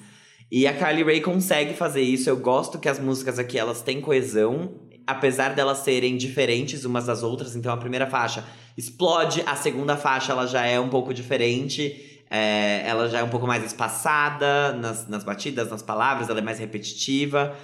E 0.50 0.66
a 0.66 0.74
Carly 0.74 1.02
Rae 1.02 1.20
consegue 1.20 1.74
fazer 1.74 2.02
isso. 2.02 2.28
Eu 2.30 2.36
gosto 2.36 2.78
que 2.78 2.88
as 2.88 3.00
músicas 3.00 3.38
aqui 3.38 3.58
elas 3.58 3.82
têm 3.82 4.00
coesão, 4.00 4.74
apesar 5.06 5.54
delas 5.54 5.78
serem 5.78 6.16
diferentes 6.16 6.84
umas 6.84 7.06
das 7.06 7.22
outras. 7.22 7.56
Então 7.56 7.72
a 7.72 7.76
primeira 7.76 8.06
faixa 8.06 8.44
explode, 8.76 9.42
a 9.46 9.56
segunda 9.56 9.96
faixa 9.96 10.32
ela 10.32 10.46
já 10.46 10.64
é 10.66 10.78
um 10.78 10.88
pouco 10.88 11.12
diferente. 11.12 12.20
É, 12.30 12.82
ela 12.86 13.08
já 13.08 13.20
é 13.20 13.22
um 13.22 13.28
pouco 13.28 13.46
mais 13.46 13.64
espaçada 13.64 14.72
nas, 14.72 15.08
nas 15.08 15.24
batidas, 15.24 15.70
nas 15.70 15.82
palavras, 15.82 16.28
ela 16.28 16.40
é 16.40 16.42
mais 16.42 16.58
repetitiva. 16.58 17.56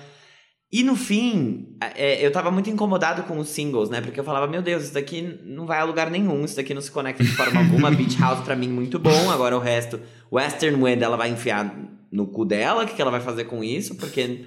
E 0.72 0.82
no 0.82 0.96
fim, 0.96 1.76
é, 1.94 2.24
eu 2.24 2.32
tava 2.32 2.50
muito 2.50 2.70
incomodado 2.70 3.24
com 3.24 3.36
os 3.38 3.50
singles, 3.50 3.90
né? 3.90 4.00
Porque 4.00 4.18
eu 4.18 4.24
falava, 4.24 4.46
meu 4.46 4.62
Deus, 4.62 4.84
isso 4.84 4.94
daqui 4.94 5.38
não 5.44 5.66
vai 5.66 5.78
a 5.78 5.84
lugar 5.84 6.10
nenhum, 6.10 6.46
isso 6.46 6.56
daqui 6.56 6.72
não 6.72 6.80
se 6.80 6.90
conecta 6.90 7.22
de 7.22 7.30
forma 7.32 7.60
alguma. 7.60 7.90
Beach 7.92 8.18
House 8.18 8.40
pra 8.40 8.56
mim 8.56 8.68
muito 8.68 8.98
bom, 8.98 9.30
agora 9.30 9.54
o 9.54 9.60
resto, 9.60 10.00
Western 10.32 10.82
Wind 10.82 11.02
ela 11.02 11.18
vai 11.18 11.28
enfiar 11.28 11.76
no 12.10 12.26
cu 12.26 12.46
dela, 12.46 12.84
o 12.84 12.86
que, 12.86 12.94
que 12.94 13.02
ela 13.02 13.10
vai 13.10 13.20
fazer 13.20 13.44
com 13.44 13.62
isso? 13.62 13.96
Porque. 13.96 14.46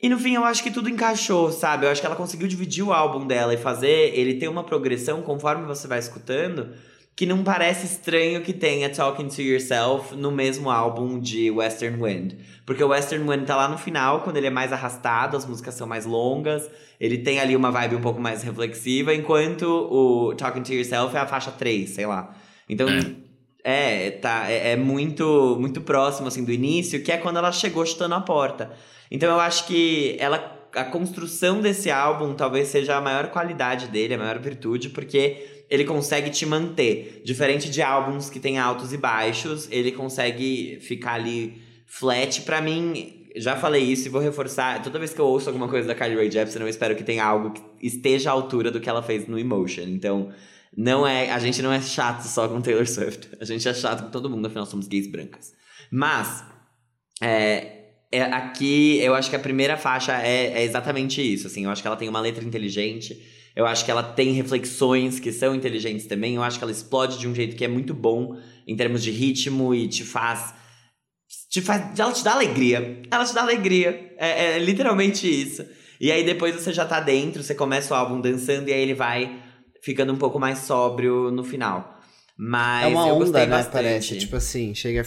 E 0.00 0.08
no 0.08 0.16
fim 0.16 0.34
eu 0.34 0.44
acho 0.44 0.62
que 0.62 0.70
tudo 0.70 0.88
encaixou, 0.88 1.50
sabe? 1.50 1.86
Eu 1.86 1.90
acho 1.90 2.00
que 2.00 2.06
ela 2.06 2.14
conseguiu 2.14 2.46
dividir 2.46 2.84
o 2.84 2.92
álbum 2.92 3.26
dela 3.26 3.52
e 3.52 3.56
fazer 3.56 4.16
ele 4.16 4.34
ter 4.34 4.46
uma 4.46 4.62
progressão 4.62 5.22
conforme 5.22 5.66
você 5.66 5.88
vai 5.88 5.98
escutando 5.98 6.68
que 7.18 7.26
não 7.26 7.42
parece 7.42 7.84
estranho 7.84 8.42
que 8.42 8.52
tenha 8.52 8.88
Talking 8.88 9.26
to 9.26 9.42
Yourself 9.42 10.14
no 10.14 10.30
mesmo 10.30 10.70
álbum 10.70 11.18
de 11.18 11.50
Western 11.50 12.00
Wind. 12.00 12.34
Porque 12.64 12.84
o 12.84 12.90
Western 12.90 13.28
Wind 13.28 13.44
tá 13.44 13.56
lá 13.56 13.68
no 13.68 13.76
final, 13.76 14.20
quando 14.20 14.36
ele 14.36 14.46
é 14.46 14.50
mais 14.50 14.72
arrastado, 14.72 15.36
as 15.36 15.44
músicas 15.44 15.74
são 15.74 15.84
mais 15.84 16.06
longas, 16.06 16.70
ele 17.00 17.18
tem 17.18 17.40
ali 17.40 17.56
uma 17.56 17.72
vibe 17.72 17.96
um 17.96 18.00
pouco 18.00 18.20
mais 18.20 18.44
reflexiva, 18.44 19.12
enquanto 19.12 19.64
o 19.64 20.32
Talking 20.36 20.62
to 20.62 20.72
Yourself 20.72 21.16
é 21.16 21.18
a 21.18 21.26
faixa 21.26 21.50
3, 21.50 21.90
sei 21.90 22.06
lá. 22.06 22.36
Então, 22.68 22.86
é, 23.64 24.06
é 24.06 24.10
tá, 24.12 24.48
é, 24.48 24.74
é 24.74 24.76
muito, 24.76 25.56
muito 25.58 25.80
próximo, 25.80 26.28
assim, 26.28 26.44
do 26.44 26.52
início, 26.52 27.02
que 27.02 27.10
é 27.10 27.16
quando 27.16 27.38
ela 27.38 27.50
chegou 27.50 27.84
chutando 27.84 28.14
a 28.14 28.20
porta. 28.20 28.70
Então 29.10 29.28
eu 29.28 29.40
acho 29.40 29.66
que 29.66 30.16
ela 30.20 30.56
a 30.74 30.84
construção 30.84 31.60
desse 31.60 31.90
álbum 31.90 32.34
talvez 32.34 32.68
seja 32.68 32.96
a 32.96 33.00
maior 33.00 33.28
qualidade 33.28 33.88
dele, 33.88 34.14
a 34.14 34.18
maior 34.18 34.38
virtude, 34.38 34.90
porque 34.90 35.57
ele 35.68 35.84
consegue 35.84 36.30
te 36.30 36.46
manter. 36.46 37.22
Diferente 37.24 37.70
de 37.70 37.82
álbuns 37.82 38.30
que 38.30 38.40
tem 38.40 38.58
altos 38.58 38.92
e 38.92 38.96
baixos, 38.96 39.68
ele 39.70 39.92
consegue 39.92 40.78
ficar 40.80 41.14
ali 41.14 41.60
flat. 41.86 42.42
Para 42.42 42.60
mim, 42.60 43.26
já 43.36 43.56
falei 43.56 43.82
isso 43.82 44.06
e 44.06 44.10
vou 44.10 44.20
reforçar. 44.20 44.82
Toda 44.82 44.98
vez 44.98 45.12
que 45.12 45.20
eu 45.20 45.26
ouço 45.26 45.48
alguma 45.48 45.68
coisa 45.68 45.86
da 45.86 45.94
Carly 45.94 46.16
Rae 46.16 46.30
Jepsen, 46.30 46.62
eu 46.62 46.68
espero 46.68 46.96
que 46.96 47.04
tenha 47.04 47.24
algo 47.24 47.50
que 47.50 47.86
esteja 47.86 48.30
à 48.30 48.32
altura 48.32 48.70
do 48.70 48.80
que 48.80 48.88
ela 48.88 49.02
fez 49.02 49.26
no 49.26 49.38
Emotion. 49.38 49.84
Então, 49.84 50.32
não 50.76 51.06
é, 51.06 51.30
a 51.30 51.38
gente 51.38 51.60
não 51.60 51.72
é 51.72 51.80
chato 51.80 52.22
só 52.22 52.48
com 52.48 52.60
Taylor 52.60 52.86
Swift. 52.86 53.28
A 53.40 53.44
gente 53.44 53.68
é 53.68 53.74
chato 53.74 54.04
com 54.04 54.10
todo 54.10 54.30
mundo, 54.30 54.46
afinal 54.46 54.64
somos 54.64 54.88
gays 54.88 55.06
brancas. 55.06 55.52
Mas, 55.90 56.44
é, 57.20 57.78
é, 58.10 58.22
aqui 58.22 58.98
eu 59.00 59.14
acho 59.14 59.28
que 59.28 59.36
a 59.36 59.40
primeira 59.40 59.76
faixa 59.76 60.20
é, 60.22 60.60
é 60.60 60.64
exatamente 60.64 61.20
isso. 61.20 61.46
Assim, 61.46 61.64
eu 61.64 61.70
acho 61.70 61.82
que 61.82 61.88
ela 61.88 61.96
tem 61.96 62.08
uma 62.08 62.20
letra 62.20 62.44
inteligente 62.44 63.37
eu 63.58 63.66
acho 63.66 63.84
que 63.84 63.90
ela 63.90 64.04
tem 64.04 64.30
reflexões 64.30 65.18
que 65.18 65.32
são 65.32 65.52
inteligentes 65.52 66.06
também. 66.06 66.36
Eu 66.36 66.44
acho 66.44 66.58
que 66.58 66.62
ela 66.62 66.70
explode 66.70 67.18
de 67.18 67.26
um 67.26 67.34
jeito 67.34 67.56
que 67.56 67.64
é 67.64 67.68
muito 67.68 67.92
bom 67.92 68.38
em 68.64 68.76
termos 68.76 69.02
de 69.02 69.10
ritmo 69.10 69.74
e 69.74 69.88
te 69.88 70.04
faz. 70.04 70.54
Te 71.50 71.60
faz 71.60 71.98
ela 71.98 72.12
te 72.12 72.22
dá 72.22 72.34
alegria. 72.34 73.02
Ela 73.10 73.24
te 73.24 73.34
dá 73.34 73.42
alegria. 73.42 74.14
É, 74.16 74.54
é 74.54 74.58
literalmente 74.60 75.28
isso. 75.28 75.66
E 76.00 76.12
aí 76.12 76.24
depois 76.24 76.54
você 76.54 76.72
já 76.72 76.86
tá 76.86 77.00
dentro, 77.00 77.42
você 77.42 77.52
começa 77.52 77.92
o 77.92 77.96
álbum 77.96 78.20
dançando 78.20 78.68
e 78.68 78.72
aí 78.72 78.80
ele 78.80 78.94
vai 78.94 79.42
ficando 79.82 80.12
um 80.12 80.18
pouco 80.18 80.38
mais 80.38 80.60
sóbrio 80.60 81.32
no 81.32 81.42
final. 81.42 82.00
Mas 82.38 82.84
é 82.84 82.86
uma 82.86 83.08
eu 83.08 83.16
onda, 83.16 83.40
né? 83.40 83.46
bastante. 83.46 83.72
Parece. 83.72 84.18
Tipo 84.18 84.36
assim, 84.36 84.72
chega. 84.72 85.04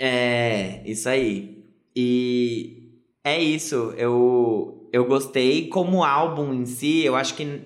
É, 0.00 0.80
isso 0.86 1.06
aí. 1.10 1.62
E 1.94 2.83
é 3.24 3.42
isso. 3.42 3.94
Eu 3.96 4.84
eu 4.94 5.04
gostei. 5.06 5.66
Como 5.66 6.04
álbum 6.04 6.54
em 6.54 6.64
si, 6.64 7.04
eu 7.04 7.16
acho 7.16 7.34
que. 7.34 7.60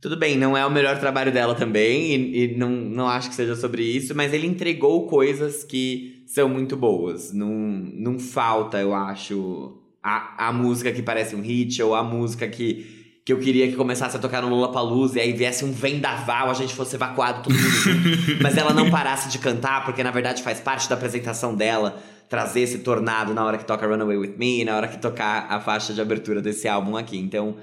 Tudo 0.00 0.16
bem, 0.16 0.36
não 0.36 0.56
é 0.56 0.66
o 0.66 0.70
melhor 0.70 0.98
trabalho 0.98 1.32
dela 1.32 1.54
também, 1.56 2.14
e, 2.14 2.44
e, 2.44 2.56
não, 2.56 2.70
não 2.70 3.08
acho 3.08 3.28
que 3.28 3.34
seja 3.34 3.56
sobre 3.56 3.82
isso, 3.82 4.14
mas 4.14 4.32
ele 4.32 4.46
entregou 4.46 5.08
coisas 5.08 5.64
que 5.64 6.22
são 6.26 6.48
muito 6.48 6.76
boas. 6.76 7.32
Não, 7.32 7.48
não 7.48 8.16
falta, 8.16 8.78
eu 8.78 8.94
acho, 8.94 9.76
a, 10.00 10.48
a 10.48 10.52
música 10.52 10.92
que 10.92 11.02
parece 11.02 11.34
um 11.34 11.40
hit, 11.40 11.82
ou 11.82 11.96
a 11.96 12.04
música 12.04 12.46
que, 12.46 13.20
que 13.26 13.32
eu 13.32 13.40
queria 13.40 13.66
que 13.66 13.74
começasse 13.74 14.16
a 14.16 14.20
tocar 14.20 14.40
no 14.40 14.48
Lollapalooza, 14.48 15.18
e 15.18 15.22
aí 15.22 15.32
viesse 15.32 15.64
um 15.64 15.72
vendaval, 15.72 16.48
a 16.48 16.54
gente 16.54 16.74
fosse 16.74 16.94
evacuado 16.94 17.42
todo 17.42 17.54
mundo 17.54 18.38
mas 18.40 18.56
ela 18.56 18.72
não 18.72 18.90
parasse 18.90 19.28
de 19.28 19.38
cantar, 19.38 19.84
porque 19.84 20.04
na 20.04 20.12
verdade 20.12 20.44
faz 20.44 20.60
parte 20.60 20.88
da 20.88 20.94
apresentação 20.94 21.56
dela 21.56 22.00
trazer 22.28 22.60
esse 22.60 22.78
tornado 22.78 23.32
na 23.32 23.44
hora 23.44 23.58
que 23.58 23.64
toca 23.64 23.86
Runaway 23.86 24.16
With 24.16 24.34
Me, 24.36 24.64
na 24.64 24.76
hora 24.76 24.88
que 24.88 24.98
tocar 24.98 25.46
a 25.50 25.60
faixa 25.60 25.94
de 25.94 26.00
abertura 26.00 26.42
desse 26.42 26.68
álbum 26.68 26.96
aqui. 26.96 27.18
Então, 27.18 27.56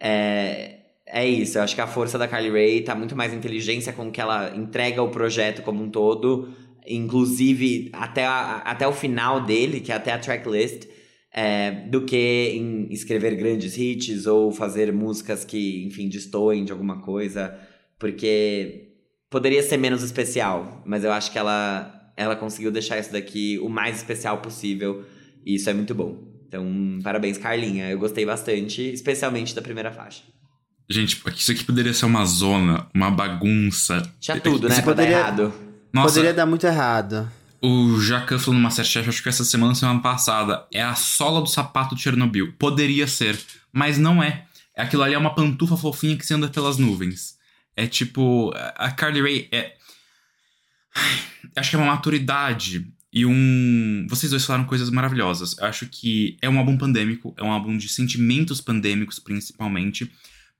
é, 0.00 0.78
é 1.06 1.26
isso. 1.26 1.58
Eu 1.58 1.62
acho 1.62 1.74
que 1.74 1.80
a 1.80 1.86
força 1.86 2.18
da 2.18 2.26
Carly 2.26 2.50
Rae 2.50 2.80
tá 2.82 2.94
muito 2.94 3.16
mais 3.16 3.32
inteligência 3.32 3.92
com 3.92 4.10
que 4.10 4.20
ela 4.20 4.54
entrega 4.56 5.02
o 5.02 5.08
projeto 5.08 5.62
como 5.62 5.82
um 5.82 5.90
todo, 5.90 6.48
inclusive 6.86 7.90
até, 7.92 8.24
a, 8.24 8.56
até 8.58 8.86
o 8.86 8.92
final 8.92 9.44
dele, 9.44 9.80
que 9.80 9.92
é 9.92 9.94
até 9.94 10.12
a 10.12 10.18
tracklist, 10.18 10.86
é, 11.32 11.70
do 11.88 12.04
que 12.04 12.52
em 12.54 12.92
escrever 12.92 13.36
grandes 13.36 13.76
hits 13.76 14.26
ou 14.26 14.50
fazer 14.50 14.92
músicas 14.92 15.44
que, 15.44 15.84
enfim, 15.84 16.08
destoem 16.08 16.64
de 16.64 16.72
alguma 16.72 17.00
coisa, 17.00 17.56
porque 17.98 18.88
poderia 19.30 19.62
ser 19.62 19.76
menos 19.76 20.02
especial, 20.02 20.82
mas 20.84 21.04
eu 21.04 21.12
acho 21.12 21.30
que 21.30 21.38
ela 21.38 21.97
ela 22.18 22.36
conseguiu 22.36 22.70
deixar 22.70 22.98
isso 22.98 23.12
daqui 23.12 23.58
o 23.62 23.68
mais 23.68 23.96
especial 23.96 24.38
possível. 24.38 25.04
E 25.46 25.54
isso 25.54 25.70
é 25.70 25.72
muito 25.72 25.94
bom. 25.94 26.18
Então, 26.46 26.98
parabéns, 27.02 27.38
Carlinha. 27.38 27.88
Eu 27.88 27.98
gostei 27.98 28.26
bastante, 28.26 28.82
especialmente 28.92 29.54
da 29.54 29.62
primeira 29.62 29.90
faixa. 29.92 30.22
Gente, 30.90 31.22
isso 31.36 31.52
aqui 31.52 31.64
poderia 31.64 31.92
ser 31.94 32.06
uma 32.06 32.24
zona, 32.24 32.86
uma 32.94 33.10
bagunça. 33.10 34.02
Tinha 34.18 34.40
tudo, 34.40 34.68
né? 34.68 34.74
Isso 34.74 34.82
pra 34.82 34.92
poderia- 34.94 35.16
dar 35.16 35.20
errado. 35.20 35.54
Nossa, 35.92 36.08
Poderia 36.08 36.34
dar 36.34 36.46
muito 36.46 36.66
errado. 36.66 37.30
o 37.62 37.98
Jacan 38.00 38.38
falou 38.38 38.54
no 38.54 38.60
Masterchef, 38.60 39.08
acho 39.08 39.22
que 39.22 39.28
essa 39.28 39.44
semana, 39.44 39.74
semana 39.74 40.00
passada, 40.00 40.66
é 40.72 40.82
a 40.82 40.94
sola 40.94 41.40
do 41.40 41.46
sapato 41.48 41.94
de 41.94 42.02
Chernobyl. 42.02 42.52
Poderia 42.58 43.06
ser, 43.06 43.38
mas 43.72 43.96
não 43.98 44.22
é. 44.22 44.44
Aquilo 44.76 45.02
ali 45.02 45.14
é 45.14 45.18
uma 45.18 45.34
pantufa 45.34 45.76
fofinha 45.76 46.16
que 46.16 46.24
se 46.26 46.32
anda 46.34 46.48
pelas 46.48 46.78
nuvens. 46.78 47.36
É 47.76 47.86
tipo, 47.86 48.52
a 48.76 48.90
Carly 48.90 49.20
Rae 49.20 49.48
é... 49.52 49.74
Acho 51.56 51.70
que 51.70 51.76
é 51.76 51.78
uma 51.78 51.92
maturidade 51.92 52.86
e 53.12 53.24
um... 53.24 54.06
Vocês 54.08 54.30
dois 54.30 54.44
falaram 54.44 54.64
coisas 54.64 54.90
maravilhosas. 54.90 55.56
Eu 55.58 55.66
acho 55.66 55.86
que 55.86 56.36
é 56.42 56.48
um 56.48 56.58
álbum 56.58 56.76
pandêmico, 56.76 57.34
é 57.36 57.42
um 57.42 57.50
álbum 57.50 57.76
de 57.76 57.88
sentimentos 57.88 58.60
pandêmicos, 58.60 59.18
principalmente. 59.18 60.10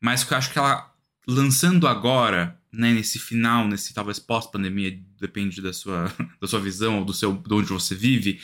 Mas 0.01 0.25
que 0.25 0.33
eu 0.33 0.39
acho 0.39 0.53
que 0.53 0.59
ela, 0.59 0.93
lançando 1.27 1.87
agora, 1.87 2.59
né, 2.73 2.93
nesse 2.93 3.19
final, 3.19 3.69
nesse 3.69 3.93
talvez 3.93 4.19
pós-pandemia, 4.19 4.99
depende 5.21 5.61
da 5.61 5.73
sua, 5.73 6.13
da 6.41 6.47
sua 6.47 6.61
visão 6.61 6.99
ou 6.99 7.05
do 7.05 7.13
seu, 7.13 7.33
de 7.33 7.55
onde 7.55 7.69
você 7.69 7.95
vive, 7.95 8.41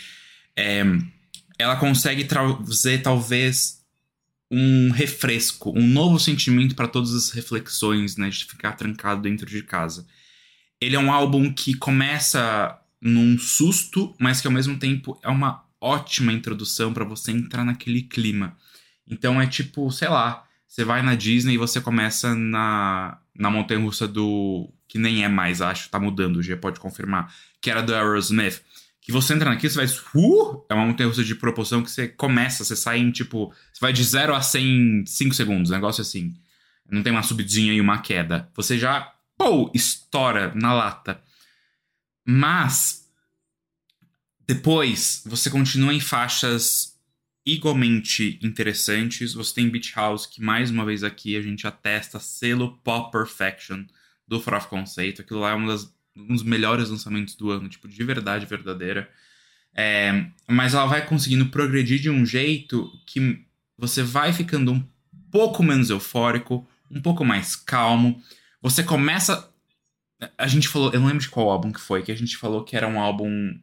é, 0.57 0.83
ela 1.59 1.77
consegue 1.77 2.25
trazer 2.25 3.03
talvez 3.03 3.83
um 4.51 4.91
refresco, 4.91 5.73
um 5.77 5.87
novo 5.87 6.19
sentimento 6.21 6.75
para 6.75 6.87
todas 6.87 7.15
as 7.15 7.31
reflexões, 7.31 8.17
né, 8.17 8.29
de 8.29 8.45
ficar 8.45 8.73
trancado 8.73 9.23
dentro 9.23 9.47
de 9.47 9.63
casa. 9.63 10.07
Ele 10.81 10.97
é 10.97 10.99
um 10.99 11.13
álbum 11.13 11.53
que 11.53 11.75
começa 11.75 12.79
num 13.01 13.39
susto, 13.39 14.15
mas 14.19 14.41
que 14.41 14.47
ao 14.47 14.53
mesmo 14.53 14.79
tempo 14.79 15.19
é 15.23 15.29
uma 15.29 15.65
ótima 15.81 16.33
introdução 16.33 16.93
para 16.93 17.05
você 17.05 17.31
entrar 17.31 17.65
naquele 17.65 18.03
clima. 18.03 18.57
Então 19.07 19.41
é 19.41 19.47
tipo, 19.47 19.91
sei 19.91 20.09
lá, 20.09 20.45
você 20.67 20.85
vai 20.85 21.03
na 21.03 21.15
Disney 21.15 21.55
e 21.55 21.59
você 21.59 21.81
começa 21.81 22.35
na, 22.35 23.19
na 23.33 23.51
montanha 23.51 23.81
russa 23.81 24.09
do. 24.09 24.73
que 24.89 24.99
nem 24.99 25.23
é 25.23 25.29
mais, 25.29 25.63
acho, 25.63 25.89
tá 25.89 26.01
mudando, 26.01 26.43
já 26.43 26.57
pode 26.57 26.81
confirmar. 26.81 27.33
Que 27.61 27.71
era 27.71 27.81
do 27.81 27.95
Aerosmith. 27.95 28.61
Que 29.01 29.13
você 29.13 29.35
entra 29.35 29.51
naquilo, 29.51 29.73
você 29.73 29.87
vai. 29.87 29.97
Uh, 30.15 30.65
é 30.69 30.75
uma 30.75 30.87
montanha 30.87 31.09
russa 31.09 31.23
de 31.23 31.35
proporção 31.35 31.83
que 31.83 31.91
você 31.91 32.09
começa, 32.09 32.65
você 32.65 32.75
sai 32.75 32.99
em 32.99 33.13
tipo. 33.13 33.53
Você 33.73 33.81
vai 33.81 33.93
de 33.93 34.03
0 34.03 34.35
a 34.35 34.41
100 34.41 34.67
em 34.67 35.07
5 35.07 35.35
segundos, 35.35 35.71
negócio 35.71 36.01
assim. 36.01 36.35
Não 36.91 37.03
tem 37.03 37.13
uma 37.13 37.23
subidinha 37.23 37.73
e 37.73 37.81
uma 37.81 37.99
queda. 37.99 38.49
Você 38.57 38.79
já. 38.79 39.13
Pô, 39.45 39.71
estoura 39.75 40.55
na 40.55 40.73
lata. 40.73 41.23
Mas. 42.27 43.07
Depois, 44.47 45.23
você 45.27 45.51
continua 45.51 45.93
em 45.93 46.01
faixas 46.01 46.99
igualmente 47.45 48.39
interessantes. 48.43 49.35
Você 49.35 49.57
tem 49.57 49.69
Beach 49.69 49.93
House, 49.95 50.25
que 50.25 50.41
mais 50.41 50.71
uma 50.71 50.83
vez 50.83 51.05
aqui 51.05 51.37
a 51.37 51.43
gente 51.43 51.67
atesta 51.67 52.19
selo 52.19 52.79
Pop 52.79 53.13
Perfection 53.13 53.85
do 54.27 54.39
of 54.39 54.67
Conceito. 54.69 55.21
Aquilo 55.21 55.41
lá 55.41 55.51
é 55.51 55.55
uma 55.55 55.73
das, 55.73 55.95
um 56.17 56.29
dos 56.29 56.43
melhores 56.43 56.89
lançamentos 56.89 57.35
do 57.35 57.51
ano, 57.51 57.69
tipo, 57.69 57.87
de 57.87 58.03
verdade 58.03 58.47
verdadeira. 58.47 59.11
É, 59.75 60.25
mas 60.49 60.73
ela 60.73 60.87
vai 60.87 61.07
conseguindo 61.07 61.51
progredir 61.51 62.01
de 62.01 62.09
um 62.09 62.25
jeito 62.25 62.91
que 63.07 63.45
você 63.77 64.03
vai 64.03 64.33
ficando 64.33 64.73
um 64.73 64.89
pouco 65.31 65.63
menos 65.63 65.91
eufórico, 65.91 66.67
um 66.91 67.03
pouco 67.03 67.27
mais 67.27 67.55
calmo. 67.55 68.23
Você 68.65 68.83
começa. 68.83 69.53
A 70.39 70.47
gente 70.47 70.69
falou, 70.69 70.91
eu 70.91 70.99
não 70.99 71.09
lembro 71.09 71.21
de 71.21 71.29
qual 71.29 71.51
álbum 71.51 71.71
que 71.71 71.81
foi, 71.81 72.03
que 72.03 72.11
a 72.11 72.17
gente 72.17 72.35
falou 72.39 72.65
que 72.65 72.75
era 72.75 72.89
um 72.89 72.99
álbum 72.99 73.55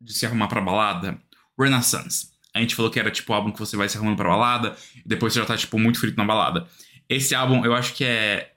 de 0.00 0.14
se 0.14 0.24
arrumar 0.24 0.48
pra 0.48 0.62
balada. 0.62 1.20
Renaissance. 1.60 2.30
A 2.54 2.60
gente 2.60 2.74
falou 2.74 2.90
que 2.90 2.98
era 2.98 3.10
tipo 3.10 3.30
o 3.30 3.36
álbum 3.36 3.52
que 3.52 3.58
você 3.58 3.76
vai 3.76 3.90
se 3.90 3.98
arrumando 3.98 4.16
pra 4.16 4.30
balada, 4.30 4.74
e 5.04 5.06
depois 5.06 5.34
você 5.34 5.40
já 5.40 5.44
tá, 5.44 5.54
tipo, 5.54 5.78
muito 5.78 6.00
frito 6.00 6.16
na 6.16 6.24
balada. 6.24 6.66
Esse 7.10 7.34
álbum, 7.34 7.62
eu 7.62 7.74
acho 7.74 7.92
que 7.92 8.04
é 8.04 8.54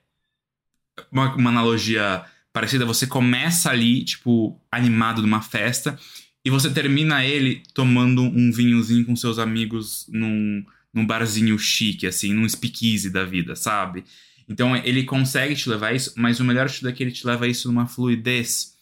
uma, 1.10 1.34
uma 1.34 1.50
analogia 1.50 2.24
parecida. 2.54 2.86
Você 2.86 3.06
começa 3.06 3.70
ali, 3.70 4.02
tipo, 4.02 4.58
animado 4.70 5.20
numa 5.20 5.42
festa, 5.42 5.98
e 6.42 6.48
você 6.48 6.70
termina 6.70 7.22
ele 7.22 7.62
tomando 7.74 8.22
um 8.22 8.50
vinhozinho 8.50 9.04
com 9.04 9.14
seus 9.14 9.38
amigos 9.38 10.06
num, 10.08 10.64
num 10.92 11.06
barzinho 11.06 11.58
chique, 11.58 12.06
assim, 12.06 12.32
num 12.32 12.48
speakeasy 12.48 13.10
da 13.10 13.24
vida, 13.24 13.54
sabe? 13.54 14.04
Então 14.48 14.76
ele 14.76 15.04
consegue 15.04 15.54
te 15.54 15.68
levar 15.68 15.94
isso, 15.94 16.12
mas 16.16 16.40
o 16.40 16.44
melhor 16.44 16.66
é 16.66 16.92
que 16.92 17.02
ele 17.02 17.12
te 17.12 17.26
leva 17.26 17.46
isso 17.48 17.68
numa 17.68 17.86
fluidez, 17.86 18.72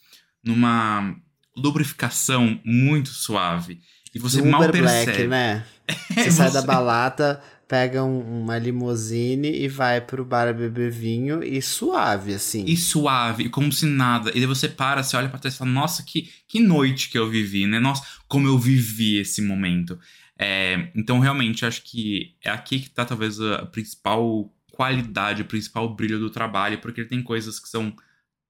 numa 0.43 1.15
lubrificação 1.55 2.59
muito 2.63 3.09
suave. 3.09 3.79
E 4.13 4.19
você 4.19 4.39
Uber 4.39 4.51
mal 4.51 4.61
Black, 4.71 5.05
percebe. 5.05 5.27
né? 5.27 5.65
É, 6.15 6.23
Você 6.23 6.31
sai 6.31 6.51
da 6.51 6.61
balada, 6.61 7.41
pega 7.67 8.03
um- 8.03 8.43
uma 8.43 8.57
limusine 8.57 9.49
e 9.51 9.67
vai 9.67 9.99
pro 10.01 10.23
bar 10.23 10.53
beber 10.53 10.89
vinho 10.91 11.43
e 11.43 11.61
suave, 11.61 12.33
assim. 12.33 12.63
E 12.65 12.77
suave, 12.77 13.49
como 13.49 13.71
se 13.71 13.85
nada. 13.85 14.29
E 14.31 14.33
daí 14.35 14.45
você 14.45 14.69
para, 14.69 15.03
você 15.03 15.15
olha 15.17 15.27
pra 15.29 15.39
trás 15.39 15.55
e 15.55 15.57
fala, 15.57 15.71
nossa, 15.71 16.03
que, 16.03 16.29
que 16.47 16.59
noite 16.61 17.09
que 17.09 17.17
eu 17.17 17.29
vivi, 17.29 17.67
né? 17.67 17.79
Nossa, 17.79 18.03
como 18.27 18.47
eu 18.47 18.57
vivi 18.57 19.17
esse 19.17 19.41
momento. 19.41 19.97
É, 20.37 20.89
então, 20.95 21.19
realmente, 21.19 21.65
acho 21.65 21.81
que 21.83 22.35
é 22.43 22.49
aqui 22.49 22.79
que 22.79 22.89
tá 22.89 23.03
talvez 23.05 23.39
a 23.39 23.65
principal 23.65 24.49
qualidade, 24.71 25.41
o 25.41 25.45
principal 25.45 25.93
brilho 25.93 26.19
do 26.19 26.29
trabalho, 26.29 26.79
porque 26.79 27.03
tem 27.03 27.21
coisas 27.21 27.59
que 27.59 27.69
são 27.69 27.95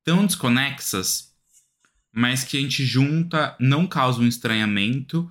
tão 0.03 0.26
desconexas, 0.26 1.34
mas 2.14 2.43
que 2.43 2.57
a 2.57 2.61
gente 2.61 2.85
junta, 2.85 3.56
não 3.60 3.88
causa 3.88 4.22
um 4.22 4.27
estranhamento. 4.27 5.30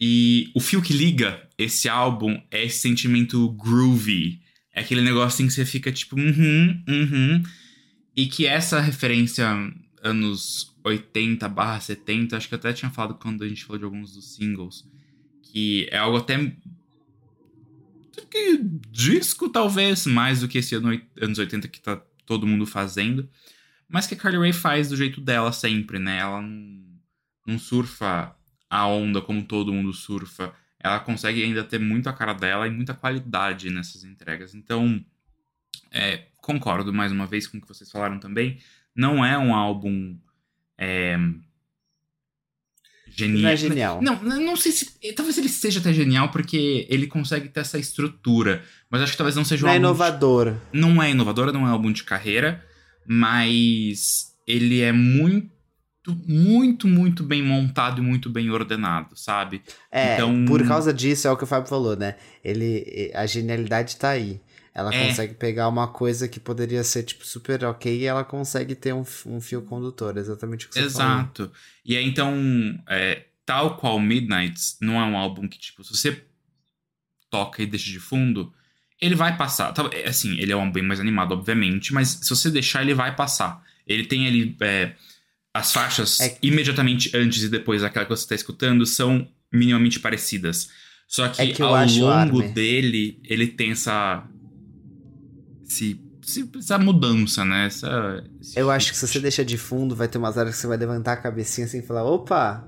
E 0.00 0.50
o 0.54 0.60
fio 0.60 0.80
que 0.80 0.92
liga 0.92 1.46
esse 1.58 1.88
álbum 1.88 2.40
é 2.50 2.64
esse 2.64 2.78
sentimento 2.78 3.50
groovy. 3.50 4.40
É 4.72 4.80
aquele 4.80 5.02
negocinho 5.02 5.48
que 5.48 5.54
você 5.54 5.66
fica 5.66 5.92
tipo, 5.92 6.16
uhum, 6.16 6.82
uhum. 6.88 7.42
E 8.16 8.26
que 8.26 8.46
essa 8.46 8.80
referência 8.80 9.46
anos 10.02 10.74
80 10.84 11.48
barra 11.48 11.80
70, 11.80 12.36
acho 12.36 12.48
que 12.48 12.54
eu 12.54 12.58
até 12.58 12.72
tinha 12.72 12.90
falado 12.90 13.14
quando 13.14 13.44
a 13.44 13.48
gente 13.48 13.64
falou 13.64 13.78
de 13.78 13.84
alguns 13.84 14.12
dos 14.14 14.34
singles, 14.34 14.84
que 15.42 15.86
é 15.90 15.98
algo 15.98 16.16
até 16.16 16.52
que 18.30 18.58
disco 18.88 19.48
talvez, 19.48 20.06
mais 20.06 20.40
do 20.40 20.48
que 20.48 20.58
esse 20.58 20.74
ano, 20.74 21.00
anos 21.20 21.38
80 21.38 21.68
que 21.68 21.80
tá 21.80 22.00
todo 22.26 22.46
mundo 22.46 22.66
fazendo, 22.66 23.28
mas 23.88 24.06
que 24.06 24.14
a 24.14 24.16
Carly 24.16 24.38
Rae 24.38 24.52
faz 24.52 24.88
do 24.88 24.96
jeito 24.96 25.20
dela 25.20 25.52
sempre, 25.52 25.98
né? 25.98 26.18
Ela 26.18 26.40
não, 26.40 26.84
não 27.46 27.58
surfa 27.58 28.34
a 28.68 28.86
onda 28.86 29.20
como 29.20 29.44
todo 29.44 29.72
mundo 29.72 29.92
surfa. 29.92 30.54
Ela 30.78 31.00
consegue 31.00 31.42
ainda 31.42 31.64
ter 31.64 31.78
muito 31.78 32.08
a 32.08 32.12
cara 32.12 32.32
dela 32.32 32.66
e 32.66 32.70
muita 32.70 32.94
qualidade 32.94 33.68
nessas 33.68 34.04
entregas. 34.04 34.54
Então, 34.54 35.04
é, 35.90 36.28
concordo 36.36 36.92
mais 36.92 37.10
uma 37.10 37.26
vez 37.26 37.46
com 37.46 37.58
o 37.58 37.60
que 37.60 37.68
vocês 37.68 37.90
falaram 37.90 38.18
também. 38.18 38.58
Não 38.94 39.24
é 39.24 39.36
um 39.36 39.54
álbum 39.54 40.16
é, 40.78 41.18
genial. 43.10 43.42
Não 43.42 43.48
é 43.50 43.56
genial. 43.56 44.02
Não, 44.02 44.22
não 44.22 44.56
sei 44.56 44.72
se. 44.72 44.86
Talvez 45.14 45.36
ele 45.38 45.48
seja 45.48 45.80
até 45.80 45.92
genial 45.92 46.30
porque 46.30 46.86
ele 46.88 47.06
consegue 47.06 47.48
ter 47.48 47.60
essa 47.60 47.78
estrutura. 47.78 48.62
Mas 48.90 49.02
acho 49.02 49.12
que 49.12 49.18
talvez 49.18 49.36
não 49.36 49.44
seja 49.44 49.64
um 49.64 49.66
Não 49.66 49.72
é 49.72 49.76
álbum. 49.76 49.86
de- 49.86 49.88
inovador. 49.94 50.54
não 50.72 51.02
é 51.02 51.10
inovadora, 51.10 51.52
não 51.52 51.60
é 51.66 51.70
um 51.70 51.72
álbum 51.72 51.92
de 51.92 52.02
carreira, 52.04 52.64
mas 53.06 54.34
ele 54.46 54.80
é 54.80 54.92
muito, 54.92 55.50
muito, 56.26 56.88
muito 56.88 57.22
bem 57.22 57.42
montado 57.42 58.00
e 58.00 58.04
muito 58.04 58.28
bem 58.30 58.50
ordenado, 58.50 59.16
sabe? 59.16 59.62
É, 59.92 60.14
Então- 60.14 60.44
por 60.46 60.66
causa 60.66 60.92
disso, 60.92 61.28
é 61.28 61.30
o 61.30 61.36
que 61.36 61.44
o 61.44 61.46
Fábio 61.46 61.68
falou, 61.68 61.96
né? 61.96 62.16
Ele, 62.44 63.10
a 63.14 63.26
genialidade 63.26 63.96
tá 63.96 64.10
aí. 64.10 64.40
Ela 64.74 64.94
É. 64.94 65.08
consegue 65.08 65.34
pegar 65.34 65.68
uma 65.68 65.88
coisa 65.88 66.28
que 66.28 66.38
poderia 66.38 66.84
ser, 66.84 67.02
tipo, 67.02 67.26
super 67.26 67.64
ok 67.64 67.98
e 68.00 68.04
ela 68.04 68.22
consegue 68.24 68.74
ter 68.74 68.92
um, 68.94 69.04
um 69.26 69.40
fio 69.40 69.62
condutor, 69.62 70.16
exatamente 70.16 70.66
o 70.66 70.68
que 70.68 70.74
você 70.74 70.90
falou. 70.90 71.12
Exato. 71.12 71.52
E 71.84 71.96
aí, 71.96 72.04
então, 72.06 72.34
é, 72.88 73.24
tal 73.44 73.76
qual 73.76 73.98
Midnights, 73.98 74.76
não 74.80 75.00
é 75.00 75.04
um 75.04 75.16
álbum 75.16 75.48
que, 75.48 75.58
tipo, 75.58 75.82
se 75.82 75.94
você 75.96 76.22
toca 77.28 77.62
e 77.62 77.66
deixa 77.66 77.90
de 77.90 77.98
fundo, 78.00 78.52
ele 79.00 79.14
vai 79.14 79.36
passar. 79.36 79.72
É, 79.92 80.08
Assim, 80.08 80.38
ele 80.38 80.52
é 80.52 80.56
um 80.56 80.60
álbum 80.60 80.72
bem 80.72 80.82
mais 80.84 81.00
animado, 81.00 81.32
obviamente, 81.32 81.92
mas 81.92 82.08
se 82.22 82.28
você 82.30 82.50
deixar, 82.50 82.82
ele 82.82 82.94
vai 82.94 83.14
passar. 83.14 83.62
Ele 83.86 84.04
tem 84.06 84.26
ali. 84.26 84.56
é, 84.60 84.94
as 85.52 85.72
faixas 85.72 86.20
É- 86.20 86.38
imediatamente 86.42 87.10
antes 87.16 87.42
e 87.42 87.48
depois 87.48 87.82
daquela 87.82 88.04
que 88.04 88.10
você 88.10 88.22
está 88.22 88.36
escutando 88.36 88.86
são 88.86 89.28
minimamente 89.52 89.98
parecidas. 89.98 90.70
Só 91.08 91.28
que, 91.28 91.42
É 91.42 91.46
que 91.52 91.60
ao 91.60 91.72
longo 91.74 92.40
dele, 92.52 93.20
ele 93.24 93.48
tem 93.48 93.72
essa. 93.72 94.22
Esse- 95.70 96.00
essa 96.58 96.78
mudança, 96.78 97.44
né? 97.44 97.66
Essa, 97.66 98.24
Eu 98.56 98.70
acho 98.70 98.90
que 98.92 98.98
se 98.98 99.06
você 99.06 99.18
deixa 99.20 99.44
de 99.44 99.56
fundo, 99.56 99.94
vai 99.96 100.08
ter 100.08 100.18
umas 100.18 100.36
horas 100.36 100.54
que 100.54 100.60
você 100.60 100.66
vai 100.66 100.76
levantar 100.76 101.12
a 101.14 101.16
cabecinha 101.16 101.66
assim 101.66 101.78
e 101.78 101.82
falar: 101.82 102.04
opa! 102.04 102.66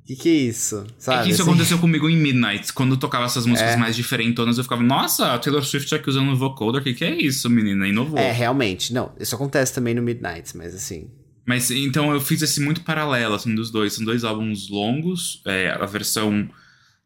O 0.00 0.04
que, 0.04 0.16
que 0.16 0.28
é 0.28 0.32
isso? 0.32 0.84
Sabe? 0.98 1.20
é 1.20 1.22
que 1.22 1.30
isso 1.30 1.42
assim? 1.42 1.50
aconteceu 1.52 1.78
comigo 1.78 2.10
em 2.10 2.16
Midnight. 2.16 2.72
Quando 2.72 2.94
eu 2.94 2.96
tocava 2.98 3.24
essas 3.26 3.46
músicas 3.46 3.74
É. 3.74 3.76
mais 3.76 3.94
diferentonas, 3.94 4.58
eu 4.58 4.64
ficava, 4.64 4.82
nossa, 4.82 5.32
a 5.32 5.38
Taylor 5.38 5.64
Swift 5.64 5.94
aqui 5.94 6.10
usando 6.10 6.32
o 6.32 6.36
vocoder, 6.36 6.80
o 6.80 6.84
que, 6.84 6.92
que 6.92 7.04
é 7.04 7.14
isso, 7.14 7.48
menina? 7.48 7.86
Inovou. 7.86 8.18
É, 8.18 8.32
realmente. 8.32 8.92
Não, 8.92 9.12
isso 9.20 9.32
acontece 9.36 9.72
também 9.72 9.94
no 9.94 10.02
Midnight, 10.02 10.56
mas 10.56 10.74
assim. 10.74 11.08
Mas 11.46 11.70
então 11.70 12.12
eu 12.12 12.20
fiz 12.20 12.42
esse 12.42 12.60
muito 12.60 12.80
paralelo, 12.80 13.34
assim, 13.36 13.54
dos 13.54 13.70
dois. 13.70 13.92
São 13.92 14.04
dois 14.04 14.24
álbuns 14.24 14.68
longos. 14.68 15.40
É, 15.46 15.70
a 15.70 15.86
versão 15.86 16.50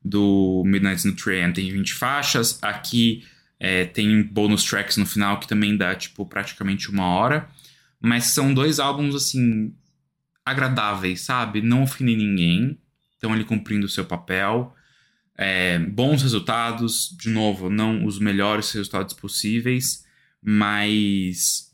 do 0.03 0.63
Midnight 0.65 1.07
no 1.07 1.15
Train 1.15 1.53
tem 1.53 1.71
20 1.71 1.93
faixas. 1.93 2.59
Aqui 2.63 3.23
é, 3.59 3.85
tem 3.85 4.23
bônus 4.23 4.65
tracks 4.65 4.97
no 4.97 5.07
final 5.07 5.41
que 5.41 5.49
também 5.49 5.77
dá, 5.77 5.95
tipo, 5.95 6.27
praticamente 6.27 6.91
uma 6.91 7.07
hora. 7.07 7.49
Mas 8.01 8.27
são 8.27 8.53
dois 8.53 8.79
álbuns, 8.79 9.15
assim, 9.15 9.75
agradáveis, 10.45 11.23
sabe? 11.23 11.63
Não 11.63 11.83
ofendem 11.83 12.17
ninguém. 12.17 12.79
Estão 13.13 13.33
ali 13.33 13.45
cumprindo 13.45 13.87
o 13.87 13.89
seu 13.89 14.05
papel. 14.05 14.75
É, 15.37 15.79
bons 15.79 16.23
resultados. 16.23 17.17
De 17.19 17.31
novo, 17.31 17.71
não 17.71 18.05
os 18.05 18.19
melhores 18.19 18.71
resultados 18.73 19.15
possíveis. 19.15 20.05
Mas 20.43 21.67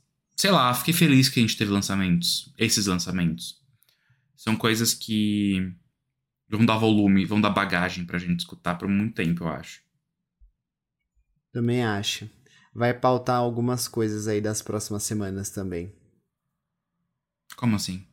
sei 0.43 0.51
lá, 0.51 0.75
fiquei 0.75 0.93
feliz 0.93 1.29
que 1.29 1.39
a 1.39 1.43
gente 1.43 1.57
teve 1.57 1.71
lançamentos, 1.71 2.53
esses 2.59 2.87
lançamentos. 2.87 3.61
São 4.37 4.57
coisas 4.57 4.93
que 4.93 5.73
vão 6.49 6.67
dar 6.67 6.79
volume, 6.79 7.25
vão 7.25 7.41
dar 7.41 7.51
bagagem 7.51 8.05
pra 8.05 8.19
gente 8.19 8.41
escutar 8.41 8.75
por 8.75 8.89
muito 8.89 9.15
tempo, 9.15 9.45
eu 9.45 9.49
acho. 9.49 9.82
Também 11.53 11.85
acho. 11.85 12.29
Vai 12.74 12.95
pautar 12.95 13.37
algumas 13.37 13.87
coisas 13.87 14.27
aí 14.27 14.41
das 14.41 14.62
próximas 14.62 15.03
semanas 15.03 15.51
também. 15.51 15.93
Como 17.57 17.77
assim? 17.77 18.07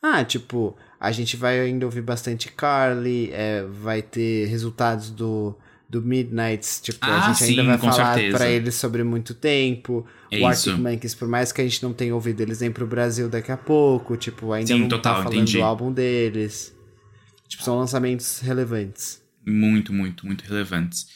Ah, 0.00 0.24
tipo, 0.24 0.76
a 1.00 1.10
gente 1.10 1.36
vai 1.36 1.58
ainda 1.58 1.84
ouvir 1.84 2.02
bastante 2.02 2.52
Carly, 2.52 3.30
é, 3.32 3.64
vai 3.64 4.00
ter 4.00 4.46
resultados 4.46 5.10
do, 5.10 5.58
do 5.88 6.00
Midnights, 6.00 6.80
tipo, 6.80 7.04
a 7.04 7.16
Ah, 7.16 7.32
gente 7.32 7.42
ainda 7.50 7.62
sim, 7.62 7.66
vai 7.66 7.78
com 7.78 7.90
falar 7.90 8.14
certeza. 8.14 8.36
pra 8.38 8.48
eles 8.48 8.74
sobre 8.76 9.02
muito 9.02 9.34
tempo. 9.34 10.06
É 10.30 10.36
o 10.36 10.38
isso. 10.52 10.70
Arctic 10.70 10.76
Monkeys, 10.78 11.14
por 11.16 11.26
mais 11.26 11.50
que 11.50 11.60
a 11.60 11.64
gente 11.64 11.82
não 11.82 11.92
tenha 11.92 12.14
ouvido 12.14 12.40
eles 12.40 12.60
nem 12.60 12.70
pro 12.70 12.86
Brasil 12.86 13.28
daqui 13.28 13.50
a 13.50 13.56
pouco, 13.56 14.16
tipo, 14.16 14.52
ainda 14.52 14.72
Sim, 14.72 14.82
não 14.82 14.88
total, 14.88 15.16
tá 15.16 15.22
falando 15.24 15.34
entendi. 15.38 15.56
do 15.58 15.64
álbum 15.64 15.92
deles. 15.92 16.72
Tipo, 17.48 17.64
são 17.64 17.76
lançamentos 17.76 18.38
relevantes. 18.38 19.20
Muito, 19.44 19.92
muito, 19.92 20.24
muito 20.26 20.44
relevantes. 20.44 21.08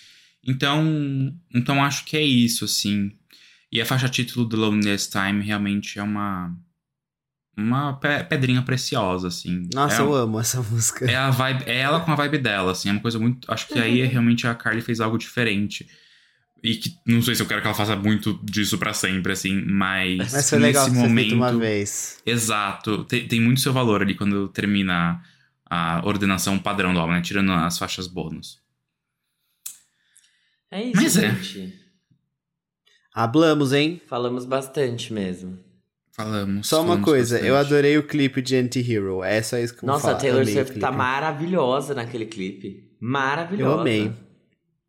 Então, 0.47 1.33
então 1.55 1.83
acho 1.85 2.05
que 2.05 2.17
é 2.17 2.23
isso, 2.23 2.65
assim. 2.65 3.13
E 3.71 3.81
a 3.81 3.87
faixa 3.87 4.09
título 4.09 4.45
do 4.45 4.57
Loneliest 4.57 5.11
Time 5.13 5.43
realmente 5.43 5.99
é 5.99 6.03
uma 6.03 6.55
uma 7.57 7.93
pe- 7.95 8.25
pedrinha 8.25 8.63
preciosa, 8.63 9.29
assim. 9.29 9.69
Nossa, 9.75 9.97
é, 10.03 10.05
eu 10.05 10.15
amo 10.15 10.41
essa 10.41 10.63
música. 10.71 11.05
é 11.11 11.15
a 11.17 11.31
vibe, 11.31 11.65
é 11.67 11.79
ela 11.81 12.01
com 12.01 12.11
a 12.11 12.15
vibe 12.15 12.39
dela, 12.39 12.73
assim, 12.73 12.89
é 12.89 12.93
uma 12.93 13.01
coisa 13.01 13.19
muito, 13.19 13.51
acho 13.53 13.69
que 13.69 13.79
aí 13.79 14.03
realmente 14.07 14.47
a 14.47 14.55
Carly 14.55 14.81
fez 14.81 15.01
algo 15.01 15.19
diferente. 15.19 15.87
E 16.65 16.77
que 16.77 16.97
não 17.05 17.21
sei 17.21 17.35
se 17.35 17.43
eu 17.43 17.47
quero 17.47 17.61
que 17.61 17.67
ela 17.67 17.77
faça 17.77 17.97
muito 17.97 18.39
disso 18.45 18.79
pra 18.79 18.95
sempre, 18.95 19.33
assim, 19.33 19.63
mas, 19.67 20.33
Mas 20.33 20.49
foi 20.49 20.59
legal 20.61 20.87
nesse 20.89 20.97
momento, 20.97 21.35
uma 21.35 21.53
vez. 21.59 22.23
Exato. 22.25 23.05
Tem, 23.05 23.27
tem 23.27 23.41
muito 23.41 23.61
seu 23.61 23.73
valor 23.73 24.01
ali 24.01 24.15
quando 24.15 24.47
termina 24.49 25.21
a 25.69 26.01
ordenação 26.07 26.59
padrão 26.61 26.95
do 26.95 27.01
álbum, 27.01 27.15
né? 27.15 27.21
Tirando 27.21 27.51
as 27.53 27.79
faixas 27.79 28.07
bônus. 28.07 28.62
É 30.73 30.83
isso, 30.83 30.97
Mas 30.97 31.17
é. 31.19 31.31
gente. 31.31 31.75
Hablamos, 33.15 33.73
hein? 33.73 34.01
Falamos 34.09 34.45
bastante 34.45 35.13
mesmo. 35.13 35.59
Falamos. 36.13 36.67
Só 36.67 36.79
uma 36.79 36.89
falamos 36.89 37.05
coisa, 37.05 37.37
eu 37.41 37.55
bastante. 37.55 37.67
adorei 37.75 37.99
o 37.99 38.07
clipe 38.07 38.41
de 38.43 38.57
Anti-Hero. 38.57 39.23
É 39.23 39.41
só 39.43 39.59
isso 39.59 39.75
que 39.75 39.79
eu 39.79 39.87
vou 39.87 39.95
Nossa, 39.95 40.07
falar. 40.09 40.17
a 40.17 40.21
Taylor 40.21 40.47
Swift 40.47 40.79
tá 40.79 40.91
maravilhosa 40.91 41.95
naquele 41.95 42.27
clipe. 42.27 42.91
Maravilhosa. 43.01 43.75
Eu 43.75 43.81
amei. 43.81 44.13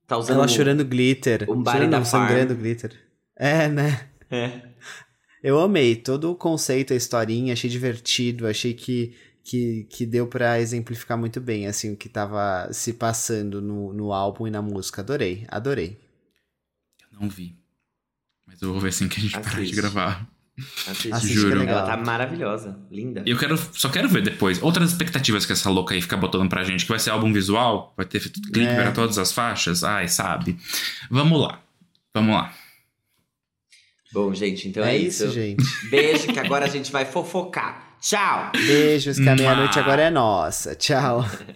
Tá 0.07 0.17
usando 0.17 0.37
Ela 0.37 0.45
um- 0.45 0.49
chorando 0.49 0.85
glitter. 0.85 1.45
um 1.49 1.63
chorando, 1.65 1.89
da 1.91 2.05
sangrando 2.05 2.55
glitter. 2.55 2.91
É, 3.37 3.67
né? 3.67 4.09
É. 4.29 4.61
Eu 5.43 5.59
amei 5.59 5.95
todo 5.95 6.31
o 6.31 6.35
conceito, 6.35 6.93
a 6.93 6.95
historinha, 6.95 7.53
achei 7.53 7.69
divertido, 7.69 8.47
achei 8.47 8.73
que, 8.73 9.13
que, 9.43 9.85
que 9.89 10.05
deu 10.05 10.27
pra 10.27 10.59
exemplificar 10.59 11.17
muito 11.17 11.41
bem, 11.41 11.67
assim, 11.67 11.91
o 11.93 11.97
que 11.97 12.07
tava 12.09 12.69
se 12.71 12.93
passando 12.93 13.61
no, 13.61 13.91
no 13.93 14.13
álbum 14.13 14.47
e 14.47 14.51
na 14.51 14.61
música. 14.61 15.01
Adorei, 15.01 15.45
adorei. 15.49 15.99
Eu 17.11 17.19
não 17.19 17.29
vi. 17.29 17.55
Mas 18.47 18.61
eu 18.61 18.71
vou 18.71 18.79
ver 18.81 18.89
assim 18.89 19.07
que 19.07 19.19
a 19.19 19.23
gente 19.23 19.33
parar 19.33 19.49
de 19.49 19.61
Assiste. 19.61 19.75
gravar. 19.75 20.27
Assiste. 20.87 21.11
Assiste 21.11 21.33
Juro. 21.33 21.49
que 21.49 21.55
é 21.55 21.59
legal. 21.61 21.79
Ela 21.79 21.87
tá 21.87 21.97
maravilhosa, 21.97 22.79
linda. 22.91 23.23
Eu 23.25 23.37
quero, 23.37 23.57
só 23.57 23.89
quero 23.89 24.07
ver 24.07 24.21
depois. 24.21 24.61
Outras 24.61 24.91
expectativas 24.91 25.45
que 25.45 25.51
essa 25.51 25.69
louca 25.69 25.95
aí 25.95 26.01
fica 26.01 26.15
botando 26.15 26.47
pra 26.47 26.63
gente, 26.63 26.83
que 26.85 26.89
vai 26.91 26.99
ser 26.99 27.09
álbum 27.09 27.33
visual, 27.33 27.93
vai 27.97 28.05
ter 28.05 28.19
clipe 28.21 28.59
É. 28.59 28.75
para 28.75 28.91
todas 28.91 29.17
as 29.17 29.31
faixas. 29.31 29.83
Ai, 29.83 30.07
sabe. 30.07 30.57
Vamos 31.09 31.41
lá. 31.41 31.61
Vamos 32.13 32.35
lá. 32.35 32.53
Bom, 34.11 34.31
gente, 34.33 34.67
então 34.67 34.83
é 34.83 34.95
é, 34.95 34.97
isso, 34.99 35.27
gente. 35.31 35.63
Beijo, 35.89 36.27
que 36.31 36.39
agora 36.39 36.65
a 36.65 36.69
gente 36.69 36.91
vai 36.91 37.03
fofocar. 37.03 37.92
Tchau! 38.03 38.51
Beijos, 38.53 39.17
que 39.17 39.29
a 39.29 39.33
meia-noite 39.33 39.79
agora 39.79 40.01
é 40.01 40.09
nossa. 40.09 40.75
Tchau. 40.75 41.23